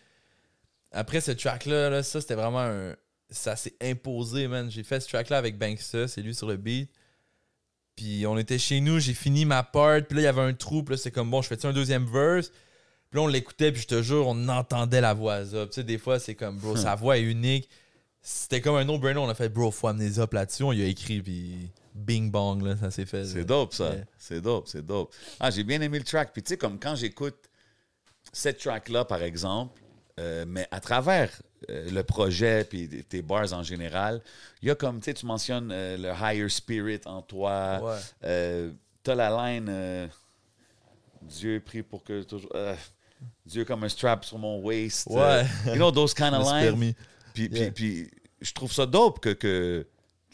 après 0.91 1.21
ce 1.21 1.31
track-là, 1.31 1.89
là, 1.89 2.03
ça, 2.03 2.21
c'était 2.21 2.35
vraiment 2.35 2.59
un. 2.61 2.95
Ça 3.29 3.55
s'est 3.55 3.75
imposé, 3.81 4.47
man. 4.47 4.69
J'ai 4.69 4.83
fait 4.83 4.99
ce 4.99 5.07
track-là 5.07 5.37
avec 5.37 5.57
Banksta, 5.57 6.07
c'est 6.09 6.21
lui 6.21 6.35
sur 6.35 6.47
le 6.47 6.57
beat. 6.57 6.89
Puis 7.95 8.25
on 8.25 8.37
était 8.37 8.57
chez 8.57 8.81
nous, 8.81 8.99
j'ai 8.99 9.13
fini 9.13 9.45
ma 9.45 9.63
part. 9.63 10.01
Puis 10.05 10.15
là, 10.15 10.21
il 10.21 10.25
y 10.25 10.27
avait 10.27 10.41
un 10.41 10.53
trou. 10.53 10.83
Puis 10.83 10.95
là, 10.95 10.97
c'est 10.97 11.11
comme 11.11 11.29
bon, 11.29 11.41
je 11.41 11.47
fais-tu 11.47 11.67
un 11.67 11.73
deuxième 11.73 12.05
verse? 12.05 12.51
Puis 13.11 13.19
là, 13.19 13.23
on 13.25 13.27
l'écoutait, 13.27 13.73
puis 13.73 13.81
je 13.81 13.87
te 13.87 14.01
jure, 14.01 14.25
on 14.25 14.47
entendait 14.47 15.01
la 15.01 15.13
voix 15.13 15.43
Zop. 15.43 15.69
Tu 15.69 15.75
sais, 15.75 15.83
des 15.83 15.97
fois, 15.97 16.17
c'est 16.17 16.33
comme, 16.33 16.57
bro, 16.57 16.77
sa 16.77 16.95
voix 16.95 17.17
est 17.17 17.23
unique. 17.23 17.69
C'était 18.21 18.61
comme 18.61 18.75
un 18.77 18.85
no-brainer. 18.85 19.19
On 19.19 19.27
a 19.27 19.33
fait, 19.35 19.49
bro, 19.49 19.69
faut 19.69 19.87
amener 19.89 20.09
Zop 20.09 20.31
là-dessus. 20.33 20.63
On 20.63 20.71
y 20.71 20.81
a 20.81 20.85
écrit, 20.85 21.21
puis 21.21 21.69
bing 21.93 22.31
bong, 22.31 22.63
là, 22.63 22.77
ça 22.77 22.89
s'est 22.89 23.05
fait. 23.05 23.25
C'est 23.25 23.43
dope, 23.43 23.73
ça. 23.73 23.95
C'est 24.17 24.39
dope, 24.39 24.69
c'est 24.69 24.85
dope. 24.85 25.13
Ah, 25.41 25.51
j'ai 25.51 25.65
bien 25.65 25.81
aimé 25.81 25.99
le 25.99 26.05
track. 26.05 26.31
Puis 26.31 26.41
tu 26.41 26.49
sais, 26.49 26.57
comme 26.57 26.79
quand 26.79 26.95
j'écoute 26.95 27.35
cette 28.31 28.59
track-là, 28.59 29.03
par 29.03 29.21
exemple, 29.23 29.81
euh, 30.19 30.45
mais 30.47 30.65
à 30.71 30.79
travers 30.79 31.31
euh, 31.69 31.89
le 31.91 32.03
projet 32.03 32.63
puis 32.63 32.87
tes 33.03 33.21
bars 33.21 33.51
en 33.51 33.63
général, 33.63 34.21
il 34.61 34.69
y 34.69 34.71
a 34.71 34.75
comme, 34.75 34.99
tu 35.01 35.05
sais, 35.05 35.13
tu 35.15 35.25
mentionnes 35.25 35.69
euh, 35.73 35.97
le 35.97 36.13
higher 36.17 36.47
spirit 36.47 37.01
en 37.05 37.21
toi. 37.21 37.81
Ouais. 38.23 38.71
T'as 39.03 39.15
la 39.15 39.29
line 39.51 40.09
Dieu 41.23 41.55
est 41.55 41.59
pris 41.59 41.83
pour 41.83 42.03
que 42.03 42.23
toujours. 42.23 42.51
euh, 42.55 42.75
Dieu 43.45 43.65
comme 43.65 43.83
un 43.83 43.89
strap 43.89 44.23
sur 44.25 44.37
mon 44.37 44.59
waist. 44.61 45.07
Ouais. 45.07 45.19
euh, 45.21 45.43
you 45.67 45.75
know, 45.75 45.91
those 45.91 46.13
kind 46.13 46.33
of 46.33 46.43
lines. 46.45 46.93
Puis, 47.33 47.49
puis, 47.49 47.59
Yeah. 47.59 47.71
puis 47.71 48.11
je 48.41 48.51
trouve 48.53 48.71
ça 48.71 48.85
dope 48.85 49.19
que, 49.19 49.29
que 49.29 49.87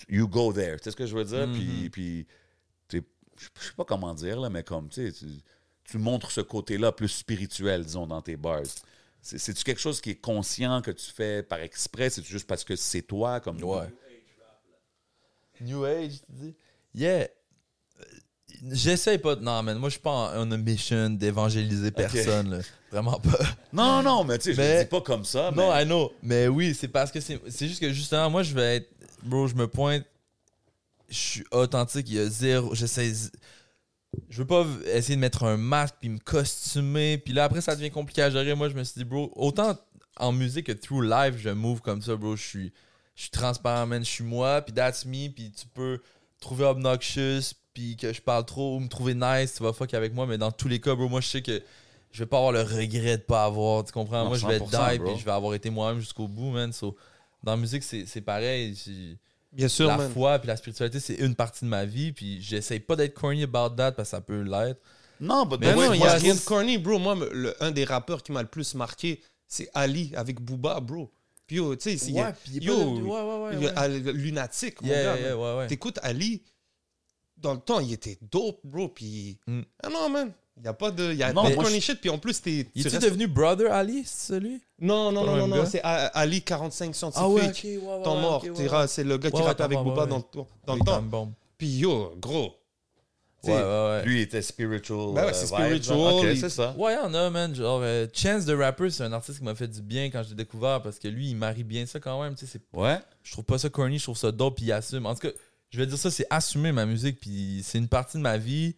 you 0.09 0.27
go 0.27 0.51
there. 0.53 0.77
Tu 0.77 0.83
sais 0.85 0.91
ce 0.91 0.95
que 0.95 1.05
je 1.05 1.15
veux 1.15 1.25
dire? 1.25 1.47
Mm-hmm. 1.47 1.53
Puis, 1.53 1.89
puis 1.89 2.27
tu 2.87 2.99
sais, 2.99 3.03
je 3.37 3.67
sais 3.67 3.73
pas 3.75 3.85
comment 3.85 4.13
dire, 4.13 4.39
là, 4.39 4.49
mais 4.49 4.63
comme, 4.63 4.89
tu 4.89 5.11
sais, 5.11 5.25
tu, 5.83 5.97
montres 5.97 6.31
ce 6.31 6.41
côté-là 6.41 6.91
plus 6.91 7.07
spirituel, 7.09 7.83
disons, 7.85 8.07
dans 8.07 8.21
tes 8.21 8.35
bars. 8.37 8.61
C'est- 9.21 9.37
C'est-tu 9.37 9.63
quelque 9.63 9.81
chose 9.81 9.99
qui 10.01 10.11
est 10.11 10.21
conscient 10.21 10.81
que 10.81 10.91
tu 10.91 11.11
fais 11.11 11.43
par 11.43 11.59
exprès? 11.59 12.09
C'est 12.09 12.23
juste 12.25 12.47
parce 12.47 12.63
que 12.63 12.75
c'est 12.75 13.01
toi? 13.01 13.39
Comme, 13.39 13.61
Ouais. 13.63 13.87
New 15.61 15.83
Age, 15.85 16.19
tu 16.27 16.31
dis? 16.33 16.55
Yeah. 16.93 17.27
J'essaye 18.71 19.17
pas 19.17 19.35
de. 19.35 19.43
Non, 19.43 19.61
man, 19.63 19.77
moi, 19.77 19.89
je 19.89 19.93
suis 19.93 20.01
pas 20.01 20.11
en, 20.11 20.51
en 20.51 20.57
mission 20.57 21.09
d'évangéliser 21.09 21.91
personne, 21.91 22.49
là. 22.49 22.57
Vraiment 22.91 23.19
pas. 23.19 23.37
Non, 23.73 24.01
non, 24.01 24.23
mais 24.23 24.37
tu 24.37 24.45
sais, 24.45 24.53
je 24.53 24.61
le 24.61 24.83
dis 24.83 24.89
pas 24.89 25.01
comme 25.01 25.25
ça. 25.25 25.51
Non. 25.51 25.75
I 25.75 25.85
know. 25.85 26.13
Mais 26.23 26.47
oui, 26.47 26.73
c'est 26.73 26.87
parce 26.87 27.11
que 27.11 27.19
c'est 27.19 27.39
c'est 27.49 27.67
juste 27.67 27.81
que 27.81 27.91
justement, 27.91 28.29
moi, 28.29 28.43
je 28.43 28.53
vais 28.53 28.77
être. 28.77 28.89
Bro, 29.23 29.47
je 29.47 29.55
me 29.55 29.67
pointe. 29.67 30.05
Je 31.09 31.17
suis 31.17 31.43
authentique. 31.51 32.09
Il 32.09 32.15
y 32.15 32.19
a 32.19 32.27
zéro. 32.27 32.73
J'essaie. 32.73 33.11
Je 34.29 34.37
veux 34.37 34.47
pas 34.47 34.65
essayer 34.85 35.15
de 35.15 35.21
mettre 35.21 35.43
un 35.43 35.57
masque 35.57 35.95
puis 35.99 36.09
me 36.09 36.17
costumer. 36.17 37.17
Puis 37.17 37.33
là, 37.33 37.43
après, 37.43 37.61
ça 37.61 37.75
devient 37.75 37.91
compliqué 37.91 38.21
à 38.21 38.29
gérer. 38.29 38.55
Moi, 38.55 38.69
je 38.69 38.73
me 38.73 38.83
suis 38.83 38.99
dit, 38.99 39.05
bro, 39.05 39.31
autant 39.35 39.77
en 40.17 40.31
musique 40.31 40.67
que 40.67 40.71
through 40.71 41.03
live, 41.03 41.37
je 41.37 41.49
move 41.49 41.81
comme 41.81 42.01
ça, 42.01 42.15
bro. 42.15 42.35
Je 42.35 42.43
suis, 42.43 42.73
je 43.15 43.23
suis 43.23 43.31
transparent, 43.31 43.85
man. 43.85 44.03
Je 44.03 44.09
suis 44.09 44.23
moi. 44.23 44.61
Puis 44.61 44.73
that's 44.73 45.05
me. 45.05 45.29
Puis 45.29 45.51
tu 45.51 45.67
peux 45.67 45.99
trouver 46.39 46.63
obnoxious. 46.65 47.53
Puis 47.77 47.95
que 47.95 48.11
je 48.11 48.21
parle 48.21 48.43
trop 48.43 48.75
ou 48.75 48.79
me 48.79 48.87
trouver 48.87 49.13
nice. 49.13 49.53
Tu 49.55 49.61
vas 49.61 49.71
fuck 49.71 49.93
avec 49.93 50.11
moi. 50.11 50.25
Mais 50.25 50.39
dans 50.39 50.51
tous 50.51 50.67
les 50.67 50.81
cas, 50.81 50.95
bro, 50.95 51.07
moi, 51.07 51.21
je 51.21 51.27
sais 51.27 51.43
que 51.43 51.61
je 52.11 52.17
vais 52.19 52.25
pas 52.25 52.37
avoir 52.37 52.51
le 52.51 52.63
regret 52.63 53.17
de 53.17 53.21
pas 53.21 53.45
avoir. 53.45 53.83
Tu 53.85 53.91
comprends? 53.91 54.23
Non, 54.23 54.29
moi, 54.29 54.37
je 54.39 54.47
vais 54.47 54.57
100%, 54.57 54.93
die. 54.93 54.99
Puis 54.99 55.19
je 55.19 55.25
vais 55.25 55.31
avoir 55.31 55.53
été 55.53 55.69
moi-même 55.69 55.99
jusqu'au 55.99 56.27
bout, 56.27 56.49
man. 56.49 56.73
So, 56.73 56.97
dans 57.43 57.51
la 57.51 57.57
musique, 57.57 57.83
c'est 57.83 58.07
c'est 58.07 58.21
pareil. 58.21 58.75
Bien 59.51 59.67
sûr, 59.67 59.85
la 59.89 59.97
man. 59.97 60.11
foi 60.11 60.39
puis 60.39 60.47
la 60.47 60.57
spiritualité, 60.57 60.99
c'est 60.99 61.13
une 61.17 61.35
partie 61.35 61.65
de 61.65 61.69
ma 61.69 61.85
vie. 61.85 62.13
Puis 62.13 62.41
j'essaye 62.41 62.79
pas 62.79 62.95
d'être 62.95 63.13
corny 63.13 63.43
about 63.43 63.75
that 63.75 63.91
parce 63.91 64.09
que 64.09 64.15
ça 64.15 64.21
peut 64.21 64.41
l'être. 64.41 64.81
Non, 65.19 65.45
but 65.45 65.59
Mais 65.59 65.75
non, 65.75 65.93
il 65.93 65.99
y 66.01 66.03
a 66.03 66.13
rien 66.15 66.33
de 66.33 66.39
corny, 66.39 66.79
bro. 66.79 66.97
Moi, 66.97 67.15
le- 67.31 67.55
un 67.63 67.69
des 67.69 67.83
rappeurs 67.83 68.23
qui 68.23 68.31
m'a 68.31 68.41
le 68.41 68.47
plus 68.47 68.73
marqué, 68.73 69.21
c'est 69.47 69.69
Ali 69.75 70.13
avec 70.15 70.41
Booba, 70.41 70.79
bro. 70.79 71.11
Puis 71.45 71.57
yo, 71.57 71.75
tu 71.75 71.91
sais, 71.91 71.97
c'est- 71.97 72.09
il 72.09 72.15
y 72.15 72.19
a- 72.21 72.29
est 72.29 72.63
yo, 72.63 72.73
ouais, 72.75 73.21
ouais, 73.21 73.55
ouais, 73.55 73.77
ouais. 73.77 74.13
lunatique, 74.13 74.81
mon 74.81 74.87
Yeah, 74.89 75.03
gars. 75.03 75.19
yeah, 75.19 75.37
ouais, 75.37 75.57
ouais. 75.59 75.67
T'écoutes 75.67 75.99
Ali, 76.01 76.41
dans 77.37 77.53
le 77.53 77.59
temps, 77.59 77.79
il 77.79 77.93
était 77.93 78.17
dope, 78.31 78.59
bro. 78.63 78.87
Puis. 78.89 79.37
Mm. 79.47 79.61
Ah 79.83 79.89
non, 79.89 80.09
man. 80.09 80.31
Il 80.57 80.63
n'y 80.63 80.69
a 80.69 80.73
pas 80.73 80.89
de, 80.89 81.11
il 81.11 81.17
y 81.19 81.21
a 81.23 81.31
Non, 81.33 81.43
pas 81.43 81.49
de 81.51 81.55
moi, 81.55 81.63
corny 81.65 81.79
je- 81.79 81.85
shit. 81.85 82.01
Puis 82.01 82.09
en 82.09 82.17
plus, 82.17 82.41
t'es. 82.41 82.67
Il 82.73 82.85
est 82.85 82.89
restes- 82.89 82.99
devenu 83.03 83.27
Brother 83.27 83.71
Ali, 83.71 84.03
celui? 84.05 84.59
Non, 84.79 85.11
non, 85.11 85.23
non, 85.23 85.35
non, 85.35 85.47
non. 85.47 85.65
C'est 85.67 85.81
Ali 85.83 86.41
45 86.41 86.95
scientifique. 86.95 87.23
Ah 87.23 87.29
ouais, 87.29 87.47
ok, 87.47 87.59
ouais, 87.63 87.77
ouais. 87.77 88.03
Temps 88.03 88.15
ouais, 88.15 88.21
mort. 88.21 88.43
ok, 88.43 88.57
ouais, 88.59 88.87
C'est 88.87 89.03
le 89.03 89.17
gars 89.19 89.29
qui 89.31 89.41
rappait 89.41 89.63
avec 89.63 89.77
Booba 89.79 90.05
dans, 90.07 90.17
le- 90.17 90.23
dans 90.65 90.73
le 90.73 90.79
Les 90.79 90.85
temps. 90.85 91.31
Puis 91.59 91.67
yo, 91.77 92.13
gros. 92.19 92.53
Ouais, 93.43 93.53
ouais, 93.53 93.61
ouais. 93.61 94.03
Lui, 94.05 94.15
il 94.17 94.21
était 94.23 94.41
spiritual. 94.41 95.13
Ben 95.13 95.25
ouais, 95.25 95.29
euh, 95.29 95.33
c'est 95.33 95.45
vibes, 95.45 95.81
spiritual. 95.81 95.97
Ok, 95.99 96.23
il- 96.23 96.39
c'est 96.39 96.49
ça. 96.49 96.73
Ouais, 96.77 96.95
y 96.95 96.97
en 96.97 97.13
a, 97.13 97.29
man. 97.29 97.53
Genre, 97.55 97.79
euh, 97.83 98.07
Chance 98.11 98.45
the 98.45 98.49
Rapper, 98.57 98.89
c'est 98.89 99.03
un 99.03 99.13
artiste 99.13 99.37
qui 99.37 99.43
m'a 99.45 99.53
fait 99.55 99.67
du 99.67 99.81
bien 99.81 100.05
quand 100.09 100.23
je 100.23 100.29
l'ai 100.29 100.35
découvert 100.35 100.81
parce 100.81 100.97
que 100.97 101.07
lui, 101.07 101.29
il 101.29 101.35
marie 101.35 101.63
bien 101.63 101.85
ça 101.85 101.99
quand 101.99 102.21
même. 102.21 102.33
Tu 102.35 102.45
sais, 102.47 102.53
c'est 102.73 102.77
Ouais. 102.77 102.99
je 103.23 103.31
trouve 103.31 103.45
pas 103.45 103.59
ça 103.59 103.69
corny, 103.69 103.99
je 103.99 104.03
trouve 104.03 104.17
ça 104.17 104.31
dope, 104.31 104.55
puis 104.55 104.65
il 104.65 104.71
assume. 104.71 105.05
En 105.05 105.13
tout 105.13 105.21
cas, 105.21 105.29
je 105.69 105.77
vais 105.77 105.85
dire 105.87 105.97
ça, 105.97 106.09
c'est 106.11 106.25
assumer 106.29 106.71
ma 106.71 106.85
musique, 106.85 107.19
puis 107.19 107.61
c'est 107.63 107.77
une 107.77 107.87
partie 107.87 108.17
de 108.17 108.21
ma 108.21 108.37
vie. 108.37 108.75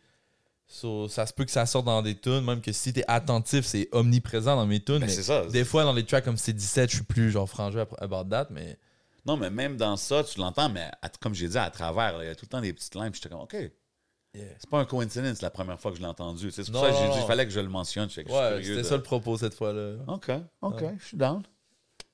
So, 0.72 1.08
ça 1.08 1.26
se 1.26 1.34
peut 1.34 1.46
que 1.46 1.52
ça 1.52 1.66
sorte 1.66 1.86
dans 1.86 2.02
des 2.04 2.16
tunes, 2.16 2.42
même 2.42 2.62
que 2.62 2.72
si 2.72 2.94
t'es 2.94 3.04
attentif, 3.08 3.66
c'est 3.66 3.90
omniprésent 3.92 4.56
dans 4.56 4.68
mes 4.68 4.80
tunes. 4.84 5.00
Ben, 5.00 5.08
mais 5.08 5.12
ça. 5.12 5.46
des 5.48 5.66
fois, 5.66 5.84
dans 5.84 5.94
les 5.94 6.06
tracks 6.06 6.24
comme 6.24 6.36
C17, 6.36 6.90
je 6.92 6.96
suis 6.98 7.04
plus 7.04 7.32
genre 7.32 7.50
frangé 7.50 7.80
ap- 7.80 7.96
about 8.00 8.26
that, 8.30 8.48
mais 8.52 8.78
Non, 9.26 9.36
mais 9.36 9.50
même 9.50 9.78
dans 9.78 9.98
ça, 9.98 10.24
tu 10.24 10.40
l'entends, 10.40 10.70
mais 10.70 10.90
à- 11.02 11.10
comme 11.20 11.34
j'ai 11.34 11.48
dit, 11.48 11.58
à 11.58 11.70
travers, 11.72 12.22
il 12.22 12.28
y 12.28 12.30
a 12.30 12.36
tout 12.36 12.46
le 12.46 12.50
temps 12.50 12.62
des 12.62 12.72
petites 12.74 12.94
lignes, 12.96 13.10
puis 13.10 13.20
j'étais 13.22 13.30
comme, 13.30 13.42
OK, 13.42 13.54
yeah. 13.54 14.46
c'est 14.60 14.70
pas 14.70 14.80
un 14.80 14.86
coincidence 14.86 15.42
la 15.42 15.50
première 15.50 15.80
fois 15.80 15.90
que 15.92 15.98
je 15.98 16.02
l'ai 16.04 16.08
entendu. 16.08 16.52
C'est 16.52 16.64
pour 16.66 16.74
Non, 16.76 16.82
ça 16.84 16.92
que 16.92 16.98
j'ai 16.98 17.20
dit, 17.20 17.28
fallait 17.28 17.46
que 17.46 17.52
je 17.52 17.60
le 17.60 17.68
mentionne. 17.70 18.08
je 18.10 18.22
Ouais, 18.22 18.62
c'était 18.64 18.76
de- 18.78 18.84
ça 18.84 18.96
le 18.96 19.04
propos 19.04 19.38
cette 19.40 19.56
fois-là. 19.56 19.96
OK, 20.08 20.30
OK, 20.62 20.84
je 21.00 21.06
suis 21.06 21.18
down. 21.18 21.42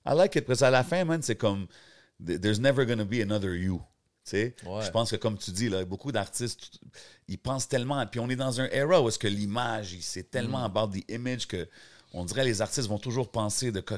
I 0.07 0.13
like 0.15 0.33
it. 0.35 0.45
Parce 0.45 0.59
qu'à 0.61 0.69
la 0.69 0.83
fin, 0.85 1.03
man, 1.03 1.21
c'est 1.21 1.35
comme, 1.35 1.67
th- 2.25 2.39
there's 2.39 2.59
never 2.61 2.85
gonna 2.85 3.03
be 3.05 3.15
another 3.21 3.53
you. 3.55 3.81
Ouais. 4.33 4.83
je 4.83 4.89
pense 4.91 5.11
que 5.11 5.15
comme 5.17 5.37
tu 5.37 5.51
dis, 5.51 5.69
là, 5.69 5.85
beaucoup 5.85 6.11
d'artistes, 6.11 6.79
ils 7.27 7.37
pensent 7.37 7.67
tellement. 7.67 8.05
Puis 8.07 8.19
on 8.19 8.29
est 8.29 8.35
dans 8.35 8.59
un 8.61 8.65
era 8.71 9.01
où 9.01 9.07
est-ce 9.09 9.19
que 9.19 9.27
l'image, 9.27 9.95
c'est 10.01 10.29
tellement 10.31 10.61
Mm. 10.67 10.75
about 10.77 10.87
the 10.97 11.03
image 11.11 11.47
que 11.47 11.67
on 12.13 12.25
dirait 12.25 12.43
les 12.45 12.61
artistes 12.61 12.87
vont 12.87 12.97
toujours 12.99 13.29
penser 13.29 13.71
de 13.71 13.81
que- 13.81 13.95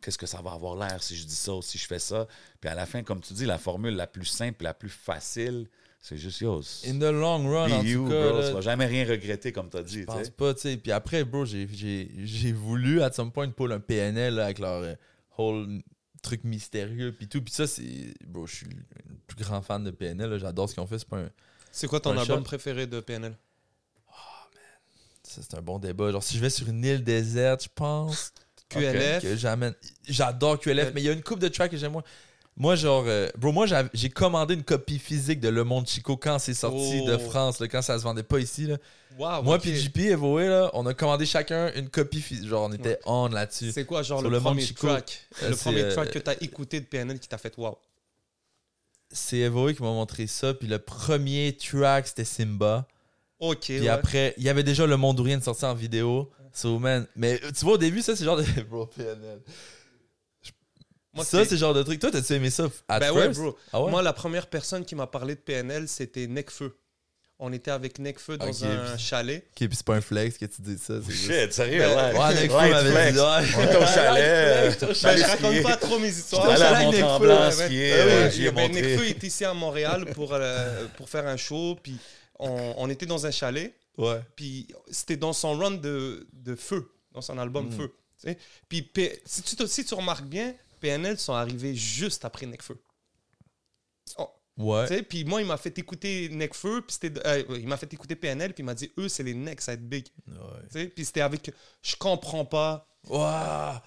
qu'est-ce 0.00 0.18
que 0.18 0.26
ça 0.26 0.40
va 0.42 0.52
avoir 0.52 0.74
l'air 0.76 1.02
si 1.02 1.16
je 1.16 1.24
dis 1.26 1.34
ça 1.34 1.54
ou 1.54 1.62
si 1.62 1.76
je 1.78 1.86
fais 1.86 1.98
ça. 1.98 2.26
Puis 2.60 2.68
à 2.70 2.74
la 2.74 2.86
fin, 2.86 3.02
comme 3.02 3.20
tu 3.20 3.34
dis, 3.34 3.44
la 3.46 3.58
formule 3.58 3.94
la 3.94 4.06
plus 4.06 4.24
simple, 4.26 4.64
la 4.64 4.72
plus 4.74 4.88
facile, 4.88 5.66
c'est 6.00 6.16
juste 6.16 6.40
yo. 6.40 6.60
In 6.86 6.98
the 6.98 7.10
long 7.12 7.46
run, 7.50 7.70
en 7.72 7.82
you, 7.82 8.04
tout 8.04 8.10
cas, 8.10 8.28
bro. 8.30 8.38
là, 8.40 8.48
Tu 8.48 8.54
vas 8.54 8.60
jamais 8.62 8.86
rien 8.86 9.04
regretter, 9.06 9.52
comme 9.52 9.68
tu 9.68 9.76
as 9.76 9.82
dit. 9.82 10.00
je 10.00 10.04
pense 10.04 10.30
pas, 10.30 10.54
tu 10.54 10.60
sais. 10.60 10.76
Puis 10.76 10.92
après, 10.92 11.24
bro, 11.24 11.44
j'ai- 11.44 12.52
voulu, 12.52 13.02
à 13.02 13.12
some 13.12 13.30
point, 13.32 13.48
pull 13.50 13.72
un 13.72 13.80
PNL 13.80 14.36
là, 14.36 14.44
avec 14.46 14.60
leur 14.60 14.82
euh, 14.82 14.94
whole 15.36 15.82
truc 16.22 16.44
mystérieux, 16.44 17.12
puis 17.12 17.28
tout. 17.28 17.42
Puis 17.42 17.52
ça, 17.52 17.66
c'est... 17.66 18.14
Bro, 18.26 18.46
je 18.46 18.56
suis 18.56 18.66
le 18.66 19.14
plus 19.26 19.36
grand 19.44 19.62
fan 19.62 19.82
de 19.84 19.90
PNL, 19.90 20.38
j'adore 20.38 20.68
ce 20.68 20.74
qu'ils 20.74 20.82
ont 20.82 20.86
fait, 20.86 20.98
c'est 20.98 21.08
pas 21.08 21.18
un... 21.18 21.30
C'est 21.72 21.86
quoi 21.86 22.00
ton 22.00 22.16
album 22.16 22.42
préféré 22.44 22.86
de 22.86 23.00
PNL 23.00 23.36
Ça, 25.22 25.42
c'est 25.42 25.54
un 25.54 25.62
bon 25.62 25.78
débat. 25.78 26.10
Genre, 26.10 26.22
si 26.22 26.36
je 26.36 26.40
vais 26.40 26.50
sur 26.50 26.68
une 26.68 26.84
île 26.84 27.04
déserte, 27.04 27.64
je 27.64 27.68
pense 27.74 28.32
QLF. 28.70 29.22
que 29.22 29.36
j'amène. 29.36 29.74
J'adore 30.06 30.58
QLF, 30.58 30.86
Ouais. 30.86 30.92
mais 30.94 31.02
il 31.02 31.04
y 31.04 31.08
a 31.08 31.12
une 31.12 31.22
coupe 31.22 31.38
de 31.40 31.48
tracks 31.48 31.70
que 31.70 31.76
j'aime 31.76 31.92
moins. 31.92 32.04
Moi, 32.60 32.74
genre, 32.74 33.04
euh, 33.06 33.28
bro, 33.38 33.52
moi, 33.52 33.66
j'ai 33.94 34.10
commandé 34.10 34.54
une 34.54 34.64
copie 34.64 34.98
physique 34.98 35.38
de 35.38 35.48
Le 35.48 35.62
Monde 35.62 35.86
Chico 35.86 36.16
quand 36.16 36.40
c'est 36.40 36.54
sorti 36.54 37.00
Oh. 37.04 37.08
de 37.08 37.16
France, 37.16 37.60
là, 37.60 37.68
quand 37.68 37.82
ça 37.82 37.96
se 37.96 38.02
vendait 38.02 38.24
pas 38.24 38.40
ici. 38.40 38.66
Là. 38.66 38.78
Wow, 39.16 39.42
moi, 39.44 39.58
JP 39.60 39.96
et 39.98 40.14
Voé, 40.16 40.48
là, 40.48 40.68
on 40.74 40.84
a 40.86 40.92
commandé 40.92 41.24
chacun 41.24 41.72
une 41.76 41.88
copie 41.88 42.20
physique. 42.20 42.48
Genre, 42.48 42.68
on 42.68 42.72
était 42.72 42.98
on 43.06 43.28
là-dessus. 43.28 43.70
C'est 43.70 43.84
quoi, 43.84 44.02
genre, 44.02 44.22
le, 44.22 44.40
premier 44.40 44.62
Chico, 44.62 44.88
track? 44.88 45.24
Euh, 45.44 45.50
Le 45.50 45.56
premier 45.56 45.82
euh, 45.82 45.92
track 45.92 46.10
que 46.10 46.18
t'as 46.18 46.34
écouté 46.40 46.80
de 46.80 46.86
PNL 46.86 47.20
qui 47.20 47.28
t'a 47.28 47.38
fait 47.38 47.56
wow. 47.56 47.78
C'est 49.10 49.38
Evoé 49.38 49.76
qui 49.76 49.82
m'a 49.82 49.90
montré 49.90 50.26
ça. 50.26 50.52
Puis 50.52 50.66
le 50.66 50.80
premier 50.80 51.56
track, 51.56 52.08
c'était 52.08 52.24
Simba. 52.24 52.88
Ok, 53.38 53.58
Puis 53.66 53.80
ouais. 53.82 53.88
après, 53.88 54.34
il 54.36 54.42
y 54.42 54.48
avait 54.48 54.64
déjà 54.64 54.84
Le 54.84 54.96
Monde 54.96 55.20
Rien 55.20 55.38
de 55.38 55.44
sortir 55.44 55.68
en 55.68 55.74
vidéo. 55.74 56.28
So, 56.52 56.80
man. 56.80 57.06
Mais 57.14 57.38
tu 57.38 57.64
vois, 57.64 57.74
au 57.74 57.78
début, 57.78 58.02
ça, 58.02 58.16
c'est 58.16 58.24
genre 58.24 58.36
de. 58.36 58.42
Bro, 58.68 58.86
PNL. 58.86 59.40
Moi, 61.18 61.24
ça, 61.24 61.44
c'est 61.44 61.56
genre 61.56 61.74
de 61.74 61.82
truc. 61.82 62.00
Toi, 62.00 62.10
t'as-tu 62.10 62.32
aimé 62.34 62.50
ça 62.50 62.66
at 62.88 63.00
Ben 63.00 63.12
ouais, 63.12 63.22
first? 63.24 63.40
bro. 63.40 63.56
Ah 63.72 63.82
ouais? 63.82 63.90
Moi, 63.90 64.02
la 64.02 64.12
première 64.12 64.46
personne 64.46 64.84
qui 64.84 64.94
m'a 64.94 65.06
parlé 65.06 65.34
de 65.34 65.40
PNL, 65.40 65.86
c'était 65.88 66.26
Necfeu. 66.26 66.76
On 67.40 67.52
était 67.52 67.70
avec 67.70 68.00
Necfeu 68.00 68.36
dans 68.36 68.64
un 68.64 68.76
puis- 68.96 68.98
chalet. 69.00 69.44
Ok, 69.52 69.68
puis 69.68 69.76
c'est 69.76 69.84
pas 69.86 69.94
un 69.94 70.00
flex 70.00 70.36
que 70.38 70.46
tu 70.46 70.60
dis 70.60 70.76
ça. 70.76 70.94
juste- 71.00 71.30
Shit, 71.30 71.52
sérieux, 71.52 71.78
Ben, 71.78 72.12
ouais. 72.12 72.18
Ouais, 72.18 72.34
Light 72.34 72.50
m'avait 72.50 73.12
dit. 73.12 73.18
ouais. 73.18 73.24
On 73.56 73.62
était 73.62 73.76
au 73.76 73.86
chalet. 73.86 74.80
Ben, 74.80 75.16
je 75.16 75.22
raconte 75.24 75.62
pas 75.62 75.76
trop 75.76 75.98
mes 76.00 76.08
histoires. 76.08 76.50
J'étais 76.50 76.62
allé 76.64 76.76
à 76.76 76.82
Mont-Tremblant 77.02 77.44
Necfeu, 77.46 77.64
skier, 77.66 77.92
ouais. 77.92 78.48
euh. 78.48 78.68
Necfeu 78.70 79.06
est 79.06 79.22
ici 79.22 79.44
à 79.44 79.54
Montréal 79.54 80.06
pour, 80.14 80.30
euh, 80.34 80.86
pour 80.96 81.08
faire 81.08 81.28
un 81.28 81.36
show. 81.36 81.76
Puis 81.80 81.96
on, 82.40 82.74
on 82.76 82.90
était 82.90 83.06
dans 83.06 83.24
un 83.24 83.30
chalet. 83.30 83.72
Ouais. 83.96 84.20
Puis 84.34 84.66
c'était 84.90 85.16
dans 85.16 85.32
son 85.32 85.56
run 85.56 85.72
de, 85.72 86.26
de 86.32 86.54
Feu, 86.56 86.90
dans 87.12 87.20
son 87.20 87.38
album 87.38 87.66
Mm. 87.68 87.72
Feu. 87.76 87.92
tu 88.20 88.28
sais. 88.30 88.38
Puis 88.68 88.82
P- 88.82 89.20
si 89.24 89.42
tu, 89.42 89.54
si 89.68 89.84
tu 89.84 89.94
remarques 89.94 90.24
bien, 90.26 90.54
PNL 90.80 91.18
sont 91.18 91.34
arrivés 91.34 91.74
juste 91.74 92.24
après 92.24 92.46
Necfeu. 92.46 92.80
Oh, 94.18 94.28
Ouais. 94.56 95.02
Puis 95.02 95.24
moi, 95.24 95.40
il 95.40 95.46
m'a 95.46 95.56
fait 95.56 95.78
écouter 95.78 96.28
Necfeu, 96.30 96.80
puis 96.82 96.96
c'était, 97.00 97.24
euh, 97.26 97.44
il 97.60 97.68
m'a 97.68 97.76
fait 97.76 97.92
écouter 97.92 98.16
PNL, 98.16 98.52
puis 98.54 98.62
il 98.62 98.66
m'a 98.66 98.74
dit, 98.74 98.90
eux, 98.98 99.08
c'est 99.08 99.22
les 99.22 99.34
Necks 99.34 99.68
à 99.68 99.74
être 99.74 99.88
big. 99.88 100.06
Puis 100.72 101.04
c'était 101.04 101.20
avec, 101.20 101.52
je 101.80 101.94
comprends 101.94 102.44
pas, 102.44 102.84
Ouah. 103.08 103.80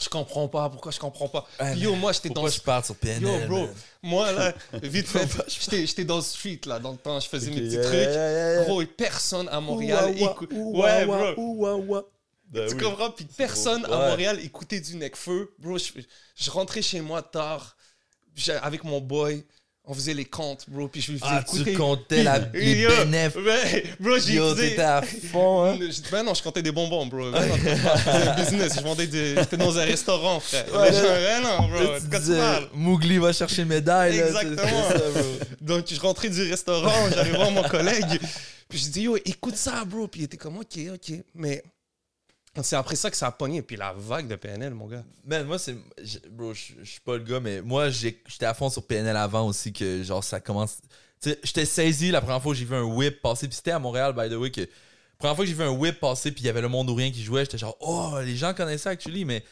je 0.00 0.08
comprends 0.08 0.48
pas, 0.48 0.70
pourquoi 0.70 0.90
je 0.90 0.98
comprends 0.98 1.28
pas? 1.28 1.46
Puis 1.58 1.80
yo, 1.80 1.94
moi, 1.96 2.12
j'étais 2.12 2.28
dans 2.30 2.36
Pourquoi 2.36 2.50
je 2.50 2.60
parle 2.62 2.82
sur 2.84 2.96
PNL? 2.96 3.22
Yo, 3.24 3.46
bro, 3.46 3.58
man? 3.66 3.74
moi, 4.04 4.32
là, 4.32 4.54
vite 4.82 5.06
fait, 5.06 5.28
j'étais 5.48 5.86
j'étais 5.86 6.04
dans 6.06 6.16
le 6.16 6.22
street, 6.22 6.60
là, 6.64 6.78
dans 6.78 6.92
le 6.92 6.96
temps, 6.98 7.20
je 7.20 7.28
faisais 7.28 7.50
mes 7.50 7.60
petits 7.60 7.74
Yeah, 7.74 7.82
trucs. 7.82 7.92
yeah. 8.14 8.64
Gros, 8.64 8.80
et 8.80 8.86
personne 8.86 9.48
à 9.50 9.60
Montréal 9.60 10.14
écoute. 10.16 10.50
Ouais, 10.54 11.04
bro. 11.04 12.02
Ben 12.50 12.68
tu 12.68 12.74
oui. 12.76 12.82
comprends? 12.82 13.10
Puis 13.10 13.26
personne 13.36 13.84
à 13.86 13.90
Ouais. 13.90 14.08
Montréal 14.10 14.40
écoutait 14.42 14.80
du 14.80 14.96
Necfeu. 14.96 15.52
Bro, 15.58 15.78
je, 15.78 15.92
je 16.36 16.50
rentrais 16.50 16.82
chez 16.82 17.00
moi 17.00 17.22
tard, 17.22 17.76
avec 18.62 18.84
mon 18.84 19.00
boy, 19.00 19.44
on 19.88 19.94
faisait 19.94 20.14
les 20.14 20.24
comptes, 20.24 20.68
bro, 20.68 20.88
puis 20.88 21.00
je 21.00 21.12
lui 21.12 21.18
faisais 21.20 21.30
Ah, 21.32 21.42
écouter. 21.46 21.72
tu 21.72 21.76
comptais 21.78 22.22
la, 22.24 22.38
les 22.54 22.80
Yo. 22.80 22.90
Ouais, 22.90 23.84
bro, 24.00 24.18
j'ai 24.18 24.34
Yo, 24.34 24.52
t'étais 24.54 24.82
à 24.82 25.00
fond, 25.02 25.64
hein? 25.64 25.78
Ben 26.10 26.24
non, 26.24 26.34
je 26.34 26.42
comptais 26.42 26.62
des 26.62 26.72
bonbons, 26.72 27.06
bro. 27.06 27.30
Ben 27.30 27.46
non, 27.48 27.54
je 27.56 28.40
business, 28.42 28.74
je 28.76 28.80
vendais 28.80 29.06
des... 29.06 29.36
J'étais 29.36 29.56
dans 29.56 29.78
un 29.78 29.84
restaurant, 29.84 30.40
frère. 30.40 30.66
Ouais, 30.74 30.90
Ben, 30.90 31.02
ben 31.02 31.42
non, 31.42 31.68
bro, 31.68 32.98
tu 33.00 33.18
va 33.20 33.32
chercher 33.32 33.62
une 33.62 33.68
médaille. 33.68 34.18
Exactement. 34.18 34.88
c'est 34.90 34.98
ça, 34.98 35.10
bro. 35.10 35.22
Donc, 35.60 35.84
je 35.88 36.00
rentrais 36.00 36.30
du 36.30 36.42
restaurant, 36.50 37.10
j'allais 37.14 37.30
voir 37.30 37.50
mon 37.52 37.62
collègue. 37.62 38.20
Puis 38.68 38.78
je 38.80 38.88
dis, 38.88 39.02
yo, 39.02 39.16
écoute 39.24 39.56
ça, 39.56 39.84
bro. 39.84 40.08
Puis 40.08 40.22
il 40.22 40.24
était 40.24 40.36
comme, 40.36 40.56
ok, 40.58 40.78
ok. 40.94 41.12
Mais 41.36 41.62
c'est 42.62 42.76
après 42.76 42.96
ça 42.96 43.10
que 43.10 43.16
ça 43.16 43.28
a 43.28 43.32
pogné. 43.32 43.62
Puis 43.62 43.76
la 43.76 43.92
vague 43.92 44.28
de 44.28 44.36
PNL, 44.36 44.74
mon 44.74 44.86
gars. 44.86 45.04
Man, 45.24 45.46
moi, 45.46 45.58
c'est. 45.58 45.76
Bro, 46.30 46.54
je 46.54 46.72
suis 46.84 47.00
pas 47.00 47.16
le 47.16 47.24
gars, 47.24 47.40
mais 47.40 47.62
moi, 47.62 47.90
j'étais 47.90 48.46
à 48.46 48.54
fond 48.54 48.70
sur 48.70 48.86
PNL 48.86 49.16
avant 49.16 49.46
aussi, 49.46 49.72
que 49.72 50.02
genre, 50.02 50.24
ça 50.24 50.40
commence. 50.40 50.78
Tu 51.20 51.30
sais, 51.30 51.40
j'étais 51.42 51.64
saisi 51.64 52.10
la 52.10 52.20
première 52.20 52.42
fois 52.42 52.52
que 52.52 52.58
j'ai 52.58 52.64
vu 52.64 52.74
un 52.74 52.82
whip 52.82 53.20
passer, 53.22 53.48
puis 53.48 53.56
c'était 53.56 53.70
à 53.72 53.78
Montréal, 53.78 54.14
by 54.16 54.28
the 54.28 54.38
way, 54.38 54.50
que. 54.50 54.68
Première 55.18 55.34
fois 55.34 55.44
que 55.44 55.48
j'ai 55.48 55.56
vu 55.56 55.62
un 55.62 55.70
whip 55.70 55.98
passer, 55.98 56.30
puis 56.30 56.42
il 56.42 56.46
y 56.46 56.50
avait 56.50 56.60
le 56.60 56.68
monde 56.68 56.90
ou 56.90 56.94
rien 56.94 57.10
qui 57.10 57.22
jouait, 57.22 57.44
j'étais 57.44 57.58
genre, 57.58 57.76
oh, 57.80 58.18
les 58.22 58.36
gens 58.36 58.52
connaissent 58.52 58.82
ça, 58.82 58.90
actually, 58.90 59.24
mais. 59.24 59.44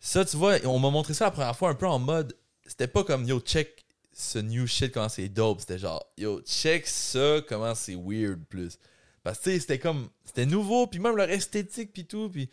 Ça, 0.00 0.24
tu 0.24 0.36
vois, 0.36 0.56
on 0.64 0.78
m'a 0.78 0.90
montré 0.90 1.14
ça 1.14 1.26
la 1.26 1.30
première 1.30 1.56
fois 1.56 1.70
un 1.70 1.74
peu 1.74 1.86
en 1.86 1.98
mode. 1.98 2.36
C'était 2.66 2.88
pas 2.88 3.04
comme, 3.04 3.24
yo, 3.24 3.38
check 3.40 3.84
ce 4.12 4.38
new 4.38 4.66
shit, 4.66 4.92
comment 4.92 5.08
c'est 5.08 5.28
dope. 5.28 5.60
C'était 5.60 5.78
genre, 5.78 6.04
yo, 6.18 6.40
check 6.42 6.86
ça, 6.86 7.40
comment 7.48 7.74
c'est 7.74 7.94
weird 7.94 8.44
plus. 8.48 8.78
Parce 9.22 9.38
que, 9.38 9.58
c'était 9.58 9.78
comme. 9.78 10.08
C'était 10.24 10.46
nouveau, 10.46 10.86
puis 10.86 11.00
même 11.00 11.16
leur 11.16 11.30
esthétique, 11.30 11.92
puis 11.92 12.06
tout, 12.06 12.28
puis. 12.30 12.48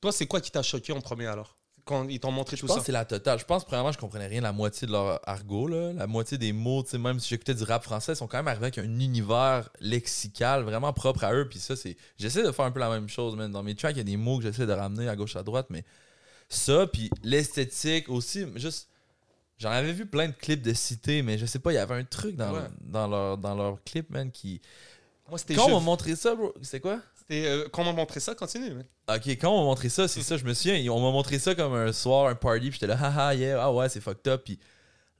Toi, 0.00 0.12
c'est 0.12 0.26
quoi 0.26 0.40
qui 0.40 0.50
t'a 0.50 0.62
choqué 0.62 0.92
en 0.92 1.00
premier 1.00 1.26
alors? 1.26 1.56
Quand 1.84 2.08
ils 2.08 2.18
t'ont 2.18 2.32
montré 2.32 2.56
Je 2.56 2.62
tout 2.62 2.66
pense 2.66 2.76
ça? 2.76 2.80
que 2.80 2.86
c'est 2.86 2.92
la 2.92 3.04
totale. 3.04 3.38
Je 3.38 3.44
pense 3.44 3.64
premièrement, 3.64 3.92
je 3.92 3.98
comprenais 3.98 4.26
rien 4.26 4.38
de 4.40 4.42
la 4.44 4.52
moitié 4.52 4.86
de 4.88 4.92
leur 4.92 5.20
argot, 5.28 5.68
là. 5.68 5.92
la 5.92 6.06
moitié 6.08 6.36
des 6.36 6.52
mots. 6.52 6.82
tu 6.82 6.90
sais, 6.90 6.98
Même 6.98 7.20
si 7.20 7.28
j'écoutais 7.28 7.54
du 7.54 7.62
rap 7.62 7.84
français, 7.84 8.12
ils 8.12 8.16
sont 8.16 8.26
quand 8.26 8.38
même 8.38 8.48
arrivés 8.48 8.64
avec 8.66 8.78
un 8.78 8.82
univers 8.98 9.70
lexical 9.80 10.64
vraiment 10.64 10.92
propre 10.92 11.22
à 11.24 11.32
eux. 11.32 11.48
Puis 11.48 11.60
ça, 11.60 11.76
c'est. 11.76 11.96
J'essaie 12.18 12.42
de 12.42 12.50
faire 12.50 12.64
un 12.64 12.72
peu 12.72 12.80
la 12.80 12.90
même 12.90 13.08
chose, 13.08 13.36
man. 13.36 13.52
Dans 13.52 13.62
mes 13.62 13.74
tracks, 13.76 13.94
il 13.94 13.98
y 13.98 14.00
a 14.00 14.04
des 14.04 14.16
mots 14.16 14.38
que 14.38 14.42
j'essaie 14.44 14.66
de 14.66 14.72
ramener 14.72 15.08
à 15.08 15.14
gauche 15.14 15.36
à 15.36 15.42
droite, 15.44 15.66
mais 15.70 15.84
ça, 16.48 16.86
puis 16.86 17.08
l'esthétique 17.22 18.08
aussi, 18.08 18.46
juste. 18.56 18.88
J'en 19.58 19.70
avais 19.70 19.92
vu 19.92 20.04
plein 20.06 20.28
de 20.28 20.34
clips 20.34 20.60
de 20.60 20.74
cité, 20.74 21.22
mais 21.22 21.38
je 21.38 21.46
sais 21.46 21.58
pas, 21.60 21.72
il 21.72 21.76
y 21.76 21.78
avait 21.78 21.94
un 21.94 22.04
truc 22.04 22.36
dans, 22.36 22.52
Ouais. 22.52 22.66
dans, 22.82 23.06
leur, 23.08 23.38
dans 23.38 23.54
leur 23.54 23.82
clip, 23.84 24.10
man, 24.10 24.30
qui. 24.30 24.60
Moi, 25.28 25.38
c'était 25.38 25.54
Quand 25.54 25.66
on 25.66 25.74
m'a 25.74 25.80
montré 25.80 26.14
ça, 26.16 26.34
bro, 26.34 26.54
c'est 26.62 26.80
quoi? 26.80 27.00
c'était, 27.18 27.46
euh, 27.46 27.68
Quand 27.72 27.82
on 27.82 27.86
m'a 27.86 27.92
montré 27.92 28.20
ça, 28.20 28.34
continue. 28.34 28.70
man. 28.70 28.84
Ok, 29.08 29.26
quand 29.28 29.50
on 29.52 29.58
m'a 29.58 29.64
montré 29.64 29.88
ça, 29.88 30.06
c'est 30.08 30.22
ça, 30.22 30.36
je 30.36 30.44
me 30.44 30.54
souviens, 30.54 30.76
on 30.92 31.00
m'a 31.00 31.10
montré 31.10 31.38
ça 31.38 31.54
comme 31.54 31.74
un 31.74 31.92
soir, 31.92 32.26
un 32.28 32.34
party, 32.34 32.70
puis 32.70 32.72
j'étais 32.74 32.86
là, 32.86 32.96
haha, 32.96 33.34
yeah, 33.34 33.60
ah 33.62 33.72
ouais, 33.72 33.88
c'est 33.88 34.00
fucked 34.00 34.28
up. 34.28 34.42
Puis 34.44 34.58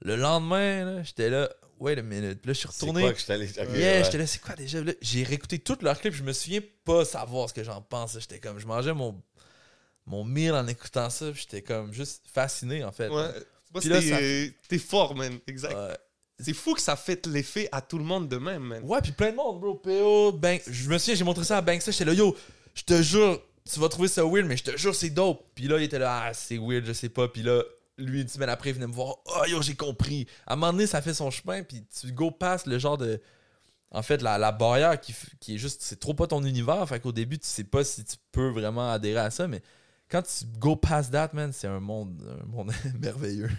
le 0.01 0.15
lendemain, 0.15 0.85
là, 0.85 1.03
j'étais 1.03 1.29
là, 1.29 1.49
wait 1.79 1.97
a 1.97 2.01
minute. 2.01 2.39
Puis 2.41 2.47
là, 2.47 2.53
je 2.53 2.59
suis 2.59 2.69
C'est 2.71 2.85
retourné. 2.85 3.01
quoi 3.01 3.11
que 3.13 3.19
je 3.19 3.23
suis 3.23 3.33
allé. 3.33 3.47
ok, 3.49 3.55
yeah, 3.57 3.97
ouais. 3.97 4.03
j'étais 4.05 4.17
là, 4.17 4.27
c'est 4.27 4.39
quoi 4.41 4.55
déjà? 4.55 4.81
Là, 4.81 4.93
J'ai 5.01 5.23
réécouté 5.23 5.59
tout 5.59 5.77
leur 5.81 5.99
clip, 5.99 6.13
je 6.13 6.23
me 6.23 6.31
souviens 6.33 6.61
pas 6.85 7.03
savoir 7.03 7.49
ce 7.49 7.53
que 7.53 7.63
j'en 7.63 7.81
pense. 7.81 8.13
là. 8.13 8.19
J'étais 8.21 8.39
comme, 8.39 8.59
je 8.59 8.65
mangeais 8.67 8.93
mon, 8.93 9.21
mon 10.05 10.23
meal 10.23 10.53
en 10.53 10.65
écoutant 10.67 11.09
ça, 11.09 11.29
puis 11.31 11.41
j'étais 11.41 11.61
comme 11.61 11.91
juste 11.93 12.23
fasciné, 12.33 12.83
en 12.85 12.91
fait. 12.93 13.09
Ouais. 13.09 13.27
Moi, 13.73 13.81
Puis 13.81 13.89
là, 13.89 13.99
c'était, 14.01 14.47
euh, 14.47 14.51
T'es 14.69 14.77
fort, 14.79 15.13
man. 15.15 15.39
Exact. 15.47 15.73
Ouais. 15.75 15.97
C'est 16.39 16.53
fou 16.53 16.75
que 16.75 16.81
ça 16.81 16.95
fait 16.95 17.25
l'effet 17.25 17.67
à 17.71 17.81
tout 17.81 17.97
le 17.97 18.03
monde 18.03 18.27
de 18.27 18.37
même, 18.37 18.63
man. 18.63 18.83
Ouais, 18.83 19.01
puis 19.01 19.11
plein 19.11 19.31
de 19.31 19.35
monde, 19.35 19.59
bro. 19.59 19.75
PO, 19.75 20.33
Bank. 20.33 20.61
Je 20.67 20.89
me 20.89 20.97
souviens, 20.97 21.15
j'ai 21.15 21.23
montré 21.23 21.43
ça 21.43 21.57
à 21.57 21.61
Banksta. 21.61 21.91
J'étais 21.91 22.05
là, 22.05 22.13
yo, 22.13 22.35
je 22.75 22.83
te 22.83 23.01
jure, 23.01 23.41
tu 23.71 23.79
vas 23.79 23.89
trouver 23.89 24.07
ça 24.07 24.23
weird, 24.23 24.45
mais 24.45 24.55
je 24.55 24.63
te 24.63 24.77
jure, 24.77 24.93
c'est 24.93 25.09
dope. 25.09 25.43
Puis 25.55 25.67
là, 25.67 25.79
il 25.79 25.83
était 25.83 25.97
là, 25.97 26.25
ah, 26.25 26.33
c'est 26.33 26.59
weird, 26.59 26.85
je 26.85 26.93
sais 26.93 27.09
pas. 27.09 27.27
Puis 27.27 27.41
là, 27.41 27.63
lui, 27.97 28.21
une 28.21 28.27
semaine 28.27 28.49
après, 28.49 28.69
il 28.69 28.73
venait 28.75 28.85
me 28.87 28.93
voir, 28.93 29.15
oh, 29.25 29.45
yo, 29.47 29.63
j'ai 29.63 29.75
compris. 29.75 30.27
À 30.45 30.53
un 30.53 30.55
moment 30.55 30.73
donné, 30.73 30.85
ça 30.85 31.01
fait 31.01 31.15
son 31.15 31.31
chemin, 31.31 31.63
puis 31.63 31.83
tu 31.99 32.11
go 32.11 32.29
past 32.29 32.67
le 32.67 32.77
genre 32.77 32.97
de. 32.97 33.19
En 33.89 34.03
fait, 34.03 34.21
la, 34.21 34.37
la 34.37 34.51
barrière 34.51 34.99
qui, 34.99 35.15
qui 35.39 35.55
est 35.55 35.57
juste, 35.57 35.81
c'est 35.81 35.99
trop 35.99 36.13
pas 36.13 36.27
ton 36.27 36.43
univers. 36.43 36.87
Fait 36.87 36.99
qu'au 36.99 37.13
début, 37.13 37.39
tu 37.39 37.47
sais 37.47 37.63
pas 37.63 37.83
si 37.83 38.03
tu 38.03 38.17
peux 38.31 38.49
vraiment 38.49 38.91
adhérer 38.91 39.21
à 39.21 39.31
ça, 39.31 39.47
mais 39.47 39.61
quand 40.09 40.21
tu 40.21 40.45
go 40.59 40.75
past 40.75 41.11
that, 41.11 41.31
man, 41.33 41.51
c'est 41.51 41.67
un 41.67 41.79
monde, 41.79 42.21
un 42.41 42.45
monde 42.45 42.71
merveilleux. 42.99 43.49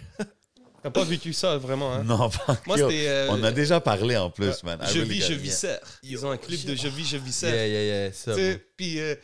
T'as 0.83 0.89
pas 0.91 1.03
vécu 1.03 1.33
ça, 1.33 1.57
vraiment, 1.57 1.93
hein? 1.93 2.03
Non, 2.03 2.29
pas 2.29 2.57
Moi, 2.65 2.77
c'était... 2.77 3.07
euh, 3.07 3.27
On 3.31 3.43
a 3.43 3.51
déjà 3.51 3.79
parlé 3.79 4.15
en 4.17 4.29
plus, 4.29 4.63
man. 4.63 4.79
I 4.81 4.87
Je 4.93 4.99
really 4.99 5.09
vis, 5.19 5.21
je 5.25 5.33
got- 5.33 5.39
viscère. 5.39 5.79
Ils 6.03 6.25
ont 6.25 6.31
un 6.31 6.37
clip 6.37 6.65
de 6.65 6.75
Je 6.75 6.87
vis, 6.87 7.05
je 7.07 7.17
viscère. 7.17 7.53
Yeah, 7.53 7.67
yeah, 7.67 7.83
yeah, 8.05 8.13
ça. 8.13 8.33
Tu 8.33 8.39
sais, 8.39 8.53
bro. 8.55 8.63
Puis 8.77 8.99
euh, 8.99 9.15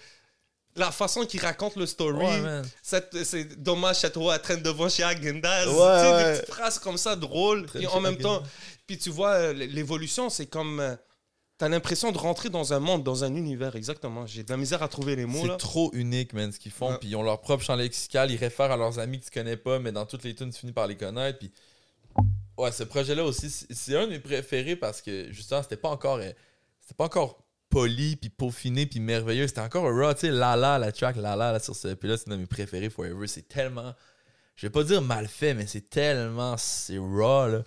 la 0.75 0.91
façon 0.91 1.25
qu'il 1.25 1.39
raconte 1.41 1.75
le 1.77 1.85
story, 1.85 2.17
Ouais, 2.25 2.61
c'est 2.83 3.61
dommage, 3.61 3.97
c'est 3.97 4.11
toi 4.11 4.33
à 4.33 4.39
train 4.39 4.57
devant 4.57 4.89
chez 4.89 5.03
Agendas. 5.03 5.67
Ouais, 5.67 5.71
tu 5.71 5.77
sais, 5.77 6.11
ouais. 6.13 6.33
des 6.33 6.39
petites 6.39 6.53
phrases 6.53 6.79
comme 6.79 6.97
ça 6.97 7.15
drôles. 7.15 7.65
Traîne 7.67 7.81
chez 7.83 7.87
en 7.87 8.01
même 8.01 8.17
temps, 8.17 8.43
puis 8.85 8.97
tu 8.97 9.09
vois, 9.09 9.31
euh, 9.35 9.53
l'évolution, 9.53 10.29
c'est 10.29 10.47
comme. 10.47 10.97
T'as 11.57 11.69
l'impression 11.69 12.11
de 12.11 12.17
rentrer 12.17 12.49
dans 12.49 12.73
un 12.73 12.79
monde, 12.79 13.03
dans 13.03 13.23
un 13.23 13.33
univers, 13.33 13.75
exactement. 13.77 14.25
J'ai 14.25 14.43
de 14.43 14.49
la 14.51 14.57
misère 14.57 14.83
à 14.83 14.89
trouver 14.89 15.15
les 15.15 15.25
mots 15.25 15.45
là. 15.45 15.53
C'est 15.53 15.65
trop 15.65 15.89
unique, 15.93 16.33
man, 16.33 16.51
ce 16.51 16.59
qu'ils 16.59 16.71
font. 16.73 16.91
Ouais. 16.91 16.97
Puis 16.99 17.09
ils 17.09 17.15
ont 17.15 17.23
leur 17.23 17.39
propre 17.39 17.63
champ 17.63 17.75
lexical. 17.75 18.29
Ils 18.29 18.35
réfèrent 18.37 18.71
à 18.71 18.77
leurs 18.77 18.99
amis 18.99 19.19
que 19.21 19.25
tu 19.25 19.31
connais 19.31 19.55
pas, 19.55 19.79
mais 19.79 19.93
dans 19.93 20.05
toutes 20.05 20.23
les 20.25 20.35
tunes, 20.35 20.49
tu 20.51 20.59
finis 20.59 20.73
par 20.73 20.85
les 20.87 20.97
connaître. 20.97 21.39
Puis, 21.39 21.51
ouais, 22.57 22.71
ce 22.73 22.83
projet-là 22.83 23.23
aussi, 23.23 23.49
c'est- 23.49 23.95
un 23.95 24.05
de 24.05 24.11
mes 24.11 24.19
préférés 24.19 24.75
parce 24.75 25.01
que, 25.01 25.31
justement, 25.31 25.63
c'était 25.63 25.77
pas 25.77 25.89
encore. 25.89 26.17
euh, 26.17 26.31
C'était 26.81 26.95
pas 26.95 27.05
encore 27.05 27.39
poli, 27.69 28.15
puis 28.17 28.29
peaufiné, 28.29 28.85
puis 28.85 28.99
merveilleux. 28.99 29.47
C'était 29.47 29.61
encore 29.61 29.87
un 29.87 29.91
raw, 30.07 30.13
tu 30.13 30.19
sais, 30.21 30.31
Lala, 30.31 30.77
la 30.77 30.91
track 30.91 31.15
Lala, 31.15 31.53
là, 31.53 31.59
sur 31.59 31.75
ce. 31.75 31.87
Puis 31.95 32.07
là, 32.09 32.15
c'est 32.17 32.27
un 32.29 32.33
de 32.35 32.41
mes 32.41 32.45
préférés, 32.45 32.89
Forever. 32.89 33.27
C'est 33.27 33.47
tellement. 33.47 33.93
Je 34.57 34.67
vais 34.67 34.71
pas 34.71 34.83
dire 34.83 35.01
mal 35.01 35.27
fait, 35.27 35.53
mais 35.53 35.65
c'est 35.67 35.89
tellement. 35.89 36.57
C'est 36.57 36.97
raw, 36.99 37.47
là. 37.47 37.63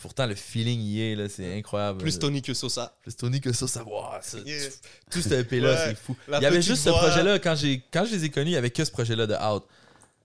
Pourtant, 0.00 0.26
le 0.26 0.34
feeling 0.36 0.80
y 0.80 1.00
est, 1.02 1.14
là. 1.16 1.28
C'est 1.28 1.56
incroyable. 1.58 1.98
Plus 1.98 2.18
Tony 2.18 2.40
que 2.40 2.54
Sosa. 2.54 2.96
Plus 3.02 3.16
Tony 3.16 3.40
que 3.40 3.52
ça. 3.52 3.66
wow, 3.84 4.02
ça- 4.22 4.38
Yeah. 4.44 4.68
Tout 5.10 5.20
ce 5.20 5.34
EP-là, 5.34 5.70
Ouais. 5.72 5.76
c'est 5.88 5.94
fou. 5.96 6.16
Il 6.28 6.40
y 6.42 6.46
avait 6.46 6.62
juste 6.62 6.84
ce 6.84 6.90
projet-là, 6.90 7.38
quand, 7.38 7.56
quand 7.92 8.04
je 8.04 8.12
les 8.14 8.24
ai 8.24 8.30
connus, 8.30 8.50
il 8.50 8.54
y 8.54 8.56
avait 8.56 8.70
que 8.70 8.84
ce 8.84 8.90
projet-là 8.90 9.26
de 9.26 9.34
Out. 9.34 9.64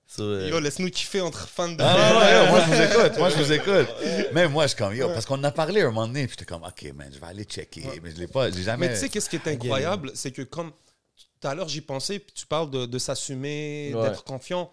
So, 0.06 0.22
euh, 0.24 0.48
Yo, 0.50 0.60
laisse-nous 0.60 0.90
kiffer 0.92 1.22
entre 1.22 1.48
fans 1.48 1.70
de. 1.70 1.78
Ah, 1.80 2.14
ouais, 2.14 2.20
ouais, 2.20 2.42
ouais, 2.42 2.50
moi 2.50 2.60
je 2.60 2.72
vous 2.72 2.82
écoute, 3.02 3.18
moi 3.18 3.30
je 3.30 3.36
vous 3.38 3.52
écoute. 3.52 4.34
Même 4.34 4.52
moi 4.52 4.64
je 4.66 4.68
suis 4.68 4.78
comme 4.78 4.94
yo, 4.94 5.08
parce 5.08 5.26
qu'on 5.26 5.40
en 5.40 5.44
a 5.46 5.52
parlé 5.52 5.82
un 5.82 5.86
moment 5.86 6.06
donné, 6.06 6.28
puis 6.28 6.36
j'étais 6.38 6.46
comme 6.46 6.62
ok 6.62 6.94
man, 6.94 7.10
je 7.12 7.20
vais 7.20 7.26
aller 7.26 7.46
checker, 7.46 7.84
mais 8.04 8.12
je 8.12 8.18
l'ai 8.18 8.28
pas, 8.28 8.52
j'ai 8.52 8.62
jamais. 8.62 8.90
Mais 8.90 8.94
tu 8.94 9.00
sais, 9.00 9.10
qu'est-ce 9.10 9.28
qui 9.30 9.38
est 9.38 9.48
incroyable, 9.48 10.12
c'est 10.14 10.32
que 10.32 10.44
comme 10.44 10.72
tout 11.42 11.48
à 11.48 11.56
l'heure 11.56 11.68
j'y 11.70 11.82
pensais, 11.82 12.20
puis 12.20 12.32
tu 12.36 12.46
parles 12.46 12.70
de, 12.70 12.86
de 12.86 13.00
s'assumer, 13.00 13.92
d'être 14.04 14.24
confiant. 14.24 14.70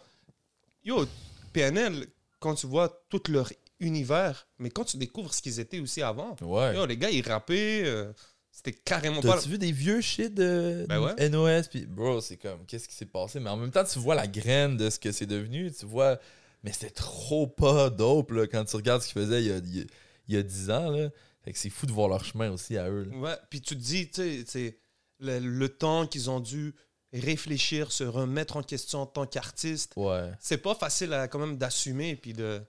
Yo, 0.85 1.07
PNL, 1.55 2.07
quand 2.39 2.55
tu 2.57 2.67
vois 2.67 3.03
tout 3.09 3.23
leur 3.29 3.51
univers, 3.81 4.47
mais 4.59 4.70
quand 4.70 4.85
tu 4.85 4.97
découvres 4.97 5.33
ce 5.35 5.43
qu'ils 5.43 5.59
étaient 5.61 5.81
aussi 5.81 6.03
avant, 6.03 6.37
Ouais. 6.43 6.74
yo, 6.76 6.87
les 6.87 6.97
gars, 6.97 7.11
ils 7.11 7.26
rappaient, 7.26 7.83
euh, 7.85 8.12
c'était 8.51 8.72
carrément 8.72 9.20
pas... 9.22 9.35
T'as-tu 9.37 9.49
vu 9.51 9.59
des 9.59 9.72
vieux 9.72 10.01
shit 10.01 10.35
de 10.35 10.85
Ben 10.89 11.01
ouais. 11.01 11.14
de 11.16 11.28
NOS? 11.28 11.68
Puis, 11.70 11.87
bro, 11.87 12.20
c'est 12.20 12.37
comme, 12.37 12.64
qu'est-ce 12.66 12.89
qui 12.89 12.95
s'est 12.95 13.07
passé? 13.07 13.41
Mais 13.41 13.51
en 13.51 13.57
même 13.57 13.70
temps, 13.70 13.85
tu 13.85 13.99
vois 13.99 14.14
la 14.14 14.26
graine 14.26 14.76
de 14.76 14.91
ce 14.91 14.99
que 14.99 15.12
c'est 15.12 15.26
devenu. 15.26 15.70
Tu 15.72 15.87
vois, 15.87 16.18
mais 16.62 16.72
c'était 16.72 16.91
trop 16.91 17.47
pas 17.47 17.91
dope 17.91 18.33
là, 18.33 18.47
quand 18.47 18.64
tu 18.64 18.76
regardes 18.76 19.03
ce 19.03 19.12
qu'ils 19.12 19.22
faisaient 19.22 19.43
il 19.43 19.49
y 19.49 19.53
a, 19.53 19.57
il 19.59 19.76
y 19.78 19.81
a- 19.81 19.85
il 20.28 20.35
y 20.35 20.39
a 20.39 20.43
10 20.43 20.70
ans. 20.70 20.91
Là. 20.91 21.09
Fait 21.45 21.53
que 21.53 21.59
c'est 21.59 21.70
fou 21.70 21.87
de 21.87 21.93
voir 21.93 22.09
leur 22.09 22.24
chemin 22.24 22.51
aussi 22.51 22.76
à 22.76 22.89
eux. 22.91 23.05
là. 23.11 23.16
Ouais, 23.16 23.37
puis 23.49 23.61
tu 23.61 23.74
te 23.74 23.81
dis, 23.81 24.11
tu 24.11 24.45
sais, 24.47 24.78
le, 25.20 25.39
le 25.39 25.68
temps 25.68 26.07
qu'ils 26.07 26.28
ont 26.31 26.41
dû 26.41 26.74
réfléchir, 27.12 27.91
se 27.93 28.05
remettre 28.05 28.57
en 28.57 28.62
question 28.62 29.01
en 29.01 29.07
tant 29.07 29.26
qu'artiste, 29.26 29.93
Ouais. 29.97 30.31
c'est 30.39 30.59
pas 30.59 30.74
facile 30.74 31.12
à, 31.12 31.28
quand 31.28 31.39
même 31.41 31.57
d'assumer 31.57 32.14
puis 32.16 32.33
de, 32.33 32.61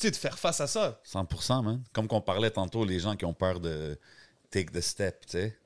tu 0.00 0.06
sais, 0.06 0.10
de 0.10 0.16
faire 0.16 0.38
face 0.38 0.60
à 0.60 0.66
ça. 0.66 1.00
100%, 1.06 1.62
man. 1.62 1.82
Comme 1.92 2.08
qu'on 2.08 2.20
parlait 2.20 2.50
tantôt, 2.50 2.84
les 2.84 2.98
gens 3.00 3.14
qui 3.16 3.24
ont 3.24 3.34
peur 3.34 3.60
de 3.60 3.98
take 4.50 4.70
the 4.72 4.80
step, 4.80 5.26
tu 5.26 5.32
sais. 5.32 5.56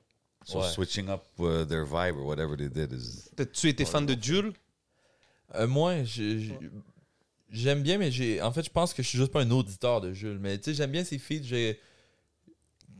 So 0.45 0.59
Ouais. 0.59 0.69
switching 0.69 1.09
up 1.09 1.23
uh, 1.39 1.65
their 1.67 1.85
vibe 1.85 2.17
or 2.17 2.25
whatever 2.27 2.55
they 2.55 2.69
did 2.69 2.91
is... 2.93 3.29
Tu 3.53 3.69
étais 3.69 3.85
fan 3.85 4.05
de 4.05 4.15
Jules? 4.21 4.53
Euh, 5.55 5.65
moi, 5.67 6.03
j'aime 7.49 7.81
bien, 7.81 7.97
mais 7.97 8.11
j'ai. 8.11 8.41
En 8.41 8.51
fait, 8.51 8.63
je 8.63 8.69
pense 8.69 8.93
que 8.93 9.01
je 9.01 9.07
suis 9.07 9.17
juste 9.17 9.31
pas 9.31 9.41
un 9.41 9.49
auditeur 9.51 10.01
de 10.01 10.11
Jules. 10.13 10.37
Mais 10.39 10.57
tu 10.57 10.65
sais, 10.65 10.73
j'aime 10.75 10.91
bien 10.91 11.03
ses 11.03 11.17
feats. 11.17 11.41
J'ai... 11.43 11.79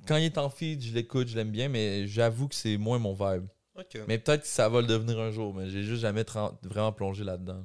Quand 0.07 0.17
il 0.17 0.23
est 0.23 0.37
en 0.37 0.49
feed, 0.49 0.81
je 0.81 0.93
l'écoute, 0.93 1.27
je 1.27 1.35
l'aime 1.35 1.51
bien, 1.51 1.67
mais 1.69 2.07
j'avoue 2.07 2.47
que 2.47 2.55
c'est 2.55 2.77
moins 2.77 2.97
mon 2.97 3.13
vibe. 3.13 3.45
Ok. 3.77 3.99
Mais 4.07 4.17
peut-être 4.17 4.41
que 4.43 4.47
ça 4.47 4.69
va 4.69 4.81
le 4.81 4.87
devenir 4.87 5.19
un 5.19 5.31
jour, 5.31 5.53
mais 5.53 5.69
j'ai 5.69 5.83
juste 5.83 6.01
jamais 6.01 6.23
vraiment 6.63 6.93
plongé 6.93 7.23
là-dedans. 7.23 7.63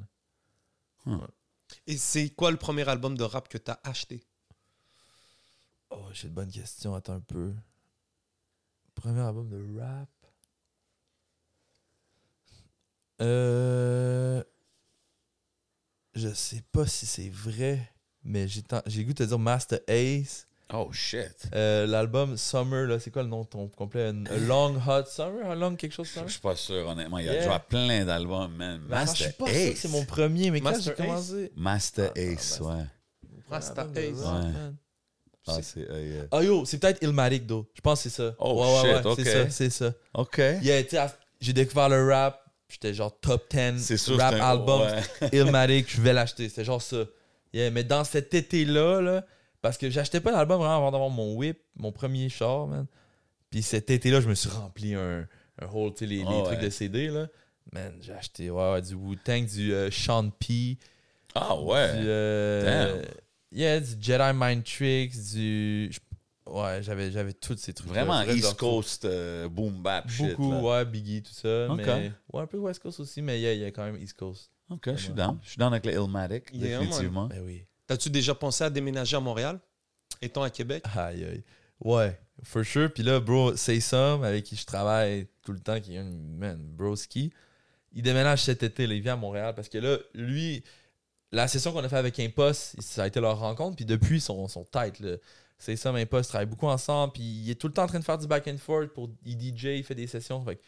Et 1.90 1.98
c'est 1.98 2.30
quoi 2.30 2.52
le 2.52 2.56
premier 2.56 2.88
album 2.88 3.18
de 3.18 3.24
rap 3.24 3.48
que 3.48 3.58
t'as 3.58 3.80
acheté? 3.82 4.22
Oh, 5.90 6.06
j'ai 6.12 6.28
une 6.28 6.34
bonne 6.34 6.48
question. 6.52 6.94
Attends 6.94 7.14
un 7.14 7.20
peu. 7.20 7.52
Premier 8.94 9.18
album 9.22 9.48
de 9.48 9.80
rap? 9.80 10.08
Euh. 13.20 14.44
Je 16.14 16.32
sais 16.32 16.62
pas 16.70 16.86
si 16.86 17.06
c'est 17.06 17.28
vrai, 17.28 17.92
mais 18.22 18.46
j'ai 18.46 19.04
goût 19.04 19.12
de 19.12 19.24
dire 19.24 19.38
Master 19.40 19.80
Ace. 19.88 20.46
Oh, 20.72 20.90
shit. 20.92 21.48
Euh, 21.54 21.86
L'album 21.86 22.36
Summer, 22.36 22.86
là, 22.86 22.98
c'est 23.00 23.10
quoi 23.10 23.22
le 23.22 23.28
nom 23.28 23.42
de 23.42 23.48
ton 23.48 23.66
complet? 23.68 24.06
A 24.08 24.36
Long 24.38 24.76
Hot 24.86 25.04
Summer? 25.06 25.50
Un 25.50 25.54
long 25.56 25.74
quelque 25.76 25.92
chose 25.92 26.06
Je 26.08 26.12
Summer 26.14 26.30
suis 26.30 26.40
pas 26.40 26.56
sûr, 26.56 26.86
honnêtement. 26.88 27.18
Il 27.18 27.26
y 27.26 27.28
a 27.28 27.32
Yeah. 27.32 27.42
déjà 27.44 27.58
plein 27.58 28.04
d'albums, 28.04 28.52
man. 28.54 28.80
Ben, 28.88 29.00
Je 29.06 29.14
suis 29.14 29.24
Master 29.24 29.36
pas 29.36 29.46
sûr 29.46 29.54
que 29.54 29.58
Ace. 29.72 29.78
c'est 29.80 29.88
mon 29.88 30.04
premier, 30.04 30.50
mais 30.50 30.60
quand 30.60 30.70
Master 30.70 30.94
j'ai 30.96 31.02
Ace? 31.02 31.08
commencé. 31.08 31.52
Master 31.56 32.12
Ah, 32.14 32.20
Ace, 32.20 32.30
Master- 32.60 32.66
ouais. 32.66 32.84
Master 33.50 33.86
Ace. 33.96 34.18
Ouais. 34.18 34.24
man. 34.24 34.76
Ah, 35.48 35.56
c'est... 35.62 35.80
yeah. 35.80 36.24
Ah 36.30 36.42
yo, 36.44 36.64
c'est 36.64 36.78
peut-être 36.78 37.02
Illmatic, 37.02 37.46
though. 37.46 37.66
Je 37.74 37.80
pense 37.80 38.02
que 38.02 38.08
c'est 38.08 38.16
ça. 38.22 38.34
Oh, 38.38 38.52
ouais, 38.62 38.72
ouais, 38.90 38.96
shit, 38.96 39.04
ouais, 39.04 39.10
ok. 39.12 39.20
C'est 39.24 39.32
ça, 39.44 39.50
c'est 39.50 39.70
ça. 39.70 39.92
OK. 40.14 40.38
Yeah, 40.62 40.82
j'ai 41.40 41.52
découvert 41.52 41.88
le 41.88 42.08
rap. 42.12 42.44
J'étais 42.68 42.94
genre 42.94 43.18
top 43.18 43.50
10 43.50 43.78
C'est 43.84 43.96
sûr, 43.96 44.16
rap 44.16 44.34
album. 44.34 44.82
ouais. 44.82 45.28
Illmatic, 45.32 45.90
je 45.90 46.00
vais 46.00 46.12
l'acheter. 46.12 46.48
C'était 46.48 46.64
genre 46.64 46.80
ça. 46.80 46.98
Yeah, 47.52 47.70
mais 47.72 47.82
dans 47.82 48.04
cet 48.04 48.32
été-là, 48.32 49.00
là, 49.00 49.24
parce 49.62 49.76
que 49.78 49.90
j'achetais 49.90 50.20
pas 50.20 50.32
d'album 50.32 50.58
vraiment 50.58 50.76
avant 50.76 50.90
d'avoir 50.90 51.10
mon 51.10 51.34
whip, 51.34 51.58
mon 51.76 51.92
premier 51.92 52.28
char, 52.28 52.66
man. 52.66 52.86
Puis 53.50 53.62
cet 53.62 53.90
été-là, 53.90 54.20
je 54.20 54.28
me 54.28 54.34
suis 54.34 54.48
rempli 54.50 54.94
un, 54.94 55.26
un 55.60 55.66
whole, 55.72 55.92
tu 55.92 56.00
sais, 56.00 56.06
les, 56.06 56.18
les 56.18 56.24
Ah 56.26 56.42
trucs 56.44 56.58
ouais. 56.58 56.64
de 56.64 56.70
CD, 56.70 57.08
là. 57.08 57.26
Man, 57.72 57.92
j'ai 58.00 58.12
acheté 58.12 58.50
ouais, 58.50 58.72
ouais, 58.72 58.82
du 58.82 58.94
Wu-Tang, 58.94 59.44
du 59.46 59.72
euh, 59.74 59.90
Sean 59.90 60.30
P, 60.30 60.78
Ah, 61.34 61.56
ouais. 61.60 61.92
du... 61.98 62.04
euh, 62.06 62.94
Damn. 63.02 63.04
yeah, 63.52 63.80
du 63.80 63.90
Jedi 64.00 64.32
Mind 64.34 64.64
Tricks, 64.64 65.14
du... 65.34 65.90
Ouais, 66.46 66.82
j'avais, 66.82 67.12
j'avais 67.12 67.32
tous 67.32 67.56
ces 67.58 67.72
trucs 67.72 67.88
Vraiment 67.90 68.22
East 68.22 68.56
Coast 68.56 69.04
euh, 69.04 69.48
boom 69.48 69.82
bap 69.82 70.08
shit. 70.10 70.30
Beaucoup, 70.30 70.50
là. 70.50 70.60
ouais, 70.60 70.84
Biggie, 70.84 71.22
tout 71.22 71.32
ça. 71.32 71.68
Mais, 71.76 72.10
ouais, 72.32 72.42
un 72.42 72.46
peu 72.46 72.58
West 72.58 72.80
Coast 72.82 72.98
aussi, 72.98 73.22
mais 73.22 73.38
il 73.38 73.42
y 73.42 73.46
a- 73.46 73.52
il 73.54 73.60
y, 73.60 73.64
a 73.64 73.70
quand 73.70 73.84
même 73.84 73.96
East 74.02 74.14
Coast. 74.16 74.50
OK, 74.68 74.82
je 74.86 74.96
suis 74.96 75.12
down. 75.12 75.38
Je 75.44 75.50
suis 75.50 75.58
down 75.58 75.72
avec 75.72 75.86
le 75.86 75.92
Illmatic, 75.92 76.44
Yeah, 76.52 76.78
définitivement. 76.80 77.26
Ben 77.26 77.40
oui. 77.44 77.64
T'as-tu 77.90 78.08
déjà 78.08 78.36
pensé 78.36 78.62
à 78.62 78.70
déménager 78.70 79.16
à 79.16 79.20
Montréal, 79.20 79.58
étant 80.22 80.44
à 80.44 80.50
Québec? 80.50 80.84
Aïe, 80.96 81.24
aïe. 81.24 81.42
Ouais, 81.80 82.16
for 82.44 82.64
sure. 82.64 82.92
Puis 82.92 83.02
là, 83.02 83.18
bro, 83.18 83.56
Say 83.56 83.80
Some, 83.80 84.22
avec 84.22 84.44
qui 84.44 84.54
je 84.54 84.64
travaille 84.64 85.26
tout 85.42 85.50
le 85.50 85.58
temps, 85.58 85.80
qui 85.80 85.96
est 85.96 85.98
un 85.98 86.04
man, 86.04 86.56
broski, 86.56 87.32
il 87.92 88.02
déménage 88.02 88.44
cet 88.44 88.62
été, 88.62 88.86
là, 88.86 88.94
il 88.94 89.02
vient 89.02 89.14
à 89.14 89.16
Montréal 89.16 89.54
parce 89.56 89.68
que 89.68 89.78
là, 89.78 89.98
lui, 90.14 90.62
la 91.32 91.48
session 91.48 91.72
qu'on 91.72 91.82
a 91.82 91.88
fait 91.88 91.96
avec 91.96 92.20
Impost, 92.20 92.80
ça 92.80 93.02
a 93.02 93.06
été 93.08 93.18
leur 93.20 93.40
rencontre, 93.40 93.74
puis 93.74 93.84
depuis, 93.84 94.18
ils 94.18 94.20
sont, 94.20 94.46
sont 94.46 94.64
tight. 94.70 95.00
Là. 95.00 95.16
Say 95.58 95.74
Some, 95.74 95.96
Impost 95.96 96.28
travaillent 96.28 96.46
beaucoup 96.46 96.68
ensemble, 96.68 97.14
puis 97.14 97.24
il 97.24 97.50
est 97.50 97.56
tout 97.56 97.66
le 97.66 97.72
temps 97.72 97.82
en 97.82 97.88
train 97.88 97.98
de 97.98 98.04
faire 98.04 98.18
du 98.18 98.28
back 98.28 98.46
and 98.46 98.58
forth 98.58 98.90
pour 98.90 99.10
il 99.26 99.36
DJ, 99.36 99.64
il 99.78 99.82
fait 99.82 99.96
des 99.96 100.06
sessions. 100.06 100.44
Fait 100.44 100.60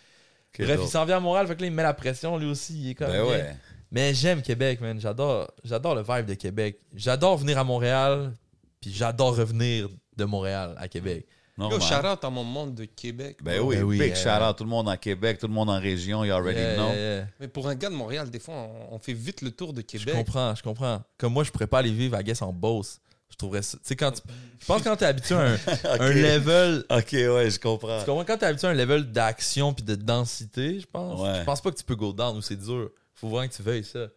bref, 0.59 0.77
dope. 0.77 0.87
il 0.87 0.91
s'en 0.91 1.05
vient 1.05 1.19
à 1.19 1.21
Montréal, 1.21 1.47
fait 1.47 1.55
que 1.55 1.61
là, 1.61 1.69
il 1.69 1.73
met 1.73 1.85
la 1.85 1.95
pression, 1.95 2.37
lui 2.37 2.51
aussi, 2.51 2.81
il 2.81 2.91
est 2.91 2.95
comme. 2.97 3.13
Ben 3.13 3.25
ouais. 3.25 3.57
Mais 3.93 4.15
j'aime 4.15 4.41
Québec, 4.43 4.81
man. 4.81 4.99
J'adore, 4.99 5.49
j'adore 5.63 5.95
le 5.95 6.03
vibe 6.03 6.27
de 6.27 6.35
Québec. 6.35 6.81
J'adore 6.95 7.37
venir 7.37 7.59
à 7.59 7.65
Montréal, 7.65 8.33
puis 8.81 8.91
j'adore 8.93 9.37
revenir 9.37 9.89
de 10.17 10.25
Montréal 10.25 10.75
à 10.79 10.89
Québec. 10.89 11.27
Yo, 11.59 11.69
Normal. 11.69 11.81
shout 11.83 12.07
out 12.07 12.25
à 12.25 12.31
mon 12.31 12.43
monde 12.45 12.75
de 12.75 12.87
Québec. 12.87 13.37
Ben 13.43 13.61
oui, 13.61 13.77
Ben 13.77 13.83
oui, 13.85 13.99
big 13.99 14.13
euh, 14.13 14.15
shout 14.15 14.43
out 14.43 14.57
tout 14.57 14.65
le 14.65 14.71
monde 14.71 14.89
en 14.89 14.97
Québec, 14.97 15.39
tout 15.39 15.47
le 15.47 15.53
monde 15.53 15.69
en 15.69 15.79
région, 15.79 16.25
you 16.25 16.33
already 16.33 16.59
Yeah, 16.59 16.75
know. 16.77 16.87
yeah, 16.89 17.17
yeah. 17.17 17.27
Mais 17.39 17.47
pour 17.49 17.69
un 17.69 17.75
gars 17.75 17.91
de 17.91 17.95
Montréal, 17.95 18.31
des 18.31 18.39
fois, 18.39 18.55
on, 18.55 18.95
on 18.95 18.99
fait 18.99 19.13
vite 19.13 19.43
le 19.43 19.51
tour 19.51 19.75
de 19.75 19.83
Je 19.83 19.87
Québec. 19.99 20.15
comprends, 20.15 20.55
je 20.55 20.63
comprends. 20.63 21.03
Comme 21.19 21.35
moi, 21.35 21.45
je 21.45 21.51
pourrais 21.51 21.67
pas 21.67 21.81
aller 21.81 21.93
vivre 21.93 22.17
à 22.17 22.23
Guess 22.23 22.41
en 22.41 22.53
Beauce. 22.55 22.99
Je 23.29 23.37
trouverais 23.37 23.63
ça. 23.63 23.77
Tu 23.79 23.85
sais, 23.89 23.97
quand 23.97 24.13
tu. 24.13 24.21
Je 24.59 24.65
pense 24.67 24.79
que 24.83 24.89
quand 24.89 24.97
t'es 24.97 25.05
habitué 25.07 25.35
à 25.35 25.41
un, 25.41 25.55
un 26.01 26.13
level. 26.13 26.85
Ok, 26.91 27.13
ouais, 27.13 27.51
je 27.51 27.59
comprends. 27.61 27.99
Tu 28.01 28.07
comprends? 28.07 28.25
Quand 28.25 28.39
t'es 28.39 28.47
habitué 28.47 28.69
à 28.69 28.71
un 28.71 28.75
level 28.75 29.11
d'action 29.13 29.73
puis 29.75 29.85
de 29.85 29.95
densité, 29.95 30.81
je 30.81 30.87
pense. 30.87 31.21
Ouais. 31.21 31.39
Je 31.41 31.45
pense 31.45 31.61
pas 31.61 31.71
que 31.71 31.77
tu 31.77 31.85
peux 31.85 31.97
go 31.97 32.13
down 32.13 32.37
ou 32.37 32.43
c'est 32.43 32.57
dur. 32.57 32.91
Faut 33.23 33.29
vraiment 33.29 33.49
que 33.49 33.55
tu 33.55 33.63
veuilles 33.63 33.85
ça. 33.85 34.09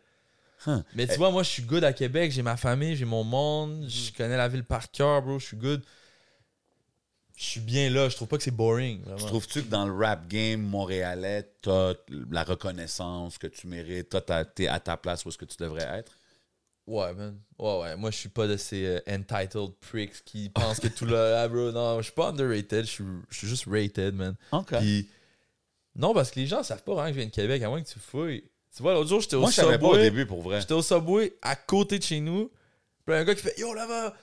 Huh. 0.65 0.81
Mais 0.95 1.05
tu 1.05 1.15
vois, 1.17 1.29
moi, 1.29 1.43
je 1.43 1.49
suis 1.49 1.61
good 1.61 1.83
à 1.83 1.93
Québec. 1.93 2.31
J'ai 2.31 2.41
ma 2.41 2.57
famille, 2.57 2.95
j'ai 2.95 3.05
mon 3.05 3.23
monde. 3.23 3.85
Je 3.87 4.11
connais 4.11 4.35
la 4.35 4.47
ville 4.47 4.63
par 4.63 4.89
cœur, 4.89 5.21
bro. 5.21 5.37
Je 5.37 5.45
suis 5.45 5.57
good. 5.57 5.83
Je 7.37 7.43
suis 7.43 7.59
bien 7.59 7.89
là. 7.91 8.09
Je 8.09 8.15
trouve 8.15 8.27
pas 8.29 8.37
que 8.37 8.43
c'est 8.43 8.49
boring. 8.49 9.03
Vraiment. 9.03 9.27
Trouves-tu 9.27 9.61
que 9.63 9.67
dans 9.69 9.85
le 9.85 9.93
rap 9.93 10.27
game 10.27 10.61
montréalais, 10.61 11.47
t'as 11.61 11.93
la 12.31 12.43
reconnaissance 12.43 13.37
que 13.37 13.45
tu 13.47 13.67
mérites, 13.67 14.09
t'as 14.09 14.21
ta- 14.21 14.45
t'es 14.45 14.67
à 14.67 14.79
ta 14.79 14.97
place 14.97 15.23
où 15.25 15.29
est-ce 15.29 15.37
que 15.37 15.45
tu 15.45 15.57
devrais 15.59 15.83
être? 15.83 16.13
Ouais, 16.87 17.13
man. 17.13 17.37
Ouais, 17.59 17.79
ouais. 17.81 17.95
Moi, 17.95 18.09
je 18.11 18.17
suis 18.17 18.29
pas 18.29 18.47
de 18.47 18.57
ces 18.57 18.85
euh, 18.85 18.99
entitled 19.07 19.71
pricks 19.81 20.23
qui 20.23 20.49
pensent 20.49 20.79
que 20.79 20.87
tout 20.87 21.05
le. 21.05 21.15
Ah, 21.35 21.47
bro, 21.47 21.71
non, 21.71 21.97
je 21.97 22.03
suis 22.05 22.13
pas 22.13 22.29
underrated. 22.29 22.85
Je 22.85 22.89
suis, 22.91 23.03
je 23.29 23.37
suis 23.37 23.47
juste 23.47 23.65
rated, 23.67 24.15
man. 24.15 24.35
OK. 24.51 24.75
Puis, 24.79 25.07
non, 25.95 26.13
parce 26.13 26.31
que 26.31 26.39
les 26.39 26.47
gens 26.47 26.63
savent 26.63 26.83
pas 26.83 26.93
vraiment 26.93 27.07
que 27.09 27.13
je 27.15 27.19
viens 27.19 27.27
de 27.29 27.33
Québec, 27.35 27.61
à 27.63 27.69
moins 27.69 27.81
que 27.83 27.89
tu 27.89 27.99
fouilles. 27.99 28.43
Tu 28.75 28.81
vois, 28.83 28.93
l'autre 28.93 29.09
jour, 29.09 29.21
j'étais 29.21 29.35
au 29.35 29.41
Moi, 29.41 29.51
je 29.51 29.55
savais 29.55 29.77
pas 29.79 29.85
au 29.87 29.91
Subway. 29.93 30.03
début, 30.09 30.25
pour 30.25 30.41
vrai. 30.41 30.59
J'étais 30.59 30.73
au 30.73 30.81
Subway 30.81 31.33
à 31.41 31.55
côté 31.55 31.97
de 31.97 32.03
chez 32.03 32.19
nous. 32.19 32.51
Puis, 33.05 33.15
un 33.15 33.23
gars 33.23 33.33
qui 33.35 33.41
fait 33.41 33.57
Yo, 33.57 33.73
là-bas, 33.73 34.13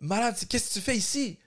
malade, 0.00 0.36
qu'est-ce 0.48 0.68
que 0.68 0.72
tu 0.74 0.80
fais 0.80 0.96
ici? 0.96 1.38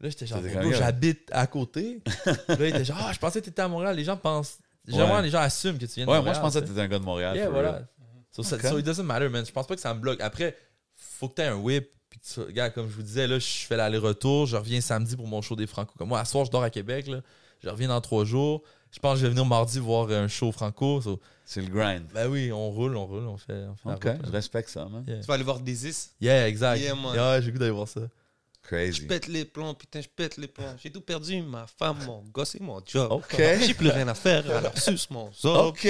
Là, 0.00 0.08
j'étais 0.10 0.26
genre, 0.26 0.40
T'étais 0.42 0.54
Bro, 0.60 0.72
j'habite 0.72 1.28
à 1.32 1.46
côté. 1.46 2.02
là, 2.26 2.56
il 2.60 2.62
était 2.66 2.84
genre, 2.84 2.98
ah, 3.00 3.12
je 3.12 3.18
pensais 3.18 3.40
que 3.40 3.46
t'étais 3.46 3.62
à 3.62 3.68
Montréal. 3.68 3.96
Les 3.96 4.04
gens 4.04 4.16
pensent. 4.16 4.58
Généralement, 4.86 5.16
Ouais. 5.16 5.22
les 5.22 5.30
gens 5.30 5.40
assument 5.40 5.76
que 5.78 5.86
tu 5.86 5.94
viens 5.94 6.04
de 6.06 6.10
Ouais, 6.10 6.16
Montréal. 6.18 6.24
moi, 6.24 6.34
je 6.34 6.40
pensais 6.40 6.60
que 6.60 6.64
tu 6.66 6.68
sais. 6.70 6.74
t'étais 6.74 6.84
un 6.84 6.88
gars 6.88 6.98
de 6.98 7.04
Montréal. 7.04 7.34
Yeah, 7.36 7.44
for 7.46 7.52
voilà. 7.54 7.70
real. 7.72 7.88
So, 8.30 8.42
ça- 8.42 8.60
so 8.60 8.78
it 8.78 8.84
doesn't 8.84 9.02
matter, 9.04 9.28
man. 9.28 9.44
Je 9.44 9.50
pense 9.52 9.66
pas 9.66 9.74
que 9.74 9.80
ça 9.80 9.92
me 9.94 10.00
bloque. 10.00 10.20
Après, 10.20 10.56
faut 10.94 11.28
que 11.28 11.34
tu 11.36 11.42
aies 11.42 11.46
un 11.46 11.56
whip. 11.56 11.88
Puis, 12.10 12.20
tu- 12.20 12.40
regarde, 12.40 12.72
comme 12.74 12.88
je 12.88 12.94
vous 12.94 13.02
disais, 13.02 13.26
là, 13.26 13.38
je 13.38 13.46
fais 13.66 13.76
l'aller-retour. 13.76 14.46
Je 14.46 14.56
reviens 14.56 14.80
samedi 14.80 15.16
pour 15.16 15.26
mon 15.26 15.42
show 15.42 15.56
des 15.56 15.66
Franco. 15.66 15.92
Comme 15.98 16.08
moi, 16.08 16.20
à 16.20 16.24
soir, 16.24 16.44
je 16.44 16.50
dors 16.50 16.62
à 16.62 16.70
Québec. 16.70 17.06
Là. 17.08 17.20
Je 17.62 17.68
reviens 17.68 17.88
dans 17.88 18.00
trois 18.00 18.24
jours. 18.24 18.62
Je 18.90 18.98
pense 18.98 19.14
que 19.14 19.20
je 19.20 19.24
vais 19.26 19.30
venir 19.30 19.44
mardi 19.44 19.78
voir 19.78 20.08
un 20.10 20.28
show 20.28 20.50
Franco. 20.52 21.00
So, 21.02 21.20
C'est 21.44 21.60
le 21.60 21.68
grind. 21.68 22.04
ben 22.12 22.28
oui, 22.28 22.50
on 22.52 22.70
roule, 22.70 22.96
on 22.96 23.06
roule, 23.06 23.26
on 23.26 23.36
fait, 23.36 23.64
on 23.68 23.74
fait 23.76 23.88
la 23.88 23.94
OK, 23.96 24.04
route, 24.04 24.26
je 24.26 24.32
respecte 24.32 24.68
ça, 24.70 24.86
man. 24.86 25.04
Yeah. 25.06 25.20
Tu 25.20 25.26
vas 25.26 25.34
aller 25.34 25.44
voir 25.44 25.60
des 25.60 25.86
is. 25.88 26.10
Yeah, 26.20 26.46
exact. 26.48 26.80
Yeah, 26.80 26.94
man. 26.94 27.14
Yeah, 27.14 27.40
j'ai 27.40 27.52
goût 27.52 27.58
d'aller 27.58 27.70
voir 27.70 27.88
ça. 27.88 28.00
Je 28.00 28.68
Crazy. 28.68 29.06
pète 29.06 29.28
les 29.28 29.46
plombs, 29.46 29.72
putain, 29.74 30.00
je 30.02 30.08
pète 30.08 30.36
les 30.36 30.46
plombs. 30.48 30.76
J'ai 30.82 30.90
tout 30.90 31.00
perdu, 31.00 31.40
ma 31.40 31.66
femme, 31.66 31.96
mon 32.04 32.22
gosse 32.32 32.54
et 32.54 32.60
mon 32.60 32.82
job. 32.84 33.10
OK. 33.12 33.36
J'ai 33.66 33.72
plus 33.72 33.88
rien 33.88 34.06
à 34.08 34.14
faire, 34.14 34.44
alors 34.50 34.76
suce 34.76 35.08
mon 35.10 35.32
zob. 35.40 35.68
OK. 35.68 35.84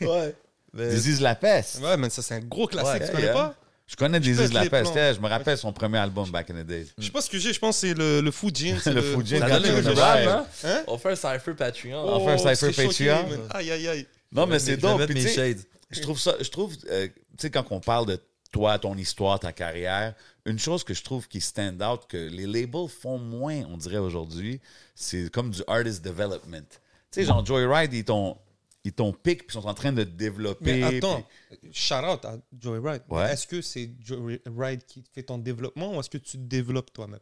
Ouais. 0.00 0.34
Disease 0.72 1.20
La 1.20 1.34
Peste. 1.34 1.80
Ouais, 1.82 1.96
mais 1.98 2.08
ça, 2.08 2.22
c'est 2.22 2.34
un 2.36 2.40
gros 2.40 2.66
classique, 2.66 3.02
Ouais, 3.02 3.06
tu 3.06 3.12
connais 3.12 3.24
yeah. 3.24 3.34
pas? 3.34 3.54
Je 3.92 3.96
connais 3.96 4.18
pète 4.18 4.22
Disease 4.24 4.52
La 4.54 4.64
les 4.64 4.70
Peste. 4.70 4.84
plombs. 4.92 4.94
Yeah, 4.94 5.12
Je 5.12 5.20
me 5.20 5.28
rappelle 5.28 5.58
son 5.58 5.72
premier 5.72 5.98
album 5.98 6.30
back 6.30 6.48
in 6.50 6.54
the 6.62 6.66
days. 6.66 6.86
Je 6.98 7.04
sais 7.04 7.10
pas 7.10 7.20
ce 7.20 7.28
que 7.30 7.38
j'ai, 7.38 7.52
je 7.52 7.58
pense 7.60 7.76
que 7.80 7.88
c'est 7.88 7.94
le, 7.94 8.20
le 8.22 8.30
Fujin. 8.30 8.78
c'est 8.82 8.92
Le 8.94 9.02
Fujin, 9.02 9.38
le 9.46 9.52
in 9.52 9.60
the 9.60 9.64
vibe, 9.88 9.94
vibe. 9.94 10.28
hein? 10.64 10.82
On 10.86 10.96
fait 10.98 11.10
un 11.12 11.14
cypher 11.16 11.52
Patreon. 11.54 12.02
On 12.02 12.24
fait 12.26 12.32
un 12.32 12.52
Oh, 12.52 12.54
cypher 12.56 12.86
Patreon. 12.86 13.26
Aïe, 13.50 13.70
aïe, 13.70 13.88
aïe. 13.88 14.06
Non, 14.32 14.46
mais 14.46 14.58
c'est 14.58 14.76
Je 14.76 14.80
dope. 14.80 15.06
tu 15.06 15.56
je 15.90 16.00
trouve 16.00 16.18
ça, 16.18 16.34
je 16.40 16.48
trouve, 16.48 16.74
euh, 16.90 17.06
tu 17.06 17.12
sais, 17.38 17.50
quand 17.50 17.66
on 17.70 17.80
parle 17.80 18.06
de 18.06 18.18
toi, 18.50 18.78
ton 18.78 18.96
histoire, 18.96 19.38
ta 19.38 19.52
carrière, 19.52 20.14
une 20.46 20.58
chose 20.58 20.84
que 20.84 20.94
je 20.94 21.02
trouve 21.02 21.28
qui 21.28 21.42
stand 21.42 21.82
out, 21.82 22.02
que 22.08 22.16
les 22.16 22.46
labels 22.46 22.88
font 22.88 23.18
moins, 23.18 23.62
on 23.70 23.76
dirait 23.76 23.98
aujourd'hui, 23.98 24.58
c'est 24.94 25.30
comme 25.30 25.50
du 25.50 25.60
artist 25.66 26.02
development. 26.02 26.64
Tu 27.10 27.20
sais, 27.20 27.24
genre 27.24 27.44
Joyride, 27.44 27.92
ils 27.92 28.04
t'ont 28.04 28.38
ils 28.84 28.92
t'ont 28.92 29.12
pick, 29.12 29.46
puis 29.46 29.56
ils 29.56 29.60
sont 29.60 29.66
en 29.68 29.74
train 29.74 29.92
de 29.92 30.02
te 30.04 30.10
développer. 30.10 30.80
Mais 30.80 30.96
attends, 30.98 31.24
puis- 31.50 31.70
shout 31.72 31.94
out 31.94 32.24
à 32.24 32.36
Joey 32.58 32.78
Wright. 32.80 33.02
Ouais. 33.08 33.32
Est-ce 33.32 33.46
que 33.46 33.60
c'est 33.62 33.90
Joey 34.00 34.40
Wright 34.46 34.84
qui 34.86 35.04
fait 35.14 35.22
ton 35.22 35.38
développement 35.38 35.94
ou 35.96 36.00
est-ce 36.00 36.10
que 36.10 36.18
tu 36.18 36.32
te 36.32 36.42
développes 36.42 36.92
toi-même? 36.92 37.20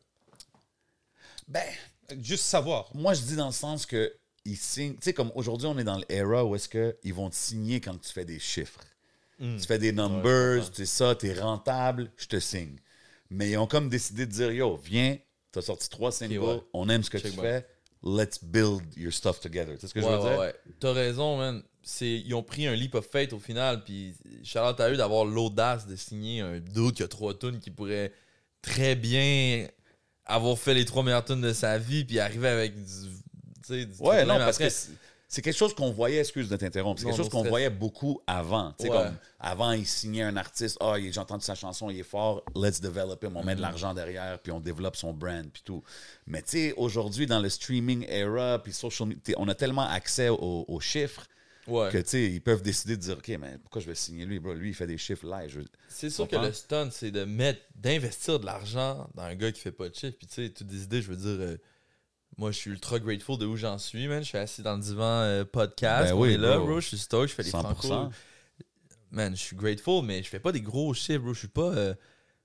Ben, 1.49 1.65
Juste 2.21 2.45
savoir. 2.45 2.91
moi, 2.95 3.15
je 3.15 3.23
dis 3.23 3.37
dans 3.37 3.47
le 3.47 3.53
sens 3.53 3.87
que 3.87 4.13
ils 4.45 4.57
signent. 4.57 4.95
Tu 4.95 5.03
sais, 5.03 5.13
comme 5.13 5.31
aujourd'hui, 5.35 5.67
on 5.69 5.79
est 5.79 5.85
dans 5.85 6.01
l'era 6.09 6.45
où 6.45 6.57
est-ce 6.57 6.69
qu'ils 6.69 7.15
vont 7.15 7.31
te 7.31 7.37
signer 7.37 7.81
quand 7.81 7.97
tu 8.01 8.11
fais 8.13 8.25
des 8.25 8.39
chiffres. 8.39 8.81
Hmm. 9.39 9.57
Tu 9.59 9.67
fais 9.67 9.79
des 9.79 9.93
numbers, 9.93 10.69
tu 10.71 10.77
sais 10.79 10.87
ça, 10.87 11.15
t'es 11.15 11.33
rentable, 11.39 12.11
je 12.17 12.27
te 12.27 12.41
signe. 12.41 12.77
Mais 13.31 13.51
ils 13.51 13.57
ont 13.59 13.67
comme 13.67 13.89
décidé 13.89 14.27
de 14.27 14.33
dire 14.33 14.51
Yo, 14.51 14.77
viens, 14.77 15.17
t'as 15.53 15.63
sorti 15.63 15.89
trois 15.89 16.11
singles, 16.11 16.39
ouais. 16.39 16.61
on 16.73 16.89
aime 16.89 17.03
ce 17.05 17.11
que 17.11 17.19
Check 17.19 17.31
tu 17.31 17.37
back. 17.37 17.47
fais, 17.47 17.67
let's 18.03 18.39
build 18.43 18.83
your 18.97 19.13
stuff 19.13 19.41
together. 19.41 19.75
Tu 19.75 19.81
sais 19.81 19.89
ce 19.89 19.95
que 19.95 20.01
je 20.01 20.07
veux 20.07 20.19
ouais, 20.19 20.31
dire? 20.31 20.39
ouais. 20.39 20.55
T'as 20.79 20.93
raison, 20.93 21.37
man. 21.37 21.63
Ils 22.01 22.35
ont 22.35 22.43
pris 22.43 22.67
un 22.67 22.75
leap 22.75 22.95
of 22.95 23.07
faith 23.11 23.33
au 23.33 23.39
final, 23.39 23.83
puis 23.83 24.15
Charlotte 24.45 24.79
à 24.81 24.91
eux 24.91 24.97
d'avoir 24.97 25.25
l'audace 25.25 25.87
de 25.87 25.97
signer 25.97 26.41
un 26.41 26.61
dude 26.61 26.93
qui 26.93 27.03
a 27.03 27.09
trois 27.09 27.35
tunes 27.35 27.59
qui 27.59 27.71
pourrait 27.71 28.13
très 28.63 28.95
bien 28.95 29.67
avoir 30.27 30.59
fait 30.59 30.75
les 30.75 30.85
trois 30.85 31.03
meilleures 31.03 31.25
tunes 31.25 31.41
de 31.41 31.53
sa 31.53 31.79
vie, 31.79 32.05
puis 32.05 32.19
arriver 32.21 32.49
avec 32.49 32.75
du. 32.77 33.87
du 33.87 33.89
Ouais, 33.99 34.25
non, 34.25 34.37
parce 34.39 34.61
après. 34.61 34.69
que 34.69 34.75
c'est- 35.31 35.41
quelque 35.43 35.57
chose 35.57 35.75
qu'on 35.75 35.91
voyait, 35.93 36.19
excuse 36.19 36.49
de 36.51 36.57
t'interrompre, 36.57 37.01
c'est 37.01 37.07
Non, 37.07 37.13
quelque 37.13 37.23
chose 37.23 37.31
qu'on 37.31 37.45
voyait 37.45 37.71
beaucoup 37.71 38.21
avant. 38.27 38.73
Tu 38.79 38.85
sais, 38.85 38.91
Ouais. 38.91 38.97
comme 39.05 39.15
avant, 39.39 39.73
ils 39.73 39.87
signaient 39.87 40.25
un 40.25 40.37
artiste, 40.37 40.77
ah, 40.81 40.97
il- 40.99 41.13
j'ai 41.13 41.21
entendu 41.21 41.45
sa 41.45 41.55
chanson, 41.55 41.89
il 41.89 42.01
est 42.01 42.03
fort, 42.03 42.43
let's 42.55 42.81
develop 42.81 43.23
him, 43.25 43.37
on 43.37 43.45
met 43.45 43.55
de 43.55 43.61
l'argent 43.63 43.95
derrière, 43.95 44.39
puis 44.41 44.53
on 44.53 44.61
développe 44.61 44.97
son 44.97 45.15
brand, 45.15 45.49
puis 45.51 45.63
tout. 45.65 45.83
Mais 46.27 46.43
tu 46.43 46.49
sais, 46.51 46.75
aujourd'hui, 46.77 47.27
dans 47.27 47.41
le 47.41 47.49
streaming 47.49 48.05
era, 48.09 48.59
puis 48.63 48.73
social 48.73 49.09
media, 49.09 49.35
on 49.39 49.49
a 49.49 49.55
tellement 49.55 49.89
accès 49.89 50.29
aux, 50.29 50.65
aux 50.69 50.81
chiffres 50.81 51.25
Ouais. 51.67 51.91
que 51.93 51.99
tu 51.99 52.09
sais, 52.09 52.25
ils 52.25 52.41
peuvent 52.41 52.63
décider 52.63 52.97
de 52.97 53.03
dire, 53.03 53.17
OK, 53.19 53.29
mais 53.41 53.57
pourquoi 53.63 53.81
je 53.81 53.87
vais 53.87 53.95
signer 53.95 54.25
lui, 54.25 54.41
bro? 54.41 54.53
Lui, 54.55 54.71
il 54.71 54.75
fait 54.75 54.87
des 54.89 54.99
chiffres 54.99 55.27
live. 55.27 55.59
Veux- 55.59 55.65
C'est 55.89 56.11
sûr 56.11 56.27
que 56.27 56.35
le 56.37 56.53
stunt, 56.53 56.89
c'est 56.91 57.11
de 57.13 57.25
mettre, 57.25 57.61
d'investir 57.77 58.41
de 58.41 58.47
l'argent 58.47 59.09
dans 59.15 59.23
un 59.23 59.35
gars 59.37 59.53
qui 59.53 59.61
fait 59.61 59.71
pas 59.71 59.89
de 59.89 59.95
chiffres. 59.95 60.17
Puis 60.19 60.27
tu 60.27 60.35
sais, 60.47 60.49
toutes 60.51 60.67
des 60.67 60.83
idées, 60.83 61.01
je 61.03 61.09
veux 61.13 61.17
dire, 61.17 61.37
euh, 61.47 61.57
moi 62.41 62.51
je 62.53 62.57
suis 62.59 62.71
ultra 62.71 62.99
grateful 62.99 63.37
de 63.39 63.45
où 63.47 63.55
j'en 63.57 63.77
suis, 63.79 64.09
man. 64.09 64.23
Je 64.23 64.29
suis 64.29 64.39
assis 64.39 64.63
dans 64.63 64.75
le 64.77 64.81
divan 64.83 65.05
euh, 65.05 65.45
podcast, 65.45 66.09
Ben 66.11 66.15
on 66.17 66.21
oui, 66.23 66.33
est 66.33 66.39
là, 66.39 66.57
bro. 66.57 66.67
bro. 66.67 66.81
Je 66.81 66.87
suis 66.89 66.99
stoked, 66.99 67.29
je 67.29 67.35
fais 67.35 67.43
des 67.45 67.51
100%. 67.51 67.61
francos. 67.75 68.11
Man, 69.11 69.37
je 69.37 69.41
suis 69.43 69.57
grateful, 69.57 70.05
mais 70.05 70.23
je 70.23 70.29
fais 70.29 70.41
pas 70.41 70.51
des 70.53 70.61
gros 70.63 70.95
chiffres, 70.95 71.19
bro. 71.23 71.35
Je 71.35 71.39
suis 71.41 71.49
pas. 71.49 71.71
euh, 71.73 71.95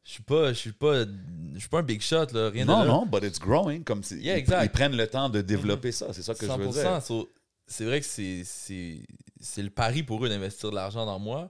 je 0.04 0.12
suis 0.12 0.24
pas, 0.24 0.50
je 0.54 0.60
suis 0.60 0.72
pas, 0.74 1.06
je 1.06 1.60
suis 1.60 1.70
pas 1.70 1.80
un 1.80 1.84
big 1.84 2.02
shot 2.02 2.26
là, 2.34 2.50
rien 2.50 2.66
Non, 2.66 2.82
de 2.82 2.86
là. 2.88 2.92
non, 2.92 3.06
but 3.08 3.24
it's 3.24 3.40
growing. 3.40 3.84
Comme 3.84 4.04
si- 4.04 4.18
Yeah, 4.20 4.38
ils, 4.38 4.70
prennent 4.70 4.96
le 4.96 5.08
temps 5.08 5.30
de 5.30 5.42
développer 5.42 5.92
ça. 5.92 6.14
C'est 6.14 6.22
ça 6.22 6.36
que 6.36 6.46
je 6.46 6.52
veux 6.52 6.68
100%. 6.68 6.72
dire. 6.74 7.02
So, 7.02 7.32
c'est 7.66 7.86
vrai 7.86 8.02
que 8.02 8.06
c'est, 8.06 8.44
c'est, 8.46 9.00
c'est 9.40 9.64
le 9.64 9.72
pari 9.72 10.04
pour 10.04 10.24
eux 10.24 10.30
d'investir 10.30 10.70
de 10.70 10.76
l'argent 10.76 11.06
dans 11.08 11.18
moi. 11.18 11.50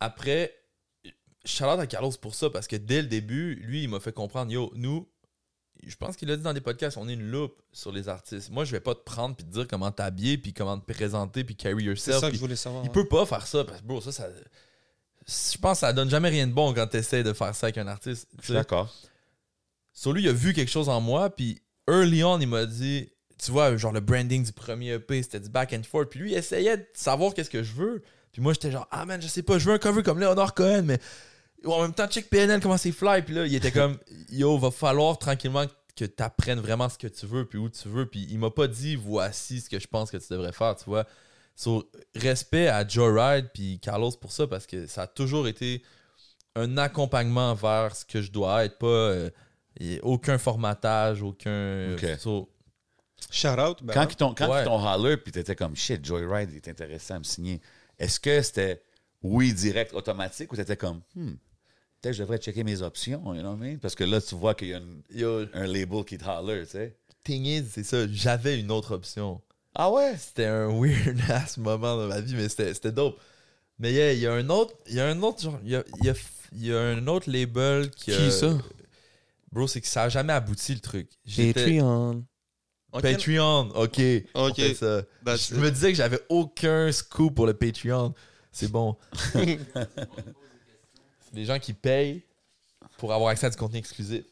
Après, 0.00 0.52
Charlotte 1.44 1.78
à 1.78 1.86
Carlos 1.86 2.10
pour 2.20 2.34
ça, 2.34 2.50
parce 2.50 2.66
que 2.66 2.74
dès 2.76 3.02
le 3.02 3.08
début, 3.08 3.54
lui, 3.56 3.84
il 3.84 3.88
m'a 3.88 4.00
fait 4.00 4.12
comprendre, 4.12 4.50
yo, 4.50 4.72
nous, 4.74 5.08
je 5.86 5.96
pense 5.96 6.16
qu'il 6.16 6.30
a 6.30 6.36
dit 6.36 6.42
dans 6.42 6.52
des 6.52 6.60
podcasts, 6.60 6.96
on 6.96 7.08
est 7.08 7.14
une 7.14 7.30
loupe 7.30 7.60
sur 7.72 7.92
les 7.92 8.08
artistes. 8.08 8.50
Moi, 8.50 8.64
je 8.64 8.72
vais 8.72 8.80
pas 8.80 8.94
te 8.94 9.00
prendre 9.00 9.36
puis 9.36 9.44
te 9.46 9.50
dire 9.52 9.66
comment 9.68 9.90
t'habiller, 9.90 10.38
puis 10.38 10.52
comment 10.52 10.78
te 10.78 10.84
présenter, 10.90 11.44
puis 11.44 11.56
carry 11.56 11.82
C'est 11.82 11.86
yourself. 11.86 12.20
ça 12.20 12.28
que 12.28 12.34
je 12.34 12.40
voulais 12.40 12.56
savoir. 12.56 12.84
il 12.84 12.88
ouais. 12.88 12.92
peut 12.92 13.08
pas 13.08 13.26
faire 13.26 13.46
ça, 13.46 13.64
parce 13.64 13.80
que, 13.80 13.86
bro, 13.86 14.00
ça, 14.00 14.12
ça... 14.12 14.28
Je 15.26 15.58
pense 15.58 15.78
que 15.78 15.80
ça 15.80 15.92
donne 15.92 16.10
jamais 16.10 16.28
rien 16.28 16.46
de 16.46 16.52
bon 16.52 16.72
quand 16.74 16.86
tu 16.86 16.96
essaies 16.96 17.22
de 17.22 17.32
faire 17.32 17.54
ça 17.54 17.66
avec 17.66 17.78
un 17.78 17.86
artiste. 17.86 18.28
Je 18.38 18.44
suis 18.46 18.54
d'accord. 18.54 18.92
Sur 19.92 20.12
lui, 20.12 20.22
il 20.22 20.28
a 20.28 20.32
vu 20.32 20.52
quelque 20.52 20.70
chose 20.70 20.88
en 20.88 21.00
moi, 21.00 21.30
puis 21.30 21.60
early 21.88 22.24
on, 22.24 22.38
il 22.40 22.48
m'a 22.48 22.66
dit, 22.66 23.10
tu 23.38 23.50
vois, 23.52 23.76
genre 23.76 23.92
le 23.92 24.00
branding 24.00 24.44
du 24.44 24.52
premier 24.52 24.94
EP, 24.94 25.22
c'était 25.22 25.40
du 25.40 25.48
back 25.48 25.72
and 25.72 25.82
forth. 25.82 26.08
Puis 26.10 26.20
lui, 26.20 26.32
il 26.32 26.36
essayait 26.36 26.76
de 26.78 26.86
savoir 26.94 27.34
qu'est-ce 27.34 27.50
que 27.50 27.62
je 27.62 27.72
veux. 27.72 28.02
Puis 28.32 28.42
moi, 28.42 28.52
j'étais 28.52 28.70
genre, 28.70 28.86
ah 28.90 29.06
man, 29.06 29.20
je 29.20 29.26
sais 29.28 29.42
pas, 29.42 29.58
je 29.58 29.68
veux 29.68 29.74
un 29.74 29.78
cover 29.78 30.02
comme 30.02 30.20
Leonard 30.20 30.54
Cohen, 30.54 30.82
mais 30.84 30.98
en 31.64 31.82
même 31.82 31.94
temps, 31.94 32.06
check 32.06 32.28
PNL, 32.30 32.60
comment 32.60 32.76
c'est 32.76 32.92
fly. 32.92 33.22
Puis 33.22 33.34
là, 33.34 33.46
il 33.46 33.54
était 33.54 33.72
comme, 33.72 33.98
yo, 34.30 34.56
va 34.58 34.70
falloir 34.70 35.18
tranquillement 35.18 35.64
que 35.96 36.04
tu 36.04 36.22
apprennes 36.22 36.60
vraiment 36.60 36.88
ce 36.88 36.96
que 36.98 37.06
tu 37.08 37.26
veux, 37.26 37.44
puis 37.46 37.58
où 37.58 37.68
tu 37.68 37.88
veux. 37.88 38.06
Puis 38.06 38.26
il 38.30 38.38
m'a 38.38 38.50
pas 38.50 38.66
dit, 38.68 38.96
voici 38.96 39.60
ce 39.60 39.68
que 39.68 39.78
je 39.78 39.86
pense 39.86 40.10
que 40.10 40.16
tu 40.16 40.26
devrais 40.30 40.52
faire, 40.52 40.76
tu 40.76 40.84
vois. 40.84 41.04
So, 41.54 41.90
respect 42.14 42.68
à 42.68 42.86
Joe 42.86 43.12
Ride 43.14 43.50
puis 43.52 43.78
Carlos 43.80 44.12
pour 44.12 44.32
ça, 44.32 44.46
parce 44.46 44.66
que 44.66 44.86
ça 44.86 45.02
a 45.02 45.06
toujours 45.06 45.46
été 45.46 45.82
un 46.56 46.78
accompagnement 46.78 47.54
vers 47.54 47.94
ce 47.94 48.04
que 48.04 48.22
je 48.22 48.30
dois 48.32 48.64
être, 48.64 48.78
pas 48.78 48.86
euh, 48.86 49.30
aucun 50.02 50.38
formatage, 50.38 51.22
aucun. 51.22 51.96
So, 52.18 52.48
Shout 53.30 53.48
out. 53.60 53.82
ben 53.82 53.92
Quand 53.92 54.06
ils 54.10 54.16
t'ont, 54.16 54.32
quand 54.34 54.48
Ouais. 54.48 54.62
ils 54.62 54.64
t'ont 54.64 54.82
holler, 54.82 55.18
puis 55.18 55.30
t'étais 55.30 55.54
comme 55.54 55.76
shit, 55.76 56.02
Joyride, 56.04 56.48
il 56.52 56.56
est 56.56 56.68
intéressé 56.68 57.12
à 57.12 57.18
me 57.18 57.24
signer. 57.24 57.60
Est-ce 57.98 58.18
que 58.18 58.40
c'était 58.40 58.82
oui 59.22 59.52
direct 59.52 59.92
automatique 59.92 60.50
ou 60.52 60.56
t'étais 60.56 60.78
comme 60.78 61.02
hmm, 61.14 61.32
peut-être 62.00 62.12
que 62.12 62.18
je 62.18 62.22
devrais 62.22 62.38
checker 62.38 62.64
mes 62.64 62.82
options, 62.82 63.34
you 63.34 63.40
know 63.40 63.50
what 63.50 63.56
I 63.56 63.70
mean? 63.72 63.78
Parce 63.78 63.94
que 63.94 64.04
là, 64.04 64.20
tu 64.20 64.34
vois 64.34 64.54
qu'il 64.54 64.68
y 64.68 64.74
a 64.74 64.78
une- 64.78 65.02
yo, 65.10 65.44
un 65.52 65.66
label 65.66 66.04
qui 66.04 66.18
te 66.18 66.24
holler, 66.24 66.64
tu 66.64 66.72
sais. 66.72 66.96
thing 67.24 67.44
is, 67.44 67.64
c'est 67.70 67.84
ça, 67.84 68.06
j'avais 68.10 68.58
une 68.58 68.70
autre 68.70 68.94
option. 68.94 69.40
Ah 69.74 69.90
ouais? 69.90 70.14
C'était 70.18 70.46
un 70.46 70.68
weird 70.80 71.20
ass 71.30 71.58
moment 71.58 71.96
dans 71.96 72.06
ma 72.08 72.20
vie, 72.20 72.34
mais 72.34 72.48
c'était 72.48 72.72
c'était 72.74 72.92
dope. 72.92 73.20
Mais 73.78 73.92
yeah, 73.92 74.12
il 74.12 74.18
y 74.20 74.26
a 74.26 74.32
un 74.32 74.48
autre, 74.50 74.74
il 74.88 74.94
y 74.94 75.00
a 75.00 75.06
un 75.06 75.22
autre 75.22 75.42
genre, 75.42 75.58
il 75.62 75.70
y 75.70 75.76
a, 75.76 75.84
il 76.00 76.06
y 76.06 76.10
a, 76.10 76.14
il 76.52 76.66
y 76.66 76.72
a 76.74 76.80
un 76.80 77.06
autre 77.06 77.30
label 77.30 77.90
qui. 77.90 78.12
a- 78.12 78.16
Qui 78.16 78.30
ça? 78.32 78.56
Bro, 79.52 79.66
c'est 79.66 79.80
que 79.80 79.86
ça 79.88 80.04
a 80.04 80.08
jamais 80.08 80.32
abouti 80.32 80.72
le 80.74 80.80
truc. 80.80 81.08
J'étais- 81.24 81.78
Patreon. 81.78 82.24
Patreon, 82.92 83.70
ok. 83.74 84.00
Ok. 84.34 84.56
fait 84.56 84.74
ça. 84.74 85.02
Je 85.26 85.54
me 85.56 85.70
disais 85.70 85.90
que 85.92 85.96
j'avais 85.96 86.20
aucun 86.28 86.90
scoop 86.92 87.34
pour 87.34 87.46
le 87.46 87.54
Patreon. 87.54 88.14
C'est 88.52 88.70
bon. 88.70 88.96
Des 91.32 91.44
gens 91.44 91.58
qui 91.58 91.72
payent 91.72 92.22
pour 92.98 93.12
avoir 93.12 93.30
accès 93.30 93.46
à 93.46 93.50
du 93.50 93.56
contenu 93.56 93.78
exclusif. 93.78 94.24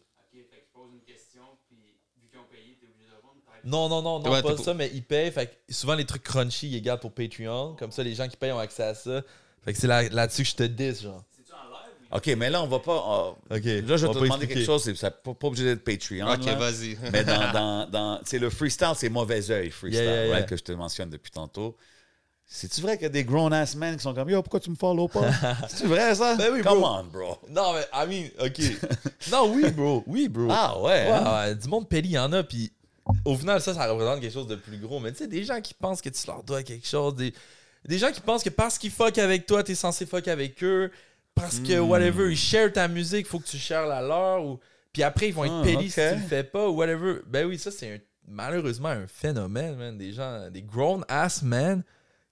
Non, 3.65 3.89
non, 3.89 4.01
non, 4.03 4.21
non, 4.21 4.31
Ouais, 4.31 4.41
pas 4.43 4.57
ça, 4.57 4.73
mais 4.73 4.91
ils 4.95 5.03
payent. 5.03 5.31
Fait 5.31 5.47
que 5.47 5.73
souvent, 5.75 5.95
les 5.95 6.05
trucs 6.07 6.23
crunchy, 6.23 6.69
ils 6.71 6.81
gardent 6.81 7.01
pour 7.01 7.13
Patreon. 7.13 7.75
Comme 7.79 7.93
ça, 7.93 8.03
les 8.03 8.15
gens 8.15 8.29
qui 8.29 8.37
payent 8.37 8.53
ont 8.53 8.59
accès 8.59 8.85
à 8.85 8.95
ça. 8.95 9.23
Fait 9.65 9.73
que 9.73 9.79
c'est 9.79 9.87
là- 9.89 10.09
là-dessus 10.09 10.45
que 10.45 10.49
je 10.49 10.55
te 10.57 10.63
dis, 10.63 10.95
genre. 11.03 11.23
OK, 12.11 12.27
mais 12.39 12.49
là, 12.49 12.63
on 12.63 12.67
va 12.69 12.79
pas. 12.79 12.97
ah, 13.05 13.55
Ok. 13.55 13.65
là, 13.65 13.97
je 13.97 14.07
on 14.07 14.13
vais 14.13 14.15
te 14.21 14.25
demander 14.25 14.25
expliquer. 14.25 14.55
quelque 14.55 14.65
chose, 14.65 14.83
c'est 14.85 14.95
ça, 14.97 15.11
pas, 15.11 15.35
pas 15.35 15.47
obligé 15.49 15.65
d'être 15.65 15.85
Patreon. 15.85 16.27
Ok, 16.33 16.45
vas-y. 16.59 16.97
Mais 17.13 17.23
dans, 17.25 17.53
dans, 17.53 17.91
dans 17.91 18.21
c'est 18.25 18.39
le 18.39 18.49
freestyle, 18.49 18.93
c'est 18.97 19.11
mauvais 19.11 19.51
œil, 19.51 19.71
freestyle, 19.71 20.05
Yeah, 20.05 20.15
yeah, 20.15 20.25
yeah. 20.27 20.35
right, 20.37 20.49
que 20.49 20.57
je 20.57 20.63
te 20.63 20.73
mentionne 20.73 21.11
depuis 21.11 21.31
tantôt. 21.31 21.77
C'est-tu 22.51 22.81
vrai 22.81 22.97
qu'il 22.97 23.03
y 23.03 23.07
a 23.07 23.11
des 23.11 23.25
grown-ass 23.25 23.77
men 23.77 23.95
qui 23.97 24.03
sont 24.03 24.15
comme 24.15 24.31
Yo, 24.31 24.41
pourquoi 24.43 24.59
tu 24.59 24.71
me 24.71 24.75
follow 24.75 25.07
pas? 25.07 25.31
C'est-tu 25.69 25.87
vrai 25.87 26.15
ça? 26.15 26.35
Ben 26.37 26.51
oui, 26.53 26.63
Come 26.63 26.79
bro. 26.81 26.89
on, 26.89 27.05
bro. 27.05 27.39
Non, 27.51 27.75
mais, 27.75 27.87
I 27.93 28.07
mean, 28.09 28.47
ok. 28.47 28.59
non, 29.31 29.53
oui, 29.55 29.71
bro. 29.71 30.03
Oui, 30.07 30.29
bro. 30.29 30.49
Ah 30.51 30.81
ouais. 30.81 30.89
Ouais, 31.07 31.11
hein? 31.13 31.41
ouais, 31.49 31.55
du 31.55 31.69
monde 31.69 31.87
péli, 31.89 32.09
il 32.09 32.13
y 32.13 32.19
en 32.19 32.33
a, 32.33 32.43
puis 32.43 32.73
au 33.27 33.37
final, 33.37 33.61
ça, 33.61 33.75
ça 33.75 33.87
représente 33.87 34.21
quelque 34.23 34.33
chose 34.33 34.47
de 34.47 34.57
plus 34.57 34.79
gros. 34.79 34.99
Mais 34.99 35.13
tu 35.13 35.19
sais, 35.19 35.27
des 35.27 35.45
gens 35.45 35.61
qui 35.61 35.75
pensent 35.75 36.01
que 36.01 36.09
tu 36.09 36.27
leur 36.27 36.43
dois 36.43 36.63
quelque 36.63 36.87
chose, 36.87 37.15
des, 37.17 37.35
des 37.87 37.99
gens 37.99 38.11
qui 38.11 38.21
pensent 38.23 38.43
que 38.43 38.49
parce 38.51 38.79
qu'ils 38.79 38.91
fuck 38.93 39.19
avec 39.19 39.45
toi, 39.45 39.63
t'es 39.63 39.75
censé 39.75 40.07
fuck 40.07 40.27
avec 40.29 40.65
eux, 40.65 40.91
parce 41.35 41.59
que 41.61 41.79
Hmm. 41.79 41.89
whatever, 41.91 42.31
ils 42.31 42.37
share 42.37 42.73
ta 42.73 42.89
musique, 42.89 43.27
faut 43.27 43.41
que 43.41 43.47
tu 43.47 43.59
shares 43.59 43.87
la 43.87 44.01
leur, 44.01 44.43
ou... 44.43 44.59
puis 44.93 45.03
après, 45.03 45.29
ils 45.29 45.35
vont 45.35 45.45
être 45.45 45.53
Ah, 45.61 45.63
pélis 45.65 45.91
si 45.91 45.97
tu 45.97 46.15
le 46.15 46.27
fais 46.27 46.45
pas, 46.45 46.67
ou 46.67 46.77
whatever. 46.77 47.17
Ben 47.27 47.47
oui, 47.47 47.59
ça, 47.59 47.71
c'est 47.71 47.93
un- 47.95 47.99
malheureusement 48.27 48.89
un 48.89 49.07
phénomène, 49.07 49.77
man. 49.77 49.99
Des 49.99 50.13
gens, 50.13 50.49
des 50.51 50.63
grown-ass 50.63 51.43
men 51.43 51.83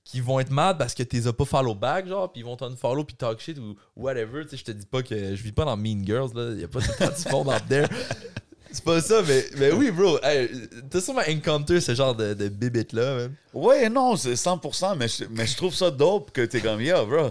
qui 0.06 0.20
vont 0.20 0.38
être 0.38 0.50
mad 0.50 0.78
parce 0.78 0.94
que 0.94 1.02
t'es 1.02 1.26
as 1.26 1.32
pas 1.32 1.44
follow 1.44 1.74
back, 1.74 2.06
genre, 2.06 2.30
puis 2.30 2.40
ils 2.40 2.44
vont 2.44 2.56
t'unfollow 2.56 3.02
puis 3.02 3.16
talk 3.16 3.40
shit 3.40 3.58
ou 3.58 3.74
whatever. 3.96 4.44
Tu 4.44 4.50
sais, 4.50 4.56
je 4.58 4.64
te 4.64 4.70
dis 4.70 4.86
pas 4.86 5.02
que 5.02 5.34
je 5.34 5.42
vis 5.42 5.50
pas 5.50 5.64
dans 5.64 5.76
Mean 5.76 6.06
Girls, 6.06 6.30
là. 6.32 6.54
Y 6.54 6.62
a 6.62 6.68
pas 6.68 6.78
de 6.78 6.86
petit 6.86 7.28
monde 7.28 7.48
out 7.48 7.62
there. 7.68 7.88
C'est 8.70 8.84
pas 8.84 9.00
ça, 9.00 9.22
mais, 9.26 9.44
mais 9.56 9.72
oui, 9.72 9.90
bro. 9.90 10.18
Hey, 10.22 10.48
T'as 10.90 11.00
sûrement 11.00 11.22
encounter 11.26 11.80
ce 11.80 11.94
genre 11.94 12.14
de, 12.14 12.34
de 12.34 12.48
bibite 12.48 12.92
là, 12.92 13.16
man. 13.16 13.34
Ouais, 13.54 13.88
non, 13.88 14.16
c'est 14.16 14.34
100%, 14.34 14.96
mais 14.98 15.08
je, 15.08 15.24
mais 15.30 15.46
je 15.46 15.56
trouve 15.56 15.74
ça 15.74 15.90
dope 15.90 16.30
que 16.30 16.44
t'es 16.44 16.60
comme 16.60 16.82
Yo, 16.82 17.06
bro. 17.06 17.30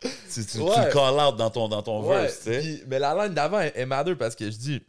Tu, 0.00 0.08
tu, 0.32 0.44
tu 0.46 0.58
le 0.58 0.92
call 0.92 1.14
out 1.14 1.36
dans 1.36 1.50
ton, 1.50 1.68
dans 1.68 1.82
ton 1.82 2.02
Ouais, 2.02 2.22
verse, 2.22 2.40
tu 2.44 2.52
sais. 2.52 2.84
mais 2.88 2.98
la 2.98 3.14
line 3.14 3.34
d'avant 3.34 3.60
est, 3.60 3.74
est 3.76 4.14
parce 4.14 4.34
que 4.34 4.50
je 4.50 4.56
dis, 4.56 4.80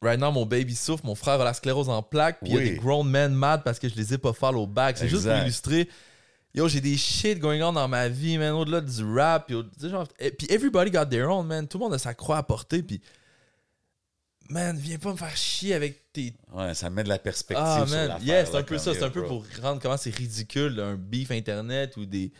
right 0.00 0.20
now, 0.20 0.30
mon 0.30 0.46
baby 0.46 0.76
souffre, 0.76 1.04
mon 1.04 1.16
frère 1.16 1.40
a 1.40 1.44
la 1.44 1.54
sclérose 1.54 1.88
en 1.88 2.02
plaques, 2.02 2.38
puis 2.40 2.52
il 2.52 2.56
y 2.56 2.58
a 2.58 2.62
des 2.62 2.76
grown 2.76 3.08
men 3.08 3.34
mad 3.34 3.64
parce 3.64 3.78
que 3.80 3.88
je 3.88 3.96
les 3.96 4.14
ai 4.14 4.18
pas 4.18 4.34
follow 4.34 4.66
back. 4.66 4.98
C'est 4.98 5.08
juste 5.08 5.26
pour 5.26 5.36
illustrer. 5.36 5.88
Yo, 6.54 6.68
j'ai 6.68 6.80
des 6.80 6.96
shit 6.96 7.38
going 7.40 7.60
on 7.62 7.72
dans 7.72 7.88
ma 7.88 8.08
vie, 8.08 8.38
man, 8.38 8.52
au-delà 8.52 8.80
du 8.80 9.02
rap. 9.04 9.46
Puis, 9.48 9.56
genre, 9.90 10.06
et- 10.20 10.30
puis 10.30 10.46
everybody 10.50 10.90
got 10.90 11.06
their 11.06 11.28
own, 11.28 11.46
man. 11.46 11.66
Tout 11.66 11.78
le 11.78 11.84
monde 11.84 11.94
a 11.94 11.98
sa 11.98 12.14
croix 12.14 12.38
à 12.38 12.42
porter, 12.42 12.82
puis. 12.82 13.00
Man, 14.50 14.76
viens 14.76 14.98
pas 14.98 15.10
me 15.12 15.16
faire 15.16 15.34
chier 15.36 15.72
avec 15.74 16.12
tes. 16.12 16.34
Ouais, 16.52 16.74
ça 16.74 16.90
met 16.90 17.02
de 17.02 17.08
la 17.08 17.18
perspective 17.18 17.64
Ah, 17.66 17.84
sur 17.86 17.96
man. 17.96 18.08
l'affaire. 18.08 18.26
Yeah, 18.26 18.44
c'est 18.44 18.56
un 18.56 18.62
peu 18.62 18.76
ça. 18.76 18.92
C'est 18.92 19.02
un 19.02 19.08
peu 19.10 19.24
pour 19.24 19.44
rendre 19.62 19.80
comment 19.80 19.96
c'est 19.96 20.14
ridicule, 20.14 20.78
un 20.80 20.96
beef 20.96 21.30
internet 21.30 21.96
ou 21.96 22.04
des. 22.06 22.30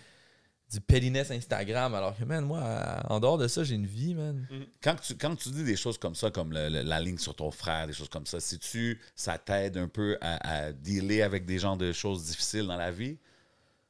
Du 0.70 0.80
pettiness 0.80 1.30
Instagram, 1.30 1.94
alors 1.94 2.16
que, 2.16 2.24
man, 2.24 2.44
moi, 2.44 3.00
en 3.08 3.20
dehors 3.20 3.38
de 3.38 3.46
ça, 3.46 3.62
j'ai 3.62 3.74
une 3.76 3.86
vie, 3.86 4.14
man. 4.14 4.44
Quand 4.82 4.96
tu, 4.96 5.14
quand 5.14 5.36
tu 5.36 5.50
dis 5.50 5.62
des 5.62 5.76
choses 5.76 5.98
comme 5.98 6.14
ça, 6.16 6.30
comme 6.30 6.52
le- 6.52 6.68
le- 6.68 6.82
la 6.82 7.00
ligne 7.00 7.18
sur 7.18 7.34
ton 7.36 7.50
frère, 7.52 7.86
des 7.86 7.92
choses 7.92 8.08
comme 8.08 8.26
ça, 8.26 8.40
si 8.40 8.58
tu 8.58 8.98
ça 9.14 9.38
t'aide 9.38 9.76
un 9.76 9.86
peu 9.88 10.16
à, 10.20 10.64
à 10.66 10.72
dealer 10.72 11.22
avec 11.22 11.46
des 11.46 11.58
genres 11.58 11.76
de 11.76 11.92
choses 11.92 12.24
difficiles 12.24 12.66
dans 12.66 12.76
la 12.76 12.90
vie? 12.90 13.18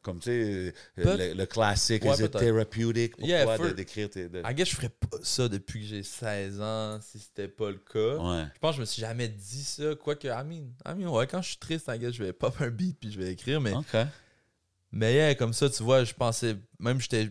Comme, 0.04 0.20
tu 0.20 0.24
sais, 0.30 0.74
Peut- 0.94 1.16
le, 1.16 1.32
le 1.34 1.46
classique, 1.46 2.04
Ouais, 2.04 2.28
therapeutic? 2.28 3.16
Pour 3.16 3.26
Yeah, 3.26 3.44
toi 3.44 3.56
for- 3.56 3.66
de- 3.66 3.72
d'écrire 3.72 4.08
tes... 4.10 4.28
de- 4.28 4.42
I 4.44 4.54
guess 4.54 4.68
je 4.68 4.76
ferais 4.76 4.90
pas 4.90 5.16
ça 5.22 5.48
depuis 5.48 5.80
que 5.80 5.86
j'ai 5.86 6.02
16 6.02 6.60
ans, 6.60 7.00
si 7.00 7.18
c'était 7.18 7.48
pas 7.48 7.70
le 7.70 7.78
cas. 7.78 8.16
Ouais. 8.18 8.44
Je 8.54 8.58
pense 8.60 8.72
que 8.72 8.76
je 8.76 8.80
me 8.82 8.86
suis 8.86 9.00
jamais 9.00 9.28
dit 9.28 9.64
ça. 9.64 9.94
Quoique, 9.96 10.28
I 10.28 10.44
mean, 10.44 10.66
I 10.86 10.94
mean, 10.94 11.08
ouais, 11.08 11.26
quand 11.26 11.40
je 11.40 11.48
suis 11.48 11.56
triste, 11.56 11.90
I 11.92 11.98
guess, 11.98 12.12
je 12.12 12.22
vais 12.22 12.32
pop 12.34 12.54
un 12.60 12.68
beat 12.68 12.98
puis 13.00 13.10
je 13.10 13.18
vais 13.18 13.32
écrire. 13.32 13.60
Mais, 13.62 13.72
mais 14.92 15.14
yeah, 15.14 15.34
comme 15.34 15.54
ça, 15.54 15.68
tu 15.70 15.82
vois, 15.82 16.04
je 16.04 16.12
pensais, 16.14 16.54
même 16.78 17.00
j'étais. 17.00 17.30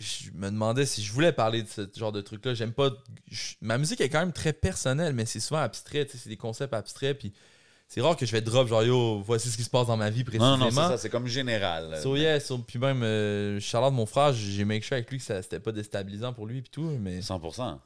Je 0.00 0.30
me 0.34 0.50
demandais 0.50 0.86
si 0.86 1.02
je 1.04 1.12
voulais 1.12 1.32
parler 1.32 1.62
de 1.62 1.68
ce 1.68 1.82
genre 1.96 2.10
de 2.12 2.20
truc-là. 2.20 2.54
J'aime 2.54 2.72
pas. 2.72 2.90
je- 3.30 3.54
ma 3.60 3.78
musique 3.78 4.00
est 4.00 4.08
quand 4.08 4.18
même 4.20 4.32
très 4.32 4.52
personnelle, 4.52 5.12
mais 5.12 5.26
c'est 5.26 5.38
souvent 5.38 5.60
abstrait. 5.60 6.04
tu 6.06 6.12
sais, 6.12 6.18
C'est 6.18 6.28
des 6.30 6.36
concepts 6.36 6.74
abstraits. 6.74 7.16
Puis 7.18 7.32
c'est 7.94 8.00
rare 8.00 8.16
que 8.16 8.24
je 8.24 8.32
vais 8.32 8.40
drop 8.40 8.66
genre 8.68 8.82
yo, 8.84 9.20
voici 9.20 9.50
ce 9.50 9.56
qui 9.56 9.64
se 9.64 9.68
passe 9.70 9.86
dans 9.86 9.96
ma 9.98 10.08
vie 10.08 10.24
précisément. 10.24 10.52
Non, 10.56 10.56
non, 10.56 10.64
non, 10.64 10.70
c'est 10.70 10.76
ça, 10.88 10.96
c'est 10.98 11.10
comme 11.10 11.26
général. 11.26 11.98
So 12.02 12.16
yeah, 12.16 12.40
so- 12.40 12.58
puis 12.58 12.78
même, 12.78 13.02
euh, 13.02 13.60
Charlotte, 13.60 13.92
mon 13.92 14.06
frère, 14.06 14.32
j'ai 14.32 14.64
make 14.64 14.82
sure 14.82 14.94
avec 14.94 15.10
lui 15.10 15.18
que 15.18 15.24
ça 15.24 15.42
c'était 15.42 15.60
pas 15.60 15.72
déstabilisant 15.72 16.32
pour 16.32 16.46
lui 16.46 16.62
puis 16.62 16.70
tout, 16.70 16.90
mais 17.00 17.20
100%. 17.20 17.78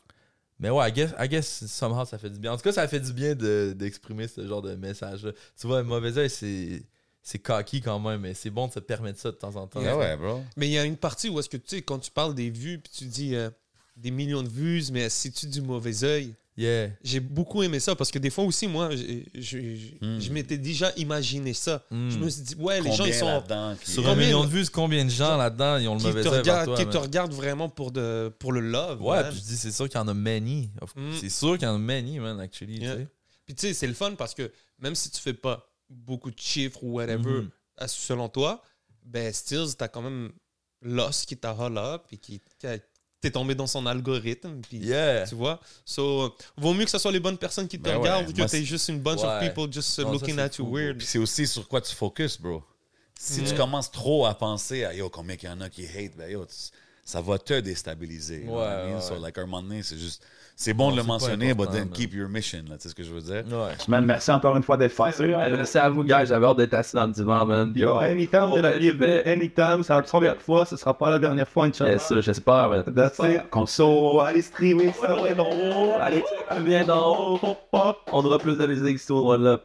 mais 0.61 0.71
ouais, 0.71 0.89
I 0.89 0.93
guess, 0.93 1.11
I 1.19 1.29
guess 1.29 1.67
somehow 1.67 2.05
ça 2.05 2.19
fait 2.19 2.31
du 2.31 2.39
bien. 2.39 2.53
En 2.53 2.57
tout 2.57 2.63
cas, 2.63 2.73
ça 2.73 2.87
fait 2.87 3.01
du 3.01 3.13
bien 3.13 3.35
de- 3.35 3.75
d'exprimer 3.77 4.29
ce 4.29 4.47
genre 4.47 4.63
de 4.63 4.75
message. 4.77 5.27
Tu 5.61 5.67
vois, 5.67 5.83
mauvais 5.83 6.17
œil, 6.19 6.31
c'est 6.31 6.83
c'est 7.23 7.41
cocky 7.41 7.81
quand 7.81 7.99
même, 7.99 8.21
mais 8.21 8.35
c'est 8.35 8.51
bon 8.51 8.69
de 8.69 8.73
se 8.73 8.79
permettre 8.79 9.19
ça 9.19 9.33
de 9.33 9.37
temps 9.37 9.57
en 9.57 9.67
temps. 9.67 9.81
Ouais, 9.81 9.93
ouais, 9.93 10.17
bro. 10.17 10.45
Mais 10.57 10.69
il 10.69 10.73
y 10.73 10.79
a 10.79 10.85
une 10.85 10.97
partie 10.97 11.29
où 11.29 11.41
est-ce 11.41 11.49
que 11.49 11.57
tu 11.57 11.65
sais, 11.79 11.83
quand 11.83 11.99
tu 11.99 12.13
parles 12.13 12.37
des 12.37 12.51
vues, 12.51 12.79
puis 12.79 12.93
tu 12.97 13.05
dis 13.07 13.35
euh, 13.35 13.51
des 13.97 14.13
millions 14.13 14.45
de 14.45 14.49
vues, 14.49 14.85
mais 14.93 15.09
si 15.11 15.33
tu 15.33 15.49
du 15.49 15.61
mauvais 15.61 16.05
œil, 16.05 16.37
Yeah. 16.59 16.89
j'ai 17.05 17.21
beaucoup 17.21 17.63
aimé 17.63 17.79
ça 17.81 17.95
parce 17.95 18.11
que 18.11 18.19
des 18.19 18.31
fois 18.31 18.45
aussi, 18.45 18.67
moi, 18.67 18.89
j'ai- 18.97 19.27
je, 19.35 19.41
je, 19.77 19.87
Hmm. 20.07 20.19
je 20.21 20.33
m'étais 20.33 20.57
déjà 20.57 20.91
imaginé 20.97 21.53
ça. 21.53 21.85
Hmm. 21.91 22.09
Je 22.09 22.17
me 22.19 22.31
suis 22.31 22.43
dit, 22.43 22.55
ouais, 22.55 22.81
les 22.81 22.93
gens, 22.93 23.05
ils 23.05 23.13
sont. 23.13 23.43
qui- 23.85 23.91
Sur 23.91 24.03
Combien- 24.05 24.13
un 24.13 24.17
million 24.25 24.43
de 24.45 24.49
vues, 24.49 24.67
combien 24.71 25.05
de 25.05 25.11
gens 25.11 25.37
là-dedans 25.37 25.77
ils 25.77 25.87
ont 25.89 25.97
le 25.97 26.03
mauvais 26.03 26.27
œil 26.27 26.43
vers 26.43 26.65
toi, 26.65 26.77
qui 26.77 26.85
man? 26.85 26.93
te 26.93 26.97
regardent 26.97 27.33
vraiment 27.35 27.69
pour, 27.69 27.91
de, 27.93 28.33
pour 28.39 28.53
le 28.53 28.61
love. 28.61 29.03
Ouais, 29.03 29.23
man. 29.23 29.31
puis 29.33 29.41
je 29.41 29.45
dis, 29.45 29.57
c'est 29.59 29.71
sûr 29.73 29.87
qu'il 29.89 29.99
y 29.99 30.03
en 30.03 30.09
a 30.09 30.15
many. 30.15 30.71
Of- 30.81 30.97
Mm. 30.97 31.13
C'est 31.21 31.29
sûr 31.29 31.59
qu'il 31.59 31.69
y 31.69 31.71
en 31.71 31.75
a 31.75 31.79
many, 31.79 32.19
man, 32.19 32.41
actually. 32.41 32.79
tu 32.79 32.85
Yeah. 32.85 32.97
Puis 33.45 33.55
tu 33.55 33.67
sais, 33.69 33.75
c'est 33.75 33.87
le 33.87 33.95
fun 33.95 34.15
parce 34.15 34.33
que 34.35 34.51
même 34.79 34.95
si 34.95 35.11
tu 35.11 35.21
fais 35.21 35.35
pas 35.35 35.69
beaucoup 35.91 36.31
de 36.31 36.39
chiffres 36.39 36.83
ou 36.83 36.93
whatever, 36.95 37.43
à- 37.77 37.87
selon 37.87 38.29
toi, 38.31 38.63
ben 39.05 39.31
Stills, 39.33 39.77
t'as 39.77 39.89
quand 39.89 40.03
même 40.03 40.33
Lost 40.83 41.27
qui 41.27 41.37
t'a 41.37 41.51
up 41.53 42.03
et 42.11 42.17
qui, 42.17 42.41
qui 42.59 42.67
a- 42.67 42.79
t'es 43.27 43.33
tombé 43.33 43.55
dans 43.55 43.67
son 43.67 43.85
algorithme. 43.87 44.61
Puis, 44.69 44.79
Yeah. 44.79 45.27
Tu 45.27 45.35
vois? 45.35 45.61
So, 45.85 46.35
vaut 46.57 46.73
mieux 46.75 46.85
que 46.85 46.91
ce 46.91 46.99
soit 46.99 47.13
les 47.13 47.21
bonnes 47.21 47.39
personnes 47.39 47.69
qui 47.69 47.79
te 47.79 47.83
Ben 47.85 47.93
ouais, 47.93 47.99
regardent 47.99 48.33
que 48.33 48.37
moi, 48.39 48.47
t'es 48.47 48.59
c'est- 48.59 48.65
juste 48.65 48.89
une 48.89 49.01
bunch 49.01 49.21
Ouais. 49.21 49.27
of 49.27 49.41
people 49.41 49.73
just 49.73 49.99
Non, 49.99 50.07
ça, 50.07 50.13
looking 50.13 50.37
c'est 50.37 50.41
at 50.43 50.51
you 50.59 50.65
fou, 50.67 50.73
weird. 50.77 51.03
C'est 51.03 51.19
aussi 51.19 51.47
sur 51.47 51.67
quoi 51.69 51.81
tu 51.81 51.95
focuses, 51.95 52.39
bro. 52.39 52.63
Si 53.19 53.43
tu 53.43 53.55
Mm. 53.55 53.57
commences 53.57 53.91
trop 53.91 54.27
à 54.27 54.35
penser 54.35 54.85
à 54.85 54.93
yo, 54.95 55.09
combien 55.09 55.37
qu'il 55.37 55.49
y 55.49 55.53
en 55.53 55.61
a 55.61 55.69
qui 55.71 55.87
hate, 55.87 56.17
ben 56.17 56.31
yo, 56.31 56.45
tu- 56.45 56.55
ça 57.07 57.21
va 57.21 57.39
te 57.39 57.61
déstabiliser. 57.61 58.45
Ouais, 58.49 59.01
So, 59.01 59.15
like, 59.15 59.39
un 59.39 59.43
moment 59.43 59.63
donné, 59.63 59.83
c'est 59.85 59.97
juste. 59.97 60.25
C'est 60.57 60.73
bon 60.75 60.87
Non, 60.89 60.97
de 60.97 61.01
le 61.03 61.07
mentionner, 61.07 61.55
but 61.55 61.71
then 61.71 61.81
man. 61.85 61.91
keep 61.91 62.15
your 62.15 62.29
mission, 62.29 62.65
là. 62.69 62.77
Tu 62.77 62.83
sais 62.85 62.89
ce 62.89 62.95
que 62.95 63.03
je 63.05 63.13
veux 63.13 63.21
dire? 63.21 63.45
Ouais. 63.47 63.75
Man, 63.87 64.05
merci 64.05 64.31
encore 64.33 64.57
une 64.57 64.63
fois 64.65 64.77
d'être 64.77 64.91
fait. 64.93 65.25
Merci 65.29 65.79
à 65.79 65.89
vous, 65.89 66.03
gars. 66.03 66.25
J'avais 66.25 66.47
hâte 66.47 66.57
d'être 66.57 66.75
assis 66.75 66.97
dans 66.97 67.07
le 67.07 67.13
divan, 67.13 67.47
man. 67.47 67.73
Yo, 67.77 67.95
anytime, 67.99 68.51
on 68.51 68.65
a 68.65 68.73
libre, 68.75 69.05
anytime. 69.25 69.85
C'est 69.85 69.93
la 69.93 70.03
première 70.03 70.41
fois, 70.43 70.65
ce 70.65 70.77
sera 70.77 70.99
pas 70.99 71.11
la 71.11 71.19
dernière 71.21 71.47
fois, 71.47 71.67
Inch'Allah. 71.67 71.93
Yes, 71.93 72.13
j'espère, 72.21 72.71
man. 72.71 72.83
That's 72.93 73.19
it. 73.21 73.51
Conso, 73.51 74.19
allez 74.21 74.43
streamer 74.43 74.93
ça, 75.01 75.15
ouais, 75.23 75.37
haut. 75.39 75.93
Allez, 76.01 76.25
viens 76.65 76.85
d'en 76.85 77.35
haut. 77.35 77.41
On 78.11 78.25
aura 78.25 78.39
plus 78.41 78.57
de 78.57 78.67
musique 78.67 78.99
sur 78.99 79.21
voilà. 79.23 79.61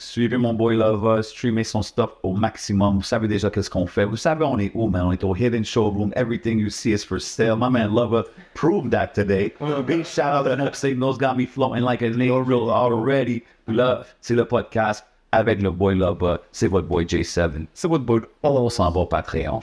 Suivez 0.00 0.36
mon 0.36 0.54
boy 0.54 0.76
Lava, 0.76 1.24
streamez 1.24 1.64
son 1.64 1.82
stuff 1.82 2.10
au 2.22 2.32
maximum. 2.32 2.98
Vous 2.98 3.02
savez 3.02 3.26
déjà 3.26 3.50
qu'est-ce 3.50 3.68
qu'on 3.68 3.86
fait. 3.86 4.04
Vous 4.04 4.16
savez 4.16 4.44
on 4.44 4.56
est 4.56 4.70
où, 4.72 4.88
man? 4.88 5.06
On 5.06 5.12
est 5.12 5.24
au 5.24 5.34
Hidden 5.34 5.64
Showroom. 5.64 6.12
Everything 6.14 6.60
you 6.60 6.70
see 6.70 6.92
is 6.92 7.04
for 7.04 7.20
sale. 7.20 7.56
My 7.56 7.68
man 7.68 7.92
Lava 7.92 8.24
proved 8.54 8.92
that 8.92 9.08
today. 9.08 9.52
Big 9.88 10.06
shout 10.06 10.46
out 10.46 10.72
to 10.72 10.94
Nose 10.94 11.18
got 11.18 11.36
me 11.36 11.46
floating 11.46 11.82
like 11.82 12.00
a 12.02 12.10
nail 12.10 12.42
reel 12.44 12.70
already. 12.70 13.42
Là, 13.66 14.04
c'est 14.20 14.36
le 14.36 14.44
podcast 14.44 15.04
avec 15.32 15.60
le 15.60 15.72
boy 15.72 15.96
Lava. 15.96 16.42
C'est 16.52 16.68
votre 16.68 16.86
boy 16.86 17.04
J7. 17.04 17.66
C'est 17.74 17.88
votre 17.88 18.04
boy. 18.04 18.20
On 18.44 18.68
s'en 18.68 18.92
va 18.92 19.00
au 19.00 19.06
Patreon. 19.06 19.60